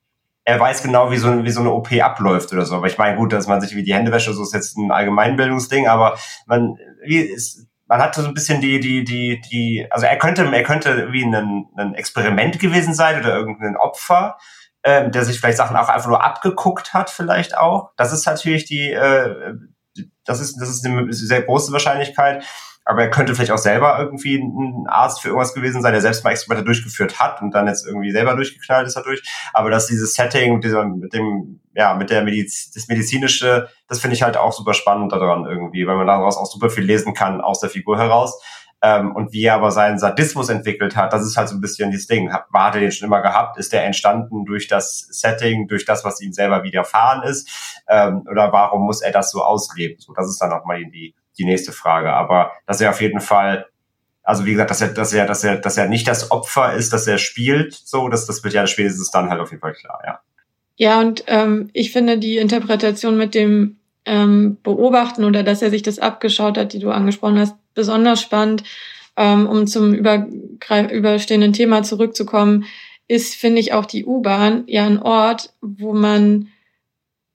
er 0.49 0.59
weiß 0.59 0.83
genau, 0.83 1.11
wie 1.11 1.19
so, 1.19 1.45
wie 1.45 1.51
so 1.51 1.61
eine 1.61 1.71
OP 1.73 1.93
abläuft 1.93 2.55
oder 2.55 2.65
so. 2.65 2.75
Aber 2.75 2.87
ich 2.87 2.97
meine, 2.97 3.19
gut, 3.19 3.35
dass 3.35 3.47
man 3.47 3.61
sich 3.61 3.77
wie 3.77 3.83
die 3.83 3.93
Hände 3.93 4.11
wäscht, 4.11 4.33
so 4.33 4.43
ist 4.43 4.55
jetzt 4.55 4.79
ein 4.79 4.91
Allgemeinbildungsding, 4.91 5.89
aber 5.89 6.19
man, 6.47 6.79
wie 7.05 7.19
ist, 7.19 7.67
man 7.87 8.01
hatte 8.01 8.23
so 8.23 8.29
ein 8.29 8.33
bisschen 8.33 8.63
die, 8.63 8.81
die, 8.81 9.05
die, 9.05 9.43
die, 9.43 9.87
also 9.91 10.07
er 10.07 10.17
könnte, 10.17 10.51
er 10.51 10.63
könnte 10.63 11.13
wie 11.13 11.23
ein, 11.23 11.67
ein 11.77 11.95
Experiment 11.95 12.59
gewesen 12.59 12.95
sein 12.95 13.21
oder 13.21 13.37
irgendein 13.37 13.77
Opfer, 13.77 14.39
äh, 14.81 15.11
der 15.11 15.27
sich 15.27 15.39
vielleicht 15.39 15.59
Sachen 15.59 15.77
auch 15.77 15.91
einfach 15.91 16.09
nur 16.09 16.25
abgeguckt 16.25 16.95
hat, 16.95 17.11
vielleicht 17.11 17.55
auch. 17.55 17.91
Das 17.99 18.15
ist 18.15 18.25
natürlich 18.25 18.65
die, 18.65 18.91
äh, 18.91 19.53
das 20.25 20.41
ist, 20.41 20.57
das 20.57 20.71
ist 20.71 20.87
eine 20.87 21.13
sehr 21.13 21.43
große 21.43 21.73
Wahrscheinlichkeit. 21.73 22.43
Aber 22.89 23.03
er 23.03 23.11
könnte 23.11 23.35
vielleicht 23.35 23.51
auch 23.51 23.59
selber 23.59 23.99
irgendwie 23.99 24.39
ein 24.39 24.87
Arzt 24.89 25.21
für 25.21 25.29
irgendwas 25.29 25.53
gewesen 25.53 25.83
sein, 25.83 25.93
der 25.93 26.01
selbst 26.01 26.25
mal 26.25 26.31
Experimente 26.31 26.65
durchgeführt 26.65 27.21
hat 27.21 27.43
und 27.43 27.51
dann 27.51 27.67
jetzt 27.67 27.87
irgendwie 27.87 28.13
selber 28.13 28.35
durchgeknallt 28.35 28.87
ist 28.87 28.97
dadurch. 28.97 29.23
Aber 29.53 29.69
dass 29.69 29.89
dieses 29.89 30.15
Setting 30.15 30.55
mit, 30.55 30.65
dieser, 30.65 30.87
mit 30.87 31.13
dem, 31.13 31.61
ja, 31.75 31.93
mit 31.93 32.09
der 32.09 32.23
Mediz 32.23 32.71
das 32.71 32.89
medizinische, 32.89 33.69
das 33.89 34.01
finde 34.01 34.17
ich 34.17 34.23
halt 34.23 34.39
auch 34.39 34.55
super 34.55 34.73
spannend 34.73 35.13
daran 35.13 35.45
irgendwie, 35.45 35.87
weil 35.87 35.97
man 35.97 36.07
daraus 36.07 36.39
auch 36.39 36.47
super 36.47 36.71
viel 36.71 36.85
lesen 36.85 37.13
kann 37.13 37.43
aus 37.43 37.61
der 37.61 37.69
Figur 37.69 37.99
heraus. 37.99 38.41
Ähm, 38.81 39.15
und 39.15 39.35
wie 39.35 39.43
er 39.45 39.57
aber 39.57 39.71
seinen 39.71 39.99
Sadismus 39.99 40.49
entwickelt 40.49 40.97
hat, 40.97 41.13
das 41.13 41.27
ist 41.27 41.37
halt 41.37 41.49
so 41.49 41.57
ein 41.57 41.61
bisschen 41.61 41.93
das 41.93 42.07
Ding. 42.07 42.31
War 42.31 42.65
hat 42.69 42.75
er 42.75 42.81
den 42.81 42.93
schon 42.93 43.07
immer 43.07 43.21
gehabt? 43.21 43.59
Ist 43.59 43.75
der 43.75 43.85
entstanden 43.85 44.47
durch 44.47 44.67
das 44.67 45.01
Setting, 45.11 45.69
durch 45.69 45.85
das, 45.85 46.07
was 46.07 46.23
ihm 46.23 46.33
selber 46.33 46.63
widerfahren 46.63 47.23
ist? 47.23 47.83
Ähm, 47.87 48.25
oder 48.31 48.51
warum 48.51 48.87
muss 48.87 49.03
er 49.03 49.13
das 49.13 49.31
so 49.31 49.43
ausleben? 49.43 49.99
So, 49.99 50.15
das 50.15 50.31
ist 50.31 50.41
dann 50.41 50.53
auch 50.53 50.65
mal 50.65 50.83
die, 50.87 51.15
die 51.39 51.45
nächste 51.45 51.73
Frage. 51.73 52.13
Aber 52.13 52.53
dass 52.67 52.81
er 52.81 52.91
auf 52.91 53.01
jeden 53.01 53.21
Fall, 53.21 53.67
also 54.23 54.45
wie 54.45 54.53
gesagt, 54.53 54.71
dass 54.71 54.81
er, 54.81 54.89
dass 54.89 55.13
er, 55.13 55.27
dass 55.27 55.45
er, 55.45 55.57
dass 55.57 55.77
er 55.77 55.89
nicht 55.89 56.09
das 56.09 56.31
Opfer 56.31 56.75
ist, 56.75 56.93
dass 56.93 57.07
er 57.07 57.19
spielt, 57.19 57.75
so, 57.75 58.09
das, 58.09 58.27
das 58.27 58.45
wird 58.45 58.55
ja 58.55 58.67
spätestens 58.67 59.11
dann 59.11 59.31
halt 59.31 59.41
auf 59.41 59.51
jeden 59.51 59.61
Fall 59.61 59.75
klar, 59.75 60.01
ja. 60.07 60.21
Ja, 60.81 61.01
und 61.01 61.25
ähm, 61.27 61.71
ich 61.73 61.91
finde 61.91 62.19
die 62.19 62.37
Interpretation 62.37 63.17
mit 63.17 63.35
dem 63.35 63.79
ähm, 64.05 64.59
Beobachten 64.63 65.25
oder 65.25 65.43
dass 65.43 65.61
er 65.61 65.71
sich 65.71 65.83
das 65.83 65.99
abgeschaut 65.99 66.57
hat, 66.57 66.73
die 66.73 66.79
du 66.79 66.91
angesprochen 66.91 67.39
hast, 67.39 67.57
besonders 67.75 68.23
spannend, 68.23 68.63
ähm, 69.17 69.49
um 69.49 69.67
zum 69.67 69.93
überstehenden 69.93 71.53
Thema 71.53 71.83
zurückzukommen, 71.83 72.65
ist, 73.09 73.35
finde 73.35 73.61
ich, 73.61 73.73
auch 73.73 73.87
die 73.87 74.05
U-Bahn 74.05 74.65
ja 74.67 74.87
ein 74.87 75.03
Ort, 75.03 75.53
wo 75.61 75.93
man 75.93 76.49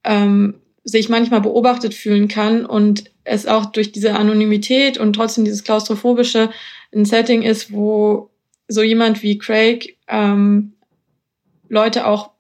ähm, 0.06 0.62
sich 0.84 1.10
manchmal 1.10 1.42
beobachtet 1.42 1.94
fühlen 1.94 2.28
kann 2.28 2.66
und 2.66 3.06
es 3.24 3.46
auch 3.46 3.68
durch 3.68 3.92
diese 3.92 4.16
Anonymität 4.16 4.98
und 4.98 5.14
trotzdem 5.14 5.46
dieses 5.46 5.64
klaustrophobische 5.64 6.50
ein 6.94 7.06
Setting 7.06 7.42
ist, 7.42 7.72
wo 7.72 8.30
so 8.68 8.82
jemand 8.82 9.24
wie 9.24 9.38
Craig 9.38 9.98
ähm, 10.08 10.74
Leute 11.70 12.06
auch 12.06 12.32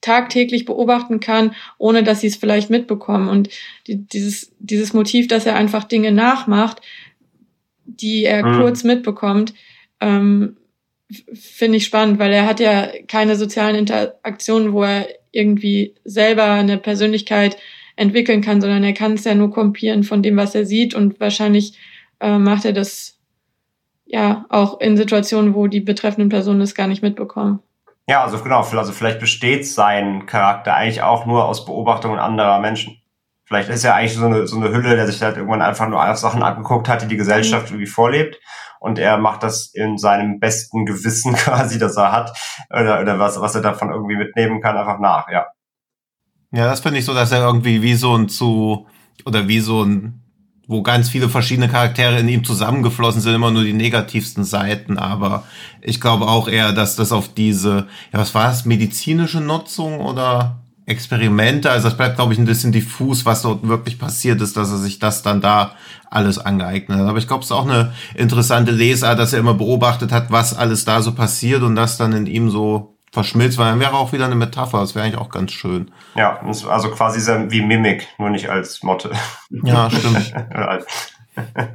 tagtäglich 0.00 0.64
beobachten 0.64 1.20
kann, 1.20 1.54
ohne 1.78 2.02
dass 2.02 2.20
sie 2.20 2.28
es 2.28 2.36
vielleicht 2.36 2.70
mitbekommen. 2.70 3.28
Und 3.28 3.50
die, 3.86 3.96
dieses, 3.96 4.52
dieses 4.58 4.94
Motiv, 4.94 5.28
dass 5.28 5.46
er 5.46 5.56
einfach 5.56 5.84
Dinge 5.84 6.12
nachmacht, 6.12 6.80
die 7.84 8.24
er 8.24 8.46
mhm. 8.46 8.56
kurz 8.60 8.84
mitbekommt, 8.84 9.52
ähm, 10.00 10.56
finde 11.34 11.76
ich 11.78 11.84
spannend, 11.84 12.18
weil 12.18 12.32
er 12.32 12.46
hat 12.46 12.60
ja 12.60 12.88
keine 13.08 13.36
sozialen 13.36 13.74
Interaktionen, 13.74 14.72
wo 14.72 14.84
er 14.84 15.08
irgendwie 15.32 15.94
selber 16.04 16.44
eine 16.44 16.78
Persönlichkeit 16.78 17.56
entwickeln 17.96 18.40
kann, 18.40 18.60
sondern 18.60 18.84
er 18.84 18.94
kann 18.94 19.12
es 19.12 19.24
ja 19.24 19.34
nur 19.34 19.50
kopieren 19.50 20.02
von 20.02 20.22
dem, 20.22 20.36
was 20.36 20.54
er 20.54 20.64
sieht 20.64 20.94
und 20.94 21.20
wahrscheinlich 21.20 21.78
äh, 22.20 22.38
macht 22.38 22.64
er 22.64 22.72
das 22.72 23.18
ja 24.06 24.44
auch 24.48 24.80
in 24.80 24.96
Situationen, 24.96 25.54
wo 25.54 25.66
die 25.66 25.80
betreffenden 25.80 26.28
Personen 26.28 26.60
es 26.60 26.74
gar 26.74 26.86
nicht 26.86 27.02
mitbekommen. 27.02 27.60
Ja, 28.08 28.24
also 28.24 28.38
genau, 28.42 28.62
also 28.62 28.92
vielleicht 28.92 29.20
besteht 29.20 29.66
sein 29.66 30.26
Charakter 30.26 30.74
eigentlich 30.74 31.02
auch 31.02 31.26
nur 31.26 31.44
aus 31.44 31.64
Beobachtungen 31.64 32.18
anderer 32.18 32.58
Menschen. 32.58 33.00
Vielleicht 33.44 33.68
ist 33.68 33.84
er 33.84 33.94
eigentlich 33.94 34.14
so 34.14 34.26
eine, 34.26 34.46
so 34.46 34.56
eine 34.56 34.72
Hülle, 34.72 34.96
der 34.96 35.06
sich 35.06 35.22
halt 35.22 35.36
irgendwann 35.36 35.62
einfach 35.62 35.88
nur 35.88 36.16
Sachen 36.16 36.42
angeguckt 36.42 36.88
hat, 36.88 37.02
die 37.02 37.08
die 37.08 37.16
Gesellschaft 37.16 37.66
mhm. 37.66 37.76
irgendwie 37.76 37.90
vorlebt. 37.90 38.40
Und 38.80 38.98
er 38.98 39.18
macht 39.18 39.42
das 39.42 39.72
in 39.74 39.98
seinem 39.98 40.40
besten 40.40 40.86
Gewissen 40.86 41.34
quasi, 41.36 41.78
das 41.78 41.96
er 41.96 42.12
hat, 42.12 42.36
oder, 42.70 43.00
oder 43.00 43.18
was, 43.18 43.40
was 43.40 43.54
er 43.54 43.60
davon 43.60 43.90
irgendwie 43.90 44.16
mitnehmen 44.16 44.60
kann, 44.60 44.76
einfach 44.76 44.98
nach, 44.98 45.28
ja. 45.30 45.46
Ja, 46.52 46.66
das 46.66 46.80
finde 46.80 46.98
ich 46.98 47.04
so, 47.04 47.14
dass 47.14 47.32
er 47.32 47.44
irgendwie 47.44 47.82
wie 47.82 47.94
so 47.94 48.16
ein 48.16 48.28
zu, 48.28 48.86
oder 49.24 49.46
wie 49.46 49.60
so 49.60 49.84
ein, 49.84 50.20
wo 50.66 50.82
ganz 50.82 51.08
viele 51.08 51.28
verschiedene 51.28 51.68
Charaktere 51.68 52.18
in 52.18 52.28
ihm 52.28 52.44
zusammengeflossen 52.44 53.20
sind, 53.20 53.34
immer 53.34 53.50
nur 53.50 53.64
die 53.64 53.72
negativsten 53.72 54.44
Seiten, 54.44 54.98
aber 54.98 55.44
ich 55.80 56.00
glaube 56.00 56.26
auch 56.26 56.48
eher, 56.48 56.72
dass 56.72 56.96
das 56.96 57.12
auf 57.12 57.32
diese, 57.34 57.86
ja, 58.12 58.18
was 58.18 58.34
war 58.34 58.48
das, 58.48 58.64
medizinische 58.64 59.40
Nutzung 59.40 60.00
oder 60.00 60.60
Experimente. 60.86 61.70
Also 61.70 61.88
das 61.88 61.96
bleibt, 61.96 62.16
glaube 62.16 62.32
ich, 62.32 62.38
ein 62.38 62.46
bisschen 62.46 62.72
diffus, 62.72 63.24
was 63.24 63.42
dort 63.42 63.66
wirklich 63.66 63.98
passiert 63.98 64.40
ist, 64.40 64.56
dass 64.56 64.70
er 64.70 64.78
sich 64.78 64.98
das 64.98 65.22
dann 65.22 65.40
da 65.40 65.76
alles 66.10 66.38
angeeignet 66.38 66.98
hat. 66.98 67.06
Aber 67.06 67.18
ich 67.18 67.28
glaube, 67.28 67.42
es 67.42 67.46
ist 67.46 67.52
auch 67.52 67.68
eine 67.68 67.92
interessante 68.16 68.72
Lesart, 68.72 69.18
dass 69.18 69.32
er 69.32 69.38
immer 69.38 69.54
beobachtet 69.54 70.10
hat, 70.10 70.32
was 70.32 70.56
alles 70.56 70.84
da 70.84 71.00
so 71.00 71.12
passiert 71.12 71.62
und 71.62 71.76
das 71.76 71.96
dann 71.96 72.12
in 72.12 72.26
ihm 72.26 72.50
so 72.50 72.96
verschmilzt, 73.12 73.58
weil 73.58 73.70
dann 73.70 73.80
wäre 73.80 73.94
auch 73.94 74.12
wieder 74.12 74.26
eine 74.26 74.34
Metapher. 74.34 74.80
Das 74.80 74.94
wäre 74.94 75.04
eigentlich 75.04 75.20
auch 75.20 75.30
ganz 75.30 75.52
schön. 75.52 75.90
Ja, 76.14 76.40
also 76.40 76.90
quasi 76.90 77.20
wie 77.50 77.62
Mimik, 77.62 78.06
nur 78.18 78.30
nicht 78.30 78.48
als 78.48 78.82
Motte. 78.82 79.10
Ja, 79.50 79.90
stimmt. 79.90 80.32
ja. 81.36 81.66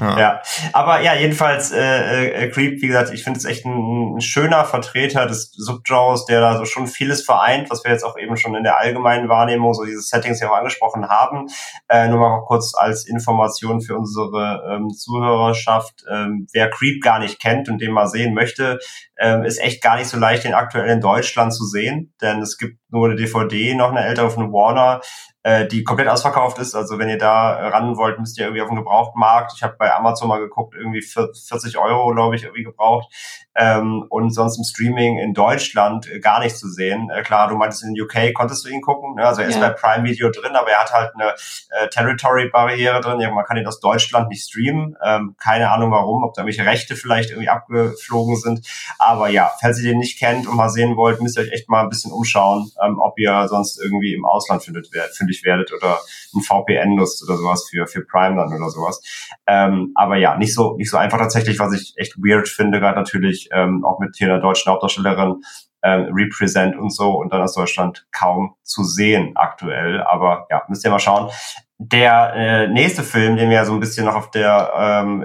ja. 0.18 0.42
aber 0.72 1.00
ja, 1.00 1.14
jedenfalls 1.14 1.72
äh, 1.72 2.44
äh, 2.44 2.50
Creep, 2.50 2.80
wie 2.80 2.86
gesagt, 2.86 3.12
ich 3.12 3.24
finde 3.24 3.38
es 3.38 3.44
echt 3.44 3.64
ein, 3.64 4.16
ein, 4.16 4.20
schöner 4.20 4.64
Vertreter 4.64 5.26
des 5.26 5.52
Subgenres, 5.52 6.24
der 6.26 6.40
da 6.40 6.56
so 6.56 6.64
schon 6.64 6.86
vieles 6.86 7.24
vereint, 7.24 7.70
was 7.70 7.84
wir 7.84 7.90
jetzt 7.90 8.04
auch 8.04 8.16
eben 8.16 8.36
schon 8.36 8.54
in 8.54 8.62
der 8.62 8.78
allgemeinen 8.78 9.28
Wahrnehmung, 9.28 9.74
so 9.74 9.84
diese 9.84 10.00
Settings 10.00 10.40
ja 10.40 10.50
auch 10.50 10.56
angesprochen 10.56 11.08
haben. 11.08 11.48
Äh, 11.88 12.08
nur 12.08 12.18
mal 12.18 12.44
kurz 12.46 12.74
als 12.74 13.06
Information 13.06 13.80
für 13.80 13.96
unsere 13.96 14.62
ähm, 14.70 14.90
Zuhörerschaft, 14.90 16.04
ähm, 16.10 16.46
wer 16.52 16.70
Creep 16.70 17.02
gar 17.02 17.18
nicht 17.18 17.40
kennt 17.40 17.68
und 17.68 17.80
den 17.80 17.92
mal 17.92 18.06
sehen 18.06 18.34
möchte, 18.34 18.78
ähm, 19.18 19.44
ist 19.44 19.60
echt 19.60 19.82
gar 19.82 19.96
nicht 19.96 20.08
so 20.08 20.18
leicht, 20.18 20.44
den 20.44 20.54
aktuell 20.54 20.88
in 20.88 21.00
Deutschland 21.00 21.54
zu 21.54 21.64
sehen, 21.64 22.12
denn 22.20 22.40
es 22.40 22.58
gibt 22.58 22.78
nur 22.90 23.06
eine 23.06 23.16
DVD, 23.16 23.74
noch 23.74 23.90
eine 23.90 24.04
ältere 24.04 24.30
von 24.30 24.52
Warner, 24.52 25.00
äh, 25.42 25.66
die 25.66 25.84
komplett 25.84 26.08
ausverkauft 26.08 26.58
ist. 26.58 26.74
Also 26.74 26.98
wenn 26.98 27.08
ihr 27.08 27.18
da 27.18 27.68
ran 27.68 27.96
wollt, 27.96 28.18
müsst 28.18 28.38
ihr 28.38 28.44
irgendwie 28.44 28.62
auf 28.62 28.68
dem 28.68 28.76
Gebrauchtmarkt. 28.76 29.52
Ich 29.56 29.62
habe 29.62 29.76
bei 29.78 29.92
Amazon 29.92 30.28
mal 30.28 30.38
geguckt, 30.38 30.74
irgendwie 30.74 31.02
40 31.02 31.78
Euro, 31.78 32.14
glaube 32.14 32.36
ich, 32.36 32.44
irgendwie 32.44 32.64
gebraucht. 32.64 33.12
Ähm, 33.54 34.04
und 34.08 34.30
sonst 34.30 34.56
im 34.56 34.64
Streaming 34.64 35.18
in 35.18 35.34
Deutschland 35.34 36.10
äh, 36.10 36.20
gar 36.20 36.40
nicht 36.40 36.56
zu 36.56 36.68
sehen. 36.68 37.10
Äh, 37.10 37.22
klar, 37.22 37.48
du 37.48 37.56
meintest 37.56 37.84
in 37.84 38.00
UK 38.00 38.32
konntest 38.34 38.64
du 38.64 38.70
ihn 38.70 38.80
gucken. 38.80 39.14
Ne? 39.16 39.26
Also 39.26 39.42
er 39.42 39.48
ist 39.48 39.60
ja. 39.60 39.68
bei 39.68 39.74
Prime 39.74 40.04
Video 40.08 40.30
drin, 40.30 40.56
aber 40.56 40.70
er 40.70 40.80
hat 40.80 40.92
halt 40.92 41.12
eine 41.14 41.34
äh, 41.70 41.88
Territory-Barriere 41.88 43.00
drin. 43.00 43.20
Ja, 43.20 43.30
man 43.30 43.44
kann 43.44 43.58
ihn 43.58 43.66
aus 43.66 43.80
Deutschland 43.80 44.28
nicht 44.28 44.48
streamen. 44.48 44.96
Ähm, 45.04 45.34
keine 45.38 45.70
Ahnung 45.70 45.90
warum, 45.90 46.24
ob 46.24 46.32
da 46.34 46.42
irgendwelche 46.42 46.68
Rechte 46.68 46.96
vielleicht 46.96 47.30
irgendwie 47.30 47.50
abgeflogen 47.50 48.36
sind. 48.36 48.66
Aber 48.98 49.28
ja, 49.28 49.50
falls 49.60 49.78
ihr 49.80 49.90
den 49.90 49.98
nicht 49.98 50.18
kennt 50.18 50.46
und 50.46 50.56
mal 50.56 50.70
sehen 50.70 50.96
wollt, 50.96 51.20
müsst 51.20 51.36
ihr 51.36 51.42
euch 51.42 51.52
echt 51.52 51.68
mal 51.68 51.82
ein 51.82 51.90
bisschen 51.90 52.12
umschauen, 52.12 52.70
ähm, 52.82 52.98
ob 53.00 53.18
ihr 53.18 53.48
sonst 53.48 53.78
irgendwie 53.82 54.14
im 54.14 54.24
Ausland 54.24 54.62
findet, 54.62 54.88
fündig 55.14 55.44
werdet 55.44 55.72
oder 55.72 56.00
ein 56.34 56.40
VPN 56.40 56.94
nutzt 56.94 57.22
oder 57.22 57.36
sowas 57.36 57.68
für, 57.68 57.86
für 57.86 58.04
Prime 58.04 58.36
dann 58.36 58.52
oder 58.52 58.70
sowas. 58.70 59.02
Ähm, 59.46 59.92
aber 59.94 60.16
ja, 60.16 60.36
nicht 60.36 60.54
so, 60.54 60.76
nicht 60.76 60.90
so 60.90 60.96
einfach 60.96 61.18
tatsächlich, 61.18 61.58
was 61.58 61.72
ich 61.72 61.94
echt 61.96 62.16
weird 62.16 62.48
finde, 62.48 62.80
gerade 62.80 62.98
natürlich 62.98 63.41
ähm, 63.52 63.84
auch 63.84 63.98
mit 63.98 64.16
hier 64.16 64.28
der 64.28 64.38
deutschen 64.38 64.70
Hauptdarstellerin 64.70 65.42
ähm, 65.82 66.12
Represent 66.14 66.76
und 66.76 66.90
so 66.90 67.10
und 67.10 67.32
dann 67.32 67.42
aus 67.42 67.54
Deutschland 67.54 68.06
kaum 68.12 68.54
zu 68.62 68.84
sehen 68.84 69.32
aktuell. 69.34 70.00
Aber 70.02 70.46
ja, 70.50 70.62
müsst 70.68 70.84
ihr 70.84 70.90
mal 70.90 70.98
schauen. 70.98 71.30
Der 71.78 72.32
äh, 72.34 72.68
nächste 72.68 73.02
Film, 73.02 73.36
den 73.36 73.50
wir 73.50 73.56
ja 73.56 73.64
so 73.64 73.72
ein 73.72 73.80
bisschen 73.80 74.06
noch 74.06 74.14
auf 74.14 74.30
der, 74.30 74.72
ähm, 74.76 75.24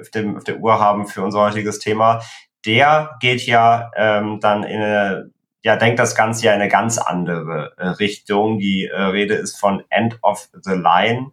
auf, 0.00 0.08
dem, 0.10 0.36
auf 0.38 0.44
der 0.44 0.58
Uhr 0.58 0.80
haben 0.80 1.06
für 1.06 1.22
unser 1.22 1.40
heutiges 1.40 1.78
Thema, 1.78 2.22
der 2.64 3.16
geht 3.20 3.42
ja 3.42 3.90
ähm, 3.94 4.40
dann 4.40 4.64
in 4.64 4.80
eine, 4.80 5.30
ja, 5.62 5.76
denkt 5.76 5.98
das 5.98 6.14
Ganze 6.14 6.46
ja 6.46 6.54
in 6.54 6.60
eine 6.60 6.70
ganz 6.70 6.96
andere 6.96 7.72
äh, 7.76 7.88
Richtung. 7.88 8.58
Die 8.58 8.86
äh, 8.86 8.98
Rede 8.98 9.34
ist 9.34 9.58
von 9.58 9.82
End 9.90 10.18
of 10.22 10.48
the 10.62 10.72
Line. 10.72 11.32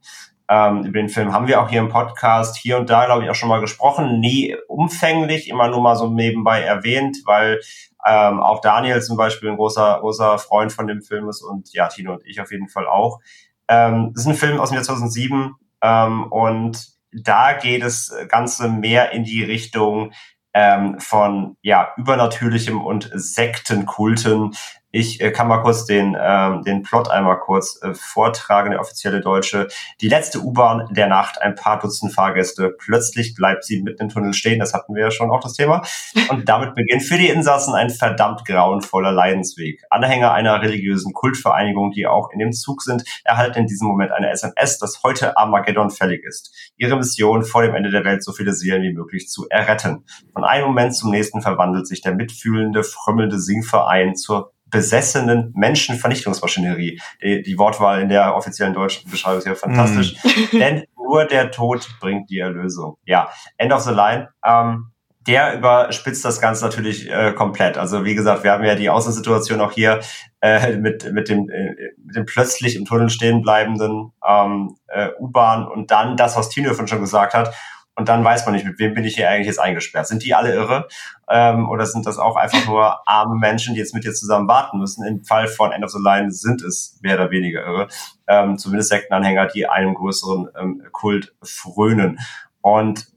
Ähm, 0.50 0.86
über 0.86 1.00
den 1.00 1.10
Film 1.10 1.34
haben 1.34 1.48
wir 1.48 1.62
auch 1.62 1.70
hier 1.70 1.82
im 1.82 1.89
Podcast 1.89 2.58
hier 2.58 2.78
und 2.78 2.89
da, 2.89 3.06
glaube 3.06 3.24
ich, 3.24 3.30
auch 3.30 3.36
schon 3.36 3.50
mal 3.50 3.60
gesprochen. 3.60 4.20
Nie 4.20 4.56
umfänglich, 4.68 5.50
immer 5.50 5.68
nur 5.68 5.82
mal 5.82 5.95
so 5.95 6.10
nebenbei 6.10 6.62
erwähnt, 6.62 7.18
weil 7.26 7.60
ähm, 8.06 8.39
auch 8.39 8.62
Daniel 8.62 9.02
zum 9.02 9.18
Beispiel 9.18 9.50
ein 9.50 9.58
großer, 9.58 10.00
großer 10.00 10.38
Freund 10.38 10.72
von 10.72 10.88
dem 10.88 11.02
Film 11.02 11.28
ist 11.28 11.41
und 11.41 11.74
ja, 11.74 11.88
Tino 11.88 12.14
und 12.14 12.26
ich 12.26 12.39
auf 12.39 12.52
jeden 12.52 12.70
Fall 12.70 12.88
auch. 12.88 13.20
Ähm, 13.68 14.12
das 14.14 14.24
ist 14.24 14.30
ein 14.30 14.36
Film 14.36 14.60
aus 14.60 14.70
dem 14.70 14.76
Jahr 14.76 14.84
2007 14.84 15.56
ähm, 15.82 16.32
und 16.32 16.88
da 17.12 17.54
geht 17.54 17.84
es 17.84 18.14
Ganze 18.30 18.70
mehr 18.70 19.12
in 19.12 19.24
die 19.24 19.43
Richtung 19.43 20.14
ähm, 20.54 21.00
von 21.00 21.58
ja 21.62 21.89
übernatürlichem 21.98 22.84
und 22.84 23.10
Sektenkulten 23.14 24.56
Ich 24.91 25.19
äh, 25.19 25.31
kann 25.31 25.49
mal 25.49 25.61
kurz 25.61 25.85
den, 25.85 26.17
ähm, 26.19 26.63
den 26.63 26.81
Plot 26.81 27.09
einmal 27.09 27.39
kurz 27.39 27.79
äh, 27.81 27.93
vortragen, 27.93 28.71
der 28.71 28.79
offizielle 28.79 29.19
Deutsche. 29.19 29.67
Die 29.99 30.07
letzte 30.07 30.39
U-Bahn 30.39 30.88
der 30.91 31.07
Nacht, 31.07 31.41
ein 31.41 31.55
paar 31.55 31.77
Dutzend 31.77 32.13
Fahrgäste. 32.13 32.73
Plötzlich 32.77 33.35
bleibt 33.35 33.65
sie 33.65 33.81
mitten 33.81 34.03
im 34.03 34.09
Tunnel 34.09 34.33
stehen, 34.33 34.59
das 34.59 34.73
hatten 34.73 34.95
wir 34.95 35.03
ja 35.03 35.11
schon 35.11 35.29
auch 35.29 35.41
das 35.41 35.53
Thema. 35.53 35.81
Und 36.29 36.47
damit 36.47 36.73
beginnt 36.73 37.03
für 37.03 37.17
die 37.17 37.27
Insassen 37.27 37.73
ein 37.73 37.89
verdammt 37.89 38.45
grauenvoller 38.45 39.11
Leidensweg. 39.11 39.83
Anhänger 39.89 40.31
einer 40.31 40.61
religiösen 40.61 41.11
Kultvereinigung, 41.13 41.91
die 41.91 42.07
auch 42.07 42.29
in 42.31 42.39
dem 42.39 42.53
Zug 42.53 42.81
sind, 42.81 43.03
erhalten 43.25 43.59
in 43.59 43.67
diesem 43.67 43.88
Moment 43.88 44.13
eine 44.13 44.29
SMS, 44.29 44.79
dass 44.79 45.03
heute 45.03 45.38
Armageddon 45.38 45.89
fällig 45.89 46.23
ist. 46.23 46.73
Ihre 46.77 46.95
Mission, 46.95 47.43
vor 47.43 47.61
dem 47.61 47.75
Ende 47.75 47.89
der 47.89 48.05
Welt 48.05 48.23
so 48.23 48.31
viele 48.31 48.53
Seelen 48.53 48.83
wie 48.83 48.93
möglich 48.93 49.27
zu 49.27 49.47
erretten. 49.49 50.05
Von 50.33 50.45
einem 50.45 50.67
Moment 50.67 50.95
zum 50.95 51.11
nächsten 51.11 51.41
verwandelt 51.41 51.88
sich 51.88 52.01
der 52.01 52.15
mitfühlende, 52.15 52.83
frömmelnde 52.83 53.39
Singverein 53.39 54.15
zur 54.15 54.53
besessenen 54.70 55.53
Menschenvernichtungsmaschinerie. 55.55 56.99
Die, 57.22 57.41
die 57.41 57.57
Wortwahl 57.57 58.01
in 58.01 58.09
der 58.09 58.36
offiziellen 58.36 58.74
deutschen 58.74 59.09
Beschreibung 59.09 59.39
ist 59.39 59.47
ja 59.47 59.55
fantastisch. 59.55 60.15
Mm. 60.24 60.57
Denn 60.59 60.84
nur 60.95 61.26
der 61.26 61.51
Tod 61.51 61.88
bringt 61.99 62.30
die 62.30 62.39
Erlösung. 62.39 62.97
Ja, 63.05 63.30
End 63.57 63.72
of 63.72 63.82
the 63.82 63.93
Line. 63.93 64.30
Ähm, 64.45 64.91
der 65.28 65.57
überspitzt 65.57 66.24
das 66.24 66.39
Ganze 66.39 66.63
natürlich 66.63 67.09
äh, 67.09 67.34
komplett. 67.34 67.78
Also 67.78 68.05
wie 68.05 68.15
gesagt, 68.15 68.43
wir 68.43 68.51
haben 68.53 68.63
ja 68.63 68.76
die 68.76 68.89
Außensituation 68.89 69.59
auch 69.59 69.74
hier 69.74 69.99
äh, 70.41 70.78
mit, 70.78 71.11
mit, 71.11 71.28
dem, 71.28 71.49
äh, 71.49 71.76
mit 72.01 72.15
dem 72.15 72.26
plötzlich 72.26 72.78
im 72.78 72.86
Tunnel 72.86 73.09
stehen 73.09 73.41
bleibenden 73.41 74.13
ähm, 74.26 74.78
äh, 74.88 75.09
U-Bahn 75.20 75.68
und 75.68 75.91
dann 75.91 76.15
das, 76.15 76.38
was 76.38 76.49
Tino 76.49 76.74
schon 76.74 77.01
gesagt 77.01 77.34
hat. 77.34 77.53
Und 77.98 78.10
dann 78.10 78.24
weiß 78.24 78.45
man 78.45 78.54
nicht, 78.54 78.64
mit 78.64 78.78
wem 78.78 78.93
bin 78.93 79.06
ich 79.06 79.16
hier 79.16 79.28
eigentlich 79.28 79.48
jetzt 79.48 79.60
eingesperrt. 79.60 80.06
Sind 80.08 80.24
die 80.24 80.36
alle 80.36 80.54
irre? 80.54 80.88
Ähm, 81.28 81.68
oder 81.68 81.88
sind 81.88 82.06
das 82.06 82.20
auch 82.20 82.36
einfach 82.36 82.64
nur 82.68 83.02
arme 83.08 83.36
Menschen, 83.36 83.74
die 83.74 83.80
jetzt 83.80 83.95
mit 83.95 84.04
dir 84.04 84.14
zusammen 84.14 84.48
warten 84.48 84.78
müssen? 84.78 85.04
Im 85.04 85.24
Fall 85.24 85.48
von 85.48 85.72
End 85.72 85.84
of 85.84 85.89
the 85.89 85.98
Line 86.00 86.32
sind 86.32 86.62
es 86.62 87.00
mehr 87.02 87.16
oder 87.16 87.32
weniger 87.32 87.66
irre. 87.66 87.88
Ähm, 88.28 88.60
zumindest 88.60 88.89
Sektenanhänger, 88.89 89.48
die 89.48 89.68
einem 89.68 89.95
größeren 89.95 90.48
ähm, 90.62 90.84
Kult 90.91 91.34
frönen. 91.41 92.20
Und 92.62 93.08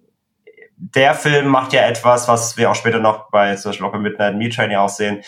der 0.78 1.12
Film 1.12 1.48
macht 1.48 1.74
ja 1.74 1.82
etwas, 1.82 2.26
was 2.26 2.56
wir 2.56 2.70
auch 2.70 2.74
später 2.74 3.00
noch 3.00 3.30
bei 3.30 3.54
zum 3.56 3.68
Beispiel 3.68 3.86
auch 3.86 3.92
bei 3.92 3.98
Midnight 3.98 4.36
Meat 4.36 4.54
Train 4.54 4.70
ja 4.70 4.80
auch 4.80 4.88
sehen. 4.88 5.20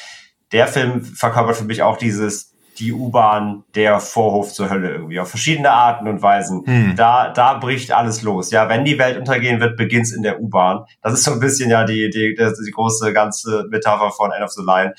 Der 0.53 0.67
Film 0.67 1.05
verkörpert 1.05 1.57
für 1.57 1.65
mich 1.65 1.83
auch 1.83 1.99
dieses 1.99 2.52
die 2.83 2.93
U-Bahn 2.93 3.63
der 3.77 4.01
Vorhof 4.01 4.53
zur 4.53 4.69
Hölle 4.69 4.91
irgendwie 4.91 5.21
auf 5.21 5.31
verschiedene 5.31 5.71
Arten 5.71 6.09
und 6.09 6.21
Weisen. 6.21 6.67
Hm. 6.67 6.97
Da, 6.97 7.29
da 7.29 7.55
bricht 7.55 7.93
alles 7.93 8.23
los. 8.23 8.51
Ja, 8.51 8.69
wenn 8.69 8.85
die 8.85 8.99
Welt 8.99 9.17
untergehen 9.17 9.61
wird, 9.61 9.77
beginnt's 9.77 10.11
in 10.11 10.25
der 10.25 10.41
U-Bahn. 10.41 10.85
Das 11.01 11.13
ist 11.13 11.23
so 11.23 11.31
ein 11.31 11.39
bisschen 11.39 11.71
ja 11.71 11.85
die, 11.85 12.11
die, 12.11 12.35
die, 12.35 12.53
die 12.67 12.71
große 12.73 13.13
ganze 13.13 13.67
Metapher 13.71 14.11
von 14.11 14.33
End 14.33 14.43
of 14.45 14.51
the 14.51 14.63
Line. 14.63 14.95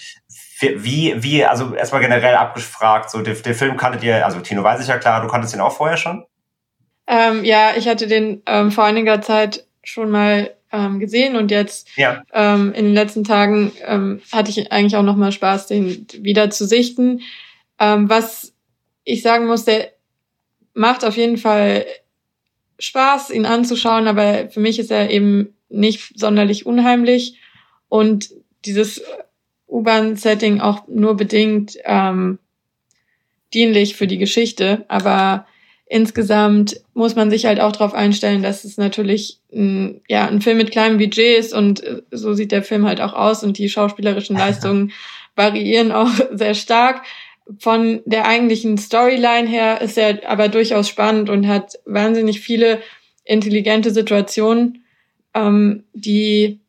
Wie, 0.61 1.21
wie, 1.21 1.43
also 1.43 1.75
erstmal 1.75 1.99
generell 1.99 2.35
abgefragt, 2.35 3.09
so 3.09 3.21
der, 3.21 3.33
der 3.33 3.53
Film 3.53 3.75
kanntet 3.75 4.01
ihr, 4.01 4.25
also 4.25 4.39
Tino 4.39 4.63
weiß 4.63 4.79
ich 4.81 4.87
ja 4.87 4.97
klar, 4.97 5.21
du 5.21 5.27
kanntest 5.27 5.53
ihn 5.53 5.59
auch 5.59 5.73
vorher 5.73 5.97
schon? 5.97 6.23
Ähm, 7.05 7.43
ja, 7.43 7.71
ich 7.75 7.89
hatte 7.89 8.07
den 8.07 8.43
ähm, 8.45 8.71
vor 8.71 8.85
einiger 8.85 9.21
Zeit 9.21 9.65
schon 9.83 10.09
mal 10.09 10.51
ähm, 10.71 11.01
gesehen 11.01 11.35
und 11.35 11.51
jetzt 11.51 11.89
ja. 11.97 12.23
ähm, 12.31 12.71
in 12.73 12.85
den 12.85 12.93
letzten 12.93 13.25
Tagen 13.25 13.73
ähm, 13.85 14.21
hatte 14.31 14.51
ich 14.51 14.71
eigentlich 14.71 14.95
auch 14.95 15.03
noch 15.03 15.17
mal 15.17 15.33
Spaß, 15.33 15.67
den 15.67 16.07
wieder 16.19 16.49
zu 16.49 16.65
sichten. 16.65 17.19
Ähm, 17.79 18.09
was 18.09 18.53
ich 19.03 19.21
sagen 19.21 19.47
muss, 19.47 19.65
der 19.65 19.91
macht 20.73 21.05
auf 21.05 21.17
jeden 21.17 21.37
Fall 21.37 21.85
Spaß, 22.79 23.29
ihn 23.29 23.45
anzuschauen, 23.45 24.07
aber 24.07 24.49
für 24.49 24.59
mich 24.59 24.79
ist 24.79 24.91
er 24.91 25.09
eben 25.09 25.55
nicht 25.69 26.19
sonderlich 26.19 26.65
unheimlich 26.65 27.39
und 27.89 28.29
dieses 28.65 29.01
U-Bahn-Setting 29.67 30.61
auch 30.61 30.87
nur 30.87 31.15
bedingt 31.15 31.77
ähm, 31.83 32.39
dienlich 33.53 33.95
für 33.95 34.07
die 34.07 34.17
Geschichte. 34.17 34.85
Aber 34.87 35.45
insgesamt 35.85 36.79
muss 36.93 37.15
man 37.15 37.29
sich 37.29 37.45
halt 37.45 37.59
auch 37.59 37.71
darauf 37.71 37.93
einstellen, 37.93 38.43
dass 38.43 38.63
es 38.63 38.77
natürlich 38.77 39.39
ein, 39.51 40.01
ja, 40.07 40.27
ein 40.27 40.41
Film 40.41 40.57
mit 40.57 40.71
kleinem 40.71 40.97
Budget 40.97 41.37
ist 41.37 41.53
und 41.53 41.83
äh, 41.83 42.01
so 42.11 42.33
sieht 42.33 42.51
der 42.51 42.63
Film 42.63 42.85
halt 42.85 43.01
auch 43.01 43.13
aus 43.13 43.43
und 43.43 43.57
die 43.57 43.69
schauspielerischen 43.69 44.37
Leistungen 44.37 44.91
variieren 45.35 45.91
auch 45.91 46.11
sehr 46.31 46.53
stark 46.53 47.03
von 47.59 48.01
der 48.05 48.25
eigentlichen 48.25 48.77
Storyline 48.77 49.47
her 49.47 49.81
ist 49.81 49.97
er 49.97 50.29
aber 50.29 50.47
durchaus 50.47 50.87
spannend 50.87 51.29
und 51.29 51.47
hat 51.47 51.79
wahnsinnig 51.85 52.39
viele 52.39 52.79
intelligente 53.25 53.91
Situationen, 53.91 54.85
ähm, 55.33 55.83
die 55.93 56.59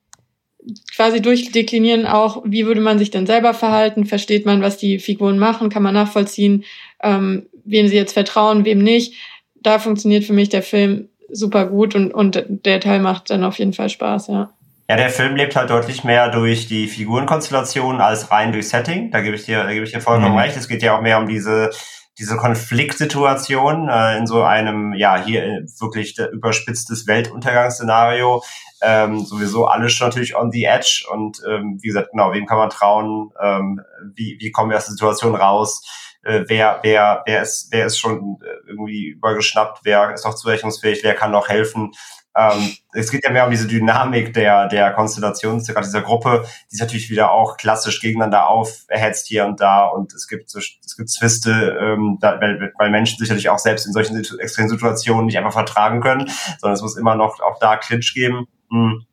quasi 0.95 1.21
durchdeklinieren 1.21 2.07
auch, 2.07 2.43
wie 2.47 2.67
würde 2.67 2.81
man 2.81 2.99
sich 2.99 3.11
denn 3.11 3.27
selber 3.27 3.55
verhalten, 3.55 4.07
versteht 4.07 4.47
man, 4.47 4.63
was 4.63 4.79
die 4.79 4.99
Figuren 4.99 5.39
machen, 5.39 5.69
kann 5.69 5.83
man 5.83 5.95
nachvollziehen, 5.95 6.65
ähm, 7.03 7.47
wem 7.65 7.89
sie 7.89 7.97
jetzt 7.97 8.13
vertrauen, 8.13 8.65
wem 8.65 8.79
nicht. 8.79 9.15
Da 9.55 9.79
funktioniert 9.79 10.25
für 10.25 10.33
mich 10.33 10.49
der 10.49 10.63
Film 10.63 11.09
super 11.31 11.67
gut 11.67 11.95
und, 11.95 12.13
und 12.13 12.45
der 12.49 12.81
Teil 12.81 13.01
macht 13.01 13.31
dann 13.31 13.45
auf 13.45 13.59
jeden 13.59 13.73
Fall 13.73 13.89
Spaß, 13.89 14.29
ja. 14.29 14.55
Ja, 14.89 14.97
der 14.97 15.11
Film 15.11 15.37
lebt 15.37 15.57
halt 15.57 15.71
deutlich 15.71 16.05
mehr 16.05 16.29
durch 16.29 16.67
die 16.67 16.89
Figurenkonstellation 16.89 18.01
als 18.01 18.31
rein 18.31 18.53
durch 18.53 18.69
Setting. 18.69 19.11
Da 19.11 19.21
gebe 19.23 19.37
ich 19.37 19.45
dir, 19.45 19.65
da 19.65 19.73
gebe 19.73 19.85
ich 19.85 19.93
dir 19.93 20.01
vollkommen 20.01 20.33
mhm. 20.33 20.39
recht. 20.39 20.57
Es 20.57 20.69
geht 20.69 20.83
ja 20.83 20.97
auch 20.97 21.01
mehr 21.01 21.19
um 21.19 21.27
diese 21.27 21.71
diese 22.19 22.37
Konfliktsituation 22.37 23.89
äh, 23.89 24.17
in 24.19 24.27
so 24.27 24.43
einem, 24.43 24.95
ja, 24.95 25.17
hier 25.17 25.45
äh, 25.45 25.63
wirklich 25.81 26.17
überspitztes 26.19 27.07
Weltuntergangsszenario. 27.07 28.43
Ähm, 28.83 29.25
sowieso 29.25 29.67
alles 29.67 29.93
schon 29.93 30.09
natürlich 30.09 30.37
on 30.37 30.53
the 30.53 30.65
edge 30.65 31.07
und 31.11 31.41
ähm, 31.49 31.79
wie 31.81 31.89
gesagt, 31.89 32.11
genau, 32.13 32.33
wem 32.33 32.47
kann 32.47 32.59
man 32.59 32.71
trauen, 32.71 33.33
ähm, 33.43 33.81
wie, 34.15 34.37
wie 34.39 34.53
kommen 34.53 34.71
wir 34.71 34.77
aus 34.77 34.85
der 34.85 34.93
Situation 34.93 35.35
raus, 35.35 35.83
äh, 36.23 36.45
wer, 36.47 36.81
wer, 36.83 37.23
wer 37.27 37.43
ist, 37.43 37.69
wer 37.71 37.87
ist 37.87 37.99
schon 37.99 38.39
äh, 38.43 38.69
irgendwie 38.69 39.09
übergeschnappt, 39.09 39.81
wer 39.85 40.13
ist 40.13 40.25
noch 40.25 40.35
zurechnungsfähig, 40.35 41.01
wer 41.03 41.15
kann 41.15 41.31
noch 41.31 41.49
helfen. 41.49 41.93
Ähm, 42.37 42.75
es 42.93 43.11
geht 43.11 43.25
ja 43.25 43.31
mehr 43.31 43.45
um 43.45 43.51
diese 43.51 43.67
Dynamik 43.67 44.33
der, 44.35 44.69
der 44.69 44.93
Konstellation, 44.93 45.59
dieser 45.59 46.03
Gruppe, 46.03 46.45
die 46.71 46.75
ist 46.75 46.81
natürlich 46.81 47.11
wieder 47.11 47.31
auch 47.31 47.57
klassisch 47.57 48.01
gegeneinander 48.01 48.49
aufhetzt 48.49 49.29
hier 49.29 49.47
und 49.47 49.61
da 49.61 49.85
und 49.87 50.13
es 50.13 50.27
gibt 50.27 50.55
es 50.55 50.97
gibt 50.97 51.11
Zwiste, 51.11 51.77
ähm, 51.81 52.19
da, 52.21 52.41
weil, 52.41 52.73
weil 52.79 52.91
Menschen 52.91 53.19
sicherlich 53.19 53.49
auch 53.49 53.59
selbst 53.59 53.87
in 53.87 53.93
solchen 53.93 54.17
extremen 54.39 54.69
Situationen 54.69 55.27
nicht 55.27 55.39
einfach 55.39 55.53
vertragen 55.53 56.01
können, 56.01 56.31
sondern 56.59 56.75
es 56.75 56.83
muss 56.83 56.97
immer 56.97 57.15
noch 57.15 57.41
auch 57.41 57.59
da 57.61 57.77
Clinch 57.77 58.13
geben. 58.15 58.47
Hm. 58.71 59.05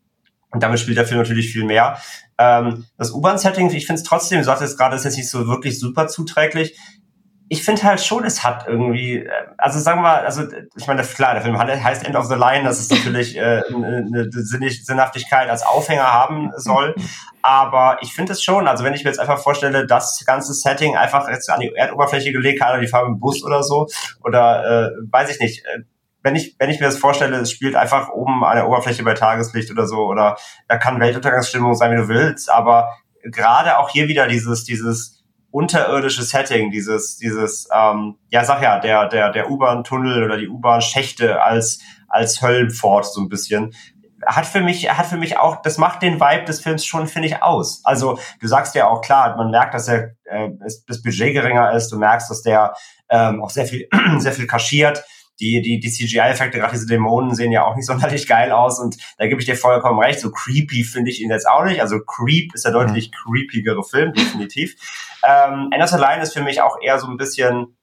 Und 0.54 0.64
damit 0.64 0.80
spielt 0.80 0.98
der 0.98 1.06
Film 1.06 1.20
natürlich 1.20 1.52
viel 1.52 1.64
mehr. 1.64 1.98
Ähm, 2.38 2.86
das 2.98 3.12
U-Bahn-Setting, 3.12 3.70
ich 3.70 3.86
finde 3.86 4.02
es 4.02 4.08
trotzdem, 4.08 4.40
du 4.40 4.44
sagtest 4.44 4.78
gerade, 4.78 4.96
ist 4.96 5.06
jetzt 5.06 5.16
nicht 5.16 5.30
so 5.30 5.48
wirklich 5.48 5.80
super 5.80 6.08
zuträglich 6.08 6.78
ich 7.52 7.66
finde 7.66 7.84
halt 7.84 8.00
schon, 8.00 8.24
es 8.24 8.46
hat 8.46 8.66
irgendwie, 8.66 9.18
äh, 9.18 9.30
also 9.58 9.78
sagen 9.78 10.02
wir 10.02 10.24
also 10.24 10.44
ich 10.78 10.88
meine, 10.88 11.04
klar, 11.04 11.34
der 11.34 11.44
Film 11.44 11.60
heißt 11.60 12.08
End 12.08 12.16
of 12.16 12.28
the 12.28 12.36
Line, 12.36 12.64
dass 12.64 12.80
es 12.80 12.90
natürlich 12.90 13.36
äh, 13.36 13.62
eine 13.68 14.30
Sinnhaftigkeit 14.32 15.50
als 15.50 15.62
Aufhänger 15.62 16.14
haben 16.14 16.54
soll. 16.56 16.96
Aber 17.42 17.98
ich 18.00 18.14
finde 18.14 18.32
es 18.32 18.42
schon, 18.42 18.70
also 18.70 18.86
wenn 18.86 18.94
ich 18.94 19.04
mir 19.04 19.10
jetzt 19.10 19.20
einfach 19.20 19.40
vorstelle, 19.40 19.86
das 19.86 20.24
ganze 20.26 20.54
Setting 20.54 20.96
einfach 20.96 21.28
jetzt 21.28 21.50
an 21.50 21.60
die 21.60 21.74
Erdoberfläche 21.76 22.32
gelegt, 22.32 22.62
hat, 22.62 22.82
die 22.82 22.88
Farbe 22.88 23.10
im 23.10 23.20
Bus 23.20 23.44
oder 23.44 23.64
so, 23.64 23.90
oder 24.24 24.86
äh, 24.86 24.92
weiß 25.12 25.30
ich 25.32 25.42
nicht, 25.42 25.66
äh, 25.66 25.80
wenn 26.24 26.38
ich, 26.38 26.56
wenn 26.58 26.70
ich 26.70 26.80
mir 26.80 26.86
das 26.86 27.00
vorstelle, 27.00 27.36
es 27.36 27.52
spielt 27.52 27.76
einfach 27.76 28.12
oben 28.12 28.46
an 28.46 28.56
der 28.56 28.70
Oberfläche 28.70 29.04
bei 29.04 29.14
Tageslicht 29.14 29.70
oder 29.72 29.88
so, 29.88 30.06
oder 30.06 30.38
da 30.70 30.78
kann 30.78 31.02
Weltuntergangsstimmung 31.02 31.76
sein, 31.76 31.92
wie 31.92 31.98
du 31.98 32.08
willst, 32.08 32.50
aber 32.50 32.96
gerade 33.24 33.78
auch 33.78 33.90
hier 33.90 34.08
wieder 34.08 34.30
dieses, 34.30 34.64
dieses, 34.64 35.21
unterirdische 35.52 36.24
Setting, 36.24 36.72
dieses, 36.72 37.18
dieses, 37.18 37.68
ähm, 37.74 38.18
ja, 38.30 38.44
sag 38.44 38.62
ja, 38.62 38.80
der, 38.80 39.08
der, 39.08 39.32
der 39.32 39.52
U-Bahn-Tunnel 39.52 40.24
oder 40.24 40.38
die 40.38 40.48
U-Bahn-Schächte 40.48 41.42
als, 41.42 41.80
als 42.08 42.42
Höllenpfort 42.42 43.06
so 43.06 43.22
ein 43.22 43.30
bisschen, 43.30 43.74
hat 44.26 44.46
für 44.46 44.62
mich, 44.62 44.90
hat 44.90 45.08
für 45.08 45.18
mich 45.18 45.38
auch, 45.38 45.62
das 45.62 45.78
macht 45.78 46.02
den 46.02 46.20
Vibe 46.20 46.46
des 46.46 46.62
Films 46.62 46.86
schon, 46.86 47.08
finde 47.08 47.28
ich, 47.28 47.44
aus. 47.44 47.82
Also, 47.84 48.20
du 48.40 48.48
sagst 48.48 48.76
ja 48.76 48.88
auch 48.88 49.02
klar, 49.02 49.36
man 49.36 49.52
merkt, 49.52 49.74
dass 49.74 49.88
er, 49.88 50.12
äh, 50.26 50.50
das 50.88 51.02
Budget 51.02 51.34
geringer 51.34 51.72
ist, 51.74 51.92
du 51.92 51.98
merkst, 51.98 52.30
dass 52.30 52.42
der 52.42 52.74
ähm, 53.10 53.44
auch 53.44 53.50
sehr 53.50 53.66
viel, 53.66 53.88
sehr 54.18 54.32
viel 54.32 54.48
kaschiert 54.48 55.04
die, 55.42 55.62
die, 55.62 55.80
die 55.80 55.92
CGI-Effekte, 55.92 56.60
gerade 56.60 56.74
diese 56.74 56.86
Dämonen 56.86 57.34
sehen 57.34 57.52
ja 57.52 57.66
auch 57.66 57.76
nicht 57.76 57.86
sonderlich 57.88 58.28
geil 58.28 58.52
aus 58.52 58.80
und 58.80 58.98
da 59.18 59.28
gebe 59.28 59.42
ich 59.42 59.46
dir 59.46 59.56
vollkommen 59.56 60.00
recht. 60.00 60.20
So 60.20 60.32
creepy 60.32 60.84
finde 60.84 61.12
ich 61.12 61.22
ihn 61.22 61.32
jetzt 61.32 61.48
auch 61.48 61.66
nicht. 61.66 61.82
Also 61.82 62.00
Creep 62.00 62.54
ist 62.54 62.66
der 62.66 62.72
deutlich 62.72 63.12
mhm. 63.12 63.32
creepigere 63.32 63.84
Film, 63.84 64.14
definitiv. 64.14 64.76
ähm, 65.24 65.70
Anders 65.74 65.92
Line 65.92 66.22
ist 66.22 66.34
für 66.34 66.44
mich 66.44 66.62
auch 66.62 66.78
eher 66.82 67.00
so 67.00 67.08
ein 67.08 67.18
bisschen, 67.18 67.76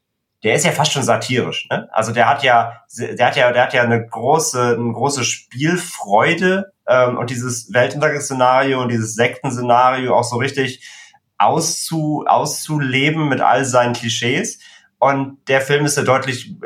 der 0.44 0.54
ist 0.54 0.64
ja 0.64 0.70
fast 0.70 0.92
schon 0.92 1.02
satirisch, 1.02 1.66
ne? 1.68 1.88
Also 1.92 2.12
der 2.12 2.28
hat 2.28 2.44
ja, 2.44 2.80
der 2.96 3.26
hat 3.26 3.36
ja, 3.36 3.50
der 3.50 3.62
hat 3.64 3.74
ja 3.74 3.82
eine 3.82 4.06
große, 4.06 4.76
eine 4.78 4.92
große 4.92 5.24
Spielfreude 5.24 6.72
ähm, 6.86 7.18
und 7.18 7.30
dieses 7.30 7.72
Weltuntergangsszenario 7.72 8.80
und 8.80 8.90
dieses 8.90 9.14
Sektenszenario 9.14 10.16
auch 10.16 10.24
so 10.24 10.36
richtig 10.36 10.88
auszu, 11.38 12.24
auszuleben 12.26 13.28
mit 13.28 13.40
all 13.40 13.64
seinen 13.64 13.94
Klischees. 13.94 14.58
Und 14.98 15.38
der 15.48 15.60
Film 15.60 15.84
ist 15.84 15.96
ja 15.96 16.02
deutlich, 16.02 16.56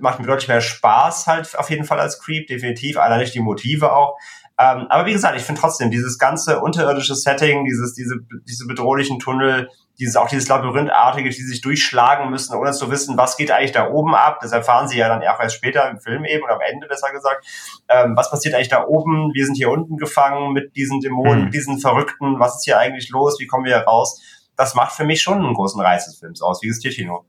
macht 0.00 0.18
mir 0.18 0.26
deutlich 0.26 0.48
mehr 0.48 0.62
Spaß 0.62 1.26
halt 1.26 1.58
auf 1.58 1.68
jeden 1.68 1.84
Fall 1.84 2.00
als 2.00 2.20
Creep, 2.20 2.46
definitiv, 2.46 2.96
allein 2.96 3.28
die 3.32 3.40
Motive 3.40 3.92
auch. 3.92 4.16
Ähm, 4.58 4.86
aber 4.90 5.06
wie 5.06 5.12
gesagt, 5.12 5.36
ich 5.36 5.42
finde 5.42 5.60
trotzdem 5.60 5.90
dieses 5.90 6.18
ganze 6.18 6.60
unterirdische 6.60 7.14
Setting, 7.14 7.64
dieses, 7.64 7.94
diese, 7.94 8.16
diese 8.46 8.66
bedrohlichen 8.66 9.18
Tunnel, 9.18 9.68
dieses, 9.98 10.16
auch 10.16 10.28
dieses 10.28 10.48
Labyrinthartige, 10.48 11.28
die 11.28 11.42
sich 11.42 11.60
durchschlagen 11.60 12.30
müssen, 12.30 12.54
ohne 12.56 12.72
zu 12.72 12.90
wissen, 12.90 13.16
was 13.16 13.36
geht 13.36 13.50
eigentlich 13.50 13.72
da 13.72 13.90
oben 13.90 14.14
ab. 14.14 14.38
Das 14.40 14.52
erfahren 14.52 14.88
sie 14.88 14.98
ja 14.98 15.08
dann 15.08 15.22
auch 15.22 15.40
erst 15.40 15.56
später 15.56 15.88
im 15.90 16.00
Film 16.00 16.24
eben 16.24 16.44
oder 16.44 16.54
am 16.54 16.60
Ende 16.60 16.86
besser 16.86 17.12
gesagt. 17.12 17.46
Ähm, 17.88 18.14
was 18.16 18.30
passiert 18.30 18.54
eigentlich 18.54 18.68
da 18.68 18.86
oben? 18.86 19.32
Wir 19.34 19.46
sind 19.46 19.56
hier 19.56 19.70
unten 19.70 19.96
gefangen 19.96 20.52
mit 20.52 20.76
diesen 20.76 21.00
Dämonen, 21.00 21.38
mhm. 21.38 21.44
mit 21.46 21.54
diesen 21.54 21.78
Verrückten. 21.78 22.38
Was 22.38 22.56
ist 22.56 22.64
hier 22.64 22.78
eigentlich 22.78 23.10
los? 23.10 23.38
Wie 23.40 23.46
kommen 23.46 23.64
wir 23.64 23.76
hier 23.76 23.84
raus? 23.84 24.20
Das 24.56 24.74
macht 24.74 24.92
für 24.92 25.04
mich 25.04 25.22
schon 25.22 25.38
einen 25.38 25.54
großen 25.54 25.80
Reiz 25.80 26.04
des 26.04 26.18
Films 26.18 26.42
aus. 26.42 26.62
Wie 26.62 26.68
ist 26.68 26.84
dir, 26.84 26.90
Tino? 26.90 27.24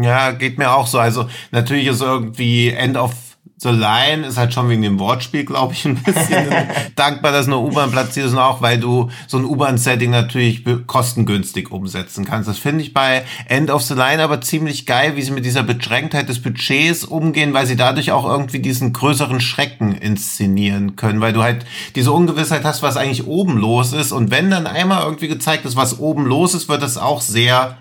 Ja, 0.00 0.32
geht 0.32 0.58
mir 0.58 0.72
auch 0.72 0.86
so. 0.86 0.98
Also 0.98 1.28
natürlich 1.52 1.86
ist 1.86 2.02
irgendwie 2.02 2.70
End 2.70 2.96
of 2.96 3.12
The 3.58 3.70
Line 3.70 4.26
ist 4.26 4.36
halt 4.36 4.52
schon 4.52 4.68
wegen 4.68 4.82
dem 4.82 4.98
Wortspiel, 4.98 5.44
glaube 5.44 5.72
ich, 5.74 5.84
ein 5.84 5.94
bisschen 5.94 6.48
dankbar, 6.96 7.30
dass 7.32 7.46
eine 7.46 7.58
U-Bahn 7.58 7.92
platziert 7.92 8.26
ist 8.26 8.32
und 8.32 8.38
auch, 8.38 8.60
weil 8.60 8.78
du 8.78 9.10
so 9.26 9.38
ein 9.38 9.44
U-Bahn-Setting 9.44 10.10
natürlich 10.10 10.64
kostengünstig 10.86 11.70
umsetzen 11.70 12.24
kannst. 12.24 12.48
Das 12.48 12.58
finde 12.58 12.82
ich 12.82 12.92
bei 12.92 13.24
End 13.46 13.70
of 13.70 13.82
the 13.82 13.94
Line 13.94 14.22
aber 14.22 14.40
ziemlich 14.40 14.86
geil, 14.86 15.16
wie 15.16 15.22
sie 15.22 15.30
mit 15.30 15.44
dieser 15.44 15.62
Beschränktheit 15.62 16.28
des 16.28 16.42
Budgets 16.42 17.04
umgehen, 17.04 17.54
weil 17.54 17.66
sie 17.66 17.76
dadurch 17.76 18.10
auch 18.12 18.26
irgendwie 18.26 18.58
diesen 18.58 18.92
größeren 18.92 19.40
Schrecken 19.40 19.92
inszenieren 19.92 20.96
können, 20.96 21.20
weil 21.20 21.32
du 21.32 21.42
halt 21.42 21.64
diese 21.94 22.12
Ungewissheit 22.12 22.64
hast, 22.64 22.82
was 22.82 22.96
eigentlich 22.96 23.26
oben 23.26 23.56
los 23.56 23.92
ist 23.92 24.12
und 24.12 24.30
wenn 24.30 24.50
dann 24.50 24.66
einmal 24.66 25.04
irgendwie 25.04 25.28
gezeigt 25.28 25.64
ist, 25.64 25.76
was 25.76 26.00
oben 26.00 26.26
los 26.26 26.54
ist, 26.54 26.68
wird 26.68 26.82
das 26.82 26.98
auch 26.98 27.20
sehr 27.20 27.78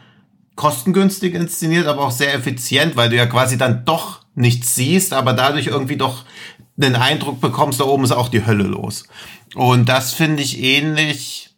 kostengünstig 0.56 1.34
inszeniert, 1.34 1.88
aber 1.88 2.04
auch 2.04 2.12
sehr 2.12 2.34
effizient, 2.34 2.96
weil 2.96 3.10
du 3.10 3.16
ja 3.16 3.26
quasi 3.26 3.58
dann 3.58 3.86
doch 3.86 4.22
nichts 4.36 4.76
siehst, 4.76 5.14
aber 5.14 5.34
dadurch 5.34 5.68
irgendwie 5.68 5.98
doch 5.98 6.26
den 6.76 6.96
Eindruck 6.96 7.40
bekommst, 7.42 7.80
da 7.80 7.86
oben 7.86 8.04
ist 8.04 8.12
auch 8.12 8.30
die 8.30 8.46
Hölle 8.46 8.64
los. 8.64 9.06
Und 9.56 9.90
das 9.90 10.14
finde 10.14 10.42
ich 10.42 10.62
ähnlich, 10.62 11.52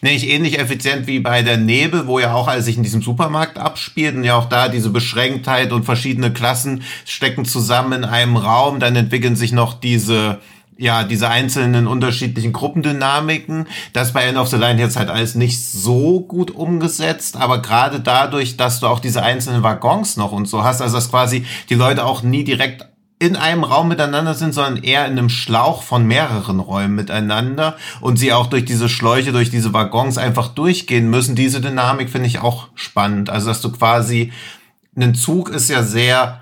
nee, 0.00 0.14
ich 0.14 0.28
ähnlich 0.28 0.58
effizient 0.58 1.06
wie 1.06 1.20
bei 1.20 1.42
der 1.42 1.58
Nebel, 1.58 2.06
wo 2.06 2.18
ja 2.18 2.32
auch 2.32 2.48
alles 2.48 2.64
sich 2.64 2.76
in 2.76 2.82
diesem 2.82 3.02
Supermarkt 3.02 3.58
abspielt 3.58 4.16
und 4.16 4.24
ja 4.24 4.36
auch 4.36 4.48
da 4.48 4.68
diese 4.68 4.90
Beschränktheit 4.90 5.72
und 5.72 5.84
verschiedene 5.84 6.32
Klassen 6.32 6.82
stecken 7.04 7.44
zusammen 7.44 7.92
in 7.92 8.04
einem 8.04 8.36
Raum, 8.36 8.80
dann 8.80 8.96
entwickeln 8.96 9.36
sich 9.36 9.52
noch 9.52 9.74
diese 9.74 10.40
ja, 10.80 11.04
diese 11.04 11.28
einzelnen 11.28 11.86
unterschiedlichen 11.86 12.54
Gruppendynamiken. 12.54 13.66
Das 13.92 14.12
bei 14.12 14.24
End 14.24 14.38
of 14.38 14.48
the 14.48 14.56
Line 14.56 14.80
jetzt 14.80 14.96
halt 14.96 15.10
alles 15.10 15.34
nicht 15.34 15.62
so 15.62 16.20
gut 16.20 16.50
umgesetzt, 16.50 17.36
aber 17.36 17.60
gerade 17.60 18.00
dadurch, 18.00 18.56
dass 18.56 18.80
du 18.80 18.86
auch 18.86 18.98
diese 18.98 19.22
einzelnen 19.22 19.62
Waggons 19.62 20.16
noch 20.16 20.32
und 20.32 20.46
so 20.46 20.64
hast, 20.64 20.80
also 20.80 20.96
dass 20.96 21.10
quasi 21.10 21.44
die 21.68 21.74
Leute 21.74 22.04
auch 22.04 22.22
nie 22.22 22.44
direkt 22.44 22.86
in 23.18 23.36
einem 23.36 23.62
Raum 23.62 23.88
miteinander 23.88 24.32
sind, 24.32 24.54
sondern 24.54 24.82
eher 24.82 25.04
in 25.04 25.12
einem 25.12 25.28
Schlauch 25.28 25.82
von 25.82 26.06
mehreren 26.06 26.58
Räumen 26.58 26.94
miteinander 26.94 27.76
und 28.00 28.16
sie 28.18 28.32
auch 28.32 28.46
durch 28.46 28.64
diese 28.64 28.88
Schläuche, 28.88 29.32
durch 29.32 29.50
diese 29.50 29.74
Waggons 29.74 30.16
einfach 30.16 30.48
durchgehen 30.48 31.10
müssen. 31.10 31.36
Diese 31.36 31.60
Dynamik 31.60 32.08
finde 32.08 32.28
ich 32.28 32.40
auch 32.40 32.68
spannend. 32.74 33.28
Also, 33.28 33.48
dass 33.48 33.60
du 33.60 33.70
quasi, 33.70 34.32
ein 34.96 35.14
Zug 35.14 35.50
ist 35.50 35.68
ja 35.68 35.82
sehr 35.82 36.40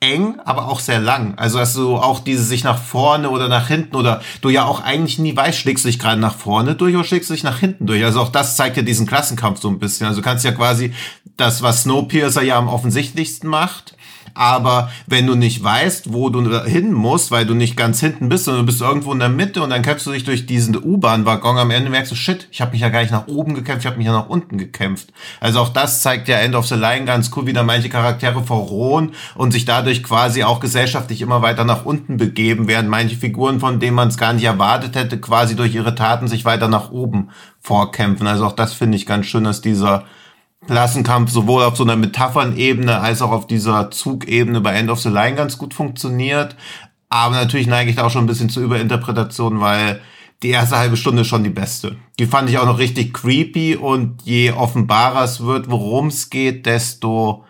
eng, 0.00 0.40
aber 0.46 0.68
auch 0.68 0.80
sehr 0.80 0.98
lang. 0.98 1.34
Also 1.36 1.58
dass 1.58 1.74
du 1.74 1.96
auch 1.96 2.20
diese 2.20 2.42
sich 2.42 2.64
nach 2.64 2.82
vorne 2.82 3.28
oder 3.28 3.48
nach 3.48 3.68
hinten 3.68 3.96
oder 3.96 4.22
du 4.40 4.48
ja 4.48 4.64
auch 4.64 4.80
eigentlich 4.80 5.18
nie 5.18 5.36
weißt, 5.36 5.58
schlägst 5.58 5.84
du 5.84 5.88
dich 5.88 5.98
gerade 5.98 6.18
nach 6.18 6.34
vorne 6.34 6.74
durch 6.74 6.94
oder 6.94 7.04
schlägst 7.04 7.28
du 7.28 7.34
dich 7.34 7.44
nach 7.44 7.58
hinten 7.58 7.86
durch. 7.86 8.02
Also 8.02 8.22
auch 8.22 8.30
das 8.30 8.56
zeigt 8.56 8.78
ja 8.78 8.82
diesen 8.82 9.06
Klassenkampf 9.06 9.60
so 9.60 9.68
ein 9.68 9.78
bisschen. 9.78 10.06
Also 10.06 10.22
du 10.22 10.24
kannst 10.24 10.44
ja 10.44 10.52
quasi 10.52 10.94
das, 11.36 11.62
was 11.62 11.82
Snowpiercer 11.82 12.42
ja 12.42 12.56
am 12.56 12.68
offensichtlichsten 12.68 13.48
macht, 13.48 13.94
aber 14.34 14.90
wenn 15.06 15.26
du 15.26 15.34
nicht 15.34 15.62
weißt, 15.62 16.12
wo 16.12 16.30
du 16.30 16.64
hin 16.64 16.92
musst, 16.92 17.30
weil 17.30 17.46
du 17.46 17.54
nicht 17.54 17.76
ganz 17.76 18.00
hinten 18.00 18.28
bist, 18.28 18.44
sondern 18.44 18.64
du 18.64 18.66
bist 18.66 18.80
irgendwo 18.80 19.12
in 19.12 19.18
der 19.18 19.28
Mitte 19.28 19.62
und 19.62 19.70
dann 19.70 19.82
kämpfst 19.82 20.06
du 20.06 20.12
dich 20.12 20.24
durch 20.24 20.46
diesen 20.46 20.76
U-Bahn-Waggon, 20.76 21.58
am 21.58 21.70
Ende 21.70 21.90
merkst 21.90 22.12
du, 22.12 22.16
shit, 22.16 22.48
ich 22.50 22.60
habe 22.60 22.72
mich 22.72 22.80
ja 22.80 22.88
gar 22.88 23.00
nicht 23.00 23.12
nach 23.12 23.28
oben 23.28 23.54
gekämpft, 23.54 23.82
ich 23.82 23.86
habe 23.86 23.96
mich 23.96 24.06
ja 24.06 24.12
nach 24.12 24.28
unten 24.28 24.58
gekämpft. 24.58 25.12
Also 25.40 25.60
auch 25.60 25.70
das 25.70 26.02
zeigt 26.02 26.28
ja 26.28 26.38
End 26.38 26.54
of 26.54 26.66
the 26.66 26.74
Line 26.74 27.04
ganz 27.04 27.30
cool, 27.36 27.46
wie 27.46 27.52
da 27.52 27.62
manche 27.62 27.88
Charaktere 27.88 28.42
verrohen 28.42 29.12
und 29.34 29.52
sich 29.52 29.64
dadurch 29.64 30.02
quasi 30.02 30.44
auch 30.44 30.60
gesellschaftlich 30.60 31.22
immer 31.22 31.42
weiter 31.42 31.64
nach 31.64 31.84
unten 31.84 32.16
begeben, 32.16 32.68
während 32.68 32.88
manche 32.88 33.16
Figuren, 33.16 33.60
von 33.60 33.80
denen 33.80 33.94
man 33.94 34.08
es 34.08 34.18
gar 34.18 34.32
nicht 34.32 34.44
erwartet 34.44 34.96
hätte, 34.96 35.20
quasi 35.20 35.56
durch 35.56 35.74
ihre 35.74 35.94
Taten 35.94 36.28
sich 36.28 36.44
weiter 36.44 36.68
nach 36.68 36.90
oben 36.90 37.30
vorkämpfen. 37.60 38.26
Also 38.26 38.46
auch 38.46 38.52
das 38.52 38.72
finde 38.72 38.96
ich 38.96 39.06
ganz 39.06 39.26
schön, 39.26 39.44
dass 39.44 39.60
dieser 39.60 40.04
Klassenkampf 40.66 41.30
sowohl 41.30 41.64
auf 41.64 41.76
so 41.76 41.84
einer 41.84 41.96
Metaphernebene 41.96 43.00
als 43.00 43.22
auch 43.22 43.30
auf 43.30 43.46
dieser 43.46 43.90
Zugebene 43.90 44.60
bei 44.60 44.74
End 44.74 44.90
of 44.90 45.00
the 45.00 45.08
Line 45.08 45.36
ganz 45.36 45.58
gut 45.58 45.74
funktioniert. 45.74 46.56
Aber 47.08 47.34
natürlich 47.34 47.66
neige 47.66 47.90
ich 47.90 47.96
da 47.96 48.04
auch 48.04 48.10
schon 48.10 48.24
ein 48.24 48.28
bisschen 48.28 48.50
zur 48.50 48.62
Überinterpretation, 48.62 49.60
weil 49.60 50.00
die 50.42 50.50
erste 50.50 50.78
halbe 50.78 50.96
Stunde 50.96 51.22
ist 51.22 51.28
schon 51.28 51.44
die 51.44 51.50
beste. 51.50 51.96
Die 52.18 52.26
fand 52.26 52.48
ich 52.48 52.58
auch 52.58 52.66
noch 52.66 52.78
richtig 52.78 53.12
creepy 53.12 53.76
und 53.76 54.22
je 54.22 54.52
offenbarer 54.52 55.24
es 55.24 55.40
wird, 55.40 55.70
worum 55.70 56.06
es 56.06 56.30
geht, 56.30 56.66
desto 56.66 57.44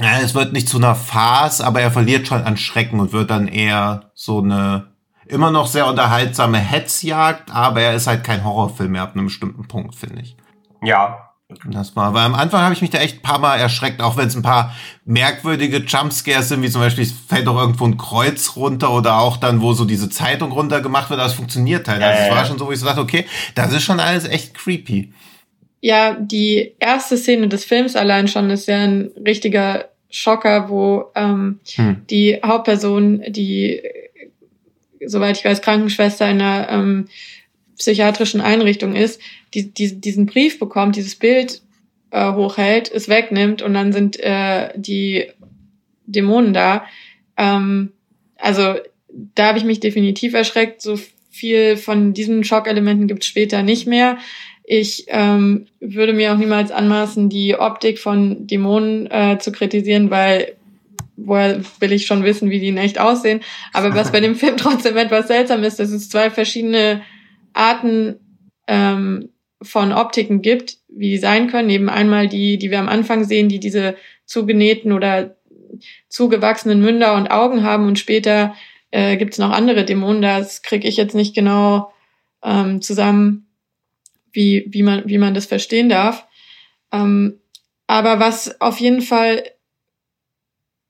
ja, 0.00 0.18
es 0.20 0.34
wird 0.34 0.54
nicht 0.54 0.68
zu 0.68 0.78
einer 0.78 0.94
Farce, 0.94 1.60
aber 1.60 1.82
er 1.82 1.90
verliert 1.90 2.26
schon 2.26 2.42
an 2.42 2.56
Schrecken 2.56 3.00
und 3.00 3.12
wird 3.12 3.30
dann 3.30 3.48
eher 3.48 4.10
so 4.14 4.40
eine 4.40 4.94
immer 5.26 5.50
noch 5.50 5.66
sehr 5.66 5.86
unterhaltsame 5.86 6.58
Hetzjagd, 6.58 7.50
aber 7.54 7.82
er 7.82 7.94
ist 7.94 8.06
halt 8.06 8.24
kein 8.24 8.42
Horrorfilm 8.42 8.92
mehr 8.92 9.02
ab 9.02 9.14
einem 9.14 9.26
bestimmten 9.26 9.68
Punkt, 9.68 9.94
finde 9.94 10.22
ich. 10.22 10.36
Ja, 10.82 11.29
das 11.66 11.96
war, 11.96 12.14
weil 12.14 12.24
am 12.24 12.34
Anfang 12.34 12.62
habe 12.62 12.74
ich 12.74 12.80
mich 12.80 12.90
da 12.90 12.98
echt 12.98 13.18
ein 13.18 13.22
paar 13.22 13.38
Mal 13.38 13.56
erschreckt, 13.56 14.00
auch 14.00 14.16
wenn 14.16 14.28
es 14.28 14.36
ein 14.36 14.42
paar 14.42 14.74
merkwürdige 15.04 15.78
Jumpscares 15.78 16.48
sind, 16.48 16.62
wie 16.62 16.70
zum 16.70 16.80
Beispiel 16.80 17.04
es 17.04 17.12
fällt 17.12 17.46
doch 17.46 17.58
irgendwo 17.58 17.84
ein 17.84 17.96
Kreuz 17.96 18.56
runter 18.56 18.92
oder 18.92 19.18
auch 19.18 19.36
dann, 19.36 19.60
wo 19.60 19.72
so 19.72 19.84
diese 19.84 20.10
Zeitung 20.10 20.52
runtergemacht 20.52 21.10
wird, 21.10 21.20
aber 21.20 21.28
es 21.28 21.34
funktioniert 21.34 21.88
halt. 21.88 22.02
Also 22.02 22.22
es 22.22 22.30
war 22.30 22.44
schon 22.46 22.58
so, 22.58 22.66
wo 22.66 22.72
ich 22.72 22.78
so 22.78 22.86
dachte, 22.86 23.00
okay, 23.00 23.26
das 23.54 23.72
ist 23.72 23.82
schon 23.82 24.00
alles 24.00 24.24
echt 24.24 24.54
creepy. 24.54 25.12
Ja, 25.80 26.14
die 26.14 26.74
erste 26.78 27.16
Szene 27.16 27.48
des 27.48 27.64
Films 27.64 27.96
allein 27.96 28.28
schon 28.28 28.50
ist 28.50 28.68
ja 28.68 28.78
ein 28.78 29.10
richtiger 29.26 29.86
Schocker, 30.10 30.68
wo 30.68 31.06
ähm, 31.14 31.60
hm. 31.74 32.02
die 32.10 32.38
Hauptperson, 32.44 33.22
die, 33.28 33.80
soweit 35.06 35.38
ich 35.38 35.44
weiß, 35.44 35.62
Krankenschwester 35.62 36.28
in 36.28 36.42
einer 36.42 36.68
ähm, 36.68 37.08
psychiatrischen 37.80 38.42
Einrichtung 38.42 38.94
ist, 38.94 39.20
die, 39.54 39.72
die, 39.72 40.00
diesen 40.00 40.26
Brief 40.26 40.58
bekommt, 40.58 40.96
dieses 40.96 41.16
Bild 41.16 41.62
äh, 42.10 42.32
hochhält, 42.32 42.92
es 42.92 43.08
wegnimmt 43.08 43.62
und 43.62 43.72
dann 43.74 43.92
sind 43.92 44.20
äh, 44.20 44.68
die 44.76 45.26
Dämonen 46.06 46.52
da. 46.52 46.84
Ähm, 47.38 47.92
also 48.36 48.74
da 49.34 49.48
habe 49.48 49.58
ich 49.58 49.64
mich 49.64 49.80
definitiv 49.80 50.34
erschreckt. 50.34 50.82
So 50.82 50.98
viel 51.30 51.76
von 51.76 52.12
diesen 52.12 52.44
Schockelementen 52.44 53.08
gibt 53.08 53.22
es 53.22 53.28
später 53.28 53.62
nicht 53.62 53.86
mehr. 53.86 54.18
Ich 54.64 55.06
ähm, 55.08 55.66
würde 55.80 56.12
mir 56.12 56.32
auch 56.32 56.36
niemals 56.36 56.70
anmaßen, 56.70 57.30
die 57.30 57.56
Optik 57.56 57.98
von 57.98 58.46
Dämonen 58.46 59.10
äh, 59.10 59.38
zu 59.40 59.52
kritisieren, 59.52 60.10
weil 60.10 60.54
woher 61.16 61.60
will 61.80 61.92
ich 61.92 62.06
schon 62.06 62.24
wissen, 62.24 62.50
wie 62.50 62.60
die 62.60 62.68
in 62.68 62.76
echt 62.76 63.00
aussehen. 63.00 63.40
Aber 63.72 63.94
was 63.94 64.12
bei 64.12 64.20
dem 64.20 64.36
Film 64.36 64.56
trotzdem 64.58 64.96
etwas 64.98 65.28
seltsam 65.28 65.64
ist, 65.64 65.78
dass 65.80 65.90
es 65.90 66.10
zwei 66.10 66.30
verschiedene 66.30 67.00
Arten 67.52 68.46
ähm, 68.66 69.30
von 69.62 69.92
Optiken 69.92 70.42
gibt, 70.42 70.78
wie 70.88 71.10
die 71.10 71.18
sein 71.18 71.48
können. 71.48 71.70
Eben 71.70 71.88
einmal 71.88 72.28
die, 72.28 72.58
die 72.58 72.70
wir 72.70 72.78
am 72.78 72.88
Anfang 72.88 73.24
sehen, 73.24 73.48
die 73.48 73.60
diese 73.60 73.96
zugenähten 74.24 74.92
oder 74.92 75.36
zugewachsenen 76.08 76.80
Münder 76.80 77.14
und 77.14 77.30
Augen 77.30 77.62
haben 77.62 77.86
und 77.86 77.98
später 77.98 78.54
äh, 78.90 79.16
gibt 79.16 79.34
es 79.34 79.38
noch 79.38 79.50
andere 79.50 79.84
Dämonen. 79.84 80.22
Das 80.22 80.62
kriege 80.62 80.88
ich 80.88 80.96
jetzt 80.96 81.14
nicht 81.14 81.34
genau 81.34 81.92
ähm, 82.42 82.82
zusammen, 82.82 83.48
wie, 84.32 84.66
wie, 84.68 84.82
man, 84.82 85.02
wie 85.06 85.18
man 85.18 85.34
das 85.34 85.46
verstehen 85.46 85.88
darf. 85.88 86.26
Ähm, 86.92 87.40
aber 87.86 88.20
was 88.20 88.60
auf 88.60 88.78
jeden 88.78 89.02
Fall 89.02 89.44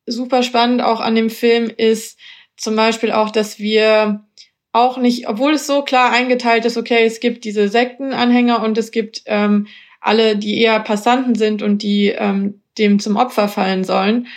super 0.07 0.43
spannend 0.43 0.83
auch 0.83 1.01
an 1.01 1.15
dem 1.15 1.31
Film 1.31 1.71
ist 1.75 2.19
zum 2.57 2.77
Beispiel 2.77 3.13
auch, 3.13 3.31
dass 3.31 3.59
wir 3.59 4.25
auch 4.73 4.99
nicht, 4.99 5.29
obwohl 5.29 5.53
es 5.53 5.67
so 5.67 5.83
klar 5.83 6.13
eingeteilt 6.13 6.65
ist, 6.65 6.77
okay, 6.77 7.05
es 7.05 7.21
gibt 7.21 7.45
diese 7.45 7.69
Sektenanhänger 7.69 8.63
und 8.63 8.79
es 8.79 8.91
gibt 8.91 9.23
ähm, 9.27 9.67
alle, 10.01 10.37
die 10.37 10.61
eher 10.61 10.81
Passanten 10.81 11.35
sind 11.35 11.63
und 11.63 11.83
die 11.83 12.09
ähm, 12.09 12.61
dem 12.79 12.99
zum 13.01 13.17
Opfer 13.17 13.49
fallen 13.49 13.85
sollen, 13.85 14.29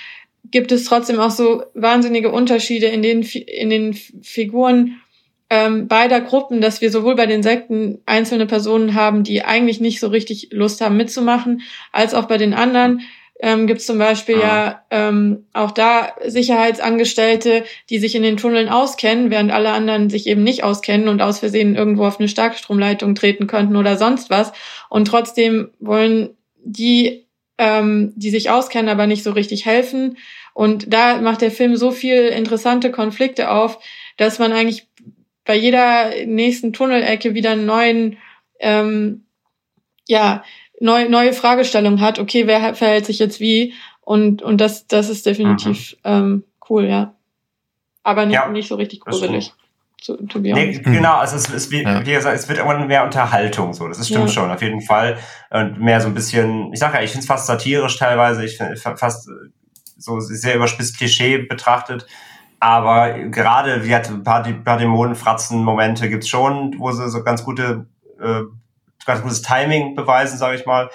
gibt 0.51 0.71
es 0.71 0.85
trotzdem 0.85 1.19
auch 1.19 1.31
so 1.31 1.63
wahnsinnige 1.73 2.31
Unterschiede 2.31 2.87
in 2.87 3.01
den, 3.01 3.21
in 3.21 3.69
den 3.69 3.93
Figuren 3.93 4.99
ähm, 5.49 5.87
beider 5.87 6.19
Gruppen, 6.19 6.61
dass 6.61 6.81
wir 6.81 6.89
sowohl 6.89 7.15
bei 7.15 7.27
den 7.27 7.43
Sekten 7.43 7.99
einzelne 8.05 8.47
Personen 8.47 8.95
haben, 8.95 9.23
die 9.23 9.43
eigentlich 9.43 9.79
nicht 9.79 9.99
so 9.99 10.07
richtig 10.07 10.49
Lust 10.51 10.81
haben 10.81 10.97
mitzumachen, 10.97 11.61
als 11.91 12.13
auch 12.13 12.25
bei 12.25 12.37
den 12.37 12.53
anderen 12.53 13.01
ähm, 13.43 13.67
gibt 13.67 13.81
es 13.81 13.85
zum 13.85 13.97
Beispiel 13.97 14.37
ah. 14.37 14.39
ja 14.39 14.85
ähm, 14.89 15.47
auch 15.51 15.71
da 15.71 16.13
Sicherheitsangestellte, 16.25 17.65
die 17.89 17.99
sich 17.99 18.15
in 18.15 18.23
den 18.23 18.37
Tunneln 18.37 18.69
auskennen, 18.69 19.31
während 19.31 19.51
alle 19.51 19.71
anderen 19.71 20.09
sich 20.09 20.27
eben 20.27 20.43
nicht 20.43 20.63
auskennen 20.63 21.09
und 21.09 21.21
aus 21.21 21.39
Versehen 21.39 21.75
irgendwo 21.75 22.05
auf 22.05 22.21
eine 22.21 22.29
Starkstromleitung 22.29 23.15
treten 23.15 23.45
könnten 23.47 23.75
oder 23.75 23.97
sonst 23.97 24.29
was. 24.29 24.53
Und 24.89 25.09
trotzdem 25.09 25.71
wollen 25.81 26.37
die, 26.63 27.27
ähm, 27.57 28.13
die 28.15 28.29
sich 28.29 28.49
auskennen, 28.49 28.87
aber 28.87 29.07
nicht 29.07 29.23
so 29.23 29.31
richtig 29.31 29.65
helfen. 29.65 30.17
Und 30.53 30.93
da 30.93 31.19
macht 31.19 31.41
der 31.41 31.51
Film 31.51 31.75
so 31.75 31.91
viel 31.91 32.27
interessante 32.27 32.91
Konflikte 32.91 33.51
auf, 33.51 33.77
dass 34.15 34.39
man 34.39 34.53
eigentlich 34.53 34.87
bei 35.43 35.55
jeder 35.55 36.11
nächsten 36.25 36.71
Tunnelecke 36.71 37.33
wieder 37.33 37.51
einen 37.51 37.65
neuen 37.65 38.17
ähm, 38.61 39.25
ja, 40.07 40.43
neu, 40.79 41.09
neue 41.09 41.33
Fragestellung 41.33 42.01
hat, 42.01 42.19
okay, 42.19 42.47
wer 42.47 42.75
verhält 42.75 43.05
sich 43.05 43.19
jetzt 43.19 43.39
wie? 43.39 43.73
Und, 44.01 44.41
und 44.41 44.59
das, 44.59 44.87
das 44.87 45.09
ist 45.09 45.25
definitiv 45.25 45.93
mhm. 46.03 46.11
ähm, 46.11 46.43
cool, 46.69 46.85
ja. 46.85 47.13
Aber 48.03 48.25
nicht, 48.25 48.35
ja, 48.35 48.49
nicht 48.49 48.67
so 48.67 48.75
richtig 48.75 48.99
gruselig. 48.99 49.53
To, 50.05 50.17
to 50.17 50.39
nee, 50.39 50.73
genau, 50.83 51.15
also 51.15 51.37
es, 51.37 51.49
es, 51.49 51.71
wie, 51.71 51.81
ja. 51.81 52.05
wie 52.05 52.11
gesagt, 52.11 52.35
es 52.35 52.49
wird 52.49 52.57
irgendwann 52.57 52.87
mehr 52.87 53.05
Unterhaltung, 53.05 53.73
so, 53.73 53.87
das 53.87 53.99
ist 53.99 54.09
stimmt 54.09 54.27
ja. 54.27 54.33
schon, 54.33 54.51
auf 54.51 54.61
jeden 54.61 54.81
Fall. 54.81 55.17
Und 55.49 55.79
mehr 55.79 56.01
so 56.01 56.09
ein 56.09 56.13
bisschen, 56.13 56.73
ich 56.73 56.79
sag 56.79 56.93
ja, 56.93 57.01
ich 57.01 57.11
finde 57.11 57.21
es 57.21 57.27
fast 57.27 57.47
satirisch 57.47 57.97
teilweise, 57.97 58.43
ich 58.43 58.57
finde 58.57 58.75
fast 58.75 59.29
so 59.97 60.19
sehr 60.19 60.55
überspitzt 60.55 60.97
Klischee 60.97 61.37
betrachtet. 61.37 62.05
Aber 62.59 63.13
gerade, 63.29 63.85
wie 63.85 63.93
hat 63.93 64.09
ein 64.09 64.23
paar, 64.23 64.43
ein 64.45 64.63
paar 64.63 64.77
Dämonenfratzen-Momente 64.77 66.09
gibt's 66.09 66.29
schon, 66.29 66.75
wo 66.77 66.91
sie 66.91 67.09
so 67.09 67.23
ganz 67.23 67.43
gute, 67.43 67.87
äh, 68.21 68.41
ganz 69.05 69.21
gutes 69.21 69.41
Timing 69.41 69.95
beweisen, 69.95 70.37
sage 70.37 70.55
ich 70.55 70.65
mal. 70.65 70.89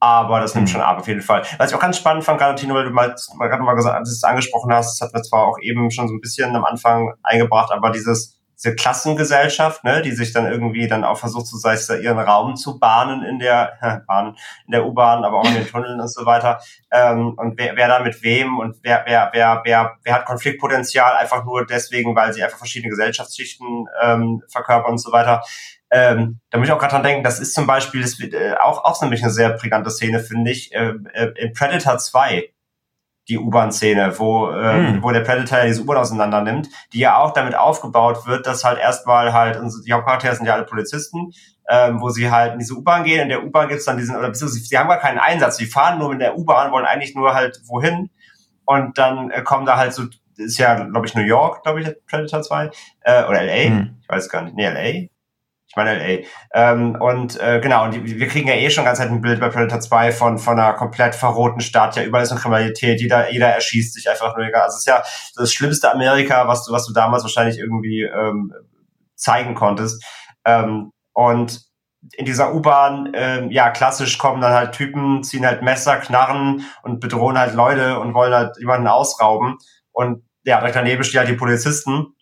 Aber 0.00 0.40
das 0.40 0.56
nimmt 0.56 0.66
mhm. 0.66 0.72
schon 0.72 0.80
ab, 0.80 0.98
auf 0.98 1.06
jeden 1.06 1.20
Fall. 1.20 1.44
Was 1.58 1.70
ich 1.70 1.76
auch 1.76 1.80
ganz 1.80 1.96
spannend 1.96 2.24
fand, 2.24 2.40
gerade 2.40 2.56
Tino, 2.56 2.74
weil 2.74 2.84
du 2.84 2.90
mal, 2.90 3.14
mal 3.36 3.48
gerade 3.48 3.62
mal 3.62 3.74
gesagt, 3.74 4.04
es 4.04 4.24
angesprochen 4.24 4.72
hast, 4.72 5.00
das 5.00 5.06
hat 5.06 5.14
wir 5.14 5.22
zwar 5.22 5.46
auch 5.46 5.58
eben 5.60 5.92
schon 5.92 6.08
so 6.08 6.14
ein 6.14 6.20
bisschen 6.20 6.56
am 6.56 6.64
Anfang 6.64 7.14
eingebracht, 7.22 7.70
aber 7.70 7.90
dieses, 7.90 8.42
diese 8.62 8.74
Klassengesellschaft, 8.74 9.84
ne, 9.84 10.02
die 10.02 10.12
sich 10.12 10.32
dann 10.32 10.50
irgendwie 10.50 10.86
dann 10.86 11.04
auch 11.04 11.18
versucht, 11.18 11.46
so 11.46 11.56
sei 11.56 11.74
es 11.74 11.86
da 11.86 11.94
ihren 11.94 12.18
Raum 12.18 12.56
zu 12.56 12.78
bahnen 12.78 13.24
in 13.24 13.38
der 13.38 14.04
Bahn, 14.06 14.36
in 14.66 14.72
der 14.72 14.86
U-Bahn, 14.86 15.24
aber 15.24 15.38
auch 15.38 15.46
in 15.46 15.54
den 15.54 15.66
Tunneln 15.70 16.00
und 16.00 16.08
so 16.08 16.26
weiter. 16.26 16.60
Ähm, 16.90 17.34
und 17.36 17.58
wer, 17.58 17.76
wer 17.76 17.88
da 17.88 18.00
mit 18.00 18.22
wem 18.22 18.58
und 18.58 18.76
wer, 18.82 19.04
wer, 19.06 19.30
wer, 19.32 19.62
wer, 19.64 19.96
wer 20.02 20.14
hat 20.14 20.26
Konfliktpotenzial 20.26 21.16
einfach 21.16 21.44
nur 21.44 21.66
deswegen, 21.66 22.14
weil 22.14 22.32
sie 22.32 22.42
einfach 22.42 22.58
verschiedene 22.58 22.90
Gesellschaftsschichten 22.90 23.86
ähm, 24.02 24.42
verkörpern 24.48 24.92
und 24.92 24.98
so 24.98 25.12
weiter. 25.12 25.42
Ähm, 25.94 26.40
da 26.48 26.56
muss 26.56 26.68
ich 26.68 26.72
auch 26.72 26.78
gerade 26.78 26.92
dran 26.92 27.02
denken, 27.02 27.22
das 27.22 27.38
ist 27.38 27.52
zum 27.52 27.66
Beispiel 27.66 28.00
das, 28.00 28.18
äh, 28.18 28.54
auch, 28.58 28.82
auch 28.82 28.94
so 28.94 29.04
nämlich 29.04 29.22
eine 29.22 29.30
sehr 29.30 29.50
prägnante 29.50 29.90
Szene, 29.90 30.20
finde 30.20 30.50
ich, 30.50 30.74
äh, 30.74 30.94
äh, 31.12 31.34
in 31.36 31.52
Predator 31.52 31.98
2 31.98 32.48
die 33.28 33.38
U-Bahn-Szene, 33.38 34.18
wo, 34.18 34.50
äh, 34.50 34.72
hm. 34.72 35.02
wo 35.02 35.10
der 35.10 35.20
Predator 35.20 35.58
ja 35.58 35.66
diese 35.66 35.82
U-Bahn 35.82 35.98
auseinander 35.98 36.40
nimmt, 36.40 36.68
die 36.92 37.00
ja 37.00 37.18
auch 37.18 37.32
damit 37.32 37.54
aufgebaut 37.54 38.26
wird, 38.26 38.46
dass 38.46 38.64
halt 38.64 38.78
erstmal 38.78 39.34
halt, 39.34 39.60
die 39.86 39.92
Hauptcharaktere 39.92 40.34
sind 40.34 40.46
ja 40.46 40.54
alle 40.54 40.64
Polizisten, 40.64 41.30
ähm, 41.68 42.00
wo 42.00 42.08
sie 42.08 42.30
halt 42.30 42.54
in 42.54 42.58
diese 42.58 42.74
U-Bahn 42.74 43.04
gehen. 43.04 43.20
In 43.20 43.28
der 43.28 43.44
U-Bahn 43.44 43.68
gibt's 43.68 43.84
dann 43.84 43.98
diesen, 43.98 44.16
oder 44.16 44.28
beziehungsweise 44.28 44.64
sie 44.64 44.78
haben 44.78 44.88
gar 44.88 44.98
keinen 44.98 45.18
Einsatz, 45.18 45.58
sie 45.58 45.66
fahren 45.66 45.98
nur 45.98 46.12
in 46.12 46.18
der 46.18 46.36
U-Bahn, 46.38 46.72
wollen 46.72 46.86
eigentlich 46.86 47.14
nur 47.14 47.34
halt 47.34 47.60
wohin. 47.66 48.10
Und 48.64 48.96
dann 48.96 49.30
äh, 49.30 49.42
kommen 49.42 49.66
da 49.66 49.76
halt 49.76 49.92
so, 49.92 50.04
ist 50.36 50.58
ja, 50.58 50.74
glaube 50.74 51.06
ich, 51.06 51.14
New 51.14 51.22
York, 51.22 51.62
glaube 51.62 51.82
ich, 51.82 51.94
Predator 52.06 52.42
2, 52.42 52.70
äh, 53.02 53.24
oder 53.24 53.44
LA, 53.44 53.64
hm. 53.64 53.98
ich 54.00 54.08
weiß 54.08 54.28
gar 54.30 54.42
nicht, 54.42 54.56
nee, 54.56 54.66
LA, 54.66 55.08
ich 55.72 55.76
meine 55.76 55.94
LA. 55.98 56.22
Ähm, 56.52 56.96
und 57.00 57.40
äh, 57.40 57.58
genau, 57.60 57.84
und 57.84 58.04
wir 58.04 58.28
kriegen 58.28 58.46
ja 58.46 58.54
eh 58.54 58.68
schon 58.68 58.84
ganz 58.84 59.00
halt 59.00 59.10
ein 59.10 59.22
Bild 59.22 59.40
bei 59.40 59.48
Predator 59.48 59.80
2 59.80 60.12
von, 60.12 60.38
von 60.38 60.58
einer 60.58 60.74
komplett 60.74 61.14
verroten 61.14 61.60
Stadt. 61.60 61.96
Ja, 61.96 62.02
überall 62.02 62.24
ist 62.24 62.30
eine 62.30 62.40
Kriminalität, 62.40 63.00
jeder, 63.00 63.32
jeder 63.32 63.48
erschießt 63.48 63.94
sich 63.94 64.08
einfach 64.10 64.36
nur 64.36 64.46
egal. 64.46 64.62
Also 64.62 64.74
es 64.74 64.80
ist 64.80 64.86
ja 64.86 65.02
das 65.34 65.52
schlimmste 65.52 65.90
Amerika, 65.90 66.46
was 66.46 66.66
du, 66.66 66.72
was 66.72 66.86
du 66.86 66.92
damals 66.92 67.22
wahrscheinlich 67.22 67.58
irgendwie 67.58 68.02
ähm, 68.02 68.52
zeigen 69.16 69.54
konntest. 69.54 70.04
Ähm, 70.44 70.92
und 71.14 71.62
in 72.16 72.26
dieser 72.26 72.52
U-Bahn, 72.54 73.12
ähm, 73.14 73.50
ja, 73.50 73.70
klassisch 73.70 74.18
kommen 74.18 74.42
dann 74.42 74.52
halt 74.52 74.72
Typen, 74.72 75.22
ziehen 75.22 75.46
halt 75.46 75.62
Messer, 75.62 75.96
Knarren 75.96 76.66
und 76.82 77.00
bedrohen 77.00 77.38
halt 77.38 77.54
Leute 77.54 77.98
und 77.98 78.12
wollen 78.12 78.34
halt 78.34 78.58
jemanden 78.58 78.88
ausrauben. 78.88 79.56
Und 79.90 80.22
ja, 80.44 80.58
direkt 80.58 80.76
daneben 80.76 81.04
stehen 81.04 81.20
halt 81.20 81.30
die 81.30 81.34
Polizisten 81.34 82.14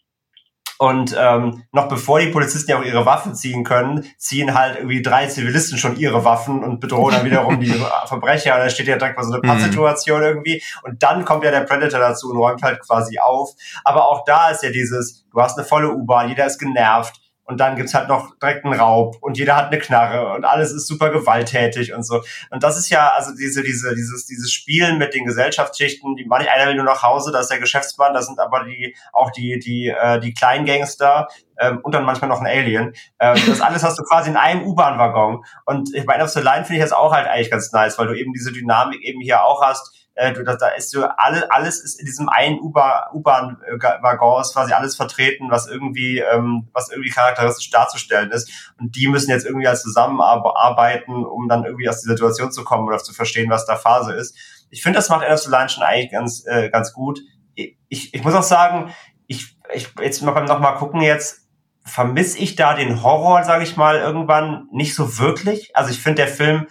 und 0.80 1.14
ähm, 1.18 1.64
noch 1.72 1.88
bevor 1.88 2.20
die 2.20 2.28
Polizisten 2.28 2.70
ja 2.70 2.78
auch 2.78 2.82
ihre 2.82 3.04
Waffen 3.04 3.34
ziehen 3.34 3.64
können, 3.64 4.06
ziehen 4.16 4.54
halt 4.54 4.76
irgendwie 4.76 5.02
drei 5.02 5.26
Zivilisten 5.26 5.76
schon 5.76 5.98
ihre 5.98 6.24
Waffen 6.24 6.64
und 6.64 6.80
bedrohen 6.80 7.12
dann 7.12 7.26
wiederum 7.26 7.60
die 7.60 7.70
Verbrecher. 8.06 8.54
Und 8.54 8.60
dann 8.60 8.70
steht 8.70 8.86
ja 8.86 8.96
direkt 8.96 9.18
mal 9.18 9.24
so 9.24 9.34
eine 9.34 9.42
mhm. 9.42 9.46
Pattsituation 9.46 10.22
irgendwie. 10.22 10.62
Und 10.82 11.02
dann 11.02 11.26
kommt 11.26 11.44
ja 11.44 11.50
der 11.50 11.64
Predator 11.64 12.00
dazu 12.00 12.30
und 12.30 12.38
räumt 12.38 12.62
halt 12.62 12.80
quasi 12.80 13.18
auf. 13.18 13.50
Aber 13.84 14.08
auch 14.08 14.24
da 14.24 14.48
ist 14.48 14.62
ja 14.62 14.70
dieses, 14.70 15.26
du 15.30 15.42
hast 15.42 15.58
eine 15.58 15.66
volle 15.66 15.92
U-Bahn, 15.92 16.30
jeder 16.30 16.46
ist 16.46 16.58
genervt 16.58 17.20
und 17.50 17.58
dann 17.58 17.76
gibt's 17.76 17.94
halt 17.94 18.08
noch 18.08 18.36
direkt 18.38 18.64
einen 18.64 18.78
Raub 18.78 19.16
und 19.20 19.36
jeder 19.36 19.56
hat 19.56 19.66
eine 19.66 19.78
Knarre 19.78 20.34
und 20.34 20.44
alles 20.44 20.72
ist 20.72 20.86
super 20.86 21.10
gewalttätig 21.10 21.92
und 21.92 22.04
so. 22.04 22.22
Und 22.50 22.62
das 22.62 22.78
ist 22.78 22.90
ja, 22.90 23.08
also 23.08 23.34
diese, 23.34 23.62
diese, 23.62 23.94
dieses, 23.94 24.26
dieses 24.26 24.52
Spielen 24.52 24.98
mit 24.98 25.14
den 25.14 25.24
Gesellschaftsschichten, 25.24 26.14
die 26.16 26.24
manch 26.24 26.50
einer 26.50 26.68
will 26.68 26.76
nur 26.76 26.84
nach 26.84 27.02
Hause, 27.02 27.32
da 27.32 27.40
ist 27.40 27.50
der 27.50 27.58
Geschäftsmann, 27.58 28.14
da 28.14 28.22
sind 28.22 28.38
aber 28.38 28.64
die, 28.64 28.94
auch 29.12 29.30
die, 29.32 29.58
die, 29.58 29.88
äh, 29.88 30.20
die 30.20 30.32
Kleingangster, 30.32 31.26
ähm, 31.58 31.80
und 31.82 31.94
dann 31.94 32.04
manchmal 32.04 32.30
noch 32.30 32.40
ein 32.40 32.46
Alien. 32.46 32.94
Ähm, 33.18 33.36
das 33.46 33.60
alles 33.60 33.82
hast 33.82 33.98
du 33.98 34.02
quasi 34.04 34.30
in 34.30 34.36
einem 34.36 34.62
U-Bahn-Waggon. 34.62 35.44
Und 35.66 35.94
ich 35.94 36.06
meine, 36.06 36.24
auf 36.24 36.30
the 36.30 36.40
Line 36.40 36.64
finde 36.64 36.78
ich 36.78 36.82
das 36.82 36.92
auch 36.92 37.12
halt 37.12 37.26
eigentlich 37.26 37.50
ganz 37.50 37.70
nice, 37.72 37.98
weil 37.98 38.06
du 38.06 38.14
eben 38.14 38.32
diese 38.32 38.52
Dynamik 38.52 39.02
eben 39.02 39.20
hier 39.20 39.44
auch 39.44 39.62
hast 39.62 39.99
äh, 40.20 40.34
du, 40.34 40.44
da, 40.44 40.54
da 40.54 40.68
ist 40.68 40.90
so 40.90 41.04
alle, 41.16 41.50
alles 41.50 41.80
ist 41.80 41.98
in 41.98 42.04
diesem 42.04 42.28
einen 42.28 42.60
U-Bahn-Waggon 42.60 44.42
ist 44.42 44.52
quasi 44.52 44.74
alles 44.74 44.94
vertreten, 44.94 45.50
was 45.50 45.66
irgendwie, 45.66 46.18
ähm, 46.18 46.68
was 46.74 46.90
irgendwie 46.90 47.08
charakteristisch 47.08 47.70
darzustellen 47.70 48.30
ist. 48.30 48.72
Und 48.78 48.94
die 48.96 49.08
müssen 49.08 49.30
jetzt 49.30 49.46
irgendwie 49.46 49.66
als 49.66 49.82
zusammenarbeiten, 49.82 51.24
um 51.24 51.48
dann 51.48 51.64
irgendwie 51.64 51.88
aus 51.88 52.02
der 52.02 52.12
Situation 52.12 52.52
zu 52.52 52.64
kommen 52.64 52.86
oder 52.86 52.98
zu 52.98 53.14
verstehen, 53.14 53.48
was 53.48 53.64
da 53.64 53.76
Phase 53.76 54.12
ist. 54.12 54.36
Ich 54.68 54.82
finde, 54.82 54.98
das 54.98 55.08
macht 55.08 55.24
the 55.42 55.50
Line 55.50 55.70
schon 55.70 55.82
eigentlich 55.82 56.12
ganz, 56.12 56.44
äh, 56.46 56.68
ganz 56.68 56.92
gut. 56.92 57.20
Ich, 57.54 58.12
ich 58.12 58.22
muss 58.22 58.34
auch 58.34 58.42
sagen, 58.42 58.92
ich, 59.26 59.56
ich 59.72 59.88
jetzt 60.00 60.20
mal 60.20 60.32
beim 60.32 60.44
nochmal 60.44 60.74
gucken 60.74 61.00
jetzt, 61.00 61.48
vermisse 61.82 62.38
ich 62.38 62.56
da 62.56 62.74
den 62.74 63.02
Horror, 63.02 63.42
sage 63.44 63.64
ich 63.64 63.78
mal, 63.78 63.96
irgendwann 63.96 64.68
nicht 64.70 64.94
so 64.94 65.18
wirklich. 65.18 65.74
Also 65.74 65.90
ich 65.90 66.02
finde, 66.02 66.22
der 66.22 66.28
Film 66.28 66.66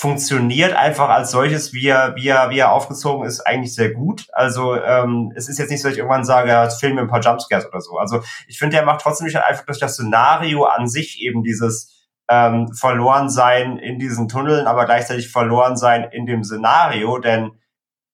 funktioniert 0.00 0.72
einfach 0.72 1.10
als 1.10 1.30
solches, 1.30 1.74
wie 1.74 1.88
er, 1.88 2.16
wie 2.16 2.26
er, 2.26 2.48
wie 2.48 2.58
er 2.58 2.72
aufgezogen 2.72 3.26
ist, 3.26 3.40
eigentlich 3.40 3.74
sehr 3.74 3.90
gut. 3.92 4.28
Also 4.32 4.74
ähm, 4.74 5.30
es 5.36 5.46
ist 5.46 5.58
jetzt 5.58 5.68
nicht 5.68 5.82
so, 5.82 5.88
dass 5.88 5.92
ich 5.92 5.98
irgendwann 5.98 6.24
sage, 6.24 6.48
ja, 6.48 6.70
Film 6.70 6.94
mit 6.94 7.04
ein 7.04 7.10
paar 7.10 7.20
Jumpscares 7.20 7.66
oder 7.66 7.82
so. 7.82 7.98
Also 7.98 8.22
ich 8.46 8.58
finde, 8.58 8.76
der 8.76 8.86
macht 8.86 9.02
trotzdem 9.02 9.26
nicht 9.26 9.36
einfach 9.36 9.66
durch 9.66 9.78
das 9.78 9.92
Szenario 9.92 10.64
an 10.64 10.88
sich 10.88 11.20
eben 11.20 11.42
dieses 11.42 12.08
ähm, 12.30 12.72
verloren 12.72 13.28
sein 13.28 13.76
in 13.76 13.98
diesen 13.98 14.26
Tunneln, 14.26 14.66
aber 14.66 14.86
gleichzeitig 14.86 15.30
verloren 15.30 15.76
sein 15.76 16.04
in 16.10 16.24
dem 16.24 16.44
Szenario, 16.44 17.18
denn 17.18 17.60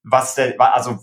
was 0.03 0.35
denn, 0.35 0.59
also 0.59 0.99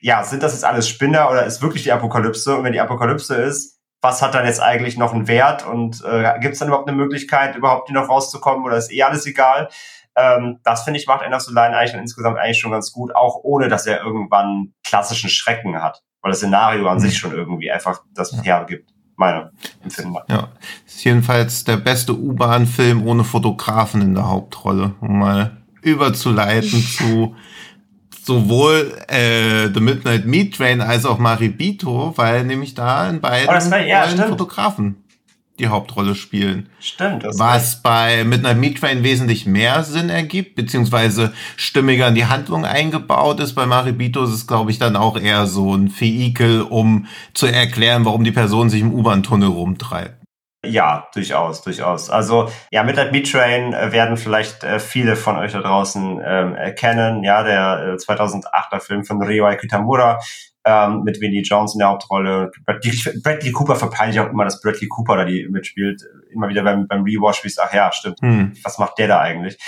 ja, 0.00 0.24
sind 0.24 0.42
das 0.42 0.54
jetzt 0.54 0.64
alles 0.64 0.88
Spinner 0.88 1.30
oder 1.30 1.46
ist 1.46 1.62
wirklich 1.62 1.84
die 1.84 1.92
Apokalypse? 1.92 2.56
Und 2.56 2.64
wenn 2.64 2.72
die 2.72 2.80
Apokalypse 2.80 3.36
ist, 3.36 3.75
was 4.06 4.22
hat 4.22 4.34
dann 4.34 4.46
jetzt 4.46 4.62
eigentlich 4.62 4.96
noch 4.96 5.12
einen 5.12 5.26
Wert 5.26 5.66
und 5.66 6.04
äh, 6.04 6.38
gibt 6.38 6.54
es 6.54 6.60
dann 6.60 6.68
überhaupt 6.68 6.88
eine 6.88 6.96
Möglichkeit, 6.96 7.56
überhaupt 7.56 7.88
die 7.88 7.92
noch 7.92 8.08
rauszukommen 8.08 8.64
oder 8.64 8.76
ist 8.76 8.92
eh 8.92 9.02
alles 9.02 9.26
egal? 9.26 9.68
Ähm, 10.14 10.60
das 10.62 10.84
finde 10.84 11.00
ich 11.00 11.08
macht 11.08 11.22
End 11.22 11.34
of 11.34 11.42
the 11.42 11.52
Line 11.52 11.76
eigentlich 11.76 11.94
insgesamt 11.94 12.38
eigentlich 12.38 12.60
schon 12.60 12.70
ganz 12.70 12.92
gut, 12.92 13.14
auch 13.16 13.40
ohne 13.42 13.68
dass 13.68 13.84
er 13.86 14.02
irgendwann 14.02 14.72
klassischen 14.86 15.28
Schrecken 15.28 15.82
hat, 15.82 16.04
weil 16.22 16.30
das 16.30 16.38
Szenario 16.38 16.88
an 16.88 16.98
mhm. 16.98 17.00
sich 17.00 17.18
schon 17.18 17.32
irgendwie 17.32 17.70
einfach 17.70 18.02
das 18.14 18.30
ja. 18.30 18.42
hergibt. 18.42 18.90
Meine 19.16 19.50
Empfindung. 19.82 20.20
Ja, 20.28 20.50
ist 20.86 21.02
jedenfalls 21.02 21.64
der 21.64 21.78
beste 21.78 22.12
U-Bahn-Film 22.12 23.04
ohne 23.06 23.24
Fotografen 23.24 24.02
in 24.02 24.14
der 24.14 24.28
Hauptrolle, 24.28 24.94
um 25.00 25.18
mal 25.18 25.56
überzuleiten 25.82 26.80
zu 26.98 27.34
sowohl 28.26 28.92
äh, 29.08 29.68
The 29.72 29.80
Midnight 29.80 30.26
Meat 30.26 30.56
Train 30.56 30.80
als 30.80 31.06
auch 31.06 31.18
Maribito, 31.18 32.12
weil 32.16 32.44
nämlich 32.44 32.74
da 32.74 33.08
in 33.08 33.20
beiden 33.20 33.48
oh, 33.48 33.70
war, 33.70 33.80
ja, 33.80 34.06
Fotografen 34.06 34.96
die 35.58 35.68
Hauptrolle 35.68 36.14
spielen. 36.14 36.68
Stimmt. 36.80 37.24
Das 37.24 37.38
was 37.38 37.82
bei 37.82 38.24
Midnight 38.24 38.58
Meat 38.58 38.78
Train 38.78 39.02
wesentlich 39.02 39.46
mehr 39.46 39.84
Sinn 39.84 40.10
ergibt, 40.10 40.54
beziehungsweise 40.54 41.32
stimmiger 41.56 42.08
in 42.08 42.14
die 42.14 42.26
Handlung 42.26 42.64
eingebaut 42.64 43.40
ist. 43.40 43.54
Bei 43.54 43.64
Maribito 43.64 44.24
ist 44.24 44.30
es, 44.30 44.46
glaube 44.46 44.70
ich, 44.70 44.78
dann 44.78 44.96
auch 44.96 45.16
eher 45.18 45.46
so 45.46 45.74
ein 45.74 45.88
Vehikel, 45.98 46.62
um 46.62 47.06
zu 47.32 47.46
erklären, 47.46 48.04
warum 48.04 48.24
die 48.24 48.32
Person 48.32 48.68
sich 48.68 48.82
im 48.82 48.92
U-Bahn-Tunnel 48.92 49.48
rumtreibt. 49.48 50.25
Ja, 50.68 51.08
durchaus, 51.14 51.62
durchaus. 51.62 52.10
Also 52.10 52.50
ja, 52.70 52.82
Midnight 52.82 53.12
Meat 53.12 53.30
Train 53.30 53.72
äh, 53.72 53.92
werden 53.92 54.16
vielleicht 54.16 54.64
äh, 54.64 54.78
viele 54.78 55.16
von 55.16 55.36
euch 55.36 55.52
da 55.52 55.60
draußen 55.60 56.20
ähm, 56.24 56.54
erkennen. 56.54 57.22
Ja, 57.24 57.42
der 57.42 57.94
äh, 57.94 57.96
2008er 57.96 58.80
Film 58.80 59.04
von 59.04 59.22
Ryoai 59.22 59.56
Kitamura 59.56 60.18
ähm, 60.66 61.02
mit 61.04 61.20
Vinnie 61.20 61.42
Jones 61.42 61.74
in 61.74 61.78
der 61.78 61.88
Hauptrolle. 61.88 62.50
Bradley, 62.64 62.92
Bradley 63.22 63.52
Cooper 63.52 63.76
verpeile 63.76 64.10
ich 64.10 64.20
auch 64.20 64.30
immer, 64.30 64.44
dass 64.44 64.60
Bradley 64.60 64.88
Cooper 64.88 65.16
da 65.16 65.24
die 65.24 65.48
mitspielt. 65.48 66.02
Immer 66.32 66.48
wieder 66.48 66.64
beim, 66.64 66.88
beim 66.88 67.04
Rewatch, 67.04 67.44
wie 67.44 67.48
es, 67.48 67.58
ach 67.58 67.72
ja, 67.72 67.92
stimmt. 67.92 68.20
Hm. 68.20 68.52
Was 68.64 68.78
macht 68.78 68.98
der 68.98 69.08
da 69.08 69.20
eigentlich? 69.20 69.58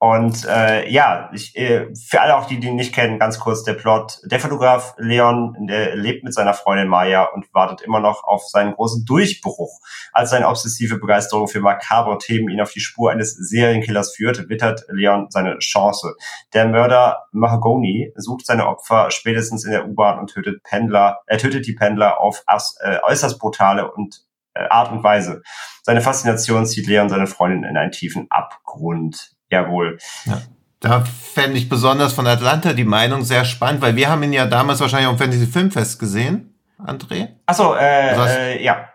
Und 0.00 0.44
äh, 0.44 0.88
ja, 0.88 1.28
ich, 1.32 1.56
äh, 1.56 1.92
für 1.94 2.20
alle 2.20 2.36
auch 2.36 2.46
die, 2.46 2.54
ihn 2.54 2.76
nicht 2.76 2.94
kennen, 2.94 3.18
ganz 3.18 3.40
kurz 3.40 3.64
der 3.64 3.74
Plot. 3.74 4.20
Der 4.26 4.38
Fotograf 4.38 4.94
Leon 4.96 5.66
der 5.66 5.96
lebt 5.96 6.22
mit 6.22 6.32
seiner 6.32 6.54
Freundin 6.54 6.86
Maya 6.86 7.24
und 7.24 7.52
wartet 7.52 7.80
immer 7.80 7.98
noch 7.98 8.22
auf 8.22 8.44
seinen 8.48 8.74
großen 8.74 9.04
Durchbruch. 9.04 9.80
Als 10.12 10.30
seine 10.30 10.46
obsessive 10.46 10.98
Begeisterung 10.98 11.48
für 11.48 11.60
makabre 11.60 12.16
Themen 12.18 12.48
ihn 12.48 12.60
auf 12.60 12.70
die 12.70 12.80
Spur 12.80 13.10
eines 13.10 13.34
Serienkillers 13.34 14.14
führt, 14.14 14.48
wittert 14.48 14.84
Leon 14.88 15.26
seine 15.30 15.58
Chance. 15.58 16.14
Der 16.54 16.68
Mörder 16.68 17.24
Mahagoni 17.32 18.12
sucht 18.14 18.46
seine 18.46 18.68
Opfer 18.68 19.10
spätestens 19.10 19.64
in 19.64 19.72
der 19.72 19.88
U-Bahn 19.88 20.20
und 20.20 20.32
tötet 20.32 20.62
Pendler, 20.62 21.18
er 21.26 21.38
tötet 21.38 21.66
die 21.66 21.74
Pendler 21.74 22.20
auf 22.20 22.44
äh, 22.80 22.98
äußerst 23.02 23.40
brutale 23.40 23.90
und 23.90 24.22
äh, 24.54 24.68
Art 24.70 24.92
und 24.92 25.02
Weise. 25.02 25.42
Seine 25.82 26.02
Faszination 26.02 26.66
zieht 26.66 26.86
Leon 26.86 27.08
seine 27.08 27.26
Freundin 27.26 27.64
in 27.64 27.76
einen 27.76 27.90
tiefen 27.90 28.28
Abgrund. 28.30 29.37
Jawohl. 29.50 29.98
Ja. 30.26 30.42
Da 30.80 31.04
fände 31.04 31.58
ich 31.58 31.68
besonders 31.68 32.12
von 32.12 32.26
Atlanta 32.26 32.72
die 32.72 32.84
Meinung 32.84 33.24
sehr 33.24 33.44
spannend, 33.44 33.82
weil 33.82 33.96
wir 33.96 34.08
haben 34.08 34.22
ihn 34.22 34.32
ja 34.32 34.46
damals 34.46 34.80
wahrscheinlich 34.80 35.08
am 35.08 35.18
Fantasy 35.18 35.46
Filmfest 35.46 35.98
gesehen, 35.98 36.54
André. 36.78 37.30
Achso, 37.46 37.74
äh, 37.74 38.10
also 38.10 38.22
äh, 38.22 38.62
ja. 38.62 38.88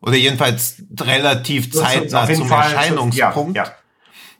Oder 0.00 0.16
jedenfalls 0.16 0.82
relativ 1.00 1.72
zeitnah 1.72 2.26
zum 2.26 2.48
Fall 2.48 2.72
Erscheinungspunkt. 2.72 3.56
Ja, 3.56 3.64
ja. 3.64 3.70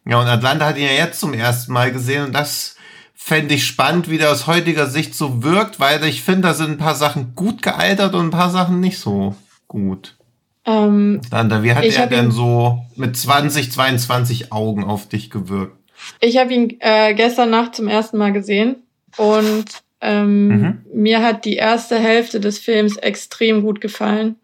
ja, 0.04 0.20
und 0.20 0.26
Atlanta 0.26 0.66
hat 0.66 0.76
ihn 0.76 0.86
ja 0.86 0.92
jetzt 0.92 1.20
zum 1.20 1.34
ersten 1.34 1.72
Mal 1.72 1.92
gesehen 1.92 2.24
und 2.24 2.32
das 2.32 2.76
fände 3.14 3.54
ich 3.54 3.64
spannend, 3.64 4.10
wie 4.10 4.18
der 4.18 4.32
aus 4.32 4.48
heutiger 4.48 4.88
Sicht 4.88 5.14
so 5.14 5.44
wirkt, 5.44 5.78
weil 5.78 6.02
ich 6.04 6.24
finde, 6.24 6.48
da 6.48 6.54
sind 6.54 6.70
ein 6.72 6.78
paar 6.78 6.96
Sachen 6.96 7.36
gut 7.36 7.62
gealtert 7.62 8.14
und 8.14 8.26
ein 8.26 8.30
paar 8.30 8.50
Sachen 8.50 8.80
nicht 8.80 8.98
so 8.98 9.36
gut. 9.68 10.16
Ähm, 10.64 11.20
Atlanta, 11.24 11.62
wie 11.62 11.74
hat 11.74 11.84
er 11.84 12.06
denn 12.06 12.30
so 12.30 12.78
mit 12.96 13.16
20, 13.16 13.72
22 13.72 14.52
Augen 14.52 14.84
auf 14.84 15.08
dich 15.08 15.30
gewirkt? 15.30 15.76
Ich 16.20 16.36
habe 16.36 16.52
ihn 16.52 16.76
äh, 16.80 17.14
gestern 17.14 17.50
Nacht 17.50 17.74
zum 17.74 17.88
ersten 17.88 18.18
Mal 18.18 18.32
gesehen 18.32 18.76
und 19.16 19.64
ähm, 20.00 20.48
mhm. 20.48 20.78
mir 20.92 21.22
hat 21.22 21.44
die 21.44 21.56
erste 21.56 21.98
Hälfte 21.98 22.40
des 22.40 22.58
Films 22.58 22.96
extrem 22.96 23.62
gut 23.62 23.80
gefallen, 23.80 24.36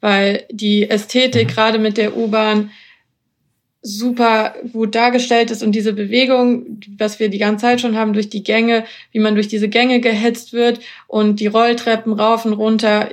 weil 0.00 0.44
die 0.50 0.88
Ästhetik 0.88 1.48
mhm. 1.48 1.52
gerade 1.52 1.78
mit 1.78 1.96
der 1.96 2.16
U-Bahn 2.16 2.70
super 3.84 4.54
gut 4.72 4.94
dargestellt 4.94 5.50
ist 5.50 5.64
und 5.64 5.72
diese 5.72 5.92
Bewegung, 5.92 6.80
was 6.98 7.18
wir 7.18 7.28
die 7.28 7.38
ganze 7.38 7.62
Zeit 7.62 7.80
schon 7.80 7.96
haben 7.96 8.12
durch 8.12 8.28
die 8.28 8.44
Gänge, 8.44 8.84
wie 9.10 9.18
man 9.18 9.34
durch 9.34 9.48
diese 9.48 9.68
Gänge 9.68 10.00
gehetzt 10.00 10.52
wird 10.52 10.78
und 11.08 11.40
die 11.40 11.48
Rolltreppen 11.48 12.12
rauf 12.12 12.44
und 12.44 12.52
runter, 12.52 13.08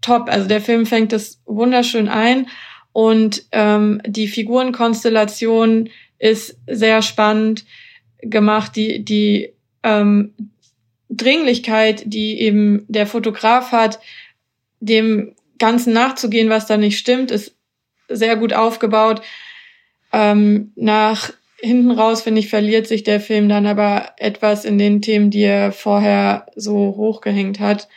top. 0.00 0.28
Also 0.28 0.48
der 0.48 0.60
Film 0.60 0.86
fängt 0.86 1.12
das 1.12 1.40
wunderschön 1.44 2.08
ein 2.08 2.48
und 2.92 3.44
ähm, 3.52 4.00
die 4.06 4.28
Figurenkonstellation 4.28 5.90
ist 6.18 6.58
sehr 6.66 7.02
spannend 7.02 7.64
gemacht. 8.20 8.74
Die, 8.76 9.04
die 9.04 9.52
ähm, 9.82 10.34
Dringlichkeit, 11.08 12.02
die 12.06 12.40
eben 12.40 12.84
der 12.88 13.06
Fotograf 13.06 13.72
hat, 13.72 14.00
dem 14.80 15.34
Ganzen 15.58 15.92
nachzugehen, 15.92 16.50
was 16.50 16.66
da 16.66 16.76
nicht 16.76 16.98
stimmt, 16.98 17.30
ist 17.30 17.54
sehr 18.08 18.36
gut 18.36 18.52
aufgebaut. 18.52 19.22
Ähm, 20.12 20.72
nach 20.76 21.32
hinten 21.60 21.90
raus, 21.90 22.22
finde 22.22 22.40
ich, 22.40 22.48
verliert 22.48 22.86
sich 22.86 23.02
der 23.02 23.20
Film 23.20 23.48
dann 23.48 23.66
aber 23.66 24.12
etwas 24.16 24.64
in 24.64 24.78
den 24.78 25.02
Themen, 25.02 25.30
die 25.30 25.42
er 25.42 25.72
vorher 25.72 26.46
so 26.54 26.94
hochgehängt 26.96 27.58
hat. 27.58 27.88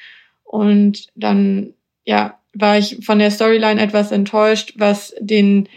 Und 0.43 1.07
dann, 1.15 1.73
ja, 2.11 2.37
war 2.53 2.77
ich 2.77 3.05
von 3.05 3.19
der 3.19 3.31
Storyline 3.31 3.81
etwas 3.81 4.11
enttäuscht, 4.11 4.73
was 4.75 5.15
den 5.21 5.69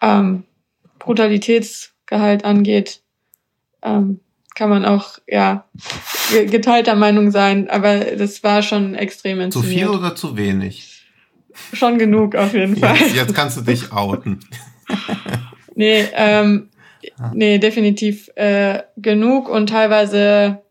ähm, 0.00 0.44
Brutalitätsgehalt 0.98 2.46
angeht, 2.46 3.02
ähm, 3.82 4.20
kann 4.54 4.70
man 4.70 4.86
auch 4.86 5.18
ja 5.28 5.66
geteilter 6.46 6.94
Meinung 6.94 7.30
sein, 7.30 7.68
aber 7.68 7.98
das 7.98 8.42
war 8.42 8.62
schon 8.62 8.94
extrem 8.94 9.38
inszeniert. 9.38 9.70
Zu 9.70 9.78
viel 9.78 9.88
oder 9.88 10.16
zu 10.16 10.38
wenig? 10.38 11.04
Schon 11.74 11.98
genug 11.98 12.34
auf 12.36 12.54
jeden 12.54 12.78
Fall. 12.78 12.96
Jetzt, 12.96 13.14
jetzt 13.14 13.34
kannst 13.34 13.58
du 13.58 13.60
dich 13.60 13.92
outen. 13.92 14.40
nee, 15.74 16.06
ähm, 16.14 16.70
nee, 17.34 17.58
definitiv 17.58 18.30
äh, 18.34 18.82
genug 18.96 19.50
und 19.50 19.68
teilweise 19.68 20.62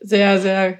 sehr, 0.00 0.40
sehr 0.40 0.78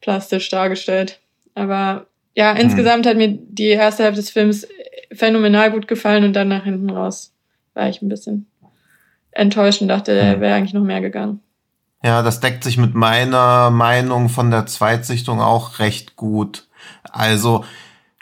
plastisch 0.00 0.48
dargestellt. 0.48 1.20
Aber 1.56 2.06
ja, 2.34 2.52
hm. 2.52 2.60
insgesamt 2.60 3.06
hat 3.06 3.16
mir 3.16 3.28
die 3.28 3.68
erste 3.68 4.04
Hälfte 4.04 4.20
des 4.20 4.30
Films 4.30 4.66
phänomenal 5.12 5.70
gut 5.70 5.88
gefallen 5.88 6.24
und 6.24 6.32
dann 6.34 6.48
nach 6.48 6.64
hinten 6.64 6.90
raus 6.90 7.32
war 7.74 7.88
ich 7.88 8.02
ein 8.02 8.08
bisschen 8.08 8.46
enttäuscht 9.32 9.82
und 9.82 9.88
dachte, 9.88 10.12
er 10.12 10.34
hm. 10.34 10.40
wäre 10.40 10.54
eigentlich 10.54 10.74
noch 10.74 10.82
mehr 10.82 11.00
gegangen. 11.00 11.40
Ja, 12.04 12.22
das 12.22 12.40
deckt 12.40 12.64
sich 12.64 12.76
mit 12.76 12.94
meiner 12.94 13.70
Meinung 13.70 14.28
von 14.28 14.50
der 14.50 14.66
Zweitsichtung 14.66 15.40
auch 15.40 15.78
recht 15.78 16.16
gut. 16.16 16.68
Also, 17.10 17.64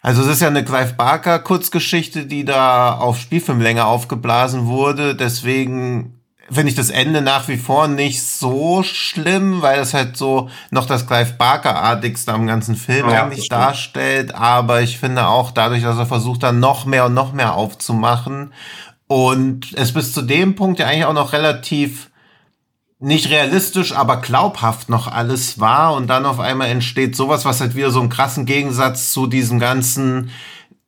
also 0.02 0.22
es 0.22 0.28
ist 0.28 0.40
ja 0.40 0.46
eine 0.46 0.64
Clive 0.64 0.94
Barker 0.94 1.40
Kurzgeschichte, 1.40 2.26
die 2.26 2.44
da 2.44 2.96
auf 2.96 3.18
Spielfilmlänge 3.18 3.84
aufgeblasen 3.84 4.66
wurde. 4.66 5.16
Deswegen 5.16 6.21
finde 6.52 6.68
ich 6.68 6.74
das 6.74 6.90
Ende 6.90 7.22
nach 7.22 7.48
wie 7.48 7.56
vor 7.56 7.88
nicht 7.88 8.22
so 8.22 8.82
schlimm, 8.82 9.62
weil 9.62 9.80
es 9.80 9.94
halt 9.94 10.16
so 10.16 10.50
noch 10.70 10.86
das 10.86 11.06
Clive 11.06 11.32
Barker-artigste 11.38 12.32
am 12.32 12.46
ganzen 12.46 12.76
Film 12.76 13.08
ja, 13.08 13.24
eigentlich 13.24 13.48
darstellt. 13.48 14.34
Aber 14.34 14.82
ich 14.82 14.98
finde 14.98 15.26
auch 15.26 15.50
dadurch, 15.50 15.82
dass 15.82 15.98
er 15.98 16.06
versucht, 16.06 16.42
dann 16.42 16.60
noch 16.60 16.84
mehr 16.84 17.06
und 17.06 17.14
noch 17.14 17.32
mehr 17.32 17.54
aufzumachen 17.54 18.52
und 19.12 19.74
es 19.74 19.92
bis 19.92 20.14
zu 20.14 20.22
dem 20.22 20.54
Punkt 20.54 20.78
ja 20.78 20.86
eigentlich 20.86 21.04
auch 21.04 21.12
noch 21.12 21.34
relativ 21.34 22.10
nicht 22.98 23.28
realistisch, 23.28 23.92
aber 23.94 24.18
glaubhaft 24.18 24.88
noch 24.88 25.06
alles 25.06 25.60
war 25.60 25.92
und 25.94 26.06
dann 26.06 26.24
auf 26.24 26.40
einmal 26.40 26.68
entsteht 26.68 27.14
sowas, 27.14 27.44
was 27.44 27.60
halt 27.60 27.74
wieder 27.74 27.90
so 27.90 28.00
einen 28.00 28.08
krassen 28.08 28.46
Gegensatz 28.46 29.12
zu 29.12 29.26
diesem 29.26 29.58
ganzen, 29.58 30.30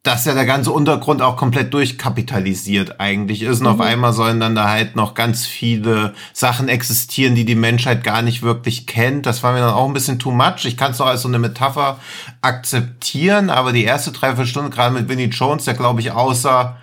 dass 0.04 0.26
ja 0.26 0.34
der 0.34 0.44
ganze 0.44 0.70
Untergrund 0.70 1.22
auch 1.22 1.36
komplett 1.36 1.72
durchkapitalisiert 1.72 3.00
eigentlich 3.00 3.42
ist 3.42 3.60
und 3.60 3.66
mhm. 3.66 3.72
auf 3.72 3.80
einmal 3.80 4.12
sollen 4.12 4.38
dann 4.38 4.54
da 4.54 4.68
halt 4.68 4.96
noch 4.96 5.14
ganz 5.14 5.46
viele 5.46 6.12
Sachen 6.34 6.68
existieren, 6.68 7.34
die 7.34 7.46
die 7.46 7.54
Menschheit 7.54 8.04
gar 8.04 8.20
nicht 8.20 8.42
wirklich 8.42 8.86
kennt. 8.86 9.24
Das 9.24 9.42
war 9.42 9.54
mir 9.54 9.60
dann 9.60 9.72
auch 9.72 9.88
ein 9.88 9.94
bisschen 9.94 10.18
too 10.18 10.30
much. 10.30 10.66
Ich 10.66 10.76
kann 10.76 10.92
es 10.92 10.98
noch 10.98 11.06
als 11.06 11.22
so 11.22 11.28
eine 11.28 11.38
Metapher 11.38 11.98
akzeptieren, 12.42 13.48
aber 13.48 13.72
die 13.72 13.84
erste 13.84 14.12
Dreiviertelstunde, 14.12 14.68
gerade 14.68 14.94
mit 14.94 15.08
Vinnie 15.08 15.24
Jones, 15.24 15.64
der 15.64 15.74
glaube 15.74 16.00
ich 16.00 16.12
außer 16.12 16.76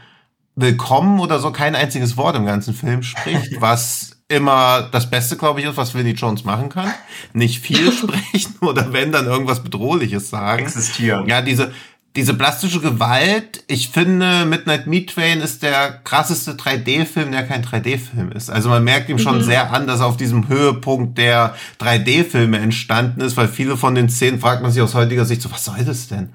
Willkommen 0.55 1.19
oder 1.19 1.39
so 1.39 1.51
kein 1.51 1.76
einziges 1.76 2.17
Wort 2.17 2.36
im 2.36 2.45
ganzen 2.45 2.74
Film 2.74 3.03
spricht, 3.03 3.51
was 3.61 4.17
immer 4.28 4.89
das 4.91 5.09
Beste, 5.09 5.38
glaube 5.38 5.59
ich, 5.59 5.67
ist, 5.67 5.78
was 5.78 5.93
Vinnie 5.93 6.11
Jones 6.11 6.43
machen 6.43 6.69
kann. 6.69 6.91
Nicht 7.34 7.61
viel 7.61 7.91
sprechen 7.91 8.55
oder 8.61 8.93
wenn, 8.93 9.11
dann 9.11 9.28
irgendwas 9.28 9.61
Bedrohliches 9.61 10.30
sagen. 10.30 10.63
Existieren. 10.63 11.28
Ja, 11.28 11.41
diese, 11.41 11.72
diese 12.16 12.34
plastische 12.34 12.82
Gewalt, 12.82 13.64
ich 13.68 13.89
finde, 13.89 14.45
Midnight 14.45 14.86
Meat 14.86 15.12
Train 15.12 15.39
ist 15.39 15.64
der 15.64 15.91
krasseste 16.03 16.53
3D-Film, 16.53 17.32
der 17.32 17.47
kein 17.47 17.64
3D-Film 17.64 18.34
ist. 18.34 18.49
Also 18.49 18.68
man 18.68 18.84
merkt 18.84 19.07
ihm 19.09 19.18
schon 19.18 19.38
mhm. 19.38 19.43
sehr 19.43 19.72
an, 19.72 19.88
dass 19.88 20.01
er 20.01 20.07
auf 20.07 20.18
diesem 20.18 20.49
Höhepunkt 20.49 21.18
der 21.18 21.55
3D-Filme 21.80 22.59
entstanden 22.59 23.22
ist, 23.22 23.38
weil 23.38 23.47
viele 23.47 23.78
von 23.78 23.95
den 23.95 24.09
Szenen 24.09 24.41
fragt 24.41 24.62
man 24.62 24.72
sich 24.72 24.82
aus 24.82 24.93
heutiger 24.93 25.24
Sicht 25.24 25.41
so, 25.41 25.51
was 25.51 25.64
soll 25.64 25.86
das 25.86 26.09
denn? 26.09 26.34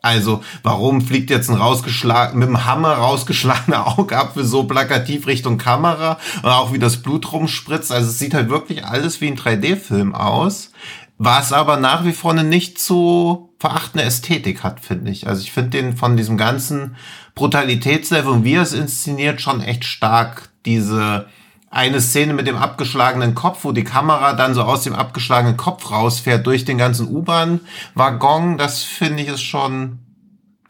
Also, 0.00 0.42
warum 0.62 1.02
fliegt 1.02 1.28
jetzt 1.28 1.50
ein 1.50 1.56
rausgeschlagen, 1.56 2.38
mit 2.38 2.48
dem 2.48 2.64
Hammer 2.64 2.92
rausgeschlagener 2.92 3.86
Augapfel 3.98 4.44
so 4.44 4.64
plakativ 4.64 5.26
Richtung 5.26 5.58
Kamera 5.58 6.18
und 6.42 6.48
auch 6.48 6.72
wie 6.72 6.78
das 6.78 6.98
Blut 6.98 7.32
rumspritzt? 7.32 7.90
Also, 7.90 8.08
es 8.08 8.18
sieht 8.18 8.32
halt 8.32 8.48
wirklich 8.48 8.86
alles 8.86 9.20
wie 9.20 9.26
ein 9.26 9.36
3D-Film 9.36 10.14
aus, 10.14 10.70
was 11.18 11.52
aber 11.52 11.76
nach 11.76 12.04
wie 12.04 12.12
vor 12.12 12.30
eine 12.30 12.44
nicht 12.44 12.80
zu 12.80 13.50
verachtende 13.58 14.04
Ästhetik 14.04 14.62
hat, 14.62 14.80
finde 14.80 15.10
ich. 15.10 15.26
Also, 15.26 15.42
ich 15.42 15.52
finde 15.52 15.70
den 15.70 15.96
von 15.96 16.16
diesem 16.16 16.36
ganzen 16.36 16.96
Brutalitätslevel 17.34 18.32
und 18.32 18.44
wie 18.44 18.54
er 18.54 18.62
es 18.62 18.72
inszeniert 18.72 19.40
schon 19.40 19.60
echt 19.60 19.84
stark, 19.84 20.48
diese 20.64 21.26
eine 21.70 22.00
Szene 22.00 22.32
mit 22.32 22.46
dem 22.46 22.56
abgeschlagenen 22.56 23.34
Kopf, 23.34 23.64
wo 23.64 23.72
die 23.72 23.84
Kamera 23.84 24.32
dann 24.32 24.54
so 24.54 24.62
aus 24.62 24.84
dem 24.84 24.94
abgeschlagenen 24.94 25.56
Kopf 25.56 25.90
rausfährt 25.90 26.46
durch 26.46 26.64
den 26.64 26.78
ganzen 26.78 27.08
U-Bahn-Waggon. 27.08 28.56
Das 28.56 28.82
finde 28.82 29.22
ich 29.22 29.28
ist 29.28 29.42
schon 29.42 29.98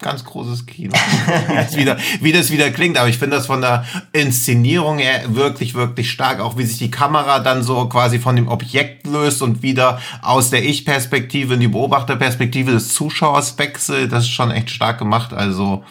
ganz 0.01 0.25
großes 0.25 0.67
Kino. 0.67 0.95
wieder, 1.75 1.97
wie 2.21 2.33
das 2.33 2.51
wieder 2.51 2.71
klingt, 2.71 2.99
aber 2.99 3.09
ich 3.09 3.19
finde 3.19 3.37
das 3.37 3.47
von 3.47 3.61
der 3.61 3.85
Inszenierung 4.13 4.99
her 4.99 5.23
wirklich, 5.29 5.75
wirklich 5.75 6.11
stark. 6.11 6.41
Auch 6.41 6.57
wie 6.57 6.65
sich 6.65 6.79
die 6.79 6.91
Kamera 6.91 7.41
dann 7.41 7.63
so 7.63 7.89
quasi 7.89 8.19
von 8.19 8.37
dem 8.37 8.49
Objekt 8.49 9.07
löst 9.07 9.43
und 9.43 9.63
wieder 9.63 10.01
aus 10.23 10.51
der 10.51 10.65
Ich-Perspektive 10.65 11.55
in 11.55 11.61
die 11.61 11.69
Beobachterperspektive 11.69 12.73
des 12.73 12.95
Zuschauers 12.95 13.59
wechselt. 13.59 14.13
Das 14.13 14.25
ist 14.25 14.31
schon 14.31 14.51
echt 14.51 14.71
stark 14.71 14.99
gemacht. 14.99 15.33
Also 15.33 15.85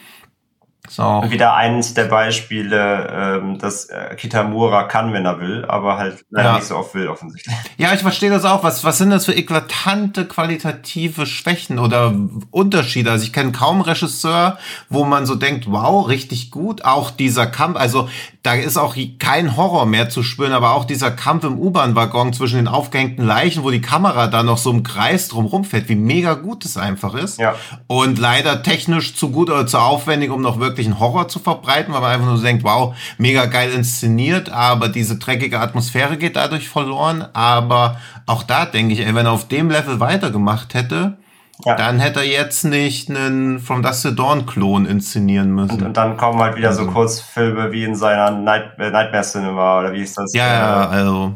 so. 0.98 1.24
Wieder 1.30 1.54
eines 1.54 1.94
der 1.94 2.06
Beispiele, 2.06 3.40
ähm, 3.40 3.60
dass 3.60 3.86
äh, 3.86 4.16
Kitamura 4.16 4.82
kann, 4.82 5.14
wenn 5.14 5.26
er 5.26 5.40
will, 5.40 5.64
aber 5.64 6.00
halt 6.00 6.26
ja. 6.32 6.56
nicht 6.56 6.66
so 6.66 6.76
oft 6.76 6.96
will, 6.96 7.08
offensichtlich. 7.08 7.56
Ja, 7.78 7.94
ich 7.94 8.00
verstehe 8.00 8.32
das 8.32 8.44
auch. 8.44 8.64
Was, 8.64 8.84
was 8.84 8.98
sind 8.98 9.12
das 9.12 9.26
für 9.26 9.34
eklatante 9.34 10.26
qualitative 10.26 11.28
Schwächen 11.28 11.78
oder 11.78 12.16
Unterschiede? 12.50 13.12
Also 13.12 13.26
ich 13.26 13.34
kenne 13.34 13.52
kaum 13.52 13.82
Regisseur, 13.82 14.58
wo 14.90 15.06
man 15.06 15.28
so 15.28 15.36
denkt, 15.36 15.72
wow, 15.72 16.08
richtig 16.08 16.50
gut. 16.50 16.84
Auch 16.84 17.12
dieser 17.12 17.46
Kampf, 17.46 17.78
also 17.78 18.10
da 18.42 18.54
ist 18.54 18.78
auch 18.78 18.96
kein 19.20 19.56
Horror 19.56 19.86
mehr 19.86 20.10
zu 20.10 20.24
spüren, 20.24 20.54
aber 20.54 20.72
auch 20.72 20.86
dieser 20.86 21.12
Kampf 21.12 21.44
im 21.44 21.60
U-Bahn-Waggon 21.60 22.34
zwischen 22.34 22.56
den 22.56 22.68
aufgehängten 22.68 23.24
Leichen, 23.24 23.64
wo 23.64 23.70
die 23.70 23.82
Kamera 23.82 24.26
da 24.26 24.42
noch 24.42 24.58
so 24.58 24.72
im 24.72 24.82
Kreis 24.82 25.28
drum 25.28 25.46
rumfährt, 25.46 25.90
wie 25.90 25.96
mega 25.96 26.34
gut 26.34 26.66
es 26.66 26.78
einfach 26.78 27.14
ist. 27.14 27.40
Ja. 27.40 27.56
Und 27.86 28.18
leider 28.18 28.64
technisch 28.64 29.16
zu 29.16 29.30
gut 29.30 29.52
oder 29.52 29.68
zu 29.68 29.78
aufwendig, 29.78 30.32
um 30.32 30.42
noch 30.42 30.60
wirklich 30.60 30.87
einen 30.88 31.00
Horror 31.00 31.28
zu 31.28 31.40
verbreiten, 31.40 31.94
weil 31.94 32.02
man 32.02 32.12
einfach 32.12 32.26
nur 32.28 32.42
denkt, 32.42 32.64
wow, 32.64 32.96
mega 33.18 33.46
geil 33.46 33.72
inszeniert, 33.72 34.50
aber 34.50 34.90
diese 34.90 35.18
dreckige 35.20 35.60
Atmosphäre 35.60 36.18
geht 36.18 36.36
dadurch 36.36 36.68
verloren. 36.70 37.26
Aber 37.34 37.98
auch 38.26 38.44
da 38.44 38.66
denke 38.66 38.94
ich, 38.94 39.02
ey, 39.06 39.14
wenn 39.14 39.26
er 39.26 39.32
auf 39.34 39.48
dem 39.48 39.70
Level 39.70 40.00
weitergemacht 40.00 40.74
hätte, 40.74 41.18
Ja. 41.66 41.74
Dann 41.76 42.00
hätte 42.00 42.20
er 42.20 42.28
jetzt 42.28 42.66
nicht 42.66 43.10
einen 43.10 43.58
From 43.60 43.82
Dust 43.82 44.04
to 44.04 44.12
Dawn 44.12 44.46
Klon 44.46 44.86
inszenieren 44.86 45.50
müssen. 45.56 45.78
Und, 45.82 45.88
und 45.88 45.98
dann 45.98 46.16
kommen 46.16 46.40
halt 46.40 46.56
wieder 46.56 46.70
also. 46.70 46.86
so 46.86 46.92
Kurzfilme 46.92 47.72
wie 47.72 47.84
in 47.84 47.96
seiner 47.96 48.30
Night, 48.30 48.78
äh, 48.78 48.92
Nightmare 48.92 49.24
Cinema 49.24 49.80
oder 49.80 49.92
wie 49.92 50.04
ist 50.04 50.16
das? 50.18 50.34
Ja, 50.36 50.46
ja, 50.46 50.84
äh, 50.84 50.88
also. 50.98 51.36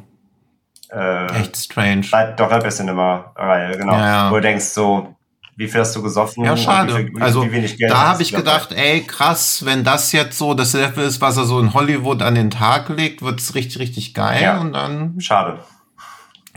Äh, 0.91 1.25
echt 1.39 1.57
strange. 1.57 2.05
Night, 2.11 2.39
doch, 2.39 2.51
Nightmare 2.51 2.69
Cinema 2.69 3.31
Reihe, 3.35 3.75
genau. 3.77 3.93
Ja, 3.93 4.05
ja. 4.07 4.29
Wo 4.29 4.35
du 4.35 4.41
denkst 4.41 4.65
so, 4.65 5.15
wie 5.61 5.67
viel 5.67 5.81
hast 5.81 5.95
du 5.95 6.01
gesoffen? 6.01 6.43
Ja, 6.43 6.57
schade. 6.57 6.97
Wie 6.97 7.11
viel, 7.11 7.21
also 7.21 7.45
da 7.87 8.07
habe 8.07 8.23
ich 8.23 8.33
gedacht, 8.33 8.71
ey, 8.71 9.01
krass, 9.03 9.63
wenn 9.63 9.83
das 9.83 10.11
jetzt 10.11 10.37
so 10.37 10.55
das 10.55 10.73
Level 10.73 11.05
ist, 11.05 11.21
was 11.21 11.37
er 11.37 11.45
so 11.45 11.59
in 11.59 11.75
Hollywood 11.75 12.23
an 12.23 12.33
den 12.33 12.49
Tag 12.49 12.89
legt, 12.89 13.21
wird's 13.21 13.53
richtig, 13.53 13.79
richtig 13.79 14.13
geil. 14.15 14.41
Ja. 14.41 14.59
Und 14.59 14.73
dann. 14.73 15.21
Schade. 15.21 15.59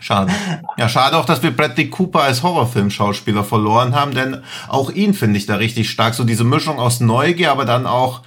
Schade. 0.00 0.32
Ja, 0.78 0.88
schade 0.88 1.18
auch, 1.18 1.26
dass 1.26 1.42
wir 1.42 1.54
Bradley 1.54 1.90
Cooper 1.90 2.22
als 2.22 2.42
Horrorfilmschauspieler 2.42 3.44
verloren 3.44 3.94
haben, 3.94 4.14
denn 4.14 4.42
auch 4.68 4.90
ihn 4.90 5.12
finde 5.12 5.36
ich 5.36 5.44
da 5.44 5.56
richtig 5.56 5.90
stark. 5.90 6.14
So 6.14 6.24
diese 6.24 6.44
Mischung 6.44 6.78
aus 6.78 7.00
Neugier, 7.00 7.52
aber 7.52 7.66
dann 7.66 7.86
auch 7.86 8.22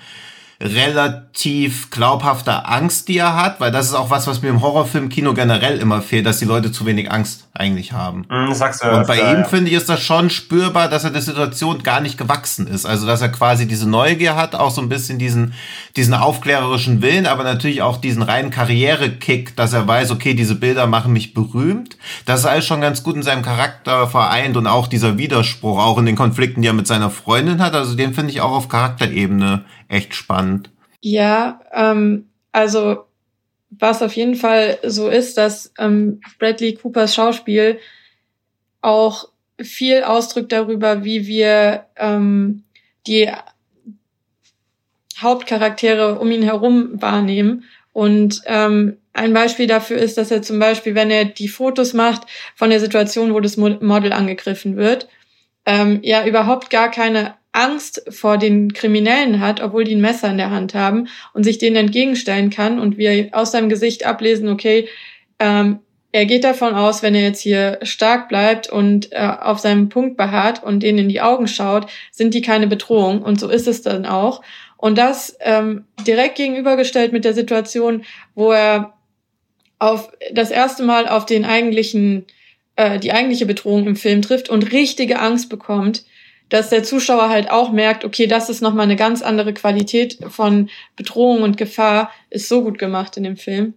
relativ 0.59 1.91
glaubhafter 1.91 2.67
Angst, 2.67 3.07
die 3.09 3.19
er 3.19 3.35
hat, 3.35 3.59
weil 3.59 3.71
das 3.71 3.87
ist 3.87 3.93
auch 3.93 4.09
was, 4.09 4.25
was 4.25 4.41
mir 4.41 4.49
im 4.49 4.61
Horrorfilmkino 4.61 5.35
generell 5.35 5.77
immer 5.77 6.01
fehlt, 6.01 6.25
dass 6.25 6.39
die 6.39 6.45
Leute 6.45 6.71
zu 6.71 6.85
wenig 6.87 7.11
Angst 7.11 7.47
eigentlich 7.53 7.93
haben. 7.93 8.25
Mm, 8.29 8.53
sagst 8.53 8.83
du 8.83 8.89
Und 8.89 9.05
bei 9.05 9.19
ihm 9.19 9.39
ja. 9.39 9.43
finde 9.43 9.69
ich 9.69 9.77
ist 9.77 9.87
das 9.87 10.01
schon 10.01 10.31
spürbar, 10.31 10.89
dass 10.89 11.03
er 11.03 11.11
der 11.11 11.21
Situation 11.21 11.83
gar 11.83 12.01
nicht 12.01 12.17
gewachsen 12.17 12.65
ist. 12.65 12.87
Also 12.87 13.05
dass 13.05 13.21
er 13.21 13.29
quasi 13.29 13.67
diese 13.67 13.87
Neugier 13.87 14.35
hat, 14.35 14.55
auch 14.55 14.71
so 14.71 14.81
ein 14.81 14.89
bisschen 14.89 15.19
diesen 15.19 15.53
diesen 15.95 16.15
aufklärerischen 16.15 17.01
Willen, 17.03 17.27
aber 17.27 17.43
natürlich 17.43 17.83
auch 17.83 17.97
diesen 17.97 18.23
reinen 18.23 18.49
Karrierekick, 18.49 19.55
dass 19.55 19.73
er 19.73 19.87
weiß, 19.87 20.09
okay, 20.11 20.33
diese 20.33 20.55
Bilder 20.55 20.87
machen 20.87 21.13
mich 21.13 21.35
berühmt. 21.35 21.97
Das 22.25 22.41
ist 22.41 22.45
alles 22.47 22.65
schon 22.65 22.81
ganz 22.81 23.03
gut 23.03 23.15
in 23.15 23.23
seinem 23.23 23.43
Charakter 23.43 24.07
vereint 24.07 24.57
und 24.57 24.65
auch 24.65 24.87
dieser 24.87 25.19
Widerspruch, 25.19 25.79
auch 25.79 25.99
in 25.99 26.07
den 26.07 26.15
Konflikten, 26.15 26.63
die 26.63 26.67
er 26.67 26.73
mit 26.73 26.87
seiner 26.87 27.11
Freundin 27.11 27.61
hat. 27.61 27.75
Also 27.75 27.95
den 27.95 28.15
finde 28.15 28.31
ich 28.31 28.41
auch 28.41 28.51
auf 28.51 28.69
Charakterebene 28.69 29.65
echt 29.87 30.15
spannend. 30.15 30.69
Ja, 31.01 31.61
ähm, 31.73 32.29
also 32.51 33.05
was 33.69 34.01
auf 34.01 34.13
jeden 34.15 34.35
Fall 34.35 34.79
so 34.83 35.09
ist, 35.09 35.37
dass 35.37 35.73
ähm, 35.77 36.21
Bradley 36.39 36.75
Coopers 36.75 37.13
Schauspiel 37.13 37.79
auch 38.81 39.29
viel 39.59 40.03
ausdrückt 40.03 40.51
darüber, 40.51 41.03
wie 41.03 41.27
wir 41.27 41.85
ähm, 41.97 42.63
die 43.07 43.29
Hauptcharaktere 45.19 46.19
um 46.19 46.31
ihn 46.31 46.43
herum 46.43 47.01
wahrnehmen. 47.01 47.65
Und 47.91 48.41
ähm, 48.45 48.97
ein 49.13 49.33
Beispiel 49.33 49.65
dafür 49.65 49.97
ist, 49.97 50.17
dass 50.17 50.29
er 50.29 50.43
zum 50.43 50.59
Beispiel, 50.59 50.93
wenn 50.93 51.09
er 51.09 51.25
die 51.25 51.47
Fotos 51.47 51.93
macht 51.93 52.27
von 52.55 52.69
der 52.69 52.79
Situation, 52.79 53.33
wo 53.33 53.39
das 53.39 53.57
Model 53.57 54.13
angegriffen 54.13 54.77
wird, 54.77 55.07
ähm, 55.65 55.99
ja 56.03 56.25
überhaupt 56.25 56.69
gar 56.69 56.91
keine 56.91 57.33
Angst 57.51 58.03
vor 58.09 58.37
den 58.37 58.73
Kriminellen 58.73 59.39
hat, 59.39 59.61
obwohl 59.61 59.83
die 59.83 59.95
ein 59.95 60.01
Messer 60.01 60.29
in 60.29 60.37
der 60.37 60.51
Hand 60.51 60.73
haben 60.73 61.07
und 61.33 61.43
sich 61.43 61.57
denen 61.57 61.75
entgegenstellen 61.75 62.49
kann 62.49 62.79
und 62.79 62.97
wir 62.97 63.29
aus 63.31 63.51
seinem 63.51 63.69
Gesicht 63.69 64.05
ablesen, 64.05 64.49
okay, 64.49 64.87
ähm, 65.39 65.79
er 66.11 66.25
geht 66.25 66.43
davon 66.43 66.73
aus, 66.73 67.03
wenn 67.03 67.15
er 67.15 67.21
jetzt 67.21 67.41
hier 67.41 67.79
stark 67.83 68.29
bleibt 68.29 68.69
und 68.69 69.11
äh, 69.11 69.17
auf 69.39 69.59
seinem 69.59 69.89
Punkt 69.89 70.17
beharrt 70.17 70.63
und 70.63 70.81
denen 70.81 70.99
in 70.99 71.09
die 71.09 71.21
Augen 71.21 71.47
schaut, 71.47 71.89
sind 72.11 72.33
die 72.33 72.41
keine 72.41 72.67
Bedrohung. 72.67 73.21
Und 73.21 73.39
so 73.39 73.49
ist 73.49 73.67
es 73.67 73.81
dann 73.81 74.05
auch. 74.05 74.41
Und 74.77 74.97
das 74.97 75.37
ähm, 75.41 75.85
direkt 76.07 76.35
gegenübergestellt 76.35 77.11
mit 77.11 77.25
der 77.25 77.33
Situation, 77.33 78.03
wo 78.35 78.51
er 78.51 78.93
auf 79.79 80.11
das 80.31 80.49
erste 80.49 80.83
Mal 80.83 81.07
auf 81.07 81.25
den 81.25 81.45
eigentlichen, 81.45 82.25
äh, 82.77 82.99
die 82.99 83.11
eigentliche 83.11 83.45
Bedrohung 83.45 83.85
im 83.85 83.95
Film 83.95 84.21
trifft 84.21 84.49
und 84.49 84.71
richtige 84.71 85.19
Angst 85.19 85.49
bekommt, 85.49 86.05
dass 86.49 86.69
der 86.69 86.83
Zuschauer 86.83 87.29
halt 87.29 87.51
auch 87.51 87.71
merkt, 87.71 88.05
okay, 88.05 88.27
das 88.27 88.49
ist 88.49 88.61
nochmal 88.61 88.85
eine 88.85 88.95
ganz 88.95 89.21
andere 89.21 89.53
Qualität 89.53 90.17
von 90.29 90.69
Bedrohung 90.95 91.41
und 91.43 91.57
Gefahr, 91.57 92.11
ist 92.29 92.47
so 92.47 92.63
gut 92.63 92.77
gemacht 92.77 93.17
in 93.17 93.23
dem 93.23 93.37
Film. 93.37 93.73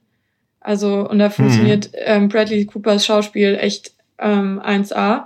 Also, 0.61 1.09
und 1.09 1.18
da 1.18 1.29
mhm. 1.29 1.33
funktioniert 1.33 1.91
ähm, 1.95 2.29
Bradley 2.29 2.66
Coopers 2.66 3.07
Schauspiel 3.07 3.57
echt 3.61 3.93
ähm, 4.18 4.61
1A. 4.61 5.25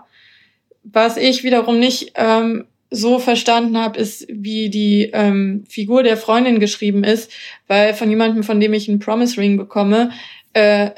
Was 0.85 1.17
ich 1.17 1.43
wiederum 1.43 1.79
nicht 1.79 2.13
ähm, 2.15 2.67
so 2.91 3.19
verstanden 3.19 3.77
habe, 3.77 3.99
ist, 3.99 4.27
wie 4.31 4.71
die 4.71 5.11
ähm, 5.13 5.65
Figur 5.69 6.03
der 6.03 6.17
Freundin 6.17 6.61
geschrieben 6.61 7.03
ist, 7.03 7.33
weil 7.67 7.95
von 7.95 8.09
jemandem, 8.09 8.45
von 8.45 8.61
dem 8.61 8.73
ich 8.73 8.89
einen 8.89 9.01
Promise 9.01 9.41
Ring 9.41 9.57
bekomme, 9.57 10.11
äh, 10.53 10.91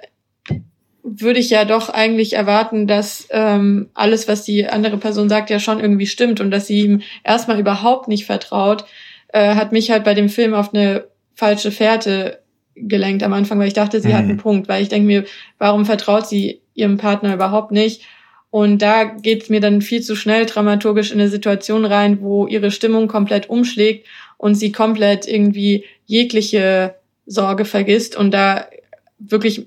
würde 1.07 1.39
ich 1.39 1.51
ja 1.51 1.65
doch 1.65 1.89
eigentlich 1.89 2.33
erwarten, 2.33 2.89
dass 2.89 3.29
ähm, 3.31 3.91
alles, 3.95 4.27
was 4.27 4.43
die 4.43 4.67
andere 4.69 4.99
Person 4.99 5.29
sagt, 5.29 5.51
ja 5.51 5.61
schon 5.61 5.79
irgendwie 5.79 6.07
stimmt 6.07 6.41
und 6.41 6.51
dass 6.51 6.67
sie 6.67 6.81
ihm 6.81 7.03
erstmal 7.23 7.61
überhaupt 7.61 8.09
nicht 8.09 8.27
vertraut, 8.27 8.85
äh, 9.29 9.55
hat 9.55 9.71
mich 9.71 9.91
halt 9.91 10.03
bei 10.03 10.15
dem 10.15 10.29
Film 10.29 10.53
auf 10.53 10.75
eine 10.75 11.05
falsche 11.35 11.71
Fährte 11.71 12.41
gelenkt 12.75 13.23
am 13.23 13.33
Anfang, 13.33 13.59
weil 13.59 13.69
ich 13.69 13.75
dachte, 13.75 14.01
sie 14.01 14.09
mhm. 14.09 14.15
hat 14.15 14.25
einen 14.25 14.37
Punkt, 14.37 14.69
weil 14.69 14.83
ich 14.83 14.89
denke 14.89 15.07
mir, 15.07 15.25
warum 15.59 15.87
vertraut 15.87 16.27
sie 16.27 16.61
ihrem 16.75 16.99
Partner 16.99 17.35
überhaupt 17.35 17.71
nicht? 17.71 18.03
Und 18.51 18.83
da 18.83 19.05
geht's 19.05 19.49
mir 19.49 19.61
dann 19.61 19.83
viel 19.83 20.03
zu 20.03 20.17
schnell 20.17 20.47
dramaturgisch 20.47 21.13
in 21.13 21.21
eine 21.21 21.29
Situation 21.29 21.85
rein, 21.85 22.21
wo 22.21 22.47
ihre 22.47 22.71
Stimmung 22.71 23.07
komplett 23.07 23.49
umschlägt 23.49 24.07
und 24.39 24.55
sie 24.55 24.73
komplett 24.73 25.27
irgendwie 25.29 25.85
jegliche 26.05 26.97
Sorge 27.27 27.65
vergisst 27.65 28.17
und 28.17 28.33
da 28.33 28.67
wirklich 29.19 29.67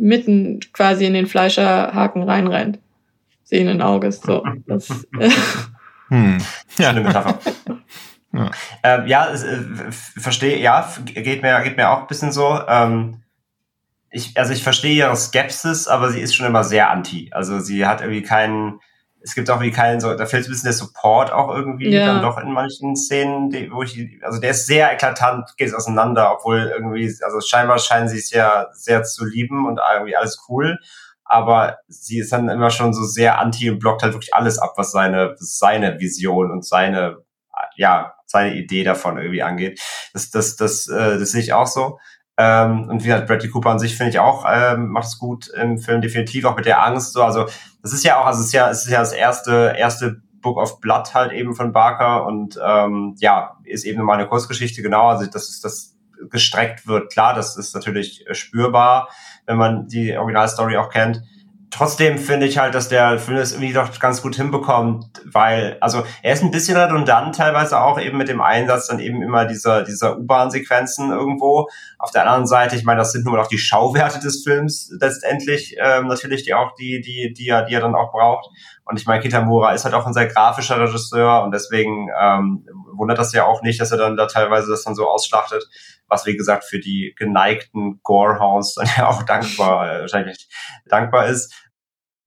mitten 0.00 0.60
quasi 0.72 1.04
in 1.04 1.14
den 1.14 1.26
Fleischerhaken 1.26 2.22
reinrennt. 2.22 2.78
Sehenden 3.44 3.82
Auges. 3.82 4.20
So. 4.20 4.44
Das, 4.66 4.88
hm. 6.08 6.38
Ja, 6.78 6.90
eine 6.90 7.00
Metapher. 7.02 7.38
ja, 8.32 8.50
ähm, 8.82 9.06
ja 9.06 9.32
äh, 9.32 9.90
verstehe, 9.90 10.58
ja, 10.58 10.90
geht 11.04 11.42
mir, 11.42 11.60
geht 11.62 11.76
mir 11.76 11.90
auch 11.90 12.02
ein 12.02 12.06
bisschen 12.06 12.32
so. 12.32 12.60
Ähm, 12.66 13.22
ich, 14.10 14.36
also 14.36 14.52
ich 14.52 14.62
verstehe 14.62 14.94
ihre 14.94 15.16
Skepsis, 15.16 15.86
aber 15.86 16.10
sie 16.10 16.20
ist 16.20 16.34
schon 16.34 16.46
immer 16.46 16.64
sehr 16.64 16.90
anti. 16.90 17.30
Also 17.32 17.60
sie 17.60 17.86
hat 17.86 18.00
irgendwie 18.00 18.22
keinen, 18.22 18.80
es 19.22 19.34
gibt 19.34 19.50
auch 19.50 19.56
irgendwie 19.56 19.72
keinen 19.72 20.00
so, 20.00 20.14
da 20.14 20.26
fehlt 20.26 20.46
ein 20.46 20.50
bisschen 20.50 20.66
der 20.66 20.72
Support 20.72 21.32
auch 21.32 21.54
irgendwie 21.54 21.90
ja. 21.90 22.06
dann 22.06 22.22
doch 22.22 22.38
in 22.38 22.52
manchen 22.52 22.96
Szenen, 22.96 23.50
die, 23.50 23.70
wo 23.70 23.82
ich, 23.82 24.18
also 24.22 24.40
der 24.40 24.50
ist 24.50 24.66
sehr 24.66 24.92
eklatant, 24.92 25.56
geht 25.56 25.68
es 25.68 25.74
auseinander, 25.74 26.32
obwohl 26.32 26.72
irgendwie, 26.74 27.12
also 27.22 27.40
scheinbar 27.40 27.78
scheinen 27.78 28.08
sie 28.08 28.18
es 28.18 28.30
ja 28.30 28.68
sehr 28.72 29.02
zu 29.02 29.24
lieben 29.24 29.66
und 29.66 29.80
irgendwie 29.94 30.16
alles 30.16 30.44
cool. 30.48 30.78
Aber 31.24 31.78
sie 31.86 32.18
ist 32.18 32.32
dann 32.32 32.48
immer 32.48 32.70
schon 32.70 32.92
so 32.92 33.04
sehr 33.04 33.38
anti 33.38 33.70
und 33.70 33.78
blockt 33.78 34.02
halt 34.02 34.14
wirklich 34.14 34.34
alles 34.34 34.58
ab, 34.58 34.72
was 34.76 34.90
seine, 34.90 35.34
seine 35.36 36.00
Vision 36.00 36.50
und 36.50 36.64
seine, 36.64 37.18
ja, 37.76 38.14
seine 38.26 38.54
Idee 38.54 38.84
davon 38.84 39.16
irgendwie 39.18 39.42
angeht. 39.42 39.80
Das, 40.12 40.30
das, 40.30 40.56
das, 40.56 40.88
äh, 40.88 41.18
das 41.18 41.30
sehe 41.30 41.42
ich 41.42 41.52
auch 41.52 41.66
so. 41.66 41.98
Ähm, 42.36 42.88
und 42.88 43.04
wie 43.04 43.08
gesagt, 43.08 43.26
Bradley 43.26 43.50
Cooper 43.50 43.70
an 43.70 43.78
sich 43.78 43.96
finde 43.96 44.10
ich 44.10 44.18
auch, 44.18 44.46
ähm, 44.50 44.88
macht 44.88 45.08
es 45.08 45.18
gut 45.18 45.48
im 45.48 45.78
Film, 45.78 46.00
definitiv 46.00 46.46
auch 46.46 46.56
mit 46.56 46.64
der 46.64 46.82
Angst. 46.82 47.12
So, 47.12 47.22
also 47.22 47.46
das 47.82 47.92
ist 47.92 48.04
ja 48.04 48.20
auch, 48.20 48.26
also 48.26 48.40
es 48.40 48.46
ist 48.46 48.52
ja, 48.52 48.70
es 48.70 48.84
ist 48.84 48.90
ja 48.90 49.00
das 49.00 49.12
erste, 49.12 49.74
erste 49.76 50.22
Book 50.40 50.56
of 50.58 50.80
Blood 50.80 51.14
halt 51.14 51.32
eben 51.32 51.54
von 51.54 51.72
Barker 51.72 52.26
und 52.26 52.58
ähm, 52.64 53.14
ja, 53.18 53.56
ist 53.64 53.84
eben 53.84 54.02
mal 54.02 54.14
eine 54.14 54.26
Kurzgeschichte, 54.26 54.82
genau, 54.82 55.08
also 55.08 55.26
dass 55.26 55.48
es 55.48 55.60
das 55.60 55.96
gestreckt 56.30 56.86
wird, 56.86 57.12
klar, 57.12 57.34
das 57.34 57.56
ist 57.56 57.74
natürlich 57.74 58.24
spürbar, 58.32 59.08
wenn 59.46 59.56
man 59.56 59.86
die 59.86 60.16
Originalstory 60.16 60.76
auch 60.76 60.90
kennt 60.90 61.22
trotzdem 61.70 62.18
finde 62.18 62.46
ich 62.46 62.58
halt, 62.58 62.74
dass 62.74 62.88
der 62.88 63.18
Film 63.18 63.38
es 63.38 63.52
irgendwie 63.52 63.72
doch 63.72 63.98
ganz 63.98 64.22
gut 64.22 64.36
hinbekommt, 64.36 65.06
weil, 65.24 65.76
also 65.80 66.04
er 66.22 66.32
ist 66.32 66.42
ein 66.42 66.50
bisschen 66.50 66.76
redundant 66.76 67.36
teilweise 67.36 67.80
auch 67.80 68.00
eben 68.00 68.18
mit 68.18 68.28
dem 68.28 68.40
Einsatz 68.40 68.88
dann 68.88 68.98
eben 68.98 69.22
immer 69.22 69.46
dieser, 69.46 69.82
dieser 69.82 70.18
U-Bahn-Sequenzen 70.18 71.10
irgendwo. 71.10 71.68
Auf 71.98 72.10
der 72.10 72.22
anderen 72.26 72.46
Seite, 72.46 72.76
ich 72.76 72.84
meine, 72.84 72.98
das 72.98 73.12
sind 73.12 73.24
nur 73.24 73.36
noch 73.36 73.46
die 73.46 73.58
Schauwerte 73.58 74.18
des 74.20 74.42
Films 74.42 74.92
letztendlich, 75.00 75.76
ähm, 75.78 76.08
natürlich, 76.08 76.44
die 76.44 76.54
auch, 76.54 76.74
die, 76.74 77.00
die, 77.00 77.32
die 77.32 77.48
er, 77.48 77.64
die 77.64 77.74
er 77.74 77.80
dann 77.80 77.94
auch 77.94 78.12
braucht. 78.12 78.48
Und 78.90 78.98
ich 78.98 79.06
meine, 79.06 79.22
Kitamura 79.22 79.72
ist 79.72 79.84
halt 79.84 79.94
auch 79.94 80.06
ein 80.06 80.12
sehr 80.12 80.26
grafischer 80.26 80.80
Regisseur 80.80 81.42
und 81.44 81.52
deswegen 81.52 82.08
ähm, 82.20 82.66
wundert 82.96 83.18
das 83.18 83.32
ja 83.32 83.46
auch 83.46 83.62
nicht, 83.62 83.80
dass 83.80 83.92
er 83.92 83.98
dann 83.98 84.16
da 84.16 84.26
teilweise 84.26 84.70
das 84.70 84.82
dann 84.82 84.96
so 84.96 85.08
ausschlachtet 85.08 85.64
was 86.10 86.26
wie 86.26 86.36
gesagt 86.36 86.64
für 86.64 86.78
die 86.78 87.14
geneigten 87.16 88.00
Gorehounds 88.02 88.74
dann 88.74 88.88
ja 88.96 89.08
auch 89.08 89.22
dankbar, 89.22 89.90
äh, 89.90 90.00
wahrscheinlich 90.00 90.48
dankbar 90.86 91.26
ist. 91.26 91.54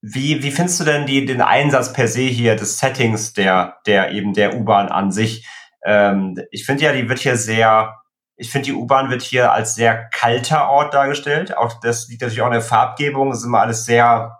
Wie, 0.01 0.43
wie 0.43 0.51
findest 0.51 0.79
du 0.79 0.83
denn 0.83 1.05
die, 1.05 1.25
den 1.25 1.41
Einsatz 1.41 1.93
per 1.93 2.07
se 2.07 2.21
hier 2.21 2.55
des 2.55 2.79
Settings 2.79 3.33
der, 3.33 3.77
der 3.85 4.11
eben 4.11 4.33
der 4.33 4.55
U-Bahn 4.55 4.89
an 4.89 5.11
sich? 5.11 5.47
Ähm, 5.85 6.37
ich 6.51 6.65
finde 6.65 6.83
ja, 6.83 6.93
die 6.93 7.07
wird 7.07 7.19
hier 7.19 7.37
sehr, 7.37 7.95
ich 8.35 8.49
finde 8.49 8.65
die 8.65 8.73
U-Bahn 8.73 9.09
wird 9.09 9.21
hier 9.21 9.53
als 9.53 9.75
sehr 9.75 10.09
kalter 10.09 10.69
Ort 10.69 10.93
dargestellt. 10.93 11.55
Auch 11.55 11.79
das 11.79 12.09
liegt 12.09 12.21
natürlich 12.21 12.41
auch 12.41 12.47
in 12.47 12.53
der 12.53 12.61
Farbgebung. 12.61 13.31
Es 13.31 13.39
ist 13.39 13.45
immer 13.45 13.61
alles 13.61 13.85
sehr, 13.85 14.39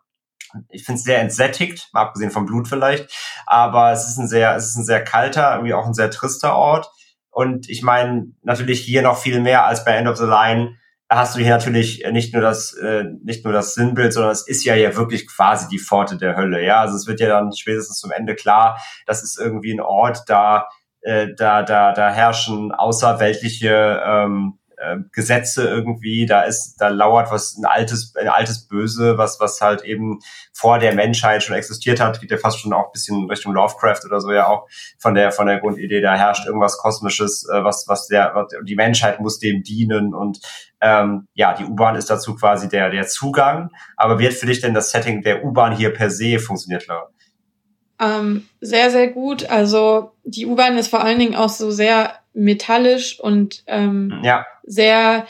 ich 0.70 0.86
finde 0.86 1.00
es 1.00 1.04
sehr 1.04 1.20
entsättigt, 1.20 1.90
mal 1.94 2.02
abgesehen 2.02 2.32
vom 2.32 2.46
Blut 2.46 2.68
vielleicht. 2.68 3.12
Aber 3.46 3.92
es 3.92 4.08
ist 4.08 4.18
ein 4.18 4.28
sehr, 4.28 4.56
es 4.56 4.70
ist 4.70 4.78
ein 4.78 4.86
sehr 4.86 5.04
kalter, 5.04 5.54
irgendwie 5.54 5.74
auch 5.74 5.86
ein 5.86 5.94
sehr 5.94 6.12
trister 6.12 6.56
Ort. 6.56 6.90
Und 7.30 7.70
ich 7.70 7.82
meine, 7.82 8.28
natürlich 8.44 8.82
hier 8.82 9.02
noch 9.02 9.18
viel 9.18 9.40
mehr 9.40 9.66
als 9.66 9.84
bei 9.86 9.96
End 9.96 10.08
of 10.08 10.18
the 10.18 10.26
Line, 10.26 10.78
hast 11.10 11.36
du 11.36 11.40
hier 11.40 11.50
natürlich 11.52 12.04
nicht 12.12 12.34
nur 12.34 12.42
das, 12.42 12.74
äh, 12.74 13.04
nicht 13.24 13.44
nur 13.44 13.54
das 13.54 13.74
Sinnbild, 13.74 14.14
sondern 14.14 14.32
es 14.32 14.48
ist 14.48 14.64
ja 14.66 14.76
ja 14.76 14.96
wirklich 14.96 15.28
quasi 15.28 15.68
die 15.68 15.80
Pforte 15.80 16.18
der 16.18 16.36
Hölle. 16.36 16.64
Ja, 16.64 16.82
also 16.82 16.96
es 16.96 17.08
wird 17.08 17.20
ja 17.20 17.28
dann 17.28 17.52
spätestens 17.54 18.00
zum 18.00 18.12
Ende 18.12 18.36
klar, 18.36 18.80
das 19.06 19.24
ist 19.24 19.40
irgendwie 19.40 19.74
ein 19.74 19.82
Ort, 19.82 20.24
da, 20.28 20.68
äh, 21.02 21.28
da, 21.36 21.64
da, 21.64 21.94
da 21.94 22.12
herrschen 22.12 22.72
außerweltliche 22.72 24.02
ähm, 24.06 24.60
äh, 24.84 24.98
Gesetze 25.12 25.68
irgendwie, 25.68 26.26
da 26.26 26.44
ist, 26.44 26.78
da 26.78 26.90
lauert 26.90 27.32
was, 27.32 27.58
ein 27.58 27.66
altes, 27.66 28.16
ein 28.16 28.28
altes 28.28 28.68
Böse, 28.68 29.18
was, 29.18 29.40
was 29.40 29.62
halt 29.62 29.84
eben 29.84 30.20
vor 30.52 30.80
der 30.80 30.94
Menschheit 30.94 31.44
schon 31.44 31.56
existiert 31.56 32.00
hat, 32.00 32.20
geht 32.20 32.32
ja 32.32 32.38
fast 32.38 32.60
schon 32.60 32.74
auch 32.74 32.88
ein 32.88 32.92
bisschen 32.92 33.30
Richtung 33.30 33.54
Lovecraft 33.54 34.06
oder 34.06 34.20
so 34.20 34.32
ja 34.32 34.48
auch 34.48 34.68
von 34.98 35.16
der, 35.16 35.32
von 35.32 35.48
der 35.48 35.60
Grundidee, 35.60 36.02
da 36.02 36.16
herrscht 36.16 36.46
irgendwas 36.46 36.78
Kosmisches, 36.78 37.48
äh, 37.50 37.64
was, 37.64 37.86
was 37.88 38.08
der, 38.08 38.32
was, 38.34 38.48
die 38.64 38.76
Menschheit 38.76 39.20
muss 39.20 39.40
dem 39.40 39.64
dienen 39.64 40.14
und 40.14 40.40
ähm, 40.84 41.28
ja, 41.34 41.54
die 41.54 41.64
U-Bahn 41.64 41.96
ist 41.96 42.10
dazu 42.10 42.36
quasi 42.36 42.68
der, 42.68 42.90
der 42.90 43.08
Zugang. 43.08 43.70
Aber 43.96 44.20
wird 44.20 44.34
für 44.34 44.48
dich 44.48 44.60
denn 44.60 44.74
das 44.74 44.92
Setting 44.92 45.22
der 45.22 45.46
U-Bahn 45.46 45.76
hier 45.76 45.94
per 45.94 46.10
se 46.10 46.40
funktioniert, 46.40 46.88
Laura? 46.88 47.10
Ähm, 48.00 48.46
sehr, 48.60 48.92
sehr 48.92 49.08
gut. 49.08 49.50
Also 49.50 50.12
die 50.24 50.46
U-Bahn 50.46 50.78
ist 50.78 50.90
vor 50.90 51.02
allen 51.02 51.20
Dingen 51.20 51.36
auch 51.36 51.50
so 51.50 51.72
sehr 51.72 52.16
metallisch 52.34 53.20
und 53.20 53.64
ähm, 53.68 54.20
ja. 54.24 54.46
Sehr 54.64 55.28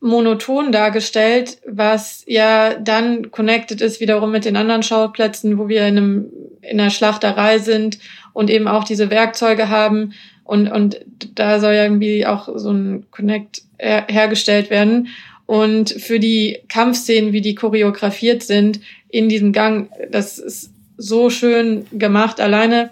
monoton 0.00 0.72
dargestellt, 0.72 1.58
was 1.66 2.22
ja 2.26 2.74
dann 2.74 3.30
connected 3.30 3.80
ist 3.80 4.00
wiederum 4.00 4.30
mit 4.30 4.44
den 4.44 4.56
anderen 4.56 4.82
Schauplätzen, 4.82 5.58
wo 5.58 5.68
wir 5.68 5.86
in, 5.86 5.96
einem, 5.96 6.30
in 6.62 6.80
einer 6.80 6.90
Schlachterei 6.90 7.58
sind 7.58 7.98
und 8.32 8.50
eben 8.50 8.68
auch 8.68 8.84
diese 8.84 9.10
Werkzeuge 9.10 9.68
haben 9.68 10.12
und, 10.46 10.68
und 10.70 11.00
da 11.34 11.58
soll 11.58 11.74
ja 11.74 11.82
irgendwie 11.82 12.24
auch 12.24 12.48
so 12.54 12.70
ein 12.70 13.06
Connect 13.10 13.62
her 13.78 14.06
hergestellt 14.08 14.70
werden. 14.70 15.08
Und 15.44 15.90
für 15.90 16.18
die 16.18 16.58
Kampfszenen, 16.68 17.32
wie 17.32 17.40
die 17.40 17.54
choreografiert 17.54 18.42
sind 18.42 18.80
in 19.08 19.28
diesem 19.28 19.52
Gang, 19.52 19.90
das 20.10 20.38
ist 20.38 20.70
so 20.96 21.30
schön 21.30 21.86
gemacht. 21.92 22.40
Alleine 22.40 22.90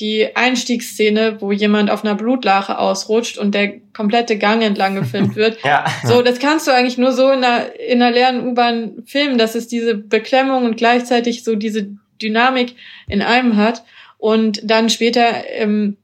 die 0.00 0.34
Einstiegsszene, 0.34 1.40
wo 1.40 1.52
jemand 1.52 1.90
auf 1.90 2.04
einer 2.04 2.14
Blutlache 2.14 2.78
ausrutscht 2.78 3.38
und 3.38 3.54
der 3.54 3.80
komplette 3.92 4.38
Gang 4.38 4.62
entlang 4.62 4.94
gefilmt 5.00 5.36
wird. 5.36 5.58
ja. 5.64 5.84
So, 6.04 6.22
das 6.22 6.38
kannst 6.38 6.66
du 6.66 6.72
eigentlich 6.72 6.98
nur 6.98 7.12
so 7.12 7.30
in 7.30 7.44
einer, 7.44 7.78
in 7.78 8.02
einer 8.02 8.14
leeren 8.14 8.48
U-Bahn 8.48 9.02
filmen, 9.06 9.38
dass 9.38 9.54
es 9.54 9.68
diese 9.68 9.94
Beklemmung 9.94 10.64
und 10.64 10.76
gleichzeitig 10.76 11.44
so 11.44 11.54
diese 11.54 11.90
Dynamik 12.20 12.74
in 13.08 13.22
einem 13.22 13.56
hat. 13.56 13.84
Und 14.18 14.60
dann 14.64 14.88
später 14.88 15.48
im, 15.58 15.96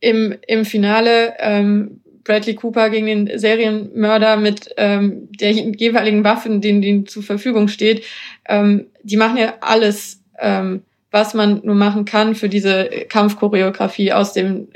im, 0.00 0.36
im 0.46 0.64
Finale 0.64 1.34
ähm, 1.38 2.00
Bradley 2.24 2.54
Cooper 2.54 2.90
gegen 2.90 3.06
den 3.06 3.38
Serienmörder 3.38 4.36
mit 4.36 4.70
ähm, 4.76 5.28
der 5.38 5.52
jeweiligen 5.52 6.24
Waffen, 6.24 6.60
denen, 6.60 6.82
denen 6.82 7.06
zur 7.06 7.22
Verfügung 7.22 7.68
steht. 7.68 8.04
Ähm, 8.48 8.86
die 9.02 9.16
machen 9.16 9.36
ja 9.36 9.54
alles 9.60 10.22
ähm, 10.38 10.82
was 11.14 11.32
man 11.32 11.60
nur 11.62 11.76
machen 11.76 12.04
kann 12.04 12.34
für 12.34 12.48
diese 12.48 12.88
Kampfchoreografie 13.08 14.12
aus 14.12 14.32
dem 14.32 14.66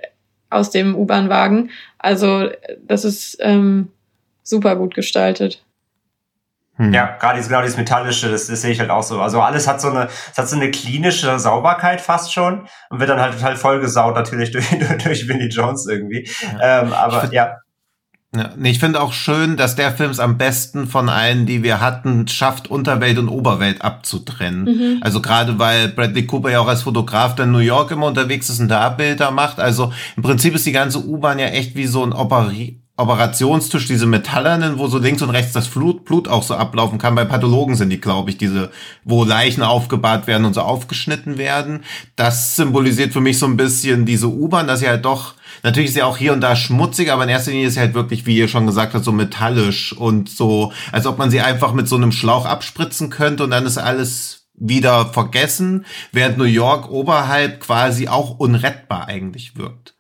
aus 0.51 0.71
dem 0.71 0.95
U-Bahn-Wagen. 0.95 1.71
Also 1.99 2.49
das 2.81 3.05
ist 3.05 3.37
ähm, 3.41 3.89
super 4.45 4.77
gut 4.77 4.95
gestaltet. 4.95 5.65
Hm. 6.77 6.95
Ja, 6.95 7.17
gerade 7.19 7.35
dieses, 7.35 7.49
genau 7.49 7.61
dieses 7.63 7.77
Metallische, 7.77 8.31
das, 8.31 8.47
das 8.47 8.63
sehe 8.63 8.71
ich 8.71 8.79
halt 8.79 8.91
auch 8.91 9.03
so. 9.03 9.21
Also 9.21 9.41
alles 9.41 9.67
hat 9.67 9.81
so 9.81 9.91
eine, 9.91 10.09
es 10.31 10.39
hat 10.39 10.49
so 10.49 10.55
eine 10.55 10.71
klinische 10.71 11.41
Sauberkeit 11.41 12.01
fast 12.01 12.33
schon 12.33 12.69
und 12.89 13.01
wird 13.01 13.11
dann 13.11 13.21
halt 13.21 13.35
total 13.35 13.57
vollgesaut 13.57 14.15
natürlich 14.15 14.53
durch, 14.53 14.69
durch 15.03 15.29
Vinnie 15.29 15.49
Jones 15.49 15.89
irgendwie. 15.89 16.31
Ja. 16.41 16.83
Ähm, 16.83 16.93
aber 16.93 17.33
ja. 17.33 17.57
Ja, 18.37 18.53
ich 18.63 18.79
finde 18.79 19.01
auch 19.01 19.15
schön, 19.15 19.57
dass 19.57 19.75
der 19.75 19.91
Film 19.91 20.11
es 20.11 20.21
am 20.21 20.37
besten 20.37 20.87
von 20.87 21.09
allen, 21.09 21.47
die 21.47 21.63
wir 21.63 21.81
hatten, 21.81 22.29
schafft, 22.29 22.69
Unterwelt 22.69 23.17
und 23.19 23.31
Oberwelt 23.31 23.81
abzutrennen. 23.81 24.65
Mhm. 24.65 24.99
Also 25.01 25.23
gerade 25.23 25.59
weil 25.59 25.89
Bradley 25.89 26.27
Cooper 26.27 26.51
ja 26.51 26.61
auch 26.61 26.69
als 26.69 26.83
Fotograf 26.83 27.35
dann 27.35 27.49
in 27.49 27.53
New 27.53 27.59
York 27.59 27.91
immer 27.91 28.07
unterwegs 28.07 28.51
ist 28.51 28.61
und 28.61 28.69
da 28.69 28.91
Bilder 28.91 29.31
macht. 29.31 29.59
Also 29.61 29.95
im 30.17 30.23
Prinzip 30.23 30.55
ist 30.55 30.67
die 30.67 30.73
ganze 30.73 31.07
U-Bahn 31.07 31.39
ja 31.39 31.47
echt 31.47 31.75
wie 31.75 31.87
so 31.87 32.05
ein 32.05 32.13
Operi 32.13 32.83
Operationstisch, 32.99 33.87
diese 33.87 34.07
metallernen, 34.07 34.81
wo 34.81 34.89
so 34.89 34.99
links 34.99 35.23
und 35.23 35.31
rechts 35.31 35.53
das 35.53 35.69
Blut, 35.69 36.05
Blut 36.05 36.27
auch 36.27 36.43
so 36.43 36.57
ablaufen 36.57 36.99
kann. 36.99 37.15
Bei 37.15 37.25
Pathologen 37.25 37.77
sind 37.77 37.91
die, 37.91 38.01
glaube 38.01 38.31
ich, 38.31 38.39
diese, 38.39 38.73
wo 39.05 39.23
Leichen 39.23 39.63
aufgebahrt 39.63 40.27
werden 40.27 40.45
und 40.45 40.55
so 40.55 40.63
aufgeschnitten 40.63 41.39
werden. 41.39 41.85
Das 42.17 42.57
symbolisiert 42.57 43.13
für 43.13 43.21
mich 43.21 43.39
so 43.39 43.47
ein 43.47 43.57
bisschen 43.57 44.05
diese 44.05 44.27
U-Bahn, 44.27 44.67
dass 44.67 44.81
sie 44.81 44.89
halt 44.89 45.05
doch 45.05 45.35
Natürlich 45.63 45.91
ist 45.91 45.97
ja 45.97 46.07
auch 46.07 46.17
hier 46.17 46.33
und 46.33 46.41
da 46.41 46.57
schmutzig, 46.57 47.11
aber 47.11 47.25
in 47.25 47.29
erster 47.29 47.51
Linie 47.51 47.69
ist 47.69 47.75
sie 47.75 47.81
halt 47.81 47.95
wirklich, 47.95 48.27
wie 48.27 48.37
ihr 48.37 48.49
schon 48.49 48.67
gesagt 48.67 48.95
habt, 48.95 49.05
so 49.05 49.13
metallisch 49.13 49.93
und 49.93 50.29
so, 50.29 50.73
als 50.93 51.07
ob 51.07 51.19
man 51.19 51.31
sie 51.31 51.41
einfach 51.41 51.73
mit 51.73 51.89
so 51.89 51.97
einem 51.97 52.13
Schlauch 52.13 52.47
abspritzen 52.47 53.11
könnte 53.11 53.45
und 53.45 53.51
dann 53.51 53.67
ist 53.67 53.79
alles 53.79 54.49
wieder 54.55 55.07
vergessen, 55.07 55.87
während 56.13 56.39
New 56.39 56.45
York 56.45 56.91
oberhalb 56.91 57.61
quasi 57.61 58.09
auch 58.09 58.39
unrettbar 58.39 59.07
eigentlich 59.07 59.57
wirkt. 59.57 59.95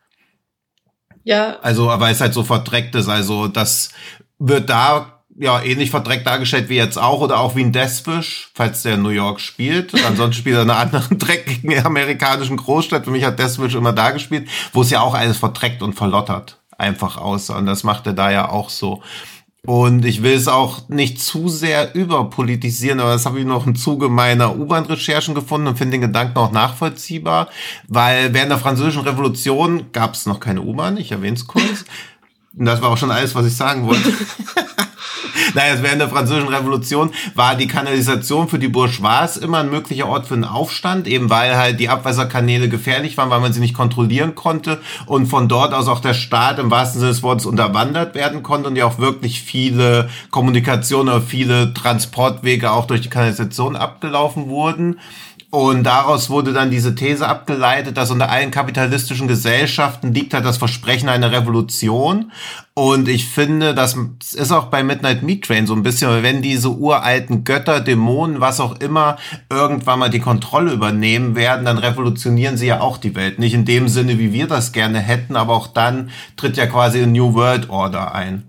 Ja. 1.24 1.58
Also, 1.60 1.86
weil 1.86 2.12
es 2.12 2.20
halt 2.20 2.34
so 2.34 2.42
verdreckt 2.42 2.94
ist. 2.94 3.08
Also, 3.08 3.48
das 3.48 3.90
wird 4.38 4.70
da 4.70 5.17
ja 5.38 5.62
ähnlich 5.62 5.90
verdreckt 5.90 6.26
dargestellt 6.26 6.68
wie 6.68 6.76
jetzt 6.76 6.98
auch 6.98 7.20
oder 7.20 7.38
auch 7.38 7.54
wie 7.54 7.62
ein 7.62 7.72
Deathwish, 7.72 8.50
falls 8.54 8.82
der 8.82 8.94
in 8.94 9.02
New 9.02 9.10
York 9.10 9.40
spielt. 9.40 9.94
Ansonsten 10.04 10.40
spielt 10.40 10.56
er 10.56 10.62
in 10.62 10.70
einer 10.70 10.80
anderen 10.80 11.18
dreckigen 11.18 11.84
amerikanischen 11.84 12.56
Großstadt. 12.56 13.04
Für 13.04 13.10
mich 13.10 13.24
hat 13.24 13.38
Deathwish 13.38 13.74
immer 13.74 13.92
da 13.92 14.10
gespielt, 14.10 14.48
wo 14.72 14.82
es 14.82 14.90
ja 14.90 15.00
auch 15.00 15.14
alles 15.14 15.38
verdreckt 15.38 15.82
und 15.82 15.94
verlottert 15.94 16.58
einfach 16.76 17.16
aussah. 17.16 17.58
Und 17.58 17.66
das 17.66 17.84
macht 17.84 18.06
er 18.06 18.12
da 18.12 18.30
ja 18.30 18.48
auch 18.48 18.70
so. 18.70 19.02
Und 19.66 20.04
ich 20.04 20.22
will 20.22 20.34
es 20.34 20.48
auch 20.48 20.88
nicht 20.88 21.20
zu 21.20 21.48
sehr 21.48 21.94
überpolitisieren, 21.94 23.00
aber 23.00 23.10
das 23.10 23.26
habe 23.26 23.40
ich 23.40 23.44
noch 23.44 23.66
im 23.66 23.74
Zuge 23.74 24.08
meiner 24.08 24.56
U-Bahn-Recherchen 24.56 25.34
gefunden 25.34 25.66
und 25.66 25.76
finde 25.76 25.92
den 25.92 26.00
Gedanken 26.02 26.38
auch 26.38 26.52
nachvollziehbar, 26.52 27.48
weil 27.86 28.32
während 28.32 28.50
der 28.50 28.58
Französischen 28.58 29.02
Revolution 29.02 29.92
gab 29.92 30.14
es 30.14 30.26
noch 30.26 30.40
keine 30.40 30.62
U-Bahn, 30.62 30.96
ich 30.96 31.12
erwähne 31.12 31.36
es 31.36 31.46
kurz. 31.46 31.84
Und 32.56 32.64
das 32.64 32.80
war 32.80 32.90
auch 32.90 32.96
schon 32.96 33.10
alles, 33.10 33.34
was 33.34 33.46
ich 33.46 33.56
sagen 33.56 33.86
wollte. 33.86 34.12
naja, 35.54 35.74
während 35.82 36.00
der 36.00 36.08
Französischen 36.08 36.48
Revolution 36.48 37.10
war 37.34 37.54
die 37.54 37.66
Kanalisation 37.66 38.48
für 38.48 38.58
die 38.58 38.68
Bourgeois 38.68 39.36
immer 39.40 39.58
ein 39.58 39.70
möglicher 39.70 40.08
Ort 40.08 40.26
für 40.26 40.34
einen 40.34 40.44
Aufstand, 40.44 41.06
eben 41.06 41.30
weil 41.30 41.56
halt 41.56 41.80
die 41.80 41.88
Abwasserkanäle 41.88 42.68
gefährlich 42.68 43.16
waren, 43.16 43.30
weil 43.30 43.40
man 43.40 43.52
sie 43.52 43.60
nicht 43.60 43.74
kontrollieren 43.74 44.34
konnte 44.34 44.80
und 45.06 45.26
von 45.26 45.48
dort 45.48 45.74
aus 45.74 45.88
auch 45.88 46.00
der 46.00 46.14
Staat 46.14 46.58
im 46.58 46.70
wahrsten 46.70 47.00
Sinne 47.00 47.12
des 47.12 47.22
Wortes 47.22 47.46
unterwandert 47.46 48.14
werden 48.14 48.42
konnte 48.42 48.68
und 48.68 48.76
ja 48.76 48.86
auch 48.86 48.98
wirklich 48.98 49.42
viele 49.42 50.08
Kommunikationen 50.30 51.14
oder 51.14 51.22
viele 51.22 51.74
Transportwege 51.74 52.70
auch 52.70 52.86
durch 52.86 53.00
die 53.00 53.10
Kanalisation 53.10 53.76
abgelaufen 53.76 54.48
wurden. 54.48 54.98
Und 55.50 55.84
daraus 55.84 56.28
wurde 56.28 56.52
dann 56.52 56.70
diese 56.70 56.94
These 56.94 57.26
abgeleitet, 57.26 57.96
dass 57.96 58.10
unter 58.10 58.28
allen 58.28 58.50
kapitalistischen 58.50 59.28
Gesellschaften 59.28 60.12
liegt 60.12 60.34
halt 60.34 60.44
das 60.44 60.58
Versprechen 60.58 61.08
einer 61.08 61.32
Revolution. 61.32 62.32
Und 62.74 63.08
ich 63.08 63.26
finde, 63.26 63.74
das 63.74 63.96
ist 64.34 64.52
auch 64.52 64.66
bei 64.66 64.82
Midnight 64.82 65.22
Meat 65.22 65.46
Train 65.46 65.66
so 65.66 65.74
ein 65.74 65.82
bisschen, 65.82 66.22
wenn 66.22 66.42
diese 66.42 66.70
uralten 66.70 67.44
Götter, 67.44 67.80
Dämonen, 67.80 68.42
was 68.42 68.60
auch 68.60 68.78
immer, 68.80 69.16
irgendwann 69.48 70.00
mal 70.00 70.10
die 70.10 70.20
Kontrolle 70.20 70.72
übernehmen 70.72 71.34
werden, 71.34 71.64
dann 71.64 71.78
revolutionieren 71.78 72.58
sie 72.58 72.66
ja 72.66 72.80
auch 72.80 72.98
die 72.98 73.14
Welt. 73.14 73.38
Nicht 73.38 73.54
in 73.54 73.64
dem 73.64 73.88
Sinne, 73.88 74.18
wie 74.18 74.34
wir 74.34 74.48
das 74.48 74.72
gerne 74.72 74.98
hätten, 74.98 75.34
aber 75.34 75.54
auch 75.54 75.68
dann 75.68 76.10
tritt 76.36 76.58
ja 76.58 76.66
quasi 76.66 76.98
eine 76.98 77.10
New 77.10 77.32
World 77.32 77.70
Order 77.70 78.14
ein. 78.14 78.47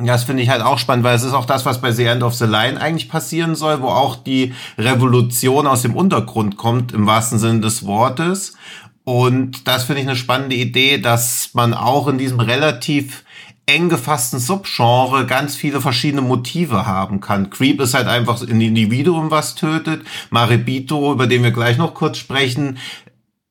Das 0.00 0.24
finde 0.24 0.44
ich 0.44 0.48
halt 0.48 0.62
auch 0.62 0.78
spannend, 0.78 1.04
weil 1.04 1.16
es 1.16 1.24
ist 1.24 1.32
auch 1.32 1.44
das, 1.44 1.66
was 1.66 1.80
bei 1.80 1.90
The 1.90 2.04
End 2.04 2.22
of 2.22 2.34
the 2.34 2.44
Line 2.44 2.80
eigentlich 2.80 3.08
passieren 3.08 3.56
soll, 3.56 3.82
wo 3.82 3.88
auch 3.88 4.14
die 4.14 4.54
Revolution 4.78 5.66
aus 5.66 5.82
dem 5.82 5.96
Untergrund 5.96 6.56
kommt, 6.56 6.92
im 6.92 7.06
wahrsten 7.06 7.38
Sinne 7.38 7.60
des 7.60 7.84
Wortes. 7.84 8.54
Und 9.02 9.66
das 9.66 9.84
finde 9.84 10.02
ich 10.02 10.06
eine 10.06 10.16
spannende 10.16 10.54
Idee, 10.54 10.98
dass 10.98 11.50
man 11.54 11.74
auch 11.74 12.06
in 12.06 12.18
diesem 12.18 12.38
relativ 12.38 13.24
eng 13.66 13.88
gefassten 13.88 14.38
Subgenre 14.38 15.26
ganz 15.26 15.56
viele 15.56 15.80
verschiedene 15.80 16.22
Motive 16.22 16.86
haben 16.86 17.20
kann. 17.20 17.50
Creep 17.50 17.80
ist 17.80 17.94
halt 17.94 18.06
einfach 18.06 18.40
ein 18.40 18.60
Individuum, 18.60 19.30
was 19.30 19.56
tötet. 19.56 20.02
Maribito, 20.30 21.12
über 21.12 21.26
den 21.26 21.42
wir 21.42 21.50
gleich 21.50 21.76
noch 21.76 21.92
kurz 21.92 22.18
sprechen, 22.18 22.78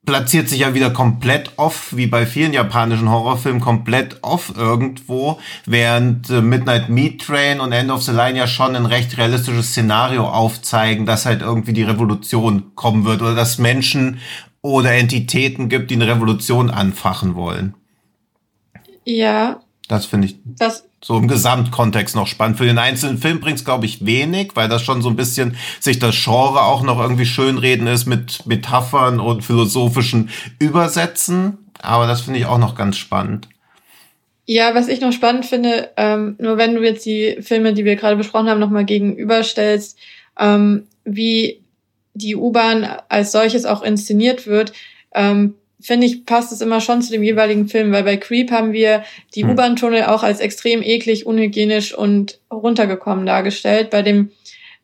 platziert 0.08 0.48
sich 0.48 0.62
ja 0.62 0.74
wieder 0.74 0.90
komplett 0.90 1.52
off, 1.58 1.96
wie 1.96 2.08
bei 2.08 2.26
vielen 2.26 2.54
japanischen 2.54 3.12
Horrorfilmen, 3.12 3.62
komplett 3.62 4.24
off 4.24 4.54
irgendwo, 4.56 5.38
während 5.66 6.30
äh, 6.30 6.42
Midnight 6.42 6.88
Meat 6.88 7.22
Train 7.22 7.60
und 7.60 7.74
End 7.74 7.92
of 7.92 8.02
the 8.04 8.14
Line 8.14 8.40
ja 8.40 8.48
schon 8.48 8.76
ein 8.78 8.86
recht 8.86 9.18
realistisches 9.18 9.72
Szenario 9.72 10.26
aufzeigen, 10.26 11.06
dass 11.06 11.26
halt 11.26 11.42
irgendwie 11.42 11.74
die 11.74 11.84
Revolution 11.84 12.72
kommen 12.74 13.04
wird 13.04 13.22
oder 13.22 13.36
dass 13.36 13.58
Menschen 13.58 14.20
oder 14.62 14.94
Entitäten 14.94 15.68
gibt, 15.68 15.92
die 15.92 15.96
eine 15.96 16.08
Revolution 16.08 16.72
anfachen 16.72 17.36
wollen. 17.36 17.76
Ja. 19.04 19.60
Das 19.90 20.06
finde 20.06 20.28
ich. 20.28 20.38
Das 20.46 20.87
so 21.04 21.18
im 21.18 21.28
Gesamtkontext 21.28 22.16
noch 22.16 22.28
spannend. 22.28 22.58
Für 22.58 22.66
den 22.66 22.80
einzelnen 22.80 23.18
Film 23.18 23.40
bringt 23.40 23.60
es, 23.60 23.66
glaube 23.66 23.86
ich, 23.86 24.06
wenig, 24.06 24.52
weil 24.56 24.68
das 24.68 24.82
schon 24.82 25.02
so 25.02 25.10
ein 25.10 25.16
bisschen 25.16 25.56
sich 25.80 26.00
das 26.00 26.16
Genre 26.16 26.62
auch 26.64 26.82
noch 26.82 27.00
irgendwie 27.00 27.26
schönreden 27.26 27.88
ist 27.88 28.06
mit 28.06 28.46
Metaphern 28.46 29.20
und 29.20 29.44
philosophischen 29.44 30.30
Übersetzen. 30.60 31.58
Aber 31.80 32.08
das 32.08 32.22
finde 32.22 32.40
ich 32.40 32.46
auch 32.46 32.58
noch 32.58 32.76
ganz 32.76 32.98
spannend. 32.98 33.48
Ja, 34.46 34.74
was 34.74 34.88
ich 34.88 35.02
noch 35.02 35.12
spannend 35.12 35.46
finde, 35.46 35.92
ähm, 35.98 36.36
nur 36.40 36.58
wenn 36.58 36.74
du 36.74 36.82
jetzt 36.82 37.06
die 37.06 37.38
Filme, 37.42 37.74
die 37.74 37.84
wir 37.84 37.98
gerade 37.98 38.16
besprochen 38.16 38.50
haben, 38.50 38.62
nochmal 38.62 38.86
gegenüberstellst, 38.86 39.98
ähm, 40.40 40.88
wie 41.04 41.62
die 42.14 42.36
U-Bahn 42.36 42.88
als 43.10 43.34
solches 43.34 43.66
auch 43.66 43.84
inszeniert 43.84 44.48
wird, 44.48 44.74
ähm, 45.14 45.56
finde 45.80 46.08
ich, 46.08 46.26
passt 46.26 46.52
es 46.52 46.62
immer 46.62 46.82
schon 46.82 47.02
zu 47.02 47.12
dem 47.12 47.24
jeweiligen 47.24 47.68
Film, 47.68 47.92
weil 47.92 48.04
bei 48.04 48.18
Creep 48.18 48.52
haben 48.52 48.74
wir 48.74 49.04
die 49.36 49.44
hm. 49.44 49.52
U-Bahn-Tunnel 49.52 50.06
auch 50.06 50.24
als 50.24 50.40
extrem 50.40 50.82
eklig, 50.82 51.26
unhygienisch 51.26 51.94
und 51.94 52.40
runtergekommen 52.52 53.26
dargestellt. 53.26 53.90
Bei 53.90 54.02
dem 54.02 54.32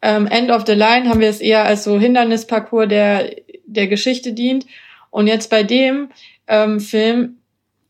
ähm, 0.02 0.28
End 0.28 0.52
of 0.52 0.66
the 0.68 0.74
Line 0.74 1.10
haben 1.10 1.20
wir 1.20 1.30
es 1.30 1.42
eher 1.42 1.66
als 1.66 1.84
so 1.84 2.00
Hindernisparcours, 2.00 2.88
der 2.90 3.32
der 3.66 3.88
Geschichte 3.88 4.34
dient. 4.34 4.66
Und 5.10 5.28
jetzt 5.28 5.50
bei 5.50 5.64
dem 5.64 6.10
ähm, 6.48 6.80
Film, 6.80 7.38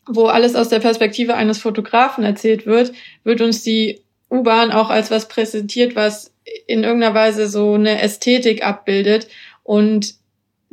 wo 0.06 0.26
alles 0.26 0.56
aus 0.56 0.70
der 0.70 0.80
Perspektive 0.80 1.36
eines 1.36 1.60
Fotografen 1.60 2.24
erzählt 2.24 2.66
wird, 2.66 2.94
wird 3.24 3.42
uns 3.42 3.64
die 3.64 4.02
U-Bahn 4.30 4.72
auch 4.72 4.90
als 4.90 5.12
was 5.12 5.28
präsentiert, 5.28 5.96
was 5.96 6.34
in 6.68 6.84
irgendeiner 6.84 7.14
Weise 7.14 7.48
so 7.48 7.74
eine 7.74 8.02
Ästhetik 8.02 8.66
abbildet 8.66 9.28
und 9.64 10.16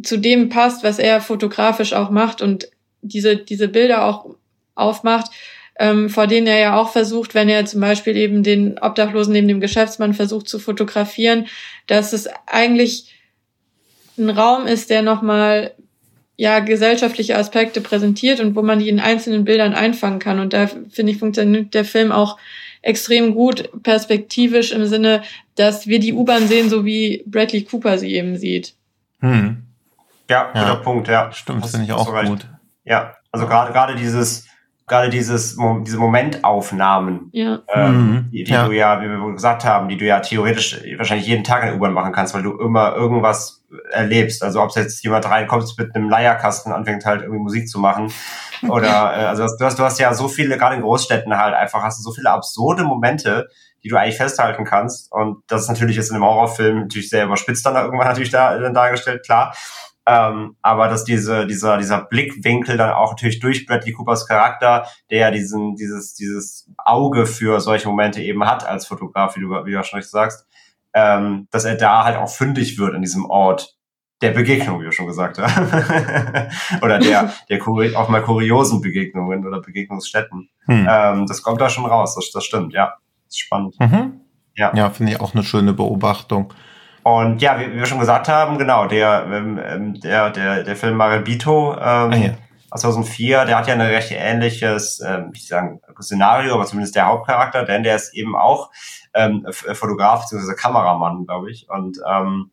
zu 0.03 0.19
dem 0.19 0.49
passt, 0.49 0.83
was 0.83 0.99
er 0.99 1.21
fotografisch 1.21 1.93
auch 1.93 2.11
macht 2.11 2.43
und 2.43 2.69
diese, 3.03 3.37
diese 3.37 3.69
Bilder 3.69 4.05
auch 4.05 4.35
aufmacht, 4.75 5.31
ähm, 5.79 6.11
vor 6.11 6.27
denen 6.27 6.47
er 6.47 6.59
ja 6.59 6.77
auch 6.77 6.91
versucht, 6.91 7.35
wenn 7.35 7.49
er 7.49 7.65
zum 7.65 7.81
Beispiel 7.81 8.17
eben 8.17 8.43
den 8.43 8.79
Obdachlosen 8.79 9.33
neben 9.33 9.49
dem 9.49 9.61
Geschäftsmann 9.61 10.15
versucht 10.15 10.49
zu 10.49 10.59
fotografieren, 10.59 11.47
dass 11.87 12.13
es 12.13 12.29
eigentlich 12.47 13.15
ein 14.19 14.31
Raum 14.31 14.67
ist, 14.67 14.91
der 14.91 15.03
nochmal 15.03 15.73
ja 16.37 16.61
gesellschaftliche 16.61 17.37
Aspekte 17.37 17.81
präsentiert 17.81 18.41
und 18.41 18.57
wo 18.57 18.63
man 18.63 18.79
die 18.79 18.89
in 18.89 19.01
einzelnen 19.01 19.45
Bildern 19.45 19.75
einfangen 19.75 20.19
kann. 20.19 20.39
Und 20.39 20.53
da 20.53 20.67
finde 20.67 21.13
ich, 21.13 21.19
funktioniert 21.19 21.75
der 21.75 21.85
Film 21.85 22.13
auch 22.13 22.39
extrem 22.83 23.35
gut 23.35 23.71
perspektivisch 23.83 24.73
im 24.73 24.87
Sinne, 24.87 25.23
dass 25.55 25.87
wir 25.87 25.99
die 25.99 26.15
U-Bahn 26.15 26.49
sehen, 26.49 26.71
so 26.71 26.85
wie 26.85 27.23
Bradley 27.27 27.63
Cooper 27.63 27.99
sie 27.99 28.15
eben 28.15 28.37
sieht. 28.37 28.75
Hm. 29.21 29.65
Ja, 30.31 30.45
guter 30.53 30.67
ja. 30.67 30.75
Punkt, 30.77 31.09
ja. 31.09 31.33
Stimmt, 31.33 31.67
finde 31.67 31.87
ich 31.87 31.93
auch 31.93 32.13
gut. 32.25 32.47
Ja, 32.85 33.15
also 33.33 33.47
gerade 33.47 33.73
gerade 33.73 33.95
dieses 33.95 34.47
gerade 34.91 35.09
dieses 35.09 35.57
diese 35.87 35.99
Momentaufnahmen, 35.99 37.31
ja. 37.33 37.61
ähm, 37.73 37.93
mhm. 37.95 38.31
die, 38.33 38.43
die 38.43 38.53
ja. 38.53 38.67
du 38.67 38.73
ja, 38.73 39.01
wie 39.01 39.09
wir 39.09 39.33
gesagt 39.35 39.65
haben, 39.65 39.89
die 39.89 39.97
du 39.97 40.05
ja 40.05 40.19
theoretisch 40.19 40.81
wahrscheinlich 40.97 41.29
jeden 41.29 41.45
Tag 41.45 41.63
in 41.63 41.69
der 41.69 41.77
U-Bahn 41.77 41.93
machen 41.93 42.13
kannst, 42.13 42.35
weil 42.35 42.43
du 42.43 42.59
immer 42.59 42.97
irgendwas 42.97 43.65
erlebst. 43.93 44.43
Also 44.43 44.61
ob 44.61 44.75
jetzt 44.75 45.05
jemand 45.05 45.31
reinkommt 45.31 45.73
mit 45.79 45.95
einem 45.95 46.09
Leierkasten 46.09 46.73
anfängt 46.73 47.07
halt 47.07 47.23
irgendwie 47.23 47.41
Musik 47.41 47.69
zu 47.69 47.79
machen 47.79 48.13
oder 48.69 49.17
äh, 49.17 49.25
also 49.27 49.47
du 49.47 49.65
hast 49.65 49.79
du 49.79 49.85
hast 49.85 50.01
ja 50.01 50.13
so 50.13 50.27
viele 50.27 50.59
gerade 50.59 50.75
in 50.75 50.83
Großstädten 50.83 51.37
halt 51.37 51.55
einfach 51.55 51.83
hast 51.83 52.01
du 52.01 52.03
so 52.03 52.13
viele 52.13 52.31
absurde 52.31 52.83
Momente, 52.83 53.49
die 53.85 53.89
du 53.89 53.97
eigentlich 53.97 54.17
festhalten 54.17 54.65
kannst 54.65 55.13
und 55.13 55.45
das 55.47 55.63
ist 55.63 55.69
natürlich 55.69 55.97
jetzt 55.97 56.11
in 56.11 56.17
einem 56.17 56.25
Horrorfilm 56.25 56.81
natürlich 56.81 57.11
sehr 57.11 57.27
überspitzt 57.27 57.65
dann 57.65 57.77
irgendwann 57.77 58.09
natürlich 58.09 58.31
da, 58.31 58.59
dann 58.59 58.75
dargestellt, 58.75 59.25
klar. 59.25 59.55
Ähm, 60.07 60.57
aber 60.63 60.89
dass 60.89 61.05
diese, 61.05 61.47
dieser, 61.47 61.77
dieser 61.79 62.03
Blickwinkel 62.03 62.77
dann 62.77 62.91
auch 62.91 63.13
natürlich 63.13 63.39
durch 63.39 63.67
Bradley 63.67 63.93
Coopers 63.93 64.27
Charakter, 64.27 64.87
der 65.11 65.19
ja 65.19 65.31
diesen, 65.31 65.77
dieses, 65.77 66.15
dieses 66.15 66.71
Auge 66.79 67.27
für 67.27 67.61
solche 67.61 67.89
Momente 67.89 68.23
eben 68.23 68.45
hat 68.45 68.67
als 68.67 68.87
Fotograf, 68.87 69.37
wie 69.37 69.41
du, 69.41 69.51
wie 69.51 69.73
du 69.73 69.85
schon 69.85 69.99
richtig 69.99 70.11
sagst, 70.11 70.47
ähm, 70.95 71.47
dass 71.51 71.65
er 71.65 71.77
da 71.77 72.05
halt 72.05 72.17
auch 72.17 72.31
fündig 72.31 72.79
wird 72.79 72.95
in 72.95 73.03
diesem 73.03 73.27
Ort 73.27 73.77
der 74.23 74.31
Begegnung, 74.31 74.81
wie 74.81 74.85
du 74.85 74.93
schon 74.93 75.07
gesagt 75.07 75.39
hast. 75.39 75.57
oder 76.83 76.99
der, 76.99 77.33
der 77.49 77.67
auch 77.97 78.09
mal 78.09 78.23
kuriosen 78.23 78.81
Begegnungen 78.81 79.47
oder 79.47 79.61
Begegnungsstätten. 79.61 80.51
Hm. 80.67 80.89
Ähm, 80.91 81.27
das 81.27 81.43
kommt 81.43 81.61
da 81.61 81.71
schon 81.71 81.87
raus, 81.87 82.15
das, 82.15 82.31
das 82.31 82.45
stimmt, 82.45 82.73
ja. 82.73 82.95
Das 83.25 83.35
ist 83.35 83.41
spannend. 83.41 83.77
Mhm. 83.79 84.21
Ja, 84.57 84.75
ja 84.75 84.91
finde 84.91 85.13
ich 85.13 85.21
auch 85.21 85.35
eine 85.35 85.45
schöne 85.45 85.73
Beobachtung. 85.73 86.53
Und 87.03 87.41
ja, 87.41 87.59
wie, 87.59 87.73
wie 87.73 87.77
wir 87.77 87.87
schon 87.87 87.99
gesagt 87.99 88.29
haben, 88.29 88.59
genau, 88.59 88.87
der, 88.87 89.27
ähm, 89.31 89.61
ähm 89.63 90.01
der, 90.01 90.31
der, 90.31 90.65
der 90.65 90.77
Film 90.77 90.97
Marabito 90.97 91.73
ähm, 91.75 91.81
ah, 91.81 92.15
ja. 92.15 92.31
aus 92.71 92.83
2004, 92.83 93.47
der 93.47 93.57
hat 93.57 93.67
ja 93.69 93.75
ein 93.75 93.81
recht 93.81 94.11
ähnliches, 94.13 95.01
ähm, 95.01 95.33
ich 95.35 95.49
sagen, 95.49 95.81
Szenario, 96.01 96.55
aber 96.55 96.67
zumindest 96.67 96.97
der 96.97 97.07
Hauptcharakter, 97.07 97.65
denn 97.65 97.83
der 97.83 97.97
ist 97.97 98.15
eben 98.15 98.37
auch 98.37 98.71
ähm, 99.15 99.47
Fotograf 99.51 100.29
bzw. 100.29 100.55
Kameramann, 100.55 101.27
glaube 101.27 101.51
ich. 101.51 101.69
Und 101.69 101.99
ähm, 102.09 102.51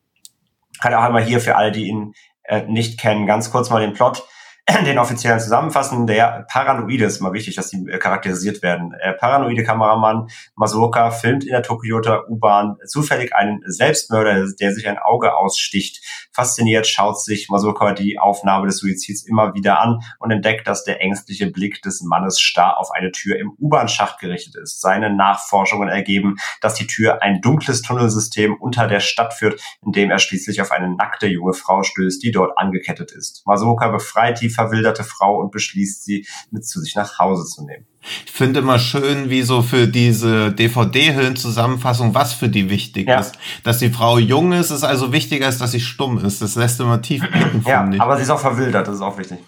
kann 0.80 0.94
auch 0.94 1.02
einmal 1.02 1.22
hier 1.22 1.40
für 1.40 1.56
alle, 1.56 1.72
die 1.72 1.88
ihn 1.88 2.14
äh, 2.44 2.62
nicht 2.62 2.98
kennen, 2.98 3.26
ganz 3.26 3.50
kurz 3.50 3.70
mal 3.70 3.80
den 3.80 3.92
Plot 3.92 4.24
den 4.84 4.98
offiziellen 4.98 5.40
zusammenfassen. 5.40 6.06
Der 6.06 6.46
Paranoide 6.50 7.06
ist 7.06 7.20
mal 7.20 7.32
wichtig, 7.32 7.54
dass 7.54 7.70
die 7.70 7.88
äh, 7.88 7.98
charakterisiert 7.98 8.62
werden. 8.62 8.94
Der 9.02 9.12
paranoide 9.12 9.64
Kameramann 9.64 10.28
Masuoka 10.56 11.10
filmt 11.10 11.44
in 11.44 11.52
der 11.52 11.62
Tokyota 11.62 12.24
U-Bahn 12.28 12.76
zufällig 12.86 13.34
einen 13.34 13.62
Selbstmörder, 13.64 14.46
der 14.60 14.72
sich 14.72 14.86
ein 14.86 14.98
Auge 14.98 15.34
aussticht. 15.34 16.04
Fasziniert 16.32 16.86
schaut 16.86 17.20
sich 17.20 17.48
Masuoka 17.48 17.92
die 17.92 18.18
Aufnahme 18.18 18.66
des 18.66 18.78
Suizids 18.78 19.26
immer 19.26 19.54
wieder 19.54 19.80
an 19.80 20.00
und 20.18 20.30
entdeckt, 20.30 20.66
dass 20.66 20.84
der 20.84 21.00
ängstliche 21.00 21.50
Blick 21.50 21.80
des 21.82 22.02
Mannes 22.02 22.38
starr 22.38 22.78
auf 22.78 22.90
eine 22.90 23.10
Tür 23.10 23.38
im 23.38 23.52
U-Bahn-Schacht 23.58 24.20
gerichtet 24.20 24.56
ist. 24.56 24.80
Seine 24.80 25.14
Nachforschungen 25.14 25.88
ergeben, 25.88 26.36
dass 26.60 26.74
die 26.74 26.86
Tür 26.86 27.22
ein 27.22 27.40
dunkles 27.40 27.80
Tunnelsystem 27.80 28.54
unter 28.54 28.86
der 28.86 29.00
Stadt 29.00 29.32
führt, 29.32 29.60
in 29.84 29.92
dem 29.92 30.10
er 30.10 30.18
schließlich 30.18 30.60
auf 30.60 30.72
eine 30.72 30.94
nackte 30.94 31.26
junge 31.26 31.54
Frau 31.54 31.82
stößt, 31.82 32.22
die 32.22 32.32
dort 32.32 32.58
angekettet 32.58 33.12
ist. 33.12 33.42
Masuoka 33.46 33.88
befreit 33.88 34.40
die 34.40 34.57
verwilderte 34.58 35.04
Frau 35.04 35.38
und 35.40 35.52
beschließt 35.52 36.04
sie 36.04 36.26
mit 36.50 36.66
zu 36.66 36.80
sich 36.80 36.96
nach 36.96 37.18
Hause 37.20 37.44
zu 37.44 37.64
nehmen. 37.64 37.86
Ich 38.26 38.32
finde 38.32 38.60
immer 38.60 38.78
schön, 38.78 39.30
wie 39.30 39.42
so 39.42 39.62
für 39.62 39.86
diese 39.86 40.52
DVD-Hüllen-Zusammenfassung, 40.52 42.14
was 42.14 42.32
für 42.32 42.48
die 42.48 42.70
wichtig 42.70 43.08
ja. 43.08 43.20
ist. 43.20 43.38
Dass 43.62 43.78
die 43.78 43.90
Frau 43.90 44.18
jung 44.18 44.52
ist, 44.52 44.70
ist 44.70 44.84
also 44.84 45.12
wichtiger, 45.12 45.46
als 45.46 45.58
dass 45.58 45.72
sie 45.72 45.80
stumm 45.80 46.24
ist. 46.24 46.42
Das 46.42 46.56
lässt 46.56 46.80
immer 46.80 47.00
tief 47.02 47.22
blicken, 47.30 47.62
ja, 47.66 47.88
ich. 47.88 48.00
aber 48.00 48.16
sie 48.16 48.22
ist 48.22 48.30
auch 48.30 48.40
verwildert, 48.40 48.88
das 48.88 48.96
ist 48.96 49.02
auch 49.02 49.18
wichtig. 49.18 49.38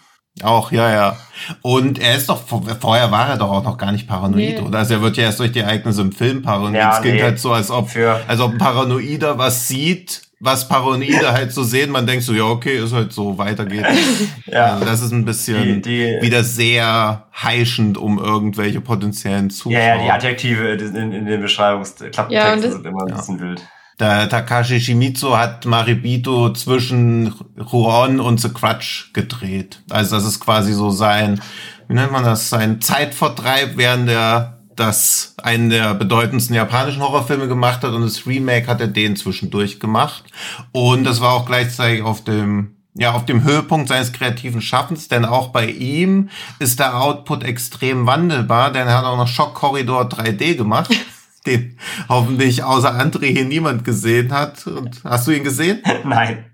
Auch, 0.43 0.71
ja, 0.71 0.91
ja. 0.91 1.17
Und 1.61 1.99
er 1.99 2.17
ist 2.17 2.29
doch, 2.29 2.41
vorher 2.47 3.11
war 3.11 3.31
er 3.31 3.37
doch 3.37 3.51
auch 3.51 3.65
noch 3.65 3.77
gar 3.77 3.91
nicht 3.91 4.07
paranoid, 4.07 4.37
nee. 4.37 4.61
oder? 4.61 4.79
Also 4.79 4.95
er 4.95 5.03
wird 5.03 5.17
ja 5.17 5.25
erst 5.25 5.41
durch 5.41 5.53
die 5.53 5.59
Ereignisse 5.59 6.03
im 6.03 6.13
Film 6.13 6.43
paranoid. 6.43 6.75
Ja, 6.75 6.95
es 6.95 7.01
klingt 7.01 7.17
nee. 7.17 7.23
halt 7.23 7.41
so, 7.41 7.53
als 7.53 7.71
ob, 7.71 7.91
als 8.29 8.41
ob 8.41 8.53
ein 8.53 8.59
Paranoider 8.59 9.39
was 9.39 9.67
sieht 9.67 10.30
was 10.41 10.67
Paranoide 10.67 11.33
halt 11.33 11.53
so 11.53 11.63
sehen, 11.63 11.91
man 11.91 12.07
denkt 12.07 12.25
so, 12.25 12.33
ja, 12.33 12.45
okay, 12.45 12.83
ist 12.83 12.93
halt 12.93 13.13
so, 13.13 13.39
weitergeht. 13.39 13.85
ja. 14.47 14.75
Also 14.75 14.85
das 14.85 15.03
ist 15.03 15.13
ein 15.13 15.25
bisschen 15.25 15.83
die, 15.83 16.19
die, 16.19 16.23
wieder 16.23 16.43
sehr 16.43 17.27
heischend 17.41 17.99
um 17.99 18.19
irgendwelche 18.19 18.81
potenziellen 18.81 19.51
Zuschauer. 19.51 19.79
Ja, 19.79 19.97
ja, 19.97 20.03
die 20.03 20.11
Adjektive 20.11 20.73
in, 20.73 21.13
in 21.13 21.27
den 21.27 21.41
Beschreibungsklappentexten 21.41 22.33
ja, 22.33 22.59
sind 22.59 22.87
immer 22.87 23.07
ein 23.07 23.15
bisschen 23.15 23.41
wild. 23.41 23.63
Der 24.01 24.31
Takashi 24.31 24.81
Shimizu 24.81 25.37
hat 25.37 25.67
Maribito 25.67 26.55
zwischen 26.55 27.35
Huron 27.71 28.19
und 28.19 28.41
The 28.41 28.49
Crutch 28.49 29.13
gedreht. 29.13 29.83
Also 29.91 30.17
das 30.17 30.25
ist 30.25 30.41
quasi 30.41 30.73
so 30.73 30.89
sein, 30.89 31.39
wie 31.87 31.95
nennt 31.95 32.11
man 32.11 32.25
das, 32.25 32.49
sein 32.49 32.81
Zeitvertreib 32.81 33.77
während 33.77 34.09
der 34.09 34.60
das 34.81 35.35
einen 35.43 35.71
der 35.71 35.95
bedeutendsten 35.95 36.57
japanischen 36.57 37.03
Horrorfilme 37.03 37.47
gemacht 37.47 37.83
hat 37.83 37.93
und 37.93 38.03
das 38.03 38.27
Remake 38.27 38.67
hat 38.67 38.81
er 38.81 38.89
den 38.89 39.15
zwischendurch 39.15 39.79
gemacht. 39.79 40.25
Und 40.73 41.05
das 41.05 41.21
war 41.21 41.35
auch 41.35 41.47
gleichzeitig 41.47 42.03
auf 42.03 42.25
dem 42.25 42.77
ja, 42.95 43.13
auf 43.13 43.25
dem 43.25 43.45
Höhepunkt 43.45 43.89
seines 43.89 44.13
kreativen 44.13 44.61
Schaffens, 44.61 45.07
denn 45.07 45.25
auch 45.25 45.49
bei 45.49 45.67
ihm 45.67 46.29
ist 46.59 46.81
der 46.81 47.01
Output 47.01 47.45
extrem 47.45 48.07
wandelbar, 48.07 48.73
denn 48.73 48.89
er 48.89 48.99
hat 48.99 49.05
auch 49.05 49.17
noch 49.17 49.29
Shock 49.29 49.55
Corridor 49.55 50.09
3D 50.09 50.57
gemacht, 50.57 50.91
den 51.47 51.79
hoffentlich 52.09 52.65
außer 52.65 52.93
André 52.93 53.27
hier 53.27 53.45
niemand 53.45 53.85
gesehen 53.85 54.33
hat. 54.33 54.67
Und 54.67 55.03
hast 55.05 55.27
du 55.27 55.31
ihn 55.31 55.45
gesehen? 55.45 55.83
Nein. 56.05 56.47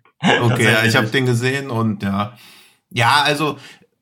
Okay, 0.43 0.65
ja, 0.65 0.85
ich 0.85 0.95
habe 0.95 1.07
den 1.07 1.27
gesehen 1.27 1.71
und 1.71 2.03
ja. 2.03 2.35
Ja, 2.91 3.23
also 3.25 3.59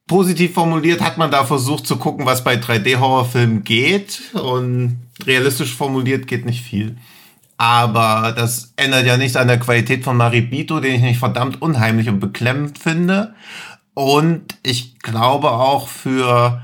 positiv 0.07 0.55
formuliert 0.55 1.01
hat 1.01 1.19
man 1.19 1.31
da 1.31 1.45
versucht 1.45 1.87
zu 1.87 1.97
gucken, 1.97 2.27
was 2.27 2.45
bei 2.45 2.55
3D-Horrorfilmen 2.55 3.65
geht. 3.65 4.21
Und 4.35 5.03
realistisch 5.25 5.75
formuliert 5.75 6.27
geht 6.27 6.45
nicht 6.45 6.63
viel. 6.63 6.97
Aber 7.57 8.33
das 8.37 8.73
ändert 8.77 9.07
ja 9.07 9.17
nichts 9.17 9.37
an 9.37 9.49
der 9.49 9.61
Qualität 9.61 10.05
von 10.05 10.17
Maribito, 10.17 10.81
den 10.81 10.97
ich 10.97 11.03
nicht 11.03 11.19
verdammt 11.19 11.63
unheimlich 11.63 12.09
und 12.09 12.21
beklemmend 12.21 12.79
finde. 12.79 13.35
Und 13.95 14.59
ich 14.63 14.99
glaube 14.99 15.53
auch 15.53 15.89
für 15.89 16.63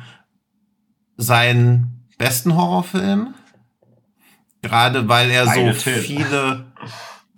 seinen 1.16 2.06
besten 2.18 2.56
Horrorfilm. 2.56 3.34
Gerade 4.62 5.08
weil 5.08 5.30
er 5.30 5.46
Beide 5.46 5.72
so 5.72 5.80
viele 5.80 6.69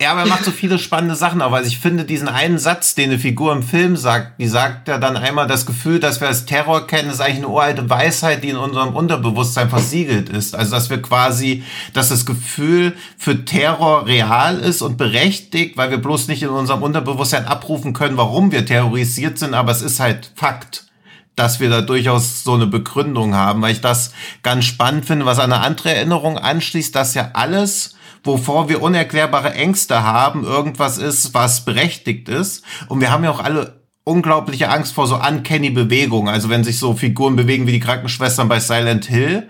ja, 0.02 0.10
aber 0.10 0.20
er 0.20 0.26
macht 0.26 0.44
so 0.44 0.50
viele 0.50 0.78
spannende 0.78 1.14
Sachen 1.14 1.40
auch. 1.40 1.52
Also 1.52 1.68
ich 1.68 1.78
finde 1.78 2.04
diesen 2.04 2.28
einen 2.28 2.58
Satz, 2.58 2.94
den 2.94 3.10
eine 3.10 3.18
Figur 3.18 3.52
im 3.52 3.62
Film 3.62 3.96
sagt, 3.96 4.40
die 4.40 4.48
sagt 4.48 4.88
ja 4.88 4.98
dann 4.98 5.16
einmal, 5.16 5.46
das 5.46 5.64
Gefühl, 5.64 6.00
dass 6.00 6.20
wir 6.20 6.28
als 6.28 6.44
Terror 6.44 6.86
kennen, 6.86 7.10
ist 7.10 7.20
eigentlich 7.20 7.38
eine 7.38 7.48
uralte 7.48 7.88
Weisheit, 7.88 8.42
die 8.42 8.50
in 8.50 8.56
unserem 8.56 8.94
Unterbewusstsein 8.96 9.70
versiegelt 9.70 10.28
ist. 10.28 10.54
Also 10.56 10.72
dass 10.72 10.90
wir 10.90 11.00
quasi, 11.00 11.62
dass 11.92 12.08
das 12.08 12.26
Gefühl 12.26 12.94
für 13.16 13.44
Terror 13.44 14.06
real 14.06 14.58
ist 14.58 14.82
und 14.82 14.96
berechtigt, 14.96 15.76
weil 15.76 15.90
wir 15.90 15.98
bloß 15.98 16.28
nicht 16.28 16.42
in 16.42 16.48
unserem 16.48 16.82
Unterbewusstsein 16.82 17.46
abrufen 17.46 17.92
können, 17.92 18.16
warum 18.16 18.50
wir 18.50 18.66
terrorisiert 18.66 19.38
sind, 19.38 19.54
aber 19.54 19.72
es 19.72 19.82
ist 19.82 20.00
halt 20.00 20.32
Fakt 20.34 20.91
dass 21.36 21.60
wir 21.60 21.70
da 21.70 21.80
durchaus 21.80 22.44
so 22.44 22.54
eine 22.54 22.66
Begründung 22.66 23.34
haben, 23.34 23.62
weil 23.62 23.72
ich 23.72 23.80
das 23.80 24.12
ganz 24.42 24.64
spannend 24.64 25.06
finde, 25.06 25.26
was 25.26 25.38
an 25.38 25.52
eine 25.52 25.62
andere 25.62 25.94
Erinnerung 25.94 26.38
anschließt, 26.38 26.94
dass 26.94 27.14
ja 27.14 27.30
alles, 27.34 27.94
wovor 28.24 28.68
wir 28.68 28.82
unerklärbare 28.82 29.54
Ängste 29.54 30.02
haben, 30.02 30.44
irgendwas 30.44 30.98
ist, 30.98 31.34
was 31.34 31.64
berechtigt 31.64 32.28
ist. 32.28 32.64
Und 32.88 33.00
wir 33.00 33.10
haben 33.10 33.24
ja 33.24 33.30
auch 33.30 33.40
alle 33.40 33.82
unglaubliche 34.04 34.68
Angst 34.68 34.94
vor 34.94 35.06
so 35.06 35.16
uncanny 35.16 35.70
Bewegungen. 35.70 36.28
Also 36.28 36.48
wenn 36.48 36.64
sich 36.64 36.78
so 36.78 36.94
Figuren 36.94 37.36
bewegen 37.36 37.66
wie 37.66 37.72
die 37.72 37.80
Krankenschwestern 37.80 38.48
bei 38.48 38.60
Silent 38.60 39.06
Hill. 39.06 39.48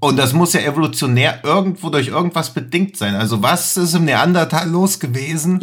Und 0.00 0.18
das 0.18 0.32
muss 0.32 0.52
ja 0.52 0.60
evolutionär 0.60 1.40
irgendwo 1.44 1.90
durch 1.90 2.08
irgendwas 2.08 2.52
bedingt 2.52 2.96
sein. 2.96 3.14
Also 3.14 3.42
was 3.42 3.76
ist 3.76 3.94
im 3.94 4.04
Neandertal 4.04 4.68
los 4.68 5.00
gewesen, 5.00 5.60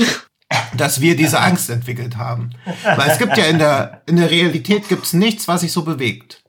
dass 0.75 1.01
wir 1.01 1.15
diese 1.15 1.39
Angst 1.41 1.69
entwickelt 1.69 2.17
haben? 2.17 2.51
Weil 2.83 3.09
es 3.09 3.17
gibt 3.17 3.38
ja 3.38 3.45
in 3.45 3.59
der, 3.59 4.01
in 4.05 4.17
der 4.17 4.29
Realität 4.29 4.88
gibt's 4.89 5.13
nichts, 5.13 5.47
was 5.47 5.61
sich 5.61 5.71
so 5.71 5.83
bewegt. 5.83 6.40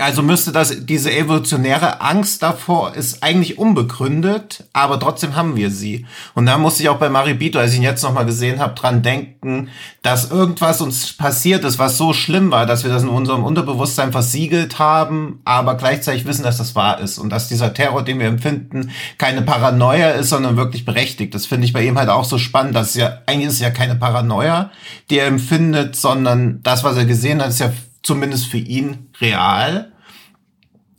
Also 0.00 0.22
müsste 0.22 0.50
das, 0.50 0.84
diese 0.84 1.12
evolutionäre 1.12 2.00
Angst 2.00 2.42
davor 2.42 2.94
ist 2.94 3.22
eigentlich 3.22 3.56
unbegründet, 3.56 4.64
aber 4.72 4.98
trotzdem 4.98 5.36
haben 5.36 5.54
wir 5.54 5.70
sie. 5.70 6.06
Und 6.34 6.46
da 6.46 6.58
muss 6.58 6.80
ich 6.80 6.88
auch 6.88 6.98
bei 6.98 7.08
Maribito, 7.08 7.60
als 7.60 7.70
ich 7.70 7.78
ihn 7.78 7.84
jetzt 7.84 8.02
nochmal 8.02 8.26
gesehen 8.26 8.58
habe, 8.58 8.74
dran 8.74 9.02
denken, 9.02 9.68
dass 10.02 10.30
irgendwas 10.30 10.80
uns 10.80 11.12
passiert 11.12 11.64
ist, 11.64 11.78
was 11.78 11.96
so 11.96 12.12
schlimm 12.12 12.50
war, 12.50 12.66
dass 12.66 12.82
wir 12.82 12.90
das 12.90 13.04
in 13.04 13.08
unserem 13.08 13.44
Unterbewusstsein 13.44 14.10
versiegelt 14.10 14.80
haben, 14.80 15.40
aber 15.44 15.76
gleichzeitig 15.76 16.26
wissen, 16.26 16.42
dass 16.42 16.58
das 16.58 16.74
wahr 16.74 16.98
ist 16.98 17.18
und 17.18 17.30
dass 17.30 17.46
dieser 17.46 17.72
Terror, 17.72 18.02
den 18.02 18.18
wir 18.18 18.26
empfinden, 18.26 18.90
keine 19.18 19.42
Paranoia 19.42 20.10
ist, 20.10 20.30
sondern 20.30 20.56
wirklich 20.56 20.84
berechtigt. 20.84 21.32
Das 21.32 21.46
finde 21.46 21.64
ich 21.64 21.72
bei 21.72 21.84
ihm 21.84 21.96
halt 21.96 22.08
auch 22.08 22.24
so 22.24 22.38
spannend, 22.38 22.74
dass 22.74 22.94
ja, 22.94 23.18
eigentlich 23.26 23.48
ist 23.48 23.54
es 23.54 23.60
ja 23.60 23.70
keine 23.70 23.94
Paranoia, 23.94 24.72
die 25.10 25.18
er 25.18 25.28
empfindet, 25.28 25.94
sondern 25.94 26.60
das, 26.64 26.82
was 26.82 26.96
er 26.96 27.04
gesehen 27.04 27.40
hat, 27.40 27.50
ist 27.50 27.60
ja 27.60 27.70
zumindest 28.06 28.46
für 28.46 28.58
ihn 28.58 29.08
real. 29.20 29.92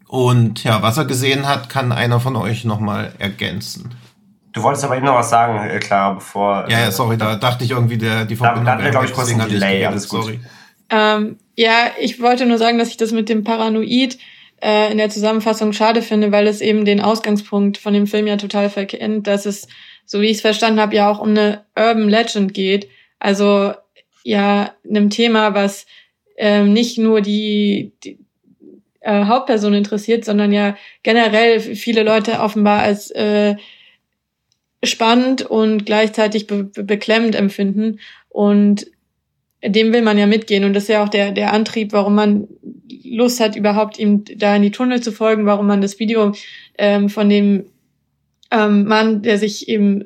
Und 0.07 0.63
ja, 0.63 0.81
was 0.81 0.97
er 0.97 1.05
gesehen 1.05 1.47
hat, 1.47 1.69
kann 1.69 1.91
einer 1.91 2.19
von 2.19 2.35
euch 2.35 2.65
nochmal 2.65 3.13
ergänzen. 3.17 3.95
Du 4.51 4.63
wolltest 4.63 4.85
aber 4.85 4.97
eben 4.97 5.05
noch 5.05 5.15
was 5.15 5.29
sagen, 5.29 5.69
äh, 5.69 5.79
klar, 5.79 6.15
bevor. 6.15 6.69
Ja, 6.69 6.79
ja, 6.79 6.91
sorry, 6.91 7.17
da 7.17 7.35
dachte 7.35 7.63
ich 7.63 7.71
irgendwie, 7.71 7.97
der, 7.97 8.25
die 8.25 8.35
Verbindung. 8.35 8.65
Da, 8.65 8.81
da 8.81 8.89
glaube 8.89 9.05
ich, 9.05 9.13
kurz 9.13 9.31
ein 9.31 9.39
Delay, 9.49 9.85
alles 9.85 10.09
gut. 10.09 10.23
Sorry. 10.23 10.39
Ähm, 10.89 11.37
ja, 11.55 11.91
ich 11.99 12.21
wollte 12.21 12.45
nur 12.45 12.57
sagen, 12.57 12.77
dass 12.77 12.89
ich 12.89 12.97
das 12.97 13.11
mit 13.11 13.29
dem 13.29 13.43
Paranoid 13.43 14.17
äh, 14.61 14.91
in 14.91 14.97
der 14.97 15.09
Zusammenfassung 15.09 15.73
schade 15.73 16.01
finde, 16.01 16.31
weil 16.31 16.47
es 16.47 16.61
eben 16.61 16.85
den 16.85 17.01
Ausgangspunkt 17.01 17.77
von 17.77 17.93
dem 17.93 18.07
Film 18.07 18.27
ja 18.27 18.37
total 18.37 18.69
verkennt, 18.69 19.27
dass 19.27 19.45
es, 19.45 19.67
so 20.05 20.21
wie 20.21 20.27
ich 20.27 20.37
es 20.37 20.41
verstanden 20.41 20.79
habe, 20.79 20.95
ja 20.95 21.09
auch 21.09 21.19
um 21.19 21.29
eine 21.29 21.65
Urban 21.77 22.09
Legend 22.09 22.53
geht. 22.53 22.89
Also 23.19 23.73
ja, 24.23 24.71
einem 24.89 25.09
Thema, 25.09 25.53
was 25.53 25.85
ähm, 26.37 26.71
nicht 26.71 26.97
nur 26.97 27.21
die, 27.21 27.91
die 28.03 28.19
äh, 29.01 29.25
Hauptperson 29.25 29.73
interessiert, 29.73 30.25
sondern 30.25 30.51
ja 30.51 30.77
generell 31.03 31.59
viele 31.59 32.03
Leute 32.03 32.39
offenbar 32.39 32.81
als 32.81 33.11
äh, 33.11 33.55
spannend 34.83 35.41
und 35.41 35.85
gleichzeitig 35.85 36.47
be 36.47 36.63
beklemmend 36.63 37.35
empfinden. 37.35 37.99
Und 38.29 38.87
dem 39.65 39.91
will 39.93 40.03
man 40.03 40.17
ja 40.17 40.27
mitgehen. 40.27 40.63
Und 40.63 40.73
das 40.73 40.83
ist 40.83 40.89
ja 40.89 41.03
auch 41.03 41.09
der, 41.09 41.31
der 41.31 41.51
Antrieb, 41.53 41.91
warum 41.93 42.15
man 42.15 42.47
Lust 43.03 43.39
hat, 43.39 43.55
überhaupt 43.55 43.97
ihm 43.97 44.23
da 44.35 44.55
in 44.55 44.61
die 44.61 44.71
Tunnel 44.71 45.01
zu 45.01 45.11
folgen, 45.11 45.45
warum 45.45 45.67
man 45.67 45.81
das 45.81 45.99
Video 45.99 46.33
ähm, 46.77 47.09
von 47.09 47.29
dem 47.29 47.65
ähm, 48.51 48.85
Mann, 48.85 49.23
der 49.23 49.37
sich 49.37 49.67
eben 49.67 50.03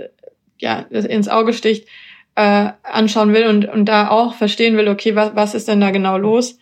ja 0.60 0.80
ins 0.80 1.28
Auge 1.28 1.54
sticht, 1.54 1.88
äh, 2.36 2.70
anschauen 2.84 3.34
will 3.34 3.48
und, 3.48 3.66
und 3.66 3.86
da 3.86 4.10
auch 4.10 4.34
verstehen 4.34 4.78
will, 4.78 4.88
okay, 4.88 5.16
was, 5.16 5.36
was 5.36 5.56
ist 5.56 5.68
denn 5.68 5.82
da 5.82 5.92
genau 5.92 6.18
los? 6.18 6.58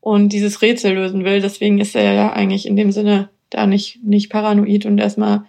Und 0.00 0.30
dieses 0.30 0.60
Rätsel 0.62 0.94
lösen 0.94 1.24
will. 1.24 1.40
Deswegen 1.40 1.80
ist 1.80 1.94
er 1.94 2.12
ja 2.12 2.32
eigentlich 2.32 2.66
in 2.66 2.76
dem 2.76 2.92
Sinne 2.92 3.30
da 3.50 3.66
nicht, 3.66 4.02
nicht 4.04 4.30
paranoid 4.30 4.86
und 4.86 4.98
erstmal 4.98 5.44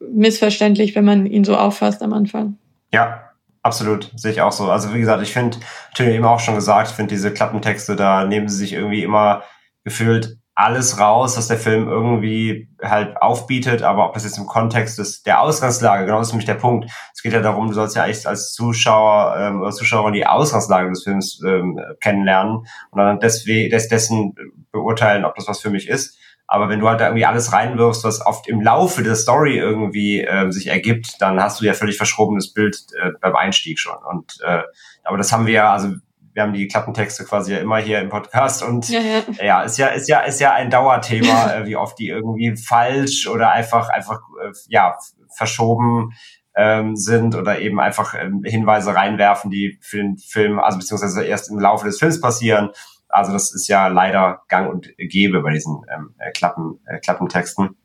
missverständlich, 0.00 0.94
wenn 0.94 1.04
man 1.04 1.26
ihn 1.26 1.44
so 1.44 1.56
auffasst 1.56 2.02
am 2.02 2.12
Anfang. 2.12 2.56
Ja, 2.92 3.30
absolut. 3.62 4.10
Sehe 4.16 4.32
ich 4.32 4.40
auch 4.40 4.52
so. 4.52 4.70
Also 4.70 4.94
wie 4.94 5.00
gesagt, 5.00 5.22
ich 5.22 5.32
finde, 5.32 5.58
natürlich 5.90 6.14
eben 6.14 6.24
auch 6.24 6.40
schon 6.40 6.54
gesagt, 6.54 6.90
ich 6.90 6.94
finde 6.94 7.14
diese 7.14 7.32
Klappentexte, 7.32 7.96
da 7.96 8.24
nehmen 8.24 8.48
sie 8.48 8.56
sich 8.56 8.72
irgendwie 8.72 9.02
immer 9.02 9.42
gefühlt 9.84 10.38
alles 10.62 10.98
raus, 10.98 11.36
was 11.36 11.48
der 11.48 11.58
Film 11.58 11.88
irgendwie 11.88 12.68
halt 12.80 13.16
aufbietet, 13.20 13.82
aber 13.82 14.06
ob 14.06 14.14
das 14.14 14.24
jetzt 14.24 14.38
im 14.38 14.46
Kontext 14.46 14.98
ist, 14.98 15.26
der 15.26 15.40
Ausgangslage, 15.40 16.06
genau 16.06 16.18
das 16.18 16.28
ist 16.28 16.32
nämlich 16.32 16.46
der 16.46 16.54
Punkt. 16.54 16.88
Es 17.12 17.20
geht 17.20 17.32
ja 17.32 17.40
darum, 17.40 17.66
du 17.66 17.74
sollst 17.74 17.96
ja 17.96 18.06
echt 18.06 18.26
als 18.26 18.52
Zuschauer 18.52 19.36
ähm, 19.38 19.60
oder 19.60 19.72
Zuschauerin 19.72 20.14
die 20.14 20.26
Ausgangslage 20.26 20.88
des 20.88 21.02
Films 21.02 21.40
ähm, 21.44 21.80
kennenlernen 22.00 22.58
und 22.90 22.98
dann 22.98 23.18
deswegen, 23.18 23.70
des, 23.70 23.88
dessen 23.88 24.34
beurteilen, 24.70 25.24
ob 25.24 25.34
das 25.34 25.48
was 25.48 25.60
für 25.60 25.70
mich 25.70 25.88
ist. 25.88 26.16
Aber 26.46 26.68
wenn 26.68 26.80
du 26.80 26.88
halt 26.88 27.00
da 27.00 27.06
irgendwie 27.06 27.26
alles 27.26 27.52
reinwirfst, 27.52 28.04
was 28.04 28.24
oft 28.24 28.46
im 28.46 28.60
Laufe 28.60 29.02
der 29.02 29.16
Story 29.16 29.56
irgendwie 29.56 30.20
äh, 30.20 30.50
sich 30.52 30.68
ergibt, 30.68 31.20
dann 31.20 31.42
hast 31.42 31.60
du 31.60 31.64
ja 31.64 31.72
völlig 31.72 31.96
verschrobenes 31.96 32.52
Bild 32.52 32.76
äh, 33.00 33.10
beim 33.20 33.34
Einstieg 33.34 33.78
schon. 33.80 33.96
Und 34.08 34.38
äh, 34.44 34.62
aber 35.02 35.16
das 35.16 35.32
haben 35.32 35.46
wir 35.46 35.54
ja, 35.54 35.72
also 35.72 35.94
wir 36.34 36.42
haben 36.42 36.52
die 36.52 36.66
Klappentexte 36.66 37.24
quasi 37.24 37.52
ja 37.52 37.58
immer 37.58 37.78
hier 37.78 38.00
im 38.00 38.08
Podcast 38.08 38.62
und 38.62 38.88
ja, 38.88 39.00
ja. 39.00 39.22
ja 39.42 39.62
ist 39.62 39.78
ja 39.78 39.88
ist 39.88 40.08
ja 40.08 40.20
ist 40.20 40.40
ja 40.40 40.52
ein 40.52 40.70
Dauerthema, 40.70 41.52
äh, 41.54 41.66
wie 41.66 41.76
oft 41.76 41.98
die 41.98 42.08
irgendwie 42.08 42.56
falsch 42.56 43.26
oder 43.28 43.50
einfach 43.50 43.88
einfach 43.88 44.20
äh, 44.42 44.52
ja 44.68 44.96
verschoben 45.36 46.12
ähm, 46.54 46.96
sind 46.96 47.34
oder 47.34 47.60
eben 47.60 47.80
einfach 47.80 48.14
ähm, 48.14 48.42
Hinweise 48.44 48.94
reinwerfen, 48.94 49.50
die 49.50 49.78
für 49.80 49.98
den 49.98 50.18
Film, 50.18 50.58
also 50.58 50.78
beziehungsweise 50.78 51.24
erst 51.24 51.50
im 51.50 51.58
Laufe 51.58 51.86
des 51.86 51.98
Films 51.98 52.20
passieren. 52.20 52.70
Also 53.08 53.32
das 53.32 53.54
ist 53.54 53.68
ja 53.68 53.88
leider 53.88 54.42
Gang 54.48 54.70
und 54.70 54.88
Gäbe 54.96 55.42
bei 55.42 55.52
diesen 55.52 55.82
ähm, 55.94 56.14
äh, 56.18 56.30
Klappen, 56.30 56.80
äh, 56.86 56.98
Klappentexten. 56.98 57.76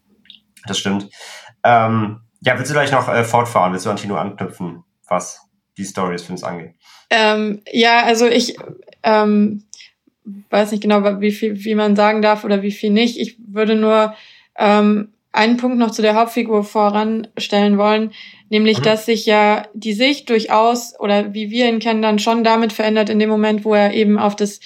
Das 0.65 0.78
stimmt. 0.80 1.10
Ähm, 1.64 2.22
ja, 2.41 2.57
willst 2.57 2.69
du 2.69 2.74
gleich 2.74 2.91
noch 2.91 3.10
äh, 3.10 3.24
fortfahren? 3.24 3.74
Willst 3.74 3.86
du 3.86 3.90
an 3.90 3.98
Tino 3.98 4.15
anknüpfen, 4.15 4.84
was 5.07 5.41
die 5.78 5.86
Story 5.86 6.14
des 6.14 6.24
Films 6.24 6.44
angeht? 6.44 6.76
Ähm, 7.09 7.61
ja, 7.71 8.03
also 8.03 8.27
ich 8.27 8.55
ähm, 9.03 9.63
weiß 10.49 10.71
nicht 10.71 10.81
genau, 10.81 11.21
wie 11.21 11.31
viel, 11.31 11.63
wie 11.63 11.75
man 11.75 11.95
sagen 11.95 12.21
darf 12.21 12.43
oder 12.43 12.61
wie 12.61 12.71
viel 12.71 12.89
nicht. 12.89 13.17
Ich 13.19 13.38
würde 13.47 13.75
nur 13.75 14.13
ähm, 14.57 15.09
einen 15.31 15.57
Punkt 15.57 15.77
noch 15.77 15.91
zu 15.91 16.01
der 16.01 16.15
Hauptfigur 16.15 16.63
voranstellen 16.63 17.77
wollen, 17.77 18.11
nämlich, 18.49 18.79
mhm. 18.79 18.84
dass 18.84 19.05
sich 19.05 19.25
ja 19.25 19.67
die 19.73 19.93
Sicht 19.93 20.29
durchaus 20.29 20.99
oder 20.99 21.34
wie 21.34 21.49
wir 21.51 21.69
ihn 21.69 21.79
kennen, 21.79 22.01
dann 22.01 22.19
schon 22.19 22.43
damit 22.43 22.73
verändert 22.73 23.09
in 23.09 23.19
dem 23.19 23.29
Moment, 23.29 23.63
wo 23.63 23.73
er 23.73 23.93
eben 23.93 24.17
auf 24.17 24.35
das 24.35 24.59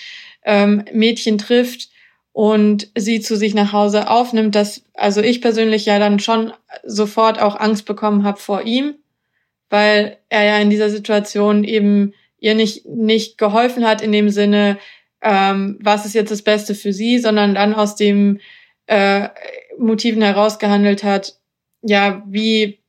ähm, 0.43 0.83
Mädchen 0.93 1.37
trifft 1.37 1.89
und 2.33 2.89
sie 2.95 3.19
zu 3.19 3.35
sich 3.35 3.53
nach 3.53 3.73
Hause 3.73 4.09
aufnimmt, 4.09 4.55
dass 4.55 4.83
also 4.93 5.21
ich 5.21 5.41
persönlich 5.41 5.85
ja 5.85 5.99
dann 5.99 6.19
schon 6.19 6.53
sofort 6.83 7.41
auch 7.41 7.59
Angst 7.59 7.85
bekommen 7.85 8.23
habe 8.23 8.39
vor 8.39 8.61
ihm, 8.63 8.95
weil 9.69 10.17
er 10.29 10.45
ja 10.45 10.57
in 10.59 10.69
dieser 10.69 10.89
Situation 10.89 11.63
eben 11.63 12.13
ihr 12.41 12.55
nicht, 12.55 12.85
nicht 12.85 13.37
geholfen 13.37 13.87
hat 13.87 14.01
in 14.01 14.11
dem 14.11 14.29
Sinne, 14.29 14.77
ähm, 15.21 15.77
was 15.81 16.05
ist 16.05 16.15
jetzt 16.15 16.31
das 16.31 16.41
Beste 16.41 16.75
für 16.75 16.91
sie, 16.91 17.19
sondern 17.19 17.55
dann 17.55 17.73
aus 17.73 17.95
dem 17.95 18.39
äh, 18.87 19.29
Motiven 19.77 20.21
herausgehandelt 20.21 21.03
hat, 21.03 21.35
ja, 21.83 22.23
wie, 22.27 22.79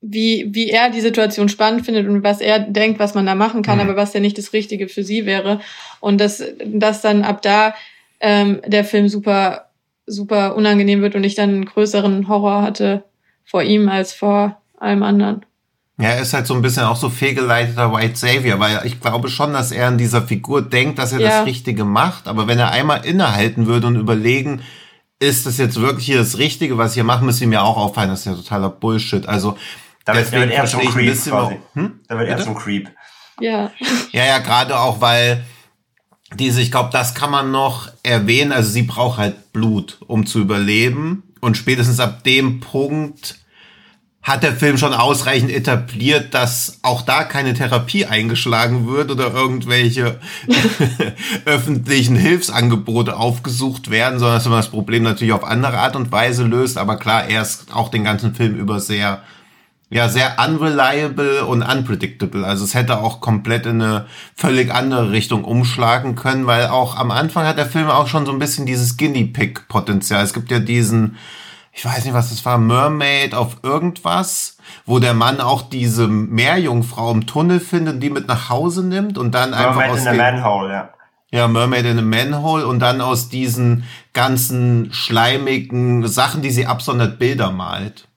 wie, 0.00 0.48
wie 0.50 0.70
er 0.70 0.90
die 0.90 1.00
Situation 1.00 1.48
spannend 1.48 1.84
findet 1.84 2.08
und 2.08 2.24
was 2.24 2.40
er 2.40 2.58
denkt, 2.58 2.98
was 2.98 3.14
man 3.14 3.26
da 3.26 3.34
machen 3.34 3.62
kann, 3.62 3.76
mhm. 3.76 3.84
aber 3.84 3.96
was 3.96 4.14
ja 4.14 4.20
nicht 4.20 4.38
das 4.38 4.52
Richtige 4.52 4.88
für 4.88 5.04
sie 5.04 5.26
wäre. 5.26 5.60
Und 6.00 6.20
dass, 6.20 6.42
dass 6.64 7.02
dann 7.02 7.22
ab 7.22 7.42
da 7.42 7.74
ähm, 8.20 8.62
der 8.66 8.84
Film 8.84 9.08
super, 9.08 9.70
super 10.06 10.56
unangenehm 10.56 11.02
wird 11.02 11.14
und 11.14 11.24
ich 11.24 11.34
dann 11.34 11.50
einen 11.50 11.64
größeren 11.66 12.28
Horror 12.28 12.62
hatte 12.62 13.04
vor 13.44 13.62
ihm 13.62 13.88
als 13.88 14.14
vor 14.14 14.60
allem 14.78 15.02
anderen. 15.02 15.44
Ja, 15.98 16.10
er 16.10 16.20
ist 16.20 16.34
halt 16.34 16.46
so 16.46 16.54
ein 16.54 16.60
bisschen 16.60 16.84
auch 16.84 16.96
so 16.96 17.08
fehlgeleiteter 17.08 17.92
White 17.92 18.16
Savior, 18.16 18.60
weil 18.60 18.82
ich 18.84 19.00
glaube 19.00 19.28
schon, 19.28 19.54
dass 19.54 19.72
er 19.72 19.88
in 19.88 19.96
dieser 19.96 20.22
Figur 20.22 20.60
denkt, 20.60 20.98
dass 20.98 21.12
er 21.12 21.20
ja. 21.20 21.28
das 21.28 21.46
Richtige 21.46 21.84
macht. 21.84 22.28
Aber 22.28 22.46
wenn 22.46 22.58
er 22.58 22.70
einmal 22.70 23.06
innehalten 23.06 23.66
würde 23.66 23.86
und 23.86 23.96
überlegen, 23.96 24.60
ist 25.18 25.46
das 25.46 25.56
jetzt 25.56 25.80
wirklich 25.80 26.04
hier 26.04 26.18
das 26.18 26.36
Richtige, 26.36 26.76
was 26.76 26.90
ich 26.90 26.94
hier 26.94 27.04
mache, 27.04 27.24
müsste 27.24 27.44
ihm 27.44 27.52
ja 27.52 27.62
auch 27.62 27.78
auffallen, 27.78 28.10
das 28.10 28.20
ist 28.20 28.26
ja 28.26 28.34
totaler 28.34 28.68
Bullshit. 28.68 29.26
Also, 29.26 29.56
da 30.04 30.14
wird, 30.14 30.26
deswegen 30.26 30.50
er 30.50 30.66
zum 30.66 30.80
Creep 30.80 31.24
quasi. 31.24 31.56
Hm? 31.72 32.00
Da 32.08 32.18
wird 32.18 32.28
er 32.28 32.38
zum 32.38 32.54
Creep. 32.54 32.90
Ja. 33.40 33.70
Ja, 34.12 34.24
ja, 34.24 34.38
gerade 34.38 34.78
auch, 34.78 35.00
weil 35.00 35.44
diese, 36.34 36.60
ich 36.60 36.70
glaube, 36.70 36.90
das 36.92 37.14
kann 37.14 37.30
man 37.30 37.50
noch 37.50 37.88
erwähnen. 38.02 38.52
Also 38.52 38.70
sie 38.70 38.82
braucht 38.82 39.18
halt 39.18 39.52
Blut, 39.52 39.98
um 40.06 40.26
zu 40.26 40.40
überleben. 40.40 41.22
Und 41.40 41.56
spätestens 41.56 42.00
ab 42.00 42.24
dem 42.24 42.60
Punkt 42.60 43.36
hat 44.26 44.42
der 44.42 44.56
Film 44.56 44.76
schon 44.76 44.92
ausreichend 44.92 45.52
etabliert, 45.52 46.34
dass 46.34 46.80
auch 46.82 47.02
da 47.02 47.22
keine 47.22 47.54
Therapie 47.54 48.06
eingeschlagen 48.06 48.88
wird 48.88 49.12
oder 49.12 49.32
irgendwelche 49.32 50.18
öffentlichen 51.44 52.16
Hilfsangebote 52.16 53.16
aufgesucht 53.16 53.88
werden, 53.88 54.18
sondern 54.18 54.38
dass 54.38 54.46
man 54.46 54.58
das 54.58 54.70
Problem 54.70 55.04
natürlich 55.04 55.32
auf 55.32 55.44
andere 55.44 55.78
Art 55.78 55.94
und 55.94 56.10
Weise 56.10 56.42
löst. 56.42 56.76
Aber 56.76 56.96
klar, 56.96 57.28
er 57.28 57.42
ist 57.42 57.72
auch 57.72 57.88
den 57.88 58.02
ganzen 58.02 58.34
Film 58.34 58.56
über 58.56 58.80
sehr 58.80 59.22
ja 59.90 60.08
sehr 60.08 60.36
unreliable 60.44 61.44
und 61.46 61.62
unpredictable. 61.62 62.44
Also 62.44 62.64
es 62.64 62.74
hätte 62.74 62.98
auch 62.98 63.20
komplett 63.20 63.66
in 63.66 63.80
eine 63.80 64.06
völlig 64.34 64.74
andere 64.74 65.12
Richtung 65.12 65.44
umschlagen 65.44 66.16
können, 66.16 66.48
weil 66.48 66.66
auch 66.66 66.96
am 66.96 67.12
Anfang 67.12 67.46
hat 67.46 67.58
der 67.58 67.66
Film 67.66 67.88
auch 67.88 68.08
schon 68.08 68.26
so 68.26 68.32
ein 68.32 68.40
bisschen 68.40 68.66
dieses 68.66 68.96
Guinea 68.96 69.28
Pig 69.32 69.68
Potenzial. 69.68 70.24
Es 70.24 70.34
gibt 70.34 70.50
ja 70.50 70.58
diesen, 70.58 71.16
ich 71.76 71.84
weiß 71.84 72.06
nicht, 72.06 72.14
was 72.14 72.30
das 72.30 72.42
war, 72.46 72.56
Mermaid 72.56 73.34
auf 73.34 73.58
irgendwas, 73.62 74.56
wo 74.86 74.98
der 74.98 75.12
Mann 75.12 75.42
auch 75.42 75.60
diese 75.60 76.08
Meerjungfrau 76.08 77.10
im 77.12 77.26
Tunnel 77.26 77.60
findet, 77.60 78.02
die 78.02 78.08
mit 78.08 78.28
nach 78.28 78.48
Hause 78.48 78.82
nimmt 78.82 79.18
und 79.18 79.34
dann 79.34 79.50
Mermaid 79.50 79.68
einfach 79.68 79.92
aus 79.92 80.00
in 80.00 80.08
a 80.08 80.12
Manhole, 80.14 80.72
ja. 80.72 80.90
Ja, 81.30 81.48
Mermaid 81.48 81.84
in 81.84 81.98
a 81.98 82.02
Manhole 82.02 82.66
und 82.66 82.78
dann 82.78 83.02
aus 83.02 83.28
diesen 83.28 83.84
ganzen 84.14 84.90
schleimigen 84.94 86.08
Sachen, 86.08 86.40
die 86.40 86.50
sie 86.50 86.64
absondert, 86.66 87.18
Bilder 87.18 87.50
malt. 87.50 88.08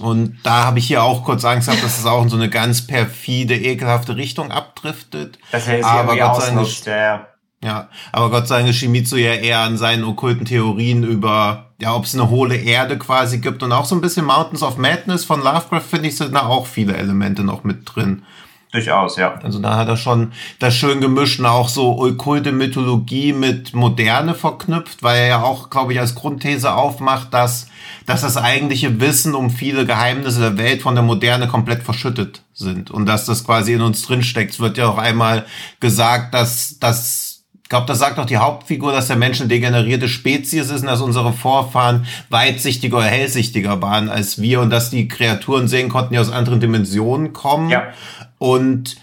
Und 0.00 0.38
da 0.42 0.64
habe 0.64 0.80
ich 0.80 0.86
hier 0.88 1.04
auch 1.04 1.22
kurz 1.22 1.44
Angst 1.44 1.68
gehabt, 1.68 1.84
dass 1.84 2.00
es 2.00 2.06
auch 2.06 2.22
in 2.24 2.30
so 2.30 2.36
eine 2.36 2.50
ganz 2.50 2.84
perfide, 2.88 3.54
ekelhafte 3.54 4.16
Richtung 4.16 4.50
abdriftet. 4.50 5.38
Das 5.52 5.68
hält 5.68 5.84
aber 5.84 6.16
Gott 6.16 6.42
sei 6.42 6.52
Dank, 6.52 6.86
ja. 6.86 7.28
Ja, 7.64 7.88
aber 8.10 8.30
Gott 8.30 8.48
sei 8.48 8.58
Dank 8.58 8.70
ist 8.70 8.76
Shimizu 8.76 9.16
ja 9.16 9.34
eher 9.34 9.60
an 9.60 9.78
seinen 9.78 10.04
okkulten 10.04 10.44
Theorien 10.44 11.04
über, 11.04 11.66
ja, 11.80 11.94
ob 11.94 12.04
es 12.04 12.14
eine 12.14 12.28
hohle 12.28 12.56
Erde 12.56 12.98
quasi 12.98 13.38
gibt 13.38 13.62
und 13.62 13.72
auch 13.72 13.84
so 13.84 13.94
ein 13.94 14.00
bisschen 14.00 14.24
Mountains 14.24 14.62
of 14.62 14.78
Madness 14.78 15.24
von 15.24 15.42
Lovecraft 15.42 15.80
finde 15.80 16.08
ich 16.08 16.16
sind 16.16 16.34
da 16.34 16.46
auch 16.46 16.66
viele 16.66 16.96
Elemente 16.96 17.44
noch 17.44 17.62
mit 17.62 17.82
drin. 17.84 18.22
Durchaus, 18.72 19.16
ja. 19.16 19.34
Also 19.42 19.58
da 19.58 19.76
hat 19.76 19.88
er 19.88 19.98
schon 19.98 20.32
das 20.58 20.74
schön 20.74 21.02
gemischt 21.02 21.38
und 21.38 21.46
auch 21.46 21.68
so 21.68 21.98
okkulte 22.00 22.52
Mythologie 22.52 23.34
mit 23.34 23.74
Moderne 23.74 24.34
verknüpft, 24.34 25.02
weil 25.02 25.18
er 25.18 25.26
ja 25.26 25.42
auch, 25.42 25.68
glaube 25.68 25.92
ich, 25.92 26.00
als 26.00 26.14
Grundthese 26.14 26.72
aufmacht, 26.72 27.34
dass, 27.34 27.68
dass 28.06 28.22
das 28.22 28.38
eigentliche 28.38 28.98
Wissen 28.98 29.34
um 29.34 29.50
viele 29.50 29.84
Geheimnisse 29.84 30.40
der 30.40 30.56
Welt 30.56 30.80
von 30.80 30.94
der 30.94 31.04
Moderne 31.04 31.48
komplett 31.48 31.82
verschüttet 31.82 32.42
sind 32.54 32.90
und 32.90 33.04
dass 33.04 33.26
das 33.26 33.44
quasi 33.44 33.74
in 33.74 33.82
uns 33.82 34.02
drinsteckt. 34.02 34.52
Es 34.52 34.60
wird 34.60 34.78
ja 34.78 34.88
auch 34.88 34.98
einmal 34.98 35.44
gesagt, 35.78 36.32
dass, 36.32 36.78
dass 36.78 37.31
glaube, 37.72 37.86
das 37.86 38.00
sagt 38.00 38.18
auch 38.18 38.26
die 38.26 38.36
Hauptfigur, 38.36 38.92
dass 38.92 39.06
der 39.06 39.16
Mensch 39.16 39.40
eine 39.40 39.48
degenerierte 39.48 40.06
Spezies 40.06 40.68
ist 40.68 40.82
und 40.82 40.88
dass 40.88 41.00
unsere 41.00 41.32
Vorfahren 41.32 42.04
weitsichtiger 42.28 42.98
oder 42.98 43.06
hellsichtiger 43.06 43.80
waren 43.80 44.10
als 44.10 44.42
wir 44.42 44.60
und 44.60 44.68
dass 44.68 44.90
die 44.90 45.08
Kreaturen 45.08 45.68
sehen 45.68 45.88
konnten, 45.88 46.12
die 46.12 46.18
aus 46.18 46.30
anderen 46.30 46.60
Dimensionen 46.60 47.32
kommen. 47.32 47.70
Ja. 47.70 47.94
Und 48.36 48.96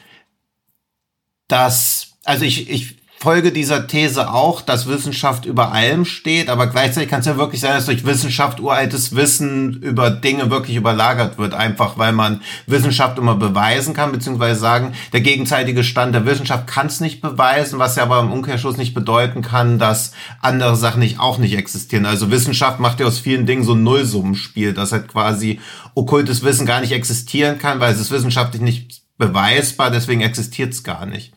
das, 1.47 2.13
also 2.23 2.45
ich, 2.45 2.69
ich 2.69 2.98
folge 3.19 3.51
dieser 3.51 3.85
These 3.85 4.31
auch, 4.31 4.61
dass 4.61 4.87
Wissenschaft 4.87 5.45
über 5.45 5.73
allem 5.73 6.05
steht, 6.05 6.47
aber 6.47 6.67
gleichzeitig 6.67 7.09
kann 7.09 7.19
es 7.19 7.25
ja 7.25 7.35
wirklich 7.35 7.59
sein, 7.59 7.73
dass 7.73 7.85
durch 7.85 8.05
Wissenschaft 8.05 8.61
uraltes 8.61 9.13
Wissen 9.13 9.81
über 9.81 10.09
Dinge 10.09 10.49
wirklich 10.49 10.77
überlagert 10.77 11.37
wird, 11.37 11.53
einfach 11.53 11.97
weil 11.97 12.13
man 12.13 12.39
Wissenschaft 12.65 13.17
immer 13.17 13.35
beweisen 13.35 13.93
kann, 13.93 14.13
beziehungsweise 14.13 14.61
sagen, 14.61 14.93
der 15.11 15.19
gegenseitige 15.19 15.83
Stand 15.83 16.15
der 16.15 16.25
Wissenschaft 16.25 16.67
kann 16.67 16.87
es 16.87 17.01
nicht 17.01 17.19
beweisen, 17.19 17.77
was 17.77 17.97
ja 17.97 18.03
aber 18.03 18.21
im 18.21 18.31
Umkehrschluss 18.31 18.77
nicht 18.77 18.93
bedeuten 18.93 19.41
kann, 19.41 19.79
dass 19.79 20.13
andere 20.41 20.77
Sachen 20.77 20.99
nicht 20.99 21.19
auch 21.19 21.39
nicht 21.39 21.57
existieren. 21.57 22.05
Also 22.05 22.31
Wissenschaft 22.31 22.79
macht 22.79 23.01
ja 23.01 23.05
aus 23.05 23.19
vielen 23.19 23.45
Dingen 23.45 23.65
so 23.65 23.73
ein 23.73 23.83
Nullsummenspiel, 23.83 24.73
dass 24.73 24.93
halt 24.93 25.09
quasi 25.09 25.59
okkultes 25.93 26.41
Wissen 26.43 26.65
gar 26.65 26.79
nicht 26.79 26.93
existieren 26.93 27.57
kann, 27.57 27.81
weil 27.81 27.93
es 27.93 27.99
ist 27.99 28.11
wissenschaftlich 28.11 28.61
nicht 28.61 29.01
beweisbar, 29.17 29.91
deswegen 29.91 30.21
existiert 30.21 30.71
es 30.71 30.85
gar 30.85 31.05
nicht. 31.05 31.33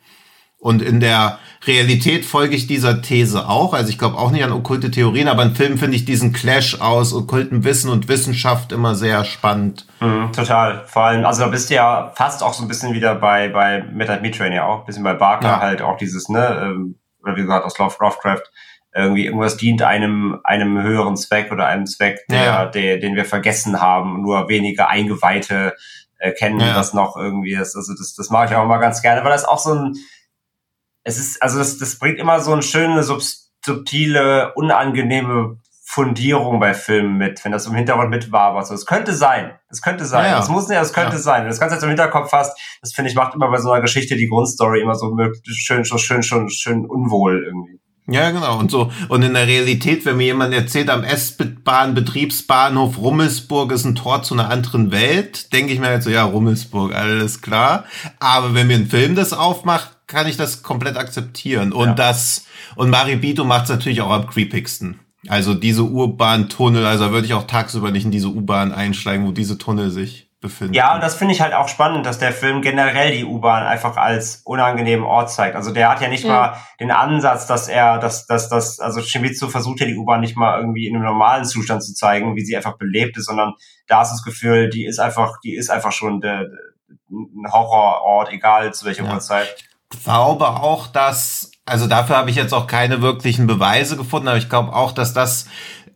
Und 0.63 0.81
in 0.81 1.01
der 1.01 1.41
Realität 1.67 2.25
folge 2.25 2.55
ich 2.55 2.69
dieser 2.69 3.03
These 3.03 3.49
auch. 3.49 3.75
Also 3.75 3.91
ich 3.91 3.99
glaube 3.99 4.17
auch 4.17 4.31
nicht 4.31 4.45
an 4.45 4.53
okkulte 4.53 4.93
Theorien, 4.93 5.27
aber 5.27 5.43
in 5.43 5.57
Filmen 5.57 5.77
finde 5.77 5.97
ich 5.97 6.05
diesen 6.05 6.33
Clash 6.33 6.81
aus 6.81 7.13
okkultem 7.13 7.65
Wissen 7.65 7.91
und 7.91 8.07
Wissenschaft 8.07 8.71
immer 8.71 8.95
sehr 8.95 9.25
spannend. 9.25 9.87
Mhm, 9.99 10.33
total. 10.33 10.85
Vor 10.87 11.03
allem, 11.03 11.25
also 11.25 11.43
da 11.43 11.49
bist 11.49 11.69
du 11.69 11.75
ja 11.75 12.13
fast 12.15 12.45
auch 12.45 12.55
so 12.55 12.63
ein 12.63 12.69
bisschen 12.69 12.95
wieder 12.95 13.17
bei, 13.17 13.49
bei 13.49 13.83
Midnight 13.93 14.23
Meat 14.23 14.39
Train 14.39 14.53
ja 14.53 14.65
auch, 14.65 14.81
ein 14.81 14.87
bisschen 14.87 15.03
bei 15.03 15.15
Barker 15.15 15.49
ja. 15.49 15.61
halt 15.61 15.83
auch 15.83 15.97
dieses, 15.97 16.29
ne, 16.29 16.61
ähm, 16.63 16.95
oder 17.25 17.35
wie 17.35 17.43
gesagt 17.43 17.67
aus 17.67 17.77
Lovecraft, 17.77 18.45
irgendwie 18.95 19.27
irgendwas 19.27 19.57
dient 19.57 19.83
einem, 19.83 20.39
einem 20.45 20.81
höheren 20.81 21.17
Zweck 21.17 21.51
oder 21.51 21.67
einem 21.67 21.87
Zweck, 21.87 22.21
der, 22.31 22.45
ja. 22.45 22.67
der, 22.67 22.99
den 22.99 23.17
wir 23.17 23.25
vergessen 23.25 23.81
haben, 23.81 24.23
nur 24.23 24.49
wenige 24.49 24.87
Eingeweihte 24.87 25.75
erkennen 26.19 26.61
ja. 26.61 26.73
das 26.73 26.95
noch 26.95 27.17
irgendwie. 27.17 27.57
Das, 27.57 27.75
also 27.75 27.95
das, 27.99 28.15
das 28.15 28.31
mag 28.31 28.49
ich 28.49 28.57
auch 28.57 28.65
mal 28.65 28.79
ganz 28.79 29.03
gerne, 29.03 29.25
weil 29.25 29.33
das 29.33 29.45
auch 29.45 29.59
so 29.59 29.75
ein, 29.75 29.95
es 31.05 31.19
ist, 31.19 31.43
also 31.43 31.59
das, 31.59 31.79
das 31.79 31.99
bringt 31.99 32.19
immer 32.19 32.41
so 32.41 32.53
eine 32.53 32.63
schöne, 32.63 33.03
subtile, 33.03 34.53
unangenehme 34.55 35.59
Fundierung 35.85 36.59
bei 36.59 36.73
Filmen 36.73 37.19
mit, 37.19 37.45
wenn 37.45 37.53
das 37.53 37.67
im 37.67 37.75
Hintergrund 37.75 38.09
mit 38.09 38.33
war. 38.33 38.57
Also 38.57 38.73
es 38.73 38.87
könnte 38.87 39.13
sein, 39.13 39.53
es 39.69 39.83
könnte 39.83 40.07
sein, 40.07 40.31
ja, 40.31 40.39
das 40.39 40.49
muss 40.49 40.67
nicht, 40.69 40.79
es 40.79 40.95
könnte 40.95 41.17
ja. 41.17 41.23
sein. 41.23 41.41
Wenn 41.41 41.45
du 41.45 41.51
das 41.51 41.61
Ganze 41.61 41.75
jetzt 41.75 41.83
im 41.83 41.91
Hinterkopf 41.91 42.33
hast, 42.33 42.59
das 42.81 42.95
finde 42.95 43.11
ich 43.11 43.17
macht 43.17 43.35
immer 43.35 43.51
bei 43.51 43.59
so 43.59 43.71
einer 43.71 43.83
Geschichte 43.83 44.17
die 44.17 44.27
Grundstory 44.27 44.81
immer 44.81 44.95
so 44.95 45.15
schön, 45.45 45.85
schön, 45.85 45.99
schön, 45.99 46.23
schön, 46.23 46.49
schön 46.49 46.87
unwohl 46.87 47.45
irgendwie. 47.45 47.79
Ja, 48.09 48.31
genau. 48.31 48.59
Und 48.59 48.71
so, 48.71 48.91
und 49.09 49.23
in 49.23 49.35
der 49.35 49.47
Realität, 49.47 50.05
wenn 50.07 50.17
mir 50.17 50.25
jemand 50.25 50.53
erzählt, 50.55 50.91
am 50.91 51.05
S-Bahn-Betriebsbahnhof 51.05 52.99
Rummelsburg 52.99 53.71
ist 53.73 53.85
ein 53.85 53.95
Tor 53.95 54.23
zu 54.23 54.35
einer 54.35 54.51
anderen 54.51 54.91
Welt, 54.91 55.53
denke 55.53 55.73
ich 55.73 55.79
mir 55.79 55.87
halt 55.89 56.03
so, 56.03 56.11
ja, 56.11 56.25
Rummelsburg, 56.25 56.95
alles 56.95 57.43
klar. 57.43 57.85
Aber 58.19 58.55
wenn 58.55 58.67
mir 58.67 58.77
ein 58.77 58.89
Film 58.89 59.15
das 59.15 59.33
aufmacht, 59.33 59.91
kann 60.13 60.27
ich 60.27 60.37
das 60.37 60.63
komplett 60.63 60.97
akzeptieren. 60.97 61.73
Und 61.73 61.89
ja. 61.89 61.95
das, 61.95 62.47
und 62.77 62.91
Maribito 62.91 63.45
macht 63.45 63.65
es 63.65 63.71
natürlich 63.71 64.03
auch 64.03 64.11
am 64.11 64.27
creepigsten. 64.27 65.01
Also 65.29 65.55
diese 65.55 65.85
U-Bahn-Tunnel, 65.85 66.85
also 66.85 67.11
würde 67.13 67.27
ich 67.27 67.35
auch 67.35 67.47
tagsüber 67.47 67.91
nicht 67.91 68.05
in 68.05 68.11
diese 68.11 68.29
U-Bahn 68.29 68.73
einsteigen, 68.73 69.27
wo 69.27 69.31
diese 69.31 69.57
Tunnel 69.57 69.91
sich 69.91 70.29
befinden. 70.41 70.75
Ja, 70.75 70.95
und 70.95 71.03
das 71.03 71.15
finde 71.15 71.33
ich 71.33 71.41
halt 71.41 71.55
auch 71.55 71.69
spannend, 71.69 72.05
dass 72.05 72.19
der 72.19 72.33
Film 72.33 72.61
generell 72.61 73.17
die 73.17 73.25
U-Bahn 73.25 73.63
einfach 73.63 73.97
als 73.97 74.43
unangenehmen 74.45 75.07
Ort 75.07 75.31
zeigt. 75.31 75.55
Also 75.57 75.73
der 75.73 75.89
hat 75.89 76.03
ja 76.03 76.09
nicht 76.09 76.25
ja. 76.25 76.31
mal 76.31 76.57
den 76.81 76.91
Ansatz, 76.91 77.47
dass 77.47 77.69
er, 77.69 77.99
dass, 77.99 78.27
dass, 78.27 78.49
dass, 78.49 78.81
also 78.81 79.01
Shimizu 79.01 79.49
versucht 79.49 79.81
ja 79.81 79.87
die 79.87 79.97
U-Bahn 79.97 80.21
nicht 80.21 80.37
mal 80.37 80.59
irgendwie 80.59 80.89
in 80.89 80.97
einem 80.97 81.05
normalen 81.05 81.45
Zustand 81.45 81.85
zu 81.85 81.95
zeigen, 81.95 82.37
wie 82.37 82.45
sie 82.45 82.57
einfach 82.57 82.77
belebt 82.77 83.17
ist, 83.17 83.27
sondern 83.27 83.55
da 83.87 84.03
ist 84.03 84.11
das 84.11 84.25
Gefühl, 84.25 84.69
die 84.69 84.85
ist 84.85 84.99
einfach, 84.99 85.39
die 85.45 85.55
ist 85.55 85.71
einfach 85.71 85.93
schon 85.93 86.21
der, 86.21 86.49
ein 87.09 87.53
Horrorort, 87.53 88.33
egal 88.33 88.75
zu 88.75 88.85
welcher 88.85 89.05
ja. 89.05 89.15
Uhrzeit. 89.15 89.55
Ich 89.93 90.05
glaube 90.05 90.49
auch, 90.49 90.87
dass, 90.87 91.53
also 91.65 91.87
dafür 91.87 92.17
habe 92.17 92.31
ich 92.31 92.37
jetzt 92.37 92.55
auch 92.55 92.67
keine 92.67 93.03
wirklichen 93.03 93.47
Beweise 93.47 93.97
gefunden, 93.97 94.29
aber 94.29 94.39
ich 94.39 94.49
glaube 94.49 94.75
auch, 94.75 94.93
dass 94.93 95.13
das 95.13 95.47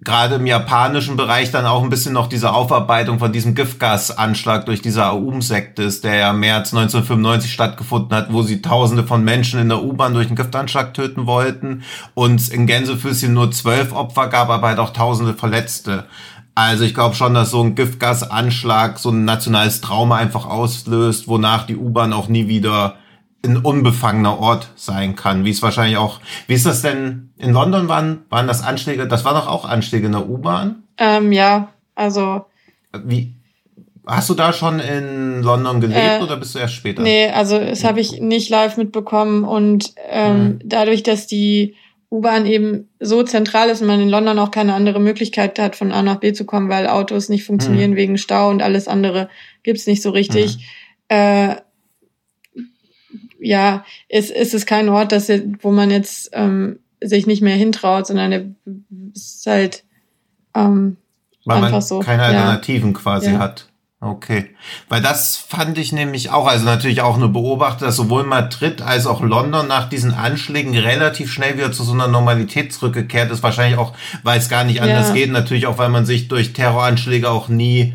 gerade 0.02 0.36
im 0.36 0.46
japanischen 0.46 1.16
Bereich 1.16 1.50
dann 1.50 1.66
auch 1.66 1.82
ein 1.82 1.88
bisschen 1.88 2.12
noch 2.12 2.28
diese 2.28 2.52
Aufarbeitung 2.52 3.18
von 3.18 3.32
diesem 3.32 3.54
Giftgasanschlag 3.54 4.66
durch 4.66 4.82
diese 4.82 5.06
Aum-Sekte 5.06 5.82
ist, 5.82 6.04
der 6.04 6.14
ja 6.16 6.30
im 6.30 6.40
März 6.40 6.72
1995 6.72 7.52
stattgefunden 7.52 8.16
hat, 8.16 8.32
wo 8.32 8.42
sie 8.42 8.62
tausende 8.62 9.04
von 9.04 9.24
Menschen 9.24 9.58
in 9.58 9.68
der 9.68 9.82
U-Bahn 9.82 10.14
durch 10.14 10.28
einen 10.28 10.36
Giftanschlag 10.36 10.94
töten 10.94 11.26
wollten 11.26 11.82
und 12.14 12.48
in 12.48 12.66
Gänsefüßchen 12.66 13.32
nur 13.32 13.50
zwölf 13.50 13.92
Opfer 13.92 14.28
gab, 14.28 14.50
aber 14.50 14.68
halt 14.68 14.78
auch 14.78 14.92
tausende 14.92 15.34
Verletzte. 15.34 16.04
Also 16.54 16.84
ich 16.84 16.94
glaube 16.94 17.14
schon, 17.14 17.34
dass 17.34 17.50
so 17.50 17.62
ein 17.62 17.74
Giftgasanschlag 17.74 18.98
so 18.98 19.10
ein 19.10 19.24
nationales 19.24 19.80
Trauma 19.80 20.16
einfach 20.16 20.46
auslöst, 20.46 21.26
wonach 21.26 21.66
die 21.66 21.76
U-Bahn 21.76 22.12
auch 22.12 22.28
nie 22.28 22.48
wieder 22.48 22.96
ein 23.46 23.56
unbefangener 23.58 24.38
Ort 24.38 24.70
sein 24.76 25.16
kann, 25.16 25.44
wie 25.44 25.50
es 25.50 25.62
wahrscheinlich 25.62 25.96
auch, 25.96 26.20
wie 26.46 26.54
ist 26.54 26.66
das 26.66 26.82
denn, 26.82 27.30
in 27.38 27.52
London 27.52 27.88
waren, 27.88 28.24
waren 28.28 28.46
das 28.46 28.62
Anschläge, 28.62 29.06
das 29.06 29.24
war 29.24 29.34
doch 29.34 29.48
auch 29.48 29.64
Anschläge 29.64 30.06
in 30.06 30.12
der 30.12 30.28
U-Bahn? 30.28 30.82
Ähm, 30.98 31.32
ja, 31.32 31.68
also. 31.94 32.46
Wie, 33.04 33.34
hast 34.06 34.30
du 34.30 34.34
da 34.34 34.52
schon 34.52 34.78
in 34.80 35.42
London 35.42 35.80
gelebt 35.80 36.20
äh, 36.20 36.22
oder 36.22 36.36
bist 36.36 36.54
du 36.54 36.58
erst 36.58 36.74
später? 36.74 37.02
Nee, 37.02 37.28
also 37.28 37.58
das 37.58 37.84
habe 37.84 38.00
ich 38.00 38.20
nicht 38.20 38.48
live 38.48 38.76
mitbekommen 38.76 39.44
und 39.44 39.92
ähm, 40.08 40.38
mhm. 40.38 40.58
dadurch, 40.64 41.02
dass 41.02 41.26
die 41.26 41.74
U-Bahn 42.10 42.46
eben 42.46 42.88
so 43.00 43.24
zentral 43.24 43.68
ist 43.68 43.80
und 43.80 43.88
man 43.88 44.00
in 44.00 44.08
London 44.08 44.38
auch 44.38 44.52
keine 44.52 44.74
andere 44.74 45.00
Möglichkeit 45.00 45.58
hat, 45.58 45.74
von 45.74 45.90
A 45.90 46.02
nach 46.02 46.16
B 46.16 46.32
zu 46.32 46.44
kommen, 46.44 46.68
weil 46.68 46.86
Autos 46.86 47.28
nicht 47.28 47.44
funktionieren 47.44 47.92
mhm. 47.92 47.96
wegen 47.96 48.18
Stau 48.18 48.48
und 48.48 48.62
alles 48.62 48.86
andere 48.86 49.28
gibt's 49.64 49.86
nicht 49.86 50.02
so 50.02 50.10
richtig. 50.10 50.56
Mhm. 50.56 50.62
Äh, 51.08 51.56
ja, 53.40 53.84
es, 54.08 54.30
es 54.30 54.54
ist 54.54 54.66
kein 54.66 54.88
Ort, 54.88 55.12
das, 55.12 55.30
wo 55.60 55.70
man 55.70 55.90
jetzt 55.90 56.30
ähm, 56.32 56.78
sich 57.00 57.26
nicht 57.26 57.42
mehr 57.42 57.56
hintraut, 57.56 58.06
sondern 58.06 58.56
es 59.14 59.36
ist 59.36 59.46
halt 59.46 59.84
ähm, 60.54 60.96
Weil 61.44 61.56
einfach 61.56 61.70
man 61.72 61.82
so. 61.82 62.00
keine 62.00 62.22
Alternativen 62.22 62.92
ja. 62.92 62.98
quasi 62.98 63.32
ja. 63.32 63.38
hat. 63.38 63.68
Okay. 63.98 64.50
Weil 64.88 65.00
das 65.00 65.36
fand 65.36 65.78
ich 65.78 65.90
nämlich 65.90 66.30
auch, 66.30 66.46
also 66.46 66.66
natürlich 66.66 67.00
auch 67.00 67.16
eine 67.16 67.28
Beobachtung, 67.28 67.86
dass 67.86 67.96
sowohl 67.96 68.24
Madrid 68.24 68.82
als 68.82 69.06
auch 69.06 69.22
London 69.22 69.66
nach 69.66 69.88
diesen 69.88 70.12
Anschlägen 70.12 70.76
relativ 70.76 71.32
schnell 71.32 71.56
wieder 71.56 71.72
zu 71.72 71.82
so 71.82 71.92
einer 71.92 72.06
Normalität 72.06 72.72
zurückgekehrt 72.74 73.30
ist. 73.30 73.42
Wahrscheinlich 73.42 73.78
auch, 73.78 73.94
weil 74.22 74.38
es 74.38 74.50
gar 74.50 74.64
nicht 74.64 74.82
anders 74.82 75.08
ja. 75.08 75.14
geht. 75.14 75.32
Natürlich 75.32 75.66
auch, 75.66 75.78
weil 75.78 75.88
man 75.88 76.04
sich 76.04 76.28
durch 76.28 76.52
Terroranschläge 76.52 77.30
auch 77.30 77.48
nie 77.48 77.94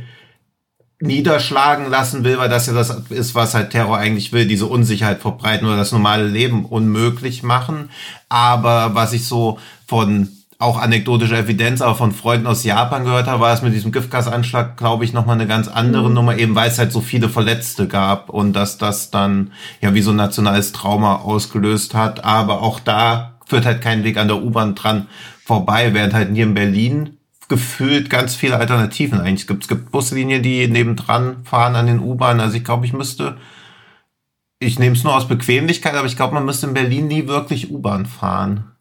niederschlagen 1.02 1.90
lassen 1.90 2.24
will, 2.24 2.38
weil 2.38 2.50
das 2.50 2.68
ja 2.68 2.74
das 2.74 2.90
ist, 3.10 3.36
was 3.36 3.54
halt 3.54 3.72
Terror 3.72 3.98
eigentlich 3.98 4.32
will, 4.32 4.46
diese 4.46 4.68
Unsicherheit 4.68 5.20
verbreiten 5.20 5.68
oder 5.68 5.78
das 5.78 5.92
normale 5.92 6.28
Leben 6.28 6.66
unmöglich 6.66 7.44
machen. 7.44 7.90
Aber 8.30 8.94
was 8.94 9.14
ich 9.14 9.26
so 9.26 9.60
von 9.88 10.30
auch 10.62 10.80
anekdotische 10.80 11.36
Evidenz, 11.36 11.82
aber 11.82 11.96
von 11.96 12.12
Freunden 12.12 12.46
aus 12.46 12.64
Japan 12.64 13.04
gehört 13.04 13.26
habe, 13.26 13.42
war 13.42 13.54
es 13.54 13.64
mit 13.64 13.74
diesem 13.74 13.92
Giftgasanschlag, 13.92 14.78
glaube 14.78 15.04
ich, 15.04 15.12
nochmal 15.12 15.36
eine 15.36 15.48
ganz 15.48 15.68
andere 15.68 16.08
mhm. 16.08 16.14
Nummer, 16.14 16.38
eben 16.38 16.54
weil 16.54 16.70
es 16.70 16.78
halt 16.78 16.92
so 16.92 17.02
viele 17.02 17.30
Verletzte 17.30 17.88
gab 17.88 18.30
und 18.30 18.54
dass 18.54 18.78
das 18.78 19.10
dann 19.10 19.52
ja 19.82 19.96
wie 19.96 20.04
so 20.04 20.12
ein 20.12 20.18
nationales 20.18 20.72
Trauma 20.72 21.16
ausgelöst 21.16 21.96
hat. 21.96 22.24
Aber 22.24 22.62
auch 22.62 22.80
da 22.80 23.40
führt 23.48 23.66
halt 23.66 23.82
kein 23.82 24.04
Weg 24.04 24.18
an 24.18 24.28
der 24.28 24.42
U-Bahn 24.42 24.76
dran 24.76 25.08
vorbei, 25.44 25.94
während 25.94 26.14
halt 26.14 26.30
hier 26.34 26.44
in 26.44 26.54
Berlin 26.54 27.18
gefühlt 27.52 28.10
ganz 28.10 28.34
viele 28.34 28.56
Alternativen 28.56 29.20
eigentlich 29.20 29.46
gibt. 29.46 29.64
Es 29.64 29.68
gibt 29.68 29.92
Buslinien, 29.92 30.42
die 30.42 30.70
nebendran 30.70 31.44
fahren 31.44 31.76
an 31.76 31.86
den 31.86 32.00
U-Bahnen. 32.00 32.40
Also 32.40 32.56
ich 32.56 32.64
glaube, 32.64 32.86
ich 32.86 32.94
müsste, 32.94 33.36
ich 34.60 34.80
nehme 34.80 34.96
es 34.96 35.04
nur 35.04 35.14
aus 35.14 35.28
Bequemlichkeit, 35.28 35.96
aber 35.96 36.08
ich 36.08 36.16
glaube, 36.16 36.34
man 36.34 36.46
müsste 36.46 36.68
in 36.68 36.74
Berlin 36.74 37.08
nie 37.08 37.28
wirklich 37.28 37.70
U-Bahn 37.70 38.06
fahren. 38.06 38.72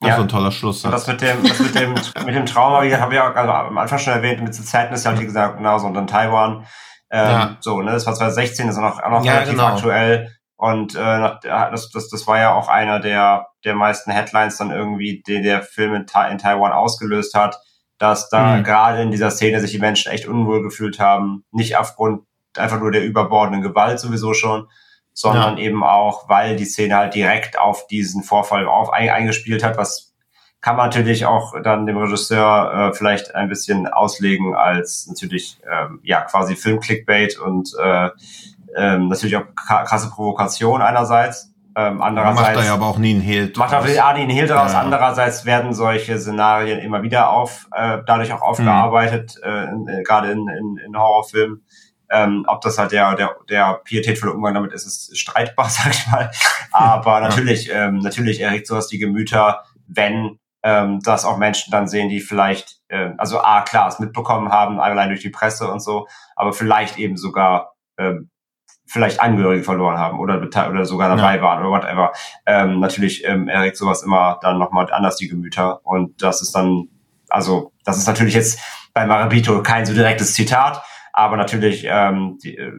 Das 0.00 0.08
ja. 0.08 0.14
ist 0.14 0.16
so 0.16 0.22
ein 0.22 0.28
toller 0.28 0.50
Schluss. 0.50 0.82
Das 0.82 1.06
mit 1.06 1.20
dem, 1.20 1.40
das 1.44 1.60
mit 1.60 1.74
dem, 1.76 1.92
mit 2.26 2.34
dem 2.34 2.46
Trauma, 2.46 2.78
habe 2.78 2.86
ich 2.86 2.92
ja 2.92 3.32
also 3.32 3.52
am 3.52 3.78
Anfang 3.78 4.00
schon 4.00 4.12
erwähnt, 4.12 4.42
mit 4.42 4.58
den 4.58 4.64
Zeiten 4.64 4.92
ist 4.92 5.04
ja, 5.04 5.16
wie 5.16 5.24
gesagt, 5.24 5.58
genauso. 5.58 5.86
Und 5.86 5.94
dann 5.94 6.08
Taiwan, 6.08 6.66
ähm, 7.12 7.30
ja. 7.30 7.56
so, 7.60 7.80
ne, 7.80 7.92
das 7.92 8.06
war 8.06 8.14
2016, 8.14 8.66
das 8.66 8.74
ist 8.74 8.82
noch, 8.82 9.00
auch 9.00 9.10
noch 9.10 9.24
ja, 9.24 9.34
relativ 9.34 9.52
genau. 9.52 9.66
aktuell. 9.66 10.36
Und 10.56 10.96
äh, 10.96 10.98
das, 11.44 11.90
das, 11.90 12.08
das 12.08 12.26
war 12.26 12.40
ja 12.40 12.54
auch 12.54 12.66
einer 12.66 12.98
der, 12.98 13.46
der 13.64 13.76
meisten 13.76 14.10
Headlines 14.10 14.56
dann 14.56 14.72
irgendwie, 14.72 15.22
die 15.24 15.42
der 15.42 15.62
Film 15.62 15.94
in, 15.94 16.06
Ta 16.08 16.26
in 16.26 16.38
Taiwan 16.38 16.72
ausgelöst 16.72 17.34
hat, 17.34 17.56
dass 18.00 18.30
da 18.30 18.56
mhm. 18.56 18.64
gerade 18.64 19.02
in 19.02 19.10
dieser 19.10 19.30
Szene 19.30 19.60
sich 19.60 19.72
die 19.72 19.78
Menschen 19.78 20.10
echt 20.10 20.26
unwohl 20.26 20.62
gefühlt 20.62 20.98
haben. 20.98 21.44
Nicht 21.52 21.76
aufgrund 21.76 22.22
einfach 22.56 22.80
nur 22.80 22.90
der 22.90 23.04
überbordenden 23.04 23.60
Gewalt 23.60 24.00
sowieso 24.00 24.32
schon, 24.32 24.68
sondern 25.12 25.58
ja. 25.58 25.64
eben 25.64 25.84
auch, 25.84 26.26
weil 26.28 26.56
die 26.56 26.64
Szene 26.64 26.96
halt 26.96 27.14
direkt 27.14 27.58
auf 27.58 27.86
diesen 27.88 28.22
Vorfall 28.22 28.66
auf, 28.66 28.90
ein, 28.90 29.10
eingespielt 29.10 29.62
hat, 29.62 29.76
was 29.76 30.14
kann 30.62 30.76
man 30.76 30.86
natürlich 30.86 31.26
auch 31.26 31.54
dann 31.62 31.86
dem 31.86 31.98
Regisseur 31.98 32.72
äh, 32.72 32.94
vielleicht 32.94 33.34
ein 33.34 33.48
bisschen 33.48 33.86
auslegen 33.86 34.54
als 34.54 35.06
natürlich 35.06 35.58
ähm, 35.70 36.00
ja 36.02 36.22
quasi 36.22 36.56
Film-Clickbait 36.56 37.38
und 37.38 37.74
äh, 37.82 38.08
ähm, 38.76 39.08
natürlich 39.08 39.36
auch 39.36 39.44
krasse 39.54 40.10
Provokation 40.10 40.80
einerseits. 40.80 41.49
Ähm, 41.76 42.02
andererseits 42.02 42.40
macht 42.40 42.56
er 42.56 42.64
ja 42.64 42.74
aber 42.74 42.86
auch 42.86 42.98
nie 42.98 43.12
einen 43.12 43.20
Hehl 43.20 43.52
Macht 43.56 43.72
er 43.72 43.88
ja 43.88 44.12
nie 44.12 44.22
einen 44.22 44.30
Hehl 44.30 44.46
draus. 44.46 44.72
Ja. 44.72 44.80
Andererseits 44.80 45.44
werden 45.44 45.72
solche 45.72 46.18
Szenarien 46.18 46.80
immer 46.80 47.02
wieder 47.02 47.30
auf, 47.30 47.68
äh, 47.74 47.98
dadurch 48.06 48.32
auch 48.32 48.42
aufgearbeitet, 48.42 49.36
mhm. 49.44 49.88
äh, 49.88 50.02
gerade 50.02 50.32
in, 50.32 50.48
in, 50.48 50.76
in 50.84 50.96
Horrorfilmen. 50.96 51.64
Ähm, 52.12 52.44
ob 52.48 52.60
das 52.62 52.76
halt 52.76 52.90
der, 52.90 53.14
der, 53.14 53.36
der 53.48 53.80
pietätvolle 53.84 54.32
Umgang 54.32 54.54
damit 54.54 54.72
ist, 54.72 54.84
ist 54.84 55.16
streitbar, 55.16 55.68
sag 55.70 55.92
ich 55.92 56.06
mal. 56.08 56.30
Aber 56.72 57.20
natürlich, 57.20 57.70
ähm, 57.72 57.98
natürlich 57.98 58.40
erregt 58.40 58.66
sowas 58.66 58.88
die 58.88 58.98
Gemüter, 58.98 59.62
wenn 59.86 60.38
ähm, 60.62 61.00
das 61.04 61.24
auch 61.24 61.36
Menschen 61.36 61.70
dann 61.70 61.86
sehen, 61.86 62.08
die 62.08 62.20
vielleicht, 62.20 62.80
äh, 62.88 63.10
also 63.16 63.40
A, 63.40 63.62
klar, 63.62 63.88
es 63.88 64.00
mitbekommen 64.00 64.50
haben, 64.50 64.80
allein 64.80 65.08
durch 65.08 65.22
die 65.22 65.30
Presse 65.30 65.70
und 65.70 65.80
so, 65.80 66.08
aber 66.36 66.52
vielleicht 66.52 66.98
eben 66.98 67.16
sogar 67.16 67.74
ähm, 67.96 68.30
vielleicht 68.90 69.20
Angehörige 69.20 69.62
verloren 69.62 69.98
haben 69.98 70.18
oder, 70.18 70.42
oder 70.42 70.84
sogar 70.84 71.14
dabei 71.14 71.36
ja. 71.36 71.42
waren 71.42 71.60
oder 71.60 71.70
whatever. 71.70 72.12
Ähm, 72.44 72.80
natürlich 72.80 73.24
ähm, 73.24 73.46
erregt 73.46 73.76
sowas 73.76 74.02
immer 74.02 74.38
dann 74.42 74.58
nochmal 74.58 74.92
anders 74.92 75.16
die 75.16 75.28
Gemüter. 75.28 75.80
Und 75.86 76.20
das 76.22 76.42
ist 76.42 76.52
dann, 76.56 76.88
also, 77.28 77.72
das 77.84 77.98
ist 77.98 78.08
natürlich 78.08 78.34
jetzt 78.34 78.58
bei 78.92 79.06
Marabito 79.06 79.62
kein 79.62 79.86
so 79.86 79.94
direktes 79.94 80.34
Zitat, 80.34 80.82
aber 81.12 81.36
natürlich, 81.36 81.86
ähm, 81.88 82.38
die, 82.42 82.56
äh, 82.56 82.72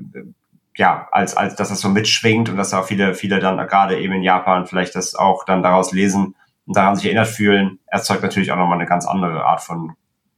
ja, 0.76 1.08
als, 1.12 1.38
als 1.38 1.56
dass 1.56 1.70
das 1.70 1.80
so 1.80 1.88
mitschwingt 1.88 2.50
und 2.50 2.58
dass 2.58 2.74
auch 2.74 2.86
viele, 2.86 3.14
viele 3.14 3.40
dann 3.40 3.58
gerade 3.68 3.98
eben 3.98 4.14
in 4.14 4.24
Japan 4.24 4.66
vielleicht 4.66 4.96
das 4.96 5.16
auch 5.16 5.46
dann 5.46 5.64
daraus 5.64 5.94
lesen 5.94 6.36
und 6.66 6.76
daran 6.76 6.98
sich 6.98 7.06
erinnert 7.06 7.28
fühlen, 7.28 7.80
erzeugt 7.88 8.22
natürlich 8.22 8.52
auch 8.52 8.58
nochmal 8.58 8.78
eine 8.78 8.88
ganz 8.88 9.08
andere 9.08 9.46
Art 9.46 9.62
von 9.62 9.94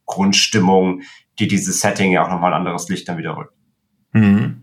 Grundstimmung, 0.05 1.01
die 1.39 1.47
dieses 1.47 1.81
Setting 1.81 2.11
ja 2.11 2.23
auch 2.23 2.29
nochmal 2.29 2.53
ein 2.53 2.59
anderes 2.59 2.89
Licht 2.89 3.09
dann 3.09 3.17
wieder 3.17 3.35
rückt. 3.37 3.53
Mhm. 4.11 4.62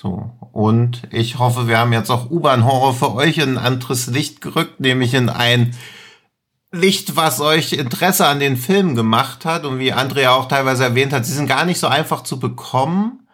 So. 0.00 0.30
Und 0.52 1.02
ich 1.10 1.38
hoffe, 1.38 1.68
wir 1.68 1.76
haben 1.76 1.92
jetzt 1.92 2.08
auch 2.08 2.30
U-Bahn-Horror 2.30 2.94
für 2.94 3.14
euch 3.14 3.36
in 3.36 3.58
ein 3.58 3.58
anderes 3.58 4.06
Licht 4.06 4.40
gerückt, 4.40 4.80
nämlich 4.80 5.12
in 5.12 5.28
ein 5.28 5.76
Licht, 6.72 7.16
was 7.16 7.42
euch 7.42 7.74
Interesse 7.74 8.26
an 8.26 8.40
den 8.40 8.56
Filmen 8.56 8.94
gemacht 8.94 9.44
hat. 9.44 9.66
Und 9.66 9.78
wie 9.78 9.92
Andrea 9.92 10.30
auch 10.32 10.48
teilweise 10.48 10.84
erwähnt 10.84 11.12
hat, 11.12 11.26
sie 11.26 11.34
sind 11.34 11.48
gar 11.48 11.66
nicht 11.66 11.78
so 11.78 11.86
einfach 11.86 12.22
zu 12.22 12.40
bekommen, 12.40 13.28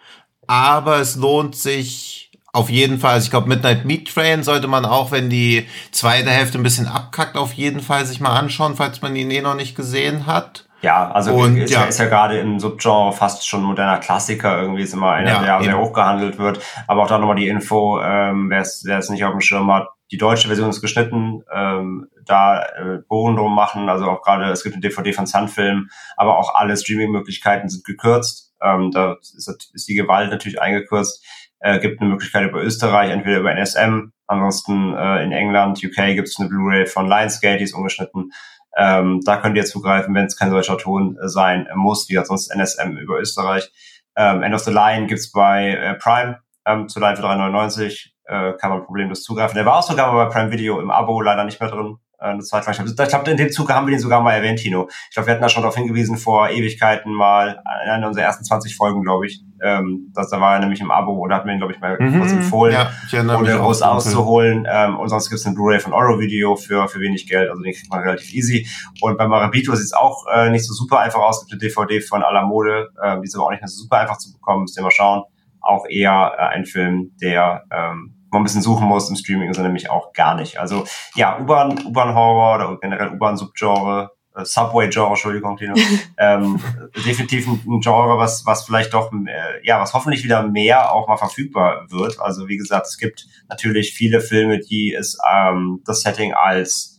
aber 0.48 0.98
es 0.98 1.14
lohnt 1.14 1.54
sich 1.54 2.32
auf 2.52 2.68
jeden 2.68 2.98
Fall. 2.98 3.14
Also 3.14 3.26
ich 3.26 3.30
glaube, 3.30 3.48
Midnight 3.48 3.84
Meat 3.84 4.12
Train 4.12 4.42
sollte 4.42 4.66
man 4.66 4.84
auch, 4.84 5.12
wenn 5.12 5.30
die 5.30 5.68
zweite 5.92 6.30
Hälfte 6.30 6.58
ein 6.58 6.64
bisschen 6.64 6.88
abkackt, 6.88 7.36
auf 7.36 7.52
jeden 7.52 7.80
Fall 7.80 8.06
sich 8.06 8.18
mal 8.18 8.36
anschauen, 8.36 8.74
falls 8.74 9.02
man 9.02 9.14
ihn 9.14 9.30
eh 9.30 9.40
noch 9.40 9.54
nicht 9.54 9.76
gesehen 9.76 10.26
hat. 10.26 10.65
Ja, 10.82 11.10
also 11.10 11.32
und, 11.32 11.56
ist, 11.56 11.72
ja. 11.72 11.84
ist 11.84 11.98
ja 11.98 12.06
gerade 12.06 12.38
im 12.38 12.60
Subgenre 12.60 13.12
fast 13.12 13.48
schon 13.48 13.62
moderner 13.62 13.98
Klassiker 13.98 14.60
irgendwie, 14.60 14.82
ist 14.82 14.94
immer 14.94 15.12
einer, 15.12 15.30
ja, 15.30 15.42
der 15.42 15.62
sehr 15.62 15.78
hoch 15.78 15.92
gehandelt 15.92 16.38
wird. 16.38 16.60
Aber 16.86 17.02
auch 17.02 17.08
da 17.08 17.18
nochmal 17.18 17.36
die 17.36 17.48
Info, 17.48 18.00
ähm, 18.02 18.50
wer 18.50 18.60
es 18.60 19.10
nicht 19.10 19.24
auf 19.24 19.32
dem 19.32 19.40
Schirm 19.40 19.72
hat, 19.72 19.88
die 20.12 20.18
deutsche 20.18 20.46
Version 20.46 20.70
ist 20.70 20.80
geschnitten, 20.80 21.42
ähm, 21.52 22.08
da 22.24 22.62
äh, 22.62 22.98
Bogen 23.08 23.36
drum 23.36 23.54
machen, 23.54 23.88
also 23.88 24.06
auch 24.06 24.22
gerade, 24.22 24.44
es 24.50 24.62
gibt 24.62 24.74
eine 24.74 24.80
DVD 24.80 25.12
von 25.12 25.26
Sunfilm, 25.26 25.88
aber 26.16 26.38
auch 26.38 26.54
alle 26.54 26.76
Streaming-Möglichkeiten 26.76 27.68
sind 27.68 27.84
gekürzt. 27.84 28.54
Ähm, 28.62 28.90
da 28.92 29.16
ist, 29.20 29.70
ist 29.72 29.88
die 29.88 29.94
Gewalt 29.94 30.30
natürlich 30.30 30.60
eingekürzt. 30.60 31.24
Äh, 31.58 31.80
gibt 31.80 32.00
eine 32.00 32.10
Möglichkeit 32.10 32.48
über 32.48 32.62
Österreich, 32.62 33.10
entweder 33.10 33.38
über 33.38 33.50
NSM, 33.50 34.12
ansonsten 34.26 34.94
äh, 34.94 35.24
in 35.24 35.32
England, 35.32 35.82
UK 35.82 36.14
gibt 36.14 36.28
es 36.28 36.38
eine 36.38 36.48
Blu-ray 36.48 36.86
von 36.86 37.08
Lionsgate, 37.08 37.58
die 37.58 37.64
ist 37.64 37.74
ungeschnitten. 37.74 38.32
Ähm, 38.76 39.20
da 39.24 39.38
könnt 39.38 39.56
ihr 39.56 39.64
zugreifen, 39.64 40.14
wenn 40.14 40.26
es 40.26 40.36
kein 40.36 40.50
solcher 40.50 40.76
Ton 40.78 41.18
äh, 41.18 41.28
sein 41.28 41.66
muss, 41.74 42.08
wie 42.08 42.22
sonst 42.24 42.54
NSM 42.54 42.96
über 42.98 43.18
Österreich. 43.18 43.70
Ähm, 44.16 44.42
End 44.42 44.54
of 44.54 44.62
the 44.62 44.70
Line 44.70 45.06
gibt's 45.06 45.32
bei 45.32 45.70
äh, 45.70 45.94
Prime 45.94 46.38
ähm, 46.66 46.88
zu 46.88 47.00
Line 47.00 47.16
für 47.16 47.22
3,99. 47.22 48.10
Äh, 48.24 48.54
kann 48.58 48.70
man 48.70 48.84
problemlos 48.84 49.22
zugreifen. 49.22 49.54
Der 49.54 49.64
war 49.66 49.78
auch 49.78 49.82
sogar 49.82 50.12
bei 50.12 50.26
Prime 50.32 50.50
Video 50.50 50.80
im 50.80 50.90
Abo 50.90 51.20
leider 51.20 51.44
nicht 51.44 51.60
mehr 51.60 51.70
drin 51.70 51.98
eine 52.18 52.42
Zeit 52.42 52.66
lang. 52.66 52.86
Ich 52.86 53.08
glaube, 53.08 53.30
in 53.30 53.36
dem 53.36 53.50
Zuge 53.50 53.74
haben 53.74 53.86
wir 53.86 53.90
den 53.90 54.00
sogar 54.00 54.20
mal 54.20 54.32
erwähnt, 54.32 54.58
Tino. 54.58 54.88
Ich 55.08 55.14
glaube, 55.14 55.26
wir 55.26 55.32
hatten 55.34 55.42
da 55.42 55.48
schon 55.48 55.62
darauf 55.62 55.76
hingewiesen 55.76 56.16
vor 56.16 56.48
Ewigkeiten 56.48 57.12
mal, 57.12 57.62
in 57.84 57.90
einer 57.90 58.06
unserer 58.06 58.24
ersten 58.24 58.44
20 58.44 58.76
Folgen, 58.76 59.02
glaube 59.02 59.26
ich. 59.26 59.42
Ähm, 59.62 60.12
dass, 60.14 60.28
da 60.28 60.40
war 60.40 60.54
er 60.54 60.60
nämlich 60.60 60.80
im 60.80 60.90
Abo 60.90 61.12
oder 61.12 61.36
hat 61.36 61.46
mir 61.46 61.52
ihn, 61.52 61.58
glaube 61.58 61.72
ich, 61.72 61.80
mal 61.80 61.96
mhm, 61.98 62.18
kurz 62.18 62.32
empfohlen, 62.32 62.74
ja, 62.74 62.90
ohne 63.38 63.56
groß 63.56 63.82
auszuholen. 63.82 64.66
Ähm, 64.70 64.98
und 64.98 65.08
sonst 65.08 65.30
gibt 65.30 65.40
es 65.40 65.46
ein 65.46 65.54
Blu-ray 65.54 65.80
von 65.80 65.94
Oro 65.94 66.20
Video 66.20 66.56
für, 66.56 66.88
für 66.88 67.00
wenig 67.00 67.26
Geld, 67.26 67.48
also 67.48 67.62
den 67.62 67.72
kriegt 67.72 67.90
man 67.90 68.00
relativ 68.00 68.34
easy. 68.34 68.68
Und 69.00 69.16
bei 69.16 69.26
Marabito 69.26 69.74
sieht 69.74 69.86
es 69.86 69.92
auch 69.94 70.26
äh, 70.32 70.50
nicht 70.50 70.66
so 70.66 70.74
super 70.74 71.00
einfach 71.00 71.20
aus. 71.20 71.42
Es 71.42 71.48
gibt 71.48 71.62
eine 71.62 71.70
DVD 71.70 72.00
von 72.02 72.22
aller 72.22 72.44
Mode, 72.44 72.90
äh, 73.02 73.18
die 73.20 73.24
ist 73.24 73.34
aber 73.34 73.46
auch 73.46 73.50
nicht 73.50 73.62
mehr 73.62 73.68
so 73.68 73.82
super 73.82 73.98
einfach 73.98 74.18
zu 74.18 74.32
bekommen, 74.32 74.62
müsst 74.62 74.76
ihr 74.76 74.82
mal 74.82 74.90
schauen. 74.90 75.22
Auch 75.62 75.86
eher 75.88 76.32
äh, 76.38 76.42
ein 76.54 76.66
Film, 76.66 77.12
der 77.20 77.64
ähm, 77.72 78.15
man 78.36 78.42
ein 78.42 78.44
bisschen 78.44 78.62
suchen 78.62 78.86
muss. 78.86 79.08
Im 79.08 79.16
Streaming 79.16 79.50
ist 79.50 79.56
er 79.56 79.64
nämlich 79.64 79.90
auch 79.90 80.12
gar 80.12 80.34
nicht. 80.34 80.58
Also 80.58 80.84
ja, 81.14 81.38
U-Bahn, 81.38 81.86
U-Bahn-Horror 81.86 82.54
oder 82.56 82.78
generell 82.80 83.10
U-Bahn-Subgenre, 83.10 84.10
äh, 84.34 84.44
Subway-Genre, 84.44 85.10
Entschuldigung, 85.10 85.56
Tino. 85.56 85.74
ähm, 86.18 86.60
definitiv 87.04 87.46
ein, 87.48 87.60
ein, 87.66 87.80
Genre, 87.80 88.18
was, 88.18 88.44
was 88.46 88.64
vielleicht 88.64 88.94
doch, 88.94 89.12
äh, 89.12 89.66
ja, 89.66 89.80
was 89.80 89.94
hoffentlich 89.94 90.24
wieder 90.24 90.42
mehr 90.46 90.92
auch 90.92 91.08
mal 91.08 91.16
verfügbar 91.16 91.86
wird. 91.90 92.20
Also 92.20 92.48
wie 92.48 92.56
gesagt, 92.56 92.86
es 92.86 92.98
gibt 92.98 93.26
natürlich 93.48 93.94
viele 93.94 94.20
Filme, 94.20 94.60
die 94.60 94.94
es 94.94 95.18
ähm, 95.30 95.82
das 95.84 96.02
Setting 96.02 96.34
als 96.34 96.92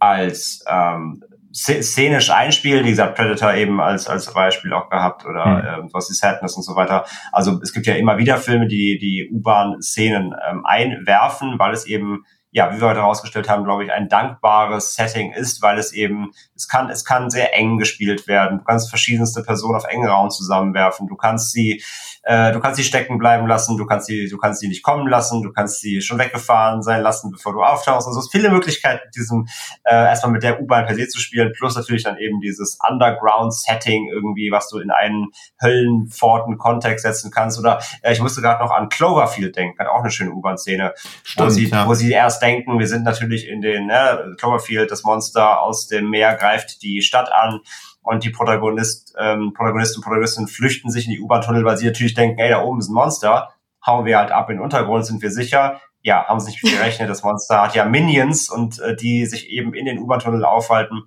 als 0.00 0.64
ähm, 0.68 1.24
szenisch 1.58 2.30
einspielen. 2.30 2.84
Wie 2.84 2.90
gesagt, 2.90 3.16
Predator 3.16 3.54
eben 3.54 3.80
als, 3.80 4.06
als 4.06 4.32
Beispiel 4.32 4.72
auch 4.72 4.88
gehabt 4.88 5.26
oder 5.26 5.46
mhm. 5.46 5.84
ähm, 5.84 5.90
was 5.92 6.10
ist 6.10 6.20
Sadness 6.20 6.56
und 6.56 6.62
so 6.62 6.76
weiter. 6.76 7.04
Also 7.32 7.58
es 7.62 7.72
gibt 7.72 7.86
ja 7.86 7.94
immer 7.94 8.18
wieder 8.18 8.38
Filme, 8.38 8.68
die 8.68 8.98
die 8.98 9.28
U-Bahn-Szenen 9.30 10.34
ähm, 10.48 10.64
einwerfen, 10.64 11.58
weil 11.58 11.72
es 11.72 11.86
eben 11.86 12.24
ja, 12.50 12.74
wie 12.74 12.80
wir 12.80 12.88
heute 12.88 13.00
herausgestellt 13.00 13.48
haben, 13.48 13.64
glaube 13.64 13.84
ich, 13.84 13.92
ein 13.92 14.08
dankbares 14.08 14.94
Setting 14.94 15.32
ist, 15.32 15.60
weil 15.60 15.78
es 15.78 15.92
eben, 15.92 16.32
es 16.56 16.66
kann, 16.66 16.88
es 16.88 17.04
kann 17.04 17.28
sehr 17.28 17.54
eng 17.54 17.76
gespielt 17.78 18.26
werden. 18.26 18.58
Du 18.58 18.64
kannst 18.64 18.88
verschiedenste 18.88 19.42
Personen 19.42 19.76
auf 19.76 19.84
engen 19.84 20.08
Raum 20.08 20.30
zusammenwerfen. 20.30 21.08
Du 21.08 21.16
kannst 21.16 21.52
sie 21.52 21.82
äh, 22.28 22.52
du 22.52 22.60
kannst 22.60 22.76
sie 22.76 22.84
stecken 22.84 23.16
bleiben 23.16 23.46
lassen, 23.46 23.78
du 23.78 23.86
kannst 23.86 24.06
sie, 24.06 24.28
du 24.28 24.36
kannst 24.36 24.60
sie 24.60 24.68
nicht 24.68 24.82
kommen 24.82 25.08
lassen, 25.08 25.42
du 25.42 25.50
kannst 25.50 25.80
sie 25.80 26.02
schon 26.02 26.18
weggefahren 26.18 26.82
sein 26.82 27.02
lassen, 27.02 27.30
bevor 27.30 27.54
du 27.54 27.62
auftauchst. 27.62 28.06
Also 28.06 28.20
es 28.20 28.26
ist 28.26 28.30
viele 28.30 28.50
Möglichkeiten, 28.50 29.00
mit 29.06 29.16
diesem 29.16 29.48
äh, 29.84 29.94
erstmal 29.94 30.32
mit 30.32 30.42
der 30.42 30.60
U-Bahn 30.60 30.84
per 30.84 30.94
se 30.94 31.08
zu 31.08 31.18
spielen, 31.20 31.54
plus 31.56 31.74
natürlich 31.74 32.04
dann 32.04 32.18
eben 32.18 32.38
dieses 32.40 32.78
Underground-Setting 32.86 34.10
irgendwie, 34.12 34.50
was 34.52 34.68
du 34.68 34.78
in 34.78 34.90
einen 34.90 35.28
Höllenpforten-Kontext 35.62 37.02
setzen 37.02 37.30
kannst. 37.30 37.58
Oder 37.58 37.80
äh, 38.02 38.12
ich 38.12 38.20
musste 38.20 38.42
gerade 38.42 38.62
noch 38.62 38.72
an 38.72 38.90
Cloverfield 38.90 39.56
denken, 39.56 39.78
hat 39.78 39.88
auch 39.88 40.00
eine 40.00 40.10
schöne 40.10 40.32
U-Bahn-Szene, 40.32 40.92
wo 41.38 41.48
sie, 41.48 41.68
ja. 41.68 41.86
wo 41.86 41.94
sie 41.94 42.12
erst 42.12 42.42
denken, 42.42 42.78
wir 42.78 42.88
sind 42.88 43.04
natürlich 43.04 43.48
in 43.48 43.62
den 43.62 43.86
ne, 43.86 44.34
Cloverfield, 44.36 44.90
das 44.90 45.02
Monster 45.02 45.62
aus 45.62 45.86
dem 45.86 46.10
Meer 46.10 46.34
greift 46.34 46.82
die 46.82 47.00
Stadt 47.00 47.32
an 47.32 47.60
und 48.08 48.24
die 48.24 48.30
Protagonist, 48.30 49.14
ähm, 49.18 49.52
Protagonisten 49.52 49.98
und 49.98 50.04
Protagonistinnen 50.04 50.48
flüchten 50.48 50.90
sich 50.90 51.04
in 51.04 51.12
die 51.12 51.20
U-Bahn-Tunnel, 51.20 51.64
weil 51.66 51.76
sie 51.76 51.84
natürlich 51.84 52.14
denken, 52.14 52.38
ey, 52.38 52.48
da 52.48 52.62
oben 52.62 52.78
ist 52.78 52.88
ein 52.88 52.94
Monster, 52.94 53.50
hauen 53.84 54.06
wir 54.06 54.16
halt 54.16 54.32
ab 54.32 54.48
in 54.48 54.56
den 54.56 54.62
Untergrund, 54.62 55.04
sind 55.04 55.20
wir 55.20 55.30
sicher. 55.30 55.80
ja, 56.02 56.24
haben 56.26 56.40
sie 56.40 56.50
nicht 56.50 56.62
gerechnet. 56.62 57.10
Das 57.10 57.22
Monster 57.22 57.60
hat 57.60 57.74
ja 57.74 57.84
Minions 57.84 58.48
und 58.48 58.78
äh, 58.78 58.96
die 58.96 59.26
sich 59.26 59.50
eben 59.50 59.74
in 59.74 59.84
den 59.84 59.98
U-Bahn-Tunnel 59.98 60.42
aufhalten. 60.44 61.02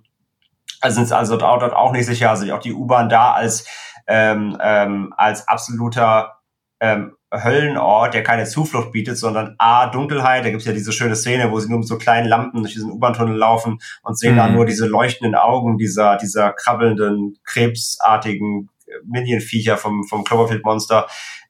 Also 0.80 0.96
sind 0.96 1.04
es 1.04 1.12
also 1.12 1.36
dort, 1.36 1.62
dort 1.62 1.74
auch 1.74 1.90
nicht 1.90 2.06
sicher. 2.06 2.30
Also 2.30 2.52
auch 2.54 2.60
die 2.60 2.72
U-Bahn 2.72 3.08
da 3.08 3.32
als, 3.32 3.66
ähm, 4.06 4.56
ähm, 4.62 5.12
als 5.16 5.48
absoluter 5.48 6.38
ähm, 6.78 7.16
Höllenort, 7.32 8.12
der 8.12 8.22
keine 8.22 8.44
Zuflucht 8.44 8.92
bietet, 8.92 9.16
sondern 9.16 9.54
A, 9.58 9.86
Dunkelheit. 9.86 10.44
Da 10.44 10.50
gibt's 10.50 10.66
ja 10.66 10.72
diese 10.72 10.92
schöne 10.92 11.16
Szene, 11.16 11.50
wo 11.50 11.58
sie 11.60 11.68
nur 11.68 11.78
mit 11.78 11.88
so 11.88 11.96
kleinen 11.96 12.28
Lampen 12.28 12.62
durch 12.62 12.74
diesen 12.74 12.90
U-Bahn-Tunnel 12.90 13.36
laufen 13.36 13.78
und 14.02 14.18
sehen 14.18 14.34
mhm. 14.34 14.38
dann 14.38 14.54
nur 14.54 14.66
diese 14.66 14.86
leuchtenden 14.86 15.34
Augen 15.34 15.78
dieser, 15.78 16.16
dieser 16.16 16.52
krabbelnden, 16.52 17.38
krebsartigen 17.44 18.68
Minion-Viecher 19.04 19.78
vom, 19.78 20.04
vom 20.04 20.24
Cloverfield-Monster. 20.24 21.06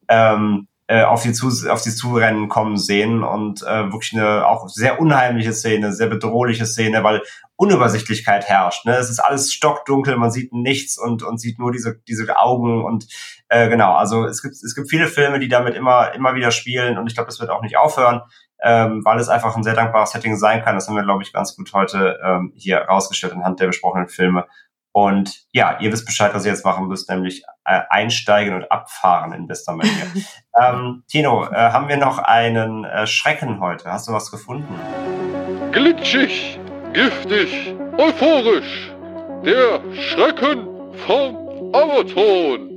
Ähm, 0.08 0.68
äh, 0.88 1.04
auf 1.04 1.22
sie 1.22 1.32
zu 1.32 1.48
auf 1.70 1.80
sie 1.80 1.94
zurennen 1.94 2.48
kommen 2.48 2.76
sehen 2.76 3.22
und 3.22 3.62
äh, 3.62 3.90
wirklich 3.92 4.12
eine 4.12 4.46
auch 4.46 4.68
sehr 4.68 5.00
unheimliche 5.00 5.52
Szene, 5.52 5.92
sehr 5.92 6.08
bedrohliche 6.08 6.66
Szene, 6.66 7.02
weil 7.02 7.22
Unübersichtlichkeit 7.62 8.48
herrscht. 8.48 8.84
Ne? 8.86 8.96
Es 8.96 9.08
ist 9.08 9.20
alles 9.20 9.52
stockdunkel, 9.52 10.16
man 10.16 10.32
sieht 10.32 10.52
nichts 10.52 10.98
und 10.98 11.22
und 11.22 11.38
sieht 11.38 11.60
nur 11.60 11.70
diese 11.70 12.00
diese 12.08 12.36
Augen 12.36 12.84
und 12.84 13.06
äh, 13.48 13.68
genau. 13.68 13.94
Also 13.94 14.26
es 14.26 14.42
gibt 14.42 14.54
es 14.54 14.74
gibt 14.74 14.90
viele 14.90 15.06
Filme, 15.06 15.38
die 15.38 15.48
damit 15.48 15.76
immer 15.76 16.12
immer 16.12 16.34
wieder 16.34 16.50
spielen 16.50 16.98
und 16.98 17.06
ich 17.06 17.14
glaube, 17.14 17.28
das 17.28 17.38
wird 17.38 17.50
auch 17.50 17.62
nicht 17.62 17.76
aufhören. 17.76 18.22
Ähm, 18.64 19.04
weil 19.04 19.18
es 19.18 19.28
einfach 19.28 19.56
ein 19.56 19.64
sehr 19.64 19.74
dankbares 19.74 20.12
Setting 20.12 20.36
sein 20.36 20.62
kann. 20.62 20.76
Das 20.76 20.86
haben 20.86 20.94
wir, 20.94 21.02
glaube 21.02 21.24
ich, 21.24 21.32
ganz 21.32 21.56
gut 21.56 21.72
heute 21.72 22.20
ähm, 22.24 22.52
hier 22.54 22.78
rausgestellt 22.78 23.32
anhand 23.32 23.58
der 23.58 23.66
besprochenen 23.66 24.06
Filme. 24.06 24.46
Und 24.92 25.46
ja, 25.52 25.80
ihr 25.80 25.90
wisst 25.90 26.04
Bescheid, 26.04 26.34
was 26.34 26.44
ihr 26.44 26.52
jetzt 26.52 26.64
machen 26.64 26.86
müsst, 26.86 27.08
nämlich 27.08 27.42
äh, 27.64 27.80
einsteigen 27.88 28.54
und 28.54 28.70
abfahren 28.70 29.32
in 29.32 29.48
bester 29.48 29.74
Manier. 29.74 30.06
ähm, 30.60 31.02
Tino, 31.08 31.44
äh, 31.46 31.56
haben 31.56 31.88
wir 31.88 31.96
noch 31.96 32.18
einen 32.18 32.84
äh, 32.84 33.06
Schrecken 33.06 33.58
heute? 33.60 33.90
Hast 33.90 34.06
du 34.06 34.12
was 34.12 34.30
gefunden? 34.30 34.78
Glitschig, 35.72 36.60
giftig, 36.92 37.74
euphorisch. 37.98 38.90
Der 39.44 39.80
Schrecken 39.94 40.68
vom 41.06 41.36
Amazon. 41.72 42.71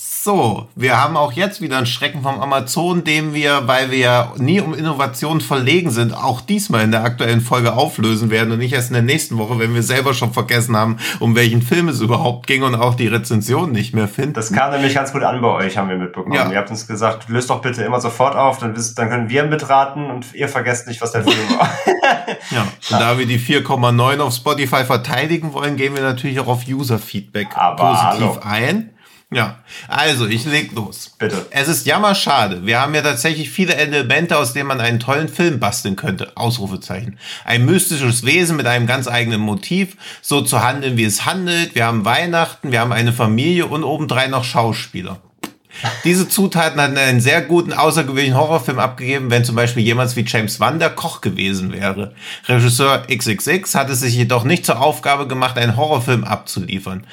So, 0.00 0.68
wir 0.76 1.02
haben 1.02 1.16
auch 1.16 1.32
jetzt 1.32 1.60
wieder 1.60 1.76
einen 1.76 1.86
Schrecken 1.86 2.22
vom 2.22 2.40
Amazon, 2.40 3.02
den 3.02 3.34
wir, 3.34 3.66
weil 3.66 3.90
wir 3.90 3.98
ja 3.98 4.32
nie 4.36 4.60
um 4.60 4.72
Innovation 4.72 5.40
verlegen 5.40 5.90
sind, 5.90 6.14
auch 6.14 6.40
diesmal 6.40 6.84
in 6.84 6.92
der 6.92 7.02
aktuellen 7.02 7.40
Folge 7.40 7.72
auflösen 7.72 8.30
werden 8.30 8.52
und 8.52 8.58
nicht 8.58 8.72
erst 8.72 8.90
in 8.90 8.94
der 8.94 9.02
nächsten 9.02 9.38
Woche, 9.38 9.58
wenn 9.58 9.74
wir 9.74 9.82
selber 9.82 10.14
schon 10.14 10.32
vergessen 10.32 10.76
haben, 10.76 10.98
um 11.18 11.34
welchen 11.34 11.62
Film 11.62 11.88
es 11.88 12.00
überhaupt 12.00 12.46
ging 12.46 12.62
und 12.62 12.76
auch 12.76 12.94
die 12.94 13.08
Rezension 13.08 13.72
nicht 13.72 13.92
mehr 13.92 14.06
finden. 14.06 14.34
Das 14.34 14.52
kam 14.52 14.70
nämlich 14.70 14.94
ganz 14.94 15.12
gut 15.12 15.24
an 15.24 15.40
bei 15.40 15.48
euch, 15.48 15.76
haben 15.76 15.88
wir 15.88 15.96
mitbekommen. 15.96 16.32
Ja. 16.32 16.48
Ihr 16.48 16.58
habt 16.58 16.70
uns 16.70 16.86
gesagt, 16.86 17.28
löst 17.28 17.50
doch 17.50 17.60
bitte 17.60 17.82
immer 17.82 18.00
sofort 18.00 18.36
auf, 18.36 18.58
dann, 18.58 18.76
wisst, 18.76 18.96
dann 19.00 19.08
können 19.08 19.28
wir 19.28 19.46
mitraten 19.46 20.08
und 20.10 20.32
ihr 20.32 20.48
vergesst 20.48 20.86
nicht, 20.86 21.00
was 21.00 21.10
der 21.10 21.24
Film 21.24 21.58
war. 21.58 21.70
ja, 22.52 22.60
und 22.62 23.00
da 23.00 23.18
wir 23.18 23.26
die 23.26 23.40
4,9 23.40 24.20
auf 24.20 24.32
Spotify 24.32 24.84
verteidigen 24.84 25.52
wollen, 25.54 25.76
gehen 25.76 25.96
wir 25.96 26.02
natürlich 26.02 26.38
auch 26.38 26.46
auf 26.46 26.68
User-Feedback 26.68 27.48
positiv 27.50 27.80
hallo. 27.80 28.38
ein. 28.44 28.90
Ja, 29.30 29.58
also 29.88 30.26
ich 30.26 30.46
leg 30.46 30.72
los. 30.72 31.10
Bitte. 31.18 31.46
Es 31.50 31.68
ist 31.68 31.84
jammerschade. 31.86 32.64
Wir 32.64 32.80
haben 32.80 32.94
ja 32.94 33.02
tatsächlich 33.02 33.50
viele 33.50 33.74
Elemente, 33.74 34.38
aus 34.38 34.54
denen 34.54 34.68
man 34.68 34.80
einen 34.80 35.00
tollen 35.00 35.28
Film 35.28 35.60
basteln 35.60 35.96
könnte. 35.96 36.32
Ausrufezeichen. 36.34 37.18
Ein 37.44 37.66
mystisches 37.66 38.24
Wesen 38.24 38.56
mit 38.56 38.66
einem 38.66 38.86
ganz 38.86 39.06
eigenen 39.06 39.42
Motiv, 39.42 39.98
so 40.22 40.40
zu 40.40 40.62
handeln, 40.62 40.96
wie 40.96 41.04
es 41.04 41.26
handelt. 41.26 41.74
Wir 41.74 41.84
haben 41.84 42.06
Weihnachten, 42.06 42.72
wir 42.72 42.80
haben 42.80 42.92
eine 42.92 43.12
Familie 43.12 43.66
und 43.66 43.84
obendrein 43.84 44.30
noch 44.30 44.44
Schauspieler. 44.44 45.20
Diese 46.04 46.28
Zutaten 46.28 46.80
hatten 46.80 46.96
einen 46.96 47.20
sehr 47.20 47.42
guten, 47.42 47.74
außergewöhnlichen 47.74 48.36
Horrorfilm 48.36 48.78
abgegeben, 48.78 49.30
wenn 49.30 49.44
zum 49.44 49.54
Beispiel 49.54 49.82
jemand 49.82 50.16
wie 50.16 50.24
James 50.26 50.58
Wan 50.58 50.78
der 50.78 50.90
Koch 50.90 51.20
gewesen 51.20 51.72
wäre. 51.72 52.14
Regisseur 52.46 53.06
XXX 53.06 53.74
hat 53.74 53.90
es 53.90 54.00
sich 54.00 54.14
jedoch 54.14 54.44
nicht 54.44 54.64
zur 54.64 54.80
Aufgabe 54.80 55.28
gemacht, 55.28 55.58
einen 55.58 55.76
Horrorfilm 55.76 56.24
abzuliefern. 56.24 57.06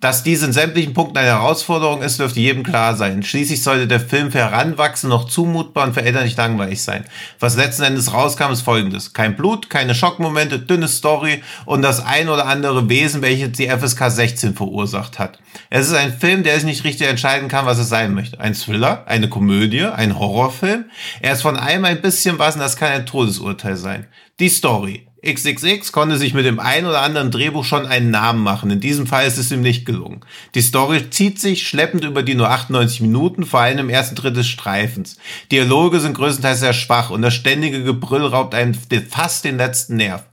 Dass 0.00 0.22
dies 0.22 0.42
in 0.42 0.54
sämtlichen 0.54 0.94
Punkten 0.94 1.18
eine 1.18 1.28
Herausforderung 1.28 2.00
ist, 2.00 2.18
dürfte 2.18 2.40
jedem 2.40 2.62
klar 2.62 2.96
sein. 2.96 3.22
Schließlich 3.22 3.62
sollte 3.62 3.86
der 3.86 4.00
Film 4.00 4.32
für 4.32 4.38
Heranwachsende 4.38 5.14
noch 5.14 5.28
zumutbar 5.28 5.86
und 5.86 5.92
für 5.92 6.02
Eltern 6.02 6.24
nicht 6.24 6.38
langweilig 6.38 6.82
sein. 6.82 7.04
Was 7.38 7.56
letzten 7.56 7.82
Endes 7.82 8.14
rauskam, 8.14 8.50
ist 8.50 8.62
folgendes. 8.62 9.12
Kein 9.12 9.36
Blut, 9.36 9.68
keine 9.68 9.94
Schockmomente, 9.94 10.58
dünne 10.58 10.88
Story 10.88 11.42
und 11.66 11.82
das 11.82 12.02
ein 12.02 12.30
oder 12.30 12.46
andere 12.46 12.88
Wesen, 12.88 13.20
welches 13.20 13.52
die 13.52 13.68
FSK 13.68 14.10
16 14.10 14.54
verursacht 14.54 15.18
hat. 15.18 15.38
Es 15.68 15.88
ist 15.88 15.94
ein 15.94 16.18
Film, 16.18 16.44
der 16.44 16.54
sich 16.54 16.64
nicht 16.64 16.84
richtig 16.84 17.06
entscheiden 17.06 17.48
kann, 17.48 17.66
was 17.66 17.78
es 17.78 17.90
sein 17.90 18.14
möchte. 18.14 18.40
Ein 18.40 18.54
Thriller, 18.54 19.04
eine 19.06 19.28
Komödie, 19.28 19.84
ein 19.84 20.18
Horrorfilm. 20.18 20.86
Er 21.20 21.34
ist 21.34 21.42
von 21.42 21.58
allem 21.58 21.84
ein 21.84 22.00
bisschen 22.00 22.38
was 22.38 22.54
und 22.54 22.60
das 22.60 22.76
kann 22.76 22.90
ein 22.90 23.04
Todesurteil 23.04 23.76
sein. 23.76 24.06
Die 24.38 24.48
Story. 24.48 25.06
XXX 25.24 25.92
konnte 25.92 26.16
sich 26.16 26.32
mit 26.32 26.46
dem 26.46 26.58
ein 26.58 26.86
oder 26.86 27.02
anderen 27.02 27.30
Drehbuch 27.30 27.64
schon 27.64 27.86
einen 27.86 28.10
Namen 28.10 28.42
machen. 28.42 28.70
In 28.70 28.80
diesem 28.80 29.06
Fall 29.06 29.26
ist 29.26 29.36
es 29.36 29.52
ihm 29.52 29.60
nicht 29.60 29.84
gelungen. 29.84 30.20
Die 30.54 30.62
Story 30.62 31.10
zieht 31.10 31.38
sich 31.38 31.66
schleppend 31.66 32.04
über 32.04 32.22
die 32.22 32.34
nur 32.34 32.48
98 32.48 33.02
Minuten, 33.02 33.44
vor 33.44 33.60
allem 33.60 33.78
im 33.78 33.90
ersten 33.90 34.14
Drittel 34.14 34.38
des 34.38 34.48
Streifens. 34.48 35.18
Dialoge 35.52 36.00
sind 36.00 36.16
größtenteils 36.16 36.60
sehr 36.60 36.72
schwach 36.72 37.10
und 37.10 37.22
das 37.22 37.34
ständige 37.34 37.82
Gebrüll 37.82 38.24
raubt 38.24 38.54
einen 38.54 38.74
fast 38.74 39.44
den 39.44 39.58
letzten 39.58 39.96
Nerv. 39.96 40.24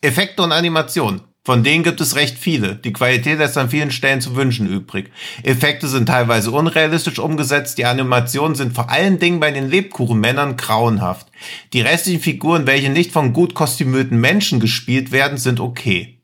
Effekte 0.00 0.42
und 0.42 0.52
Animation. 0.52 1.22
Von 1.48 1.62
denen 1.62 1.82
gibt 1.82 2.02
es 2.02 2.14
recht 2.14 2.36
viele. 2.36 2.74
Die 2.74 2.92
Qualität 2.92 3.38
lässt 3.38 3.56
an 3.56 3.70
vielen 3.70 3.90
Stellen 3.90 4.20
zu 4.20 4.36
wünschen 4.36 4.68
übrig. 4.68 5.10
Effekte 5.42 5.88
sind 5.88 6.04
teilweise 6.04 6.50
unrealistisch 6.50 7.18
umgesetzt, 7.18 7.78
die 7.78 7.86
Animationen 7.86 8.54
sind 8.54 8.74
vor 8.74 8.90
allen 8.90 9.18
Dingen 9.18 9.40
bei 9.40 9.50
den 9.50 9.66
Lebkuchenmännern 9.66 10.58
grauenhaft. 10.58 11.28
Die 11.72 11.80
restlichen 11.80 12.20
Figuren, 12.20 12.66
welche 12.66 12.90
nicht 12.90 13.12
von 13.12 13.32
gut 13.32 13.54
kostümierten 13.54 14.20
Menschen 14.20 14.60
gespielt 14.60 15.10
werden, 15.10 15.38
sind 15.38 15.58
okay. 15.58 16.20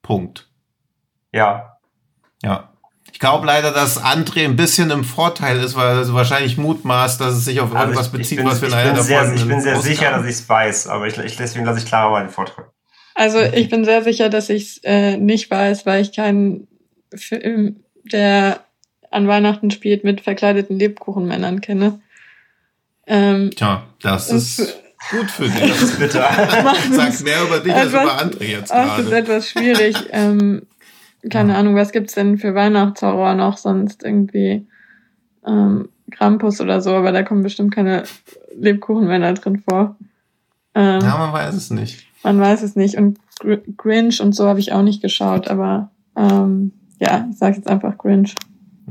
Punkt. 0.00 0.48
Ja. 1.32 1.76
Ja. 2.42 2.72
Ich 3.12 3.18
glaube 3.18 3.44
leider, 3.44 3.72
dass 3.72 4.02
André 4.02 4.46
ein 4.46 4.56
bisschen 4.56 4.90
im 4.90 5.04
Vorteil 5.04 5.58
ist, 5.58 5.76
weil 5.76 5.98
er 5.98 6.14
wahrscheinlich 6.14 6.56
mutmaßt, 6.56 7.20
dass 7.20 7.34
es 7.34 7.44
sich 7.44 7.60
auf 7.60 7.72
also 7.72 7.76
irgendwas 7.76 8.06
also 8.06 8.16
ich, 8.16 8.22
bezieht, 8.22 8.38
ich 8.38 8.44
bin, 8.44 8.50
was 8.50 8.62
wir 8.62 8.68
in 8.68 8.74
einer 8.74 9.04
der 9.04 9.34
Ich 9.34 9.46
bin 9.46 9.60
sehr 9.60 9.82
sicher, 9.82 10.10
dass 10.12 10.24
ich 10.24 10.30
es 10.30 10.48
weiß, 10.48 10.86
aber 10.86 11.08
ich, 11.08 11.18
ich, 11.18 11.36
deswegen 11.36 11.66
lasse 11.66 11.80
ich 11.80 11.84
Clara 11.84 12.08
mal 12.08 12.20
den 12.22 12.30
Vortrag. 12.30 12.72
Also 13.20 13.38
ich 13.42 13.68
bin 13.68 13.84
sehr 13.84 14.02
sicher, 14.02 14.30
dass 14.30 14.48
ich 14.48 14.62
es 14.62 14.80
äh, 14.82 15.18
nicht 15.18 15.50
weiß, 15.50 15.84
weil 15.84 16.00
ich 16.00 16.12
keinen 16.12 16.68
Film, 17.14 17.84
der 18.10 18.60
an 19.10 19.28
Weihnachten 19.28 19.70
spielt, 19.70 20.04
mit 20.04 20.22
verkleideten 20.22 20.78
Lebkuchenmännern 20.78 21.60
kenne. 21.60 22.00
Ähm, 23.06 23.50
Tja, 23.54 23.82
das 24.00 24.30
ist 24.32 24.80
gut 25.10 25.30
für 25.30 25.50
dich. 25.50 25.68
Das 25.68 25.82
ist 25.82 25.98
bitter. 25.98 26.22
Sagst 26.92 27.22
mehr 27.22 27.42
über 27.42 27.58
dich 27.58 27.74
als 27.74 27.90
über 27.90 28.18
andere 28.18 28.42
jetzt 28.42 28.72
gerade. 28.72 29.02
Das 29.02 29.12
ist 29.12 29.12
etwas 29.12 29.50
schwierig. 29.50 29.96
ähm, 30.12 30.62
keine 31.28 31.52
ja. 31.52 31.58
Ahnung, 31.58 31.74
was 31.74 31.92
gibt's 31.92 32.14
denn 32.14 32.38
für 32.38 32.54
Weihnachtshorror 32.54 33.34
noch 33.34 33.58
sonst 33.58 34.02
irgendwie? 34.02 34.66
Ähm, 35.46 35.90
Krampus 36.10 36.58
oder 36.62 36.80
so, 36.80 36.94
aber 36.94 37.12
da 37.12 37.22
kommen 37.22 37.42
bestimmt 37.42 37.74
keine 37.74 38.04
Lebkuchenmänner 38.56 39.34
drin 39.34 39.62
vor. 39.68 39.98
Ähm, 40.74 41.00
ja, 41.02 41.18
man 41.18 41.34
weiß 41.34 41.54
es 41.54 41.68
nicht. 41.68 42.09
Man 42.22 42.40
weiß 42.40 42.62
es 42.62 42.76
nicht. 42.76 42.96
Und 42.96 43.18
Gr 43.38 43.58
Grinch 43.76 44.20
und 44.20 44.34
so 44.34 44.46
habe 44.46 44.60
ich 44.60 44.72
auch 44.72 44.82
nicht 44.82 45.02
geschaut, 45.02 45.48
aber 45.48 45.90
ähm, 46.16 46.72
ja, 46.98 47.26
ich 47.30 47.38
sage 47.38 47.56
jetzt 47.56 47.68
einfach 47.68 47.96
Grinch. 47.96 48.34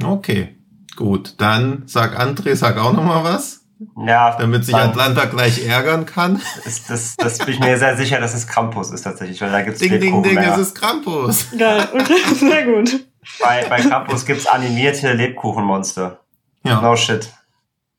Okay, 0.04 0.56
gut. 0.96 1.36
Dann 1.38 1.84
sag 1.86 2.20
André, 2.20 2.56
sag 2.56 2.78
auch 2.78 2.94
noch 2.94 3.04
mal 3.04 3.24
was. 3.24 3.60
Ja, 4.06 4.36
damit 4.38 4.66
sich 4.66 4.76
Atlanta 4.76 5.26
gleich 5.26 5.66
ärgern 5.66 6.06
kann. 6.06 6.42
Das, 6.66 6.84
das, 6.86 7.16
das 7.16 7.38
bin 7.38 7.54
ich 7.54 7.60
mir 7.62 7.78
sehr 7.78 7.96
sicher, 7.96 8.20
dass 8.20 8.34
es 8.34 8.46
Krampus 8.46 8.92
ist 8.92 9.04
tatsächlich, 9.04 9.40
weil 9.40 9.52
da 9.52 9.62
gibt's 9.62 9.80
Ding, 9.80 9.98
ding, 10.02 10.22
ding, 10.22 10.38
es 10.38 10.58
ist 10.58 10.76
Krampus. 10.76 11.48
Geil, 11.58 11.88
okay, 11.94 12.36
sehr 12.36 12.66
gut. 12.66 13.06
Bei, 13.42 13.66
bei 13.70 13.80
Krampus 13.80 14.26
gibt's 14.26 14.48
animierte 14.48 15.14
Lebkuchenmonster. 15.14 16.20
Ja. 16.64 16.82
No 16.82 16.98
shit. 16.98 17.32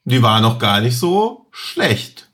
Die 0.05 0.23
war 0.23 0.41
noch 0.41 0.59
gar 0.59 0.83
nicht 0.83 0.99
so 0.99 1.47
schlecht. 1.51 2.30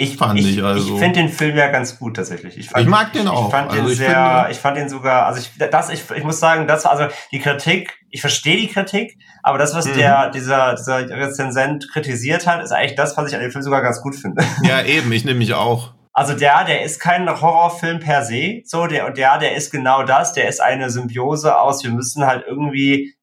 Ich 0.00 0.16
fand 0.16 0.40
ich, 0.40 0.56
ich 0.56 0.64
also. 0.64 0.94
Ich 0.94 0.98
finde 0.98 1.20
den 1.20 1.28
Film 1.28 1.58
ja 1.58 1.68
ganz 1.68 1.98
gut 1.98 2.16
tatsächlich. 2.16 2.56
Ich, 2.56 2.70
fand, 2.70 2.82
ich 2.82 2.88
mag 2.88 3.12
den 3.12 3.28
auch. 3.28 3.48
Ich 3.48 3.50
fand 3.50 3.70
also 3.70 3.84
den 3.84 3.94
sehr, 3.94 4.06
finde, 4.08 4.46
ich 4.50 4.58
fand 4.58 4.76
den 4.78 4.88
sogar, 4.88 5.26
also 5.26 5.40
ich, 5.40 5.50
das, 5.70 5.90
ich, 5.90 6.10
ich 6.16 6.24
muss 6.24 6.40
sagen, 6.40 6.66
das 6.66 6.84
war 6.84 6.92
also 6.92 7.14
die 7.32 7.38
Kritik, 7.38 7.98
ich 8.08 8.22
verstehe 8.22 8.56
die 8.56 8.68
Kritik, 8.68 9.18
aber 9.42 9.58
das, 9.58 9.74
was 9.74 9.84
mhm. 9.84 9.98
der, 9.98 10.30
dieser, 10.30 10.74
dieser 10.74 11.06
Rezensent 11.10 11.86
kritisiert 11.92 12.46
hat, 12.46 12.64
ist 12.64 12.72
eigentlich 12.72 12.94
das, 12.94 13.14
was 13.18 13.28
ich 13.28 13.34
an 13.34 13.42
dem 13.42 13.50
Film 13.50 13.62
sogar 13.62 13.82
ganz 13.82 14.00
gut 14.00 14.16
finde. 14.16 14.42
Ja, 14.62 14.82
eben, 14.82 15.12
ich 15.12 15.26
nehme 15.26 15.38
mich 15.38 15.52
auch. 15.52 15.92
Also 16.14 16.32
der, 16.32 16.64
der 16.64 16.82
ist 16.82 16.98
kein 16.98 17.28
Horrorfilm 17.28 18.00
per 18.00 18.24
se, 18.24 18.62
so, 18.64 18.86
der, 18.86 19.06
und 19.06 19.18
der, 19.18 19.36
der 19.36 19.54
ist 19.54 19.70
genau 19.70 20.02
das, 20.02 20.32
der 20.32 20.48
ist 20.48 20.62
eine 20.62 20.88
Symbiose 20.88 21.58
aus, 21.58 21.84
wir 21.84 21.90
müssen 21.90 22.24
halt 22.24 22.44
irgendwie 22.48 23.14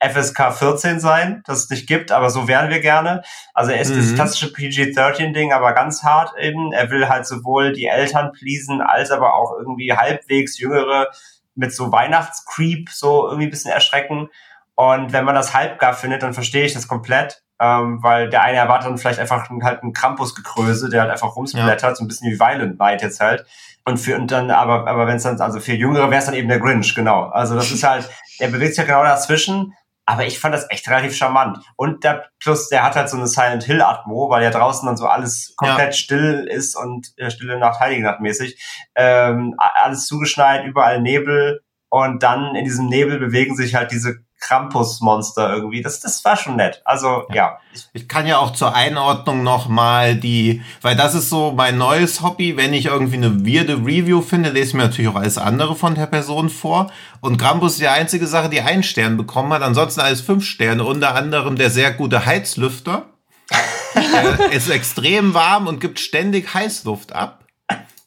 FSK 0.00 0.52
14 0.52 1.00
sein, 1.00 1.42
das 1.46 1.64
es 1.64 1.70
nicht 1.70 1.86
gibt, 1.86 2.12
aber 2.12 2.28
so 2.30 2.48
wären 2.48 2.70
wir 2.70 2.80
gerne. 2.80 3.22
Also 3.54 3.72
er 3.72 3.80
ist 3.80 3.94
mhm. 3.94 3.98
das 3.98 4.14
klassische 4.14 4.52
PG-13-Ding, 4.52 5.52
aber 5.52 5.72
ganz 5.72 6.02
hart 6.02 6.32
eben. 6.38 6.72
Er 6.72 6.90
will 6.90 7.08
halt 7.08 7.26
sowohl 7.26 7.72
die 7.72 7.86
Eltern 7.86 8.32
pleasen, 8.32 8.82
als 8.82 9.10
aber 9.10 9.34
auch 9.34 9.54
irgendwie 9.58 9.92
halbwegs 9.92 10.58
Jüngere 10.58 11.08
mit 11.54 11.74
so 11.74 11.90
Weihnachtscreep 11.90 12.90
so 12.90 13.26
irgendwie 13.26 13.46
ein 13.46 13.50
bisschen 13.50 13.72
erschrecken. 13.72 14.28
Und 14.74 15.14
wenn 15.14 15.24
man 15.24 15.34
das 15.34 15.54
halbgar 15.54 15.94
findet, 15.94 16.22
dann 16.22 16.34
verstehe 16.34 16.66
ich 16.66 16.74
das 16.74 16.88
komplett. 16.88 17.42
Ähm, 17.58 18.02
weil 18.02 18.28
der 18.28 18.42
eine 18.42 18.58
erwartet 18.58 18.90
dann 18.90 18.98
vielleicht 18.98 19.18
einfach 19.18 19.48
halt 19.62 19.82
einen 19.82 19.94
Krampusgekröse, 19.94 20.90
der 20.90 21.00
halt 21.00 21.10
einfach 21.10 21.36
rumsplattert, 21.36 21.82
ja. 21.82 21.94
so 21.94 22.04
ein 22.04 22.08
bisschen 22.08 22.30
wie 22.30 22.38
Violent 22.38 22.78
Night 22.78 23.00
jetzt 23.00 23.18
halt. 23.20 23.46
Und 23.86 23.96
für 23.96 24.14
und 24.16 24.30
dann, 24.30 24.50
aber, 24.50 24.86
aber 24.86 25.06
wenn 25.06 25.16
es 25.16 25.22
dann, 25.22 25.40
also 25.40 25.58
für 25.58 25.72
Jüngere 25.72 26.10
wäre 26.10 26.18
es 26.18 26.26
dann 26.26 26.34
eben 26.34 26.48
der 26.48 26.58
Grinch, 26.58 26.94
genau. 26.94 27.30
Also 27.30 27.54
das 27.54 27.70
ist 27.70 27.82
halt, 27.82 28.10
der 28.40 28.48
bewegt 28.48 28.74
sich 28.74 28.78
ja 28.78 28.84
genau 28.84 29.04
dazwischen. 29.04 29.72
Aber 30.06 30.24
ich 30.24 30.38
fand 30.38 30.54
das 30.54 30.70
echt 30.70 30.88
relativ 30.88 31.16
charmant. 31.16 31.58
Und 31.74 32.04
der, 32.04 32.30
plus, 32.38 32.68
der 32.68 32.84
hat 32.84 32.94
halt 32.94 33.10
so 33.10 33.16
eine 33.16 33.26
Silent 33.26 33.64
Hill 33.64 33.82
Atmo, 33.82 34.30
weil 34.30 34.44
ja 34.44 34.50
draußen 34.50 34.86
dann 34.86 34.96
so 34.96 35.06
alles 35.06 35.54
komplett 35.56 35.88
ja. 35.88 35.92
still 35.92 36.48
ist 36.48 36.76
und 36.76 37.12
äh, 37.16 37.28
stille 37.30 37.58
Nacht, 37.58 37.80
Heilige 37.80 38.04
Nacht 38.04 38.20
mäßig. 38.20 38.58
Ähm, 38.94 39.54
alles 39.58 40.06
zugeschneit, 40.06 40.64
überall 40.64 41.02
Nebel. 41.02 41.60
Und 41.88 42.22
dann 42.22 42.54
in 42.54 42.64
diesem 42.64 42.86
Nebel 42.86 43.18
bewegen 43.18 43.56
sich 43.56 43.74
halt 43.74 43.90
diese 43.90 44.25
Krampus-Monster 44.46 45.52
irgendwie. 45.52 45.82
Das, 45.82 46.00
das 46.00 46.24
war 46.24 46.36
schon 46.36 46.56
nett. 46.56 46.80
Also 46.84 47.24
ja. 47.30 47.34
ja. 47.34 47.58
Ich, 47.92 48.08
kann 48.08 48.26
ja 48.26 48.38
auch 48.38 48.52
zur 48.52 48.74
Einordnung 48.74 49.42
nochmal 49.42 50.14
die, 50.14 50.62
weil 50.82 50.94
das 50.94 51.14
ist 51.14 51.30
so 51.30 51.52
mein 51.52 51.78
neues 51.78 52.22
Hobby. 52.22 52.56
Wenn 52.56 52.72
ich 52.72 52.86
irgendwie 52.86 53.16
eine 53.16 53.44
weirde 53.44 53.74
Review 53.74 54.22
finde, 54.22 54.50
lese 54.50 54.68
ich 54.68 54.74
mir 54.74 54.84
natürlich 54.84 55.10
auch 55.10 55.16
alles 55.16 55.38
andere 55.38 55.74
von 55.74 55.94
der 55.94 56.06
Person 56.06 56.48
vor. 56.48 56.90
Und 57.20 57.38
Krampus 57.38 57.72
ist 57.72 57.80
die 57.80 57.88
einzige 57.88 58.26
Sache, 58.26 58.48
die 58.48 58.60
einen 58.60 58.84
Stern 58.84 59.16
bekommen 59.16 59.52
hat. 59.52 59.62
Ansonsten 59.62 60.00
alles 60.00 60.20
fünf 60.20 60.44
Sterne. 60.44 60.84
Unter 60.84 61.14
anderem 61.14 61.56
der 61.56 61.70
sehr 61.70 61.92
gute 61.92 62.24
Heizlüfter. 62.24 63.06
er 63.94 64.52
ist 64.52 64.70
extrem 64.70 65.34
warm 65.34 65.66
und 65.66 65.80
gibt 65.80 65.98
ständig 65.98 66.54
Heißluft 66.54 67.12
ab. 67.12 67.45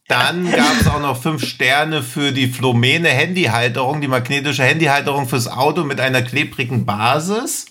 Dann 0.09 0.51
gab 0.55 0.81
es 0.81 0.87
auch 0.87 0.99
noch 0.99 1.21
fünf 1.21 1.45
Sterne 1.45 2.03
für 2.03 2.33
die 2.33 2.47
Flomene 2.47 3.07
Handyhalterung, 3.07 4.01
die 4.01 4.09
magnetische 4.09 4.63
Handyhalterung 4.63 5.29
fürs 5.29 5.47
Auto 5.47 5.85
mit 5.85 6.01
einer 6.01 6.21
klebrigen 6.21 6.85
Basis. 6.85 7.67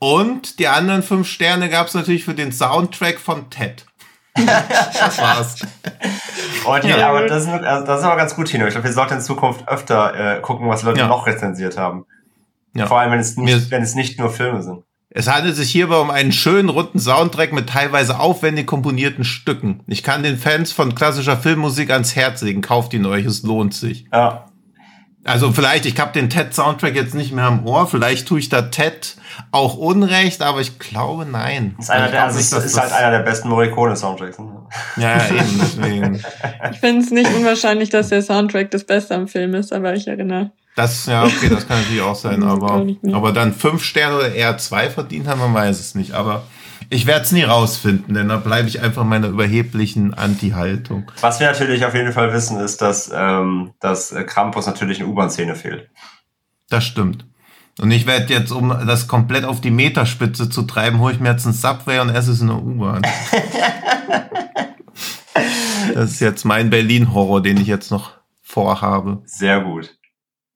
Und 0.00 0.58
die 0.58 0.66
anderen 0.66 1.02
fünf 1.04 1.28
Sterne 1.28 1.68
gab 1.68 1.86
es 1.86 1.94
natürlich 1.94 2.24
für 2.24 2.34
den 2.34 2.50
Soundtrack 2.50 3.20
von 3.20 3.50
Ted. 3.50 3.86
das 4.34 5.18
war's. 5.18 5.56
Und 6.64 6.84
ja, 6.84 7.08
aber 7.08 7.26
das 7.26 7.42
ist, 7.42 7.50
also 7.50 7.86
das 7.86 8.00
ist 8.00 8.06
aber 8.06 8.16
ganz 8.16 8.34
gut, 8.34 8.48
Tino. 8.48 8.66
Ich 8.66 8.72
glaube, 8.72 8.88
wir 8.88 8.94
sollten 8.94 9.14
in 9.14 9.20
Zukunft 9.20 9.68
öfter 9.68 10.38
äh, 10.38 10.40
gucken, 10.40 10.68
was 10.68 10.82
Leute 10.82 11.00
ja. 11.00 11.06
noch 11.06 11.26
rezensiert 11.26 11.76
haben. 11.76 12.06
Ja. 12.74 12.86
Vor 12.86 12.98
allem, 12.98 13.12
wenn 13.12 13.20
es, 13.20 13.36
nicht, 13.36 13.70
wenn 13.70 13.82
es 13.82 13.94
nicht 13.94 14.18
nur 14.18 14.30
Filme 14.30 14.62
sind. 14.62 14.82
Es 15.14 15.28
handelt 15.28 15.56
sich 15.56 15.70
hierbei 15.70 15.96
um 15.96 16.10
einen 16.10 16.32
schönen 16.32 16.70
runden 16.70 16.98
Soundtrack 16.98 17.52
mit 17.52 17.68
teilweise 17.68 18.18
aufwendig 18.18 18.66
komponierten 18.66 19.24
Stücken. 19.24 19.80
Ich 19.86 20.02
kann 20.02 20.22
den 20.22 20.38
Fans 20.38 20.72
von 20.72 20.94
klassischer 20.94 21.36
Filmmusik 21.36 21.90
ans 21.90 22.16
Herz 22.16 22.40
legen. 22.40 22.62
Kauft 22.62 22.94
ihn 22.94 23.04
euch, 23.04 23.26
es 23.26 23.42
lohnt 23.42 23.74
sich. 23.74 24.06
Ja. 24.12 24.46
Also 25.24 25.52
vielleicht, 25.52 25.86
ich 25.86 26.00
habe 26.00 26.12
den 26.12 26.30
Ted-Soundtrack 26.30 26.96
jetzt 26.96 27.14
nicht 27.14 27.32
mehr 27.32 27.44
am 27.44 27.64
Ohr. 27.64 27.86
Vielleicht 27.86 28.26
tue 28.26 28.40
ich 28.40 28.48
da 28.48 28.62
Ted 28.62 29.16
auch 29.52 29.76
Unrecht, 29.76 30.42
aber 30.42 30.60
ich 30.60 30.80
glaube, 30.80 31.26
nein. 31.26 31.76
Ist, 31.78 31.90
einer 31.90 32.08
der, 32.08 32.24
also 32.24 32.38
nicht, 32.38 32.66
ist 32.66 32.80
halt 32.80 32.92
einer 32.92 33.18
der 33.18 33.24
besten 33.24 33.48
Morricone-Soundtracks. 33.50 34.38
Ne? 34.38 34.66
Ja, 34.96 35.18
ja, 35.18 35.26
eben, 35.26 35.60
deswegen. 35.60 36.24
ich 36.72 36.80
finde 36.80 37.04
es 37.04 37.10
nicht 37.10 37.32
unwahrscheinlich, 37.32 37.90
dass 37.90 38.08
der 38.08 38.22
Soundtrack 38.22 38.72
das 38.72 38.84
Beste 38.84 39.14
am 39.14 39.28
Film 39.28 39.54
ist, 39.54 39.72
aber 39.72 39.94
ich 39.94 40.08
erinnere. 40.08 40.50
Das, 40.74 41.04
ja, 41.06 41.24
okay, 41.24 41.48
das 41.50 41.68
kann 41.68 41.80
natürlich 41.80 42.00
auch 42.00 42.14
sein, 42.14 42.42
aber, 42.44 42.86
aber 43.12 43.32
dann 43.32 43.52
fünf 43.52 43.84
Sterne 43.84 44.16
oder 44.16 44.34
eher 44.34 44.56
zwei 44.58 44.88
verdient 44.88 45.28
haben, 45.28 45.40
man 45.40 45.52
weiß 45.52 45.78
es 45.78 45.94
nicht. 45.94 46.12
Aber 46.12 46.44
ich 46.88 47.06
werde 47.06 47.24
es 47.24 47.32
nie 47.32 47.42
rausfinden, 47.42 48.14
denn 48.14 48.28
da 48.28 48.38
bleibe 48.38 48.68
ich 48.68 48.80
einfach 48.80 49.04
meiner 49.04 49.28
überheblichen 49.28 50.14
Anti-Haltung. 50.14 51.10
Was 51.20 51.40
wir 51.40 51.46
natürlich 51.46 51.84
auf 51.84 51.94
jeden 51.94 52.12
Fall 52.12 52.32
wissen, 52.32 52.58
ist, 52.58 52.80
dass, 52.80 53.10
ähm, 53.14 53.72
dass 53.80 54.14
Krampus 54.26 54.66
natürlich 54.66 55.00
in 55.00 55.06
U-Bahn-Szene 55.06 55.54
fehlt. 55.54 55.90
Das 56.70 56.84
stimmt. 56.84 57.26
Und 57.78 57.90
ich 57.90 58.06
werde 58.06 58.32
jetzt, 58.32 58.52
um 58.52 58.68
das 58.86 59.08
komplett 59.08 59.44
auf 59.44 59.60
die 59.60 59.70
Meterspitze 59.70 60.50
zu 60.50 60.62
treiben, 60.62 61.00
hole 61.00 61.14
ich 61.14 61.20
mir 61.20 61.30
jetzt 61.30 61.46
einen 61.46 61.54
Subway 61.54 62.00
und 62.00 62.10
esse 62.10 62.32
es 62.32 62.40
in 62.40 62.48
der 62.48 62.62
U-Bahn. 62.62 63.02
das 65.94 66.12
ist 66.12 66.20
jetzt 66.20 66.44
mein 66.44 66.68
Berlin-Horror, 66.70 67.42
den 67.42 67.58
ich 67.58 67.66
jetzt 67.66 67.90
noch 67.90 68.12
vorhabe. 68.42 69.22
Sehr 69.24 69.60
gut 69.60 69.96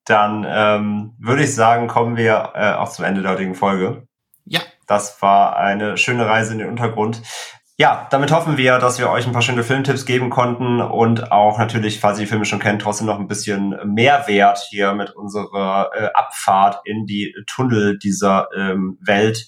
dann 0.06 0.46
ähm, 0.48 1.14
würde 1.18 1.42
ich 1.42 1.54
sagen, 1.54 1.88
kommen 1.88 2.16
wir 2.16 2.52
äh, 2.54 2.72
auch 2.72 2.90
zum 2.90 3.04
Ende 3.04 3.22
der 3.22 3.32
heutigen 3.32 3.54
Folge. 3.54 4.06
Ja. 4.44 4.60
Das 4.86 5.20
war 5.20 5.56
eine 5.56 5.96
schöne 5.98 6.26
Reise 6.26 6.52
in 6.52 6.60
den 6.60 6.68
Untergrund. 6.68 7.22
Ja, 7.78 8.06
damit 8.10 8.32
hoffen 8.32 8.56
wir, 8.56 8.78
dass 8.78 8.98
wir 8.98 9.10
euch 9.10 9.26
ein 9.26 9.34
paar 9.34 9.42
schöne 9.42 9.62
Filmtipps 9.62 10.06
geben 10.06 10.30
konnten 10.30 10.80
und 10.80 11.30
auch 11.30 11.58
natürlich, 11.58 12.00
falls 12.00 12.18
ihr 12.18 12.24
die 12.24 12.30
Filme 12.30 12.46
schon 12.46 12.58
kennt, 12.58 12.80
trotzdem 12.80 13.06
noch 13.06 13.18
ein 13.18 13.28
bisschen 13.28 13.76
Mehrwert 13.84 14.60
hier 14.70 14.94
mit 14.94 15.10
unserer 15.10 15.90
äh, 15.94 16.08
Abfahrt 16.14 16.80
in 16.86 17.04
die 17.04 17.34
Tunnel 17.46 17.98
dieser 17.98 18.48
ähm, 18.56 18.96
Welt 19.02 19.46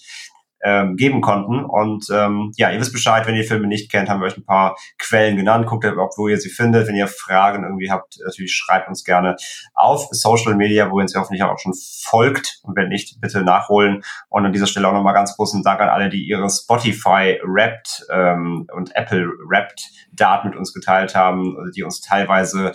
ähm, 0.63 0.97
geben 0.97 1.21
konnten. 1.21 1.65
Und 1.65 2.07
ähm, 2.13 2.53
ja, 2.57 2.71
ihr 2.71 2.81
wisst 2.81 2.93
Bescheid, 2.93 3.27
wenn 3.27 3.35
ihr 3.35 3.45
Filme 3.45 3.67
nicht 3.67 3.91
kennt, 3.91 4.09
haben 4.09 4.21
wir 4.21 4.27
euch 4.27 4.37
ein 4.37 4.45
paar 4.45 4.77
Quellen 4.99 5.37
genannt. 5.37 5.67
Guckt 5.67 5.85
überhaupt, 5.85 6.19
wo 6.19 6.29
ihr 6.29 6.39
sie 6.39 6.51
findet. 6.51 6.89
Wenn 6.89 6.97
ihr 6.97 7.07
Fragen 7.09 7.65
irgendwie 7.65 7.91
habt, 7.91 8.19
natürlich 8.25 8.55
schreibt 8.55 8.89
uns 8.89 9.05
gerne 9.05 9.37
auf 9.75 10.09
Social 10.11 10.55
Media, 10.55 10.91
wo 10.91 10.99
ihr 10.99 11.03
uns 11.03 11.15
ja 11.15 11.21
hoffentlich 11.21 11.43
auch 11.43 11.59
schon 11.59 11.75
folgt. 12.03 12.61
Und 12.63 12.77
wenn 12.77 12.89
nicht, 12.89 13.21
bitte 13.21 13.43
nachholen. 13.43 14.03
Und 14.29 14.47
an 14.47 14.53
dieser 14.53 14.67
Stelle 14.67 14.89
auch 14.89 14.93
nochmal 14.93 15.15
ganz 15.15 15.37
großen 15.37 15.63
Dank 15.63 15.81
an 15.81 15.89
alle, 15.89 16.09
die 16.09 16.27
ihre 16.27 16.49
Spotify 16.49 17.39
Wrapped 17.45 18.07
ähm, 18.13 18.67
und 18.73 18.95
Apple 18.95 19.29
Wrapped 19.49 19.89
Daten 20.13 20.49
mit 20.49 20.59
uns 20.59 20.73
geteilt 20.73 21.15
haben, 21.15 21.57
die 21.75 21.83
uns 21.83 22.01
teilweise 22.01 22.73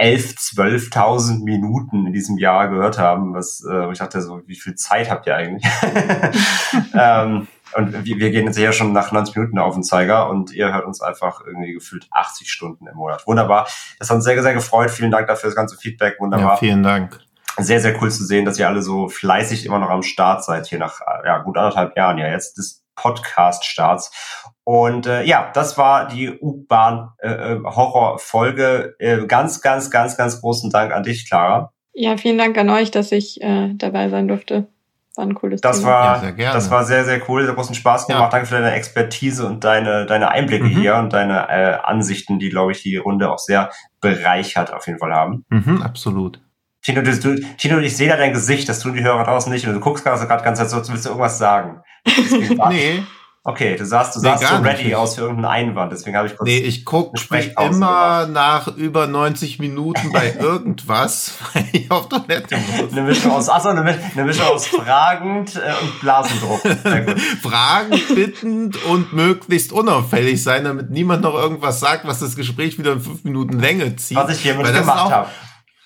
11, 0.00 0.36
12.000 0.56 1.44
Minuten 1.44 2.06
in 2.06 2.12
diesem 2.14 2.38
Jahr 2.38 2.68
gehört 2.68 2.98
haben, 2.98 3.34
was 3.34 3.62
äh, 3.70 3.92
ich 3.92 3.98
dachte 3.98 4.22
so, 4.22 4.40
wie 4.46 4.56
viel 4.56 4.74
Zeit 4.74 5.10
habt 5.10 5.26
ihr 5.26 5.36
eigentlich? 5.36 5.64
ähm, 6.94 7.48
und 7.74 8.04
wir, 8.04 8.18
wir 8.18 8.30
gehen 8.30 8.46
jetzt 8.46 8.58
ja 8.58 8.72
schon 8.72 8.92
nach 8.92 9.12
90 9.12 9.36
Minuten 9.36 9.58
auf 9.58 9.74
den 9.74 9.82
Zeiger 9.82 10.30
und 10.30 10.52
ihr 10.52 10.72
hört 10.72 10.86
uns 10.86 11.02
einfach 11.02 11.42
irgendwie 11.44 11.74
gefühlt 11.74 12.08
80 12.10 12.50
Stunden 12.50 12.86
im 12.86 12.96
Monat. 12.96 13.26
Wunderbar. 13.26 13.68
Das 13.98 14.08
hat 14.08 14.16
uns 14.16 14.24
sehr, 14.24 14.42
sehr 14.42 14.54
gefreut. 14.54 14.90
Vielen 14.90 15.10
Dank 15.10 15.28
dafür 15.28 15.48
das 15.48 15.56
ganze 15.56 15.76
Feedback. 15.76 16.16
Wunderbar. 16.18 16.52
Ja, 16.52 16.56
vielen 16.56 16.82
Dank. 16.82 17.20
Sehr, 17.58 17.80
sehr 17.80 18.00
cool 18.00 18.10
zu 18.10 18.24
sehen, 18.24 18.46
dass 18.46 18.58
ihr 18.58 18.68
alle 18.68 18.80
so 18.80 19.08
fleißig 19.08 19.66
immer 19.66 19.78
noch 19.78 19.90
am 19.90 20.02
Start 20.02 20.42
seid, 20.44 20.66
hier 20.66 20.78
nach 20.78 21.00
ja, 21.26 21.38
gut 21.38 21.58
anderthalb 21.58 21.94
Jahren 21.94 22.16
ja 22.16 22.28
jetzt 22.28 22.56
des 22.56 22.82
Podcast-Starts. 22.96 24.39
Und 24.64 25.06
äh, 25.06 25.22
ja, 25.24 25.50
das 25.52 25.76
war 25.78 26.08
die 26.08 26.38
U-Bahn-Horror-Folge. 26.38 28.96
Äh, 28.98 29.14
äh, 29.14 29.26
ganz, 29.26 29.60
ganz, 29.60 29.90
ganz, 29.90 30.16
ganz 30.16 30.40
großen 30.40 30.70
Dank 30.70 30.92
an 30.92 31.02
dich, 31.02 31.28
Clara. 31.28 31.72
Ja, 31.92 32.16
vielen 32.16 32.38
Dank 32.38 32.56
an 32.56 32.70
euch, 32.70 32.90
dass 32.90 33.12
ich 33.12 33.42
äh, 33.42 33.74
dabei 33.74 34.08
sein 34.08 34.28
durfte. 34.28 34.68
War 35.16 35.26
ein 35.26 35.34
cooles 35.34 35.60
das 35.60 35.80
Thema. 35.80 35.90
War, 35.90 36.38
ja, 36.38 36.52
das 36.52 36.70
war 36.70 36.84
sehr, 36.84 37.04
sehr 37.04 37.20
cool. 37.28 37.48
Hat 37.48 37.56
großen 37.56 37.74
Spaß 37.74 38.06
gemacht. 38.06 38.24
Ja. 38.24 38.30
Danke 38.30 38.46
für 38.46 38.54
deine 38.54 38.72
Expertise 38.72 39.44
und 39.44 39.64
deine, 39.64 40.06
deine 40.06 40.30
Einblicke 40.30 40.64
mhm. 40.64 40.68
hier 40.68 40.94
und 40.96 41.12
deine 41.12 41.48
äh, 41.48 41.78
Ansichten, 41.82 42.38
die, 42.38 42.48
glaube 42.48 42.72
ich, 42.72 42.82
die 42.82 42.96
Runde 42.96 43.30
auch 43.30 43.38
sehr 43.38 43.70
bereichert 44.00 44.72
auf 44.72 44.86
jeden 44.86 45.00
Fall 45.00 45.12
haben. 45.12 45.44
Mhm, 45.48 45.82
absolut. 45.82 46.40
Tino, 46.82 47.02
du, 47.02 47.18
du, 47.18 47.40
Tino, 47.56 47.78
ich 47.78 47.96
sehe 47.96 48.08
da 48.08 48.16
dein 48.16 48.32
Gesicht, 48.32 48.68
das 48.68 48.80
tun 48.80 48.94
die 48.94 49.02
Hörer 49.02 49.24
draußen 49.24 49.52
nicht 49.52 49.66
und 49.66 49.74
du 49.74 49.80
guckst 49.80 50.04
gerade 50.04 50.26
ganz 50.26 50.58
Zeit 50.58 50.70
so, 50.70 50.76
willst 50.76 51.04
du 51.04 51.10
irgendwas 51.10 51.38
sagen? 51.38 51.82
nee. 52.70 53.02
Okay, 53.42 53.74
du 53.74 53.86
sahst, 53.86 54.16
du 54.16 54.20
nee, 54.20 54.28
sahst 54.28 54.48
so 54.48 54.56
ready 54.56 54.84
nicht. 54.84 54.94
aus 54.94 55.14
für 55.14 55.22
irgendeinen 55.22 55.68
Einwand, 55.70 55.90
deswegen 55.90 56.14
habe 56.14 56.26
ich 56.28 56.36
kurz. 56.36 56.46
Nee, 56.46 56.58
ich 56.58 56.84
gucke 56.84 57.18
immer 57.58 58.26
nach 58.26 58.68
über 58.76 59.06
90 59.06 59.58
Minuten 59.58 60.12
bei 60.12 60.34
irgendwas, 60.38 61.38
weil 61.54 61.64
ich 61.72 61.90
auf 61.90 62.10
Toilette 62.10 62.58
muss. 62.58 62.92
Eine 62.92 63.00
Mischung 63.00 63.32
aus, 63.32 63.48
achso, 63.48 63.70
eine, 63.70 63.80
eine 63.80 64.24
Mischung 64.24 64.46
aus 64.46 64.66
fragend 64.66 65.56
äh, 65.56 65.72
und 65.82 66.00
Blasendruck. 66.00 66.60
fragend, 67.42 68.14
bittend 68.14 68.84
und 68.84 69.14
möglichst 69.14 69.72
unauffällig 69.72 70.42
sein, 70.42 70.64
damit 70.64 70.90
niemand 70.90 71.22
noch 71.22 71.34
irgendwas 71.34 71.80
sagt, 71.80 72.06
was 72.06 72.20
das 72.20 72.36
Gespräch 72.36 72.78
wieder 72.78 72.92
in 72.92 73.00
fünf 73.00 73.24
Minuten 73.24 73.58
Länge 73.58 73.96
zieht. 73.96 74.18
Was 74.18 74.36
ich 74.36 74.42
hiermit 74.42 74.66
gemacht 74.66 75.10
habe. 75.10 75.30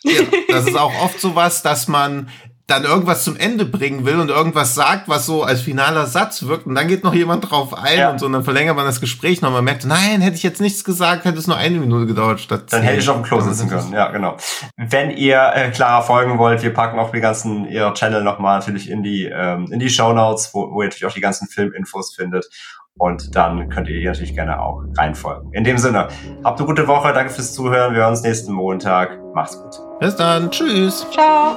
Ja, 0.03 0.23
das 0.49 0.67
ist 0.67 0.77
auch 0.77 0.93
oft 1.03 1.21
so 1.21 1.37
was, 1.37 1.63
dass 1.63 1.87
man 1.87 2.29
dann 2.67 2.85
irgendwas 2.85 3.25
zum 3.25 3.37
Ende 3.37 3.67
bringen 3.67 4.07
will 4.07 4.19
und 4.19 4.31
irgendwas 4.31 4.75
sagt, 4.75 5.07
was 5.07 5.27
so 5.27 5.43
als 5.43 5.61
finaler 5.61 6.07
Satz 6.07 6.45
wirkt 6.45 6.67
und 6.67 6.75
dann 6.75 6.89
geht 6.89 7.05
noch 7.05 7.13
jemand 7.13 7.51
drauf 7.51 7.77
ein 7.77 7.99
ja. 7.99 8.11
und 8.11 8.19
so 8.19 8.27
und 8.27 8.33
dann 8.33 8.43
verlängert 8.43 8.75
man 8.75 8.87
das 8.87 9.03
Gespräch 9.03 9.43
noch. 9.43 9.51
Man 9.51 9.65
merkt, 9.65 9.85
nein, 9.85 10.23
hätte 10.23 10.37
ich 10.37 10.43
jetzt 10.43 10.63
nichts 10.63 10.83
gesagt, 10.83 11.27
hätte 11.27 11.39
es 11.39 11.47
nur 11.47 11.59
eine 11.59 11.79
Minute 11.79 12.07
gedauert 12.07 12.41
statt 12.41 12.65
Dann 12.71 12.83
hätte 12.83 13.01
ich 13.01 13.09
auf 13.09 13.17
dem 13.17 13.25
Klo 13.25 13.41
sitzen 13.41 13.69
können, 13.69 13.93
ja, 13.93 14.11
genau. 14.11 14.39
Wenn 14.77 15.11
ihr 15.11 15.53
äh, 15.55 15.71
klarer 15.73 16.03
folgen 16.03 16.39
wollt, 16.39 16.63
wir 16.63 16.73
packen 16.73 16.99
auch 16.99 17.13
die 17.13 17.21
ganzen, 17.21 17.69
ihr 17.69 17.93
Channel 17.93 18.23
nochmal 18.23 18.59
natürlich 18.59 18.89
in 18.89 19.03
die, 19.03 19.25
ähm, 19.27 19.69
in 19.71 19.79
die 19.79 19.91
Show 19.91 20.15
Notes, 20.15 20.51
wo, 20.55 20.71
wo 20.73 20.81
ihr 20.81 20.89
natürlich 20.89 21.07
auch 21.07 21.15
die 21.15 21.21
ganzen 21.21 21.49
Filminfos 21.49 22.15
findet. 22.15 22.49
Und 22.97 23.35
dann 23.35 23.69
könnt 23.71 23.89
ihr 23.89 23.99
hier 23.99 24.11
natürlich 24.11 24.35
gerne 24.35 24.63
auch 24.63 24.85
reinfolgen. 24.97 25.53
In 25.53 25.65
dem 25.65 25.79
Sinne, 25.79 26.09
habt 26.45 26.61
eine 26.61 26.67
gute 26.67 26.87
Woche, 26.87 27.13
danke 27.13 27.33
fürs 27.33 27.53
Zuhören. 27.53 27.93
Wir 27.93 28.03
hören 28.03 28.13
uns 28.13 28.23
nächsten 28.23 28.53
Montag. 28.53 29.19
Macht's 29.35 29.61
gut. 29.61 29.81
Bis 29.99 30.15
dann. 30.15 30.51
Tschüss. 30.51 31.05
Ciao. 31.11 31.57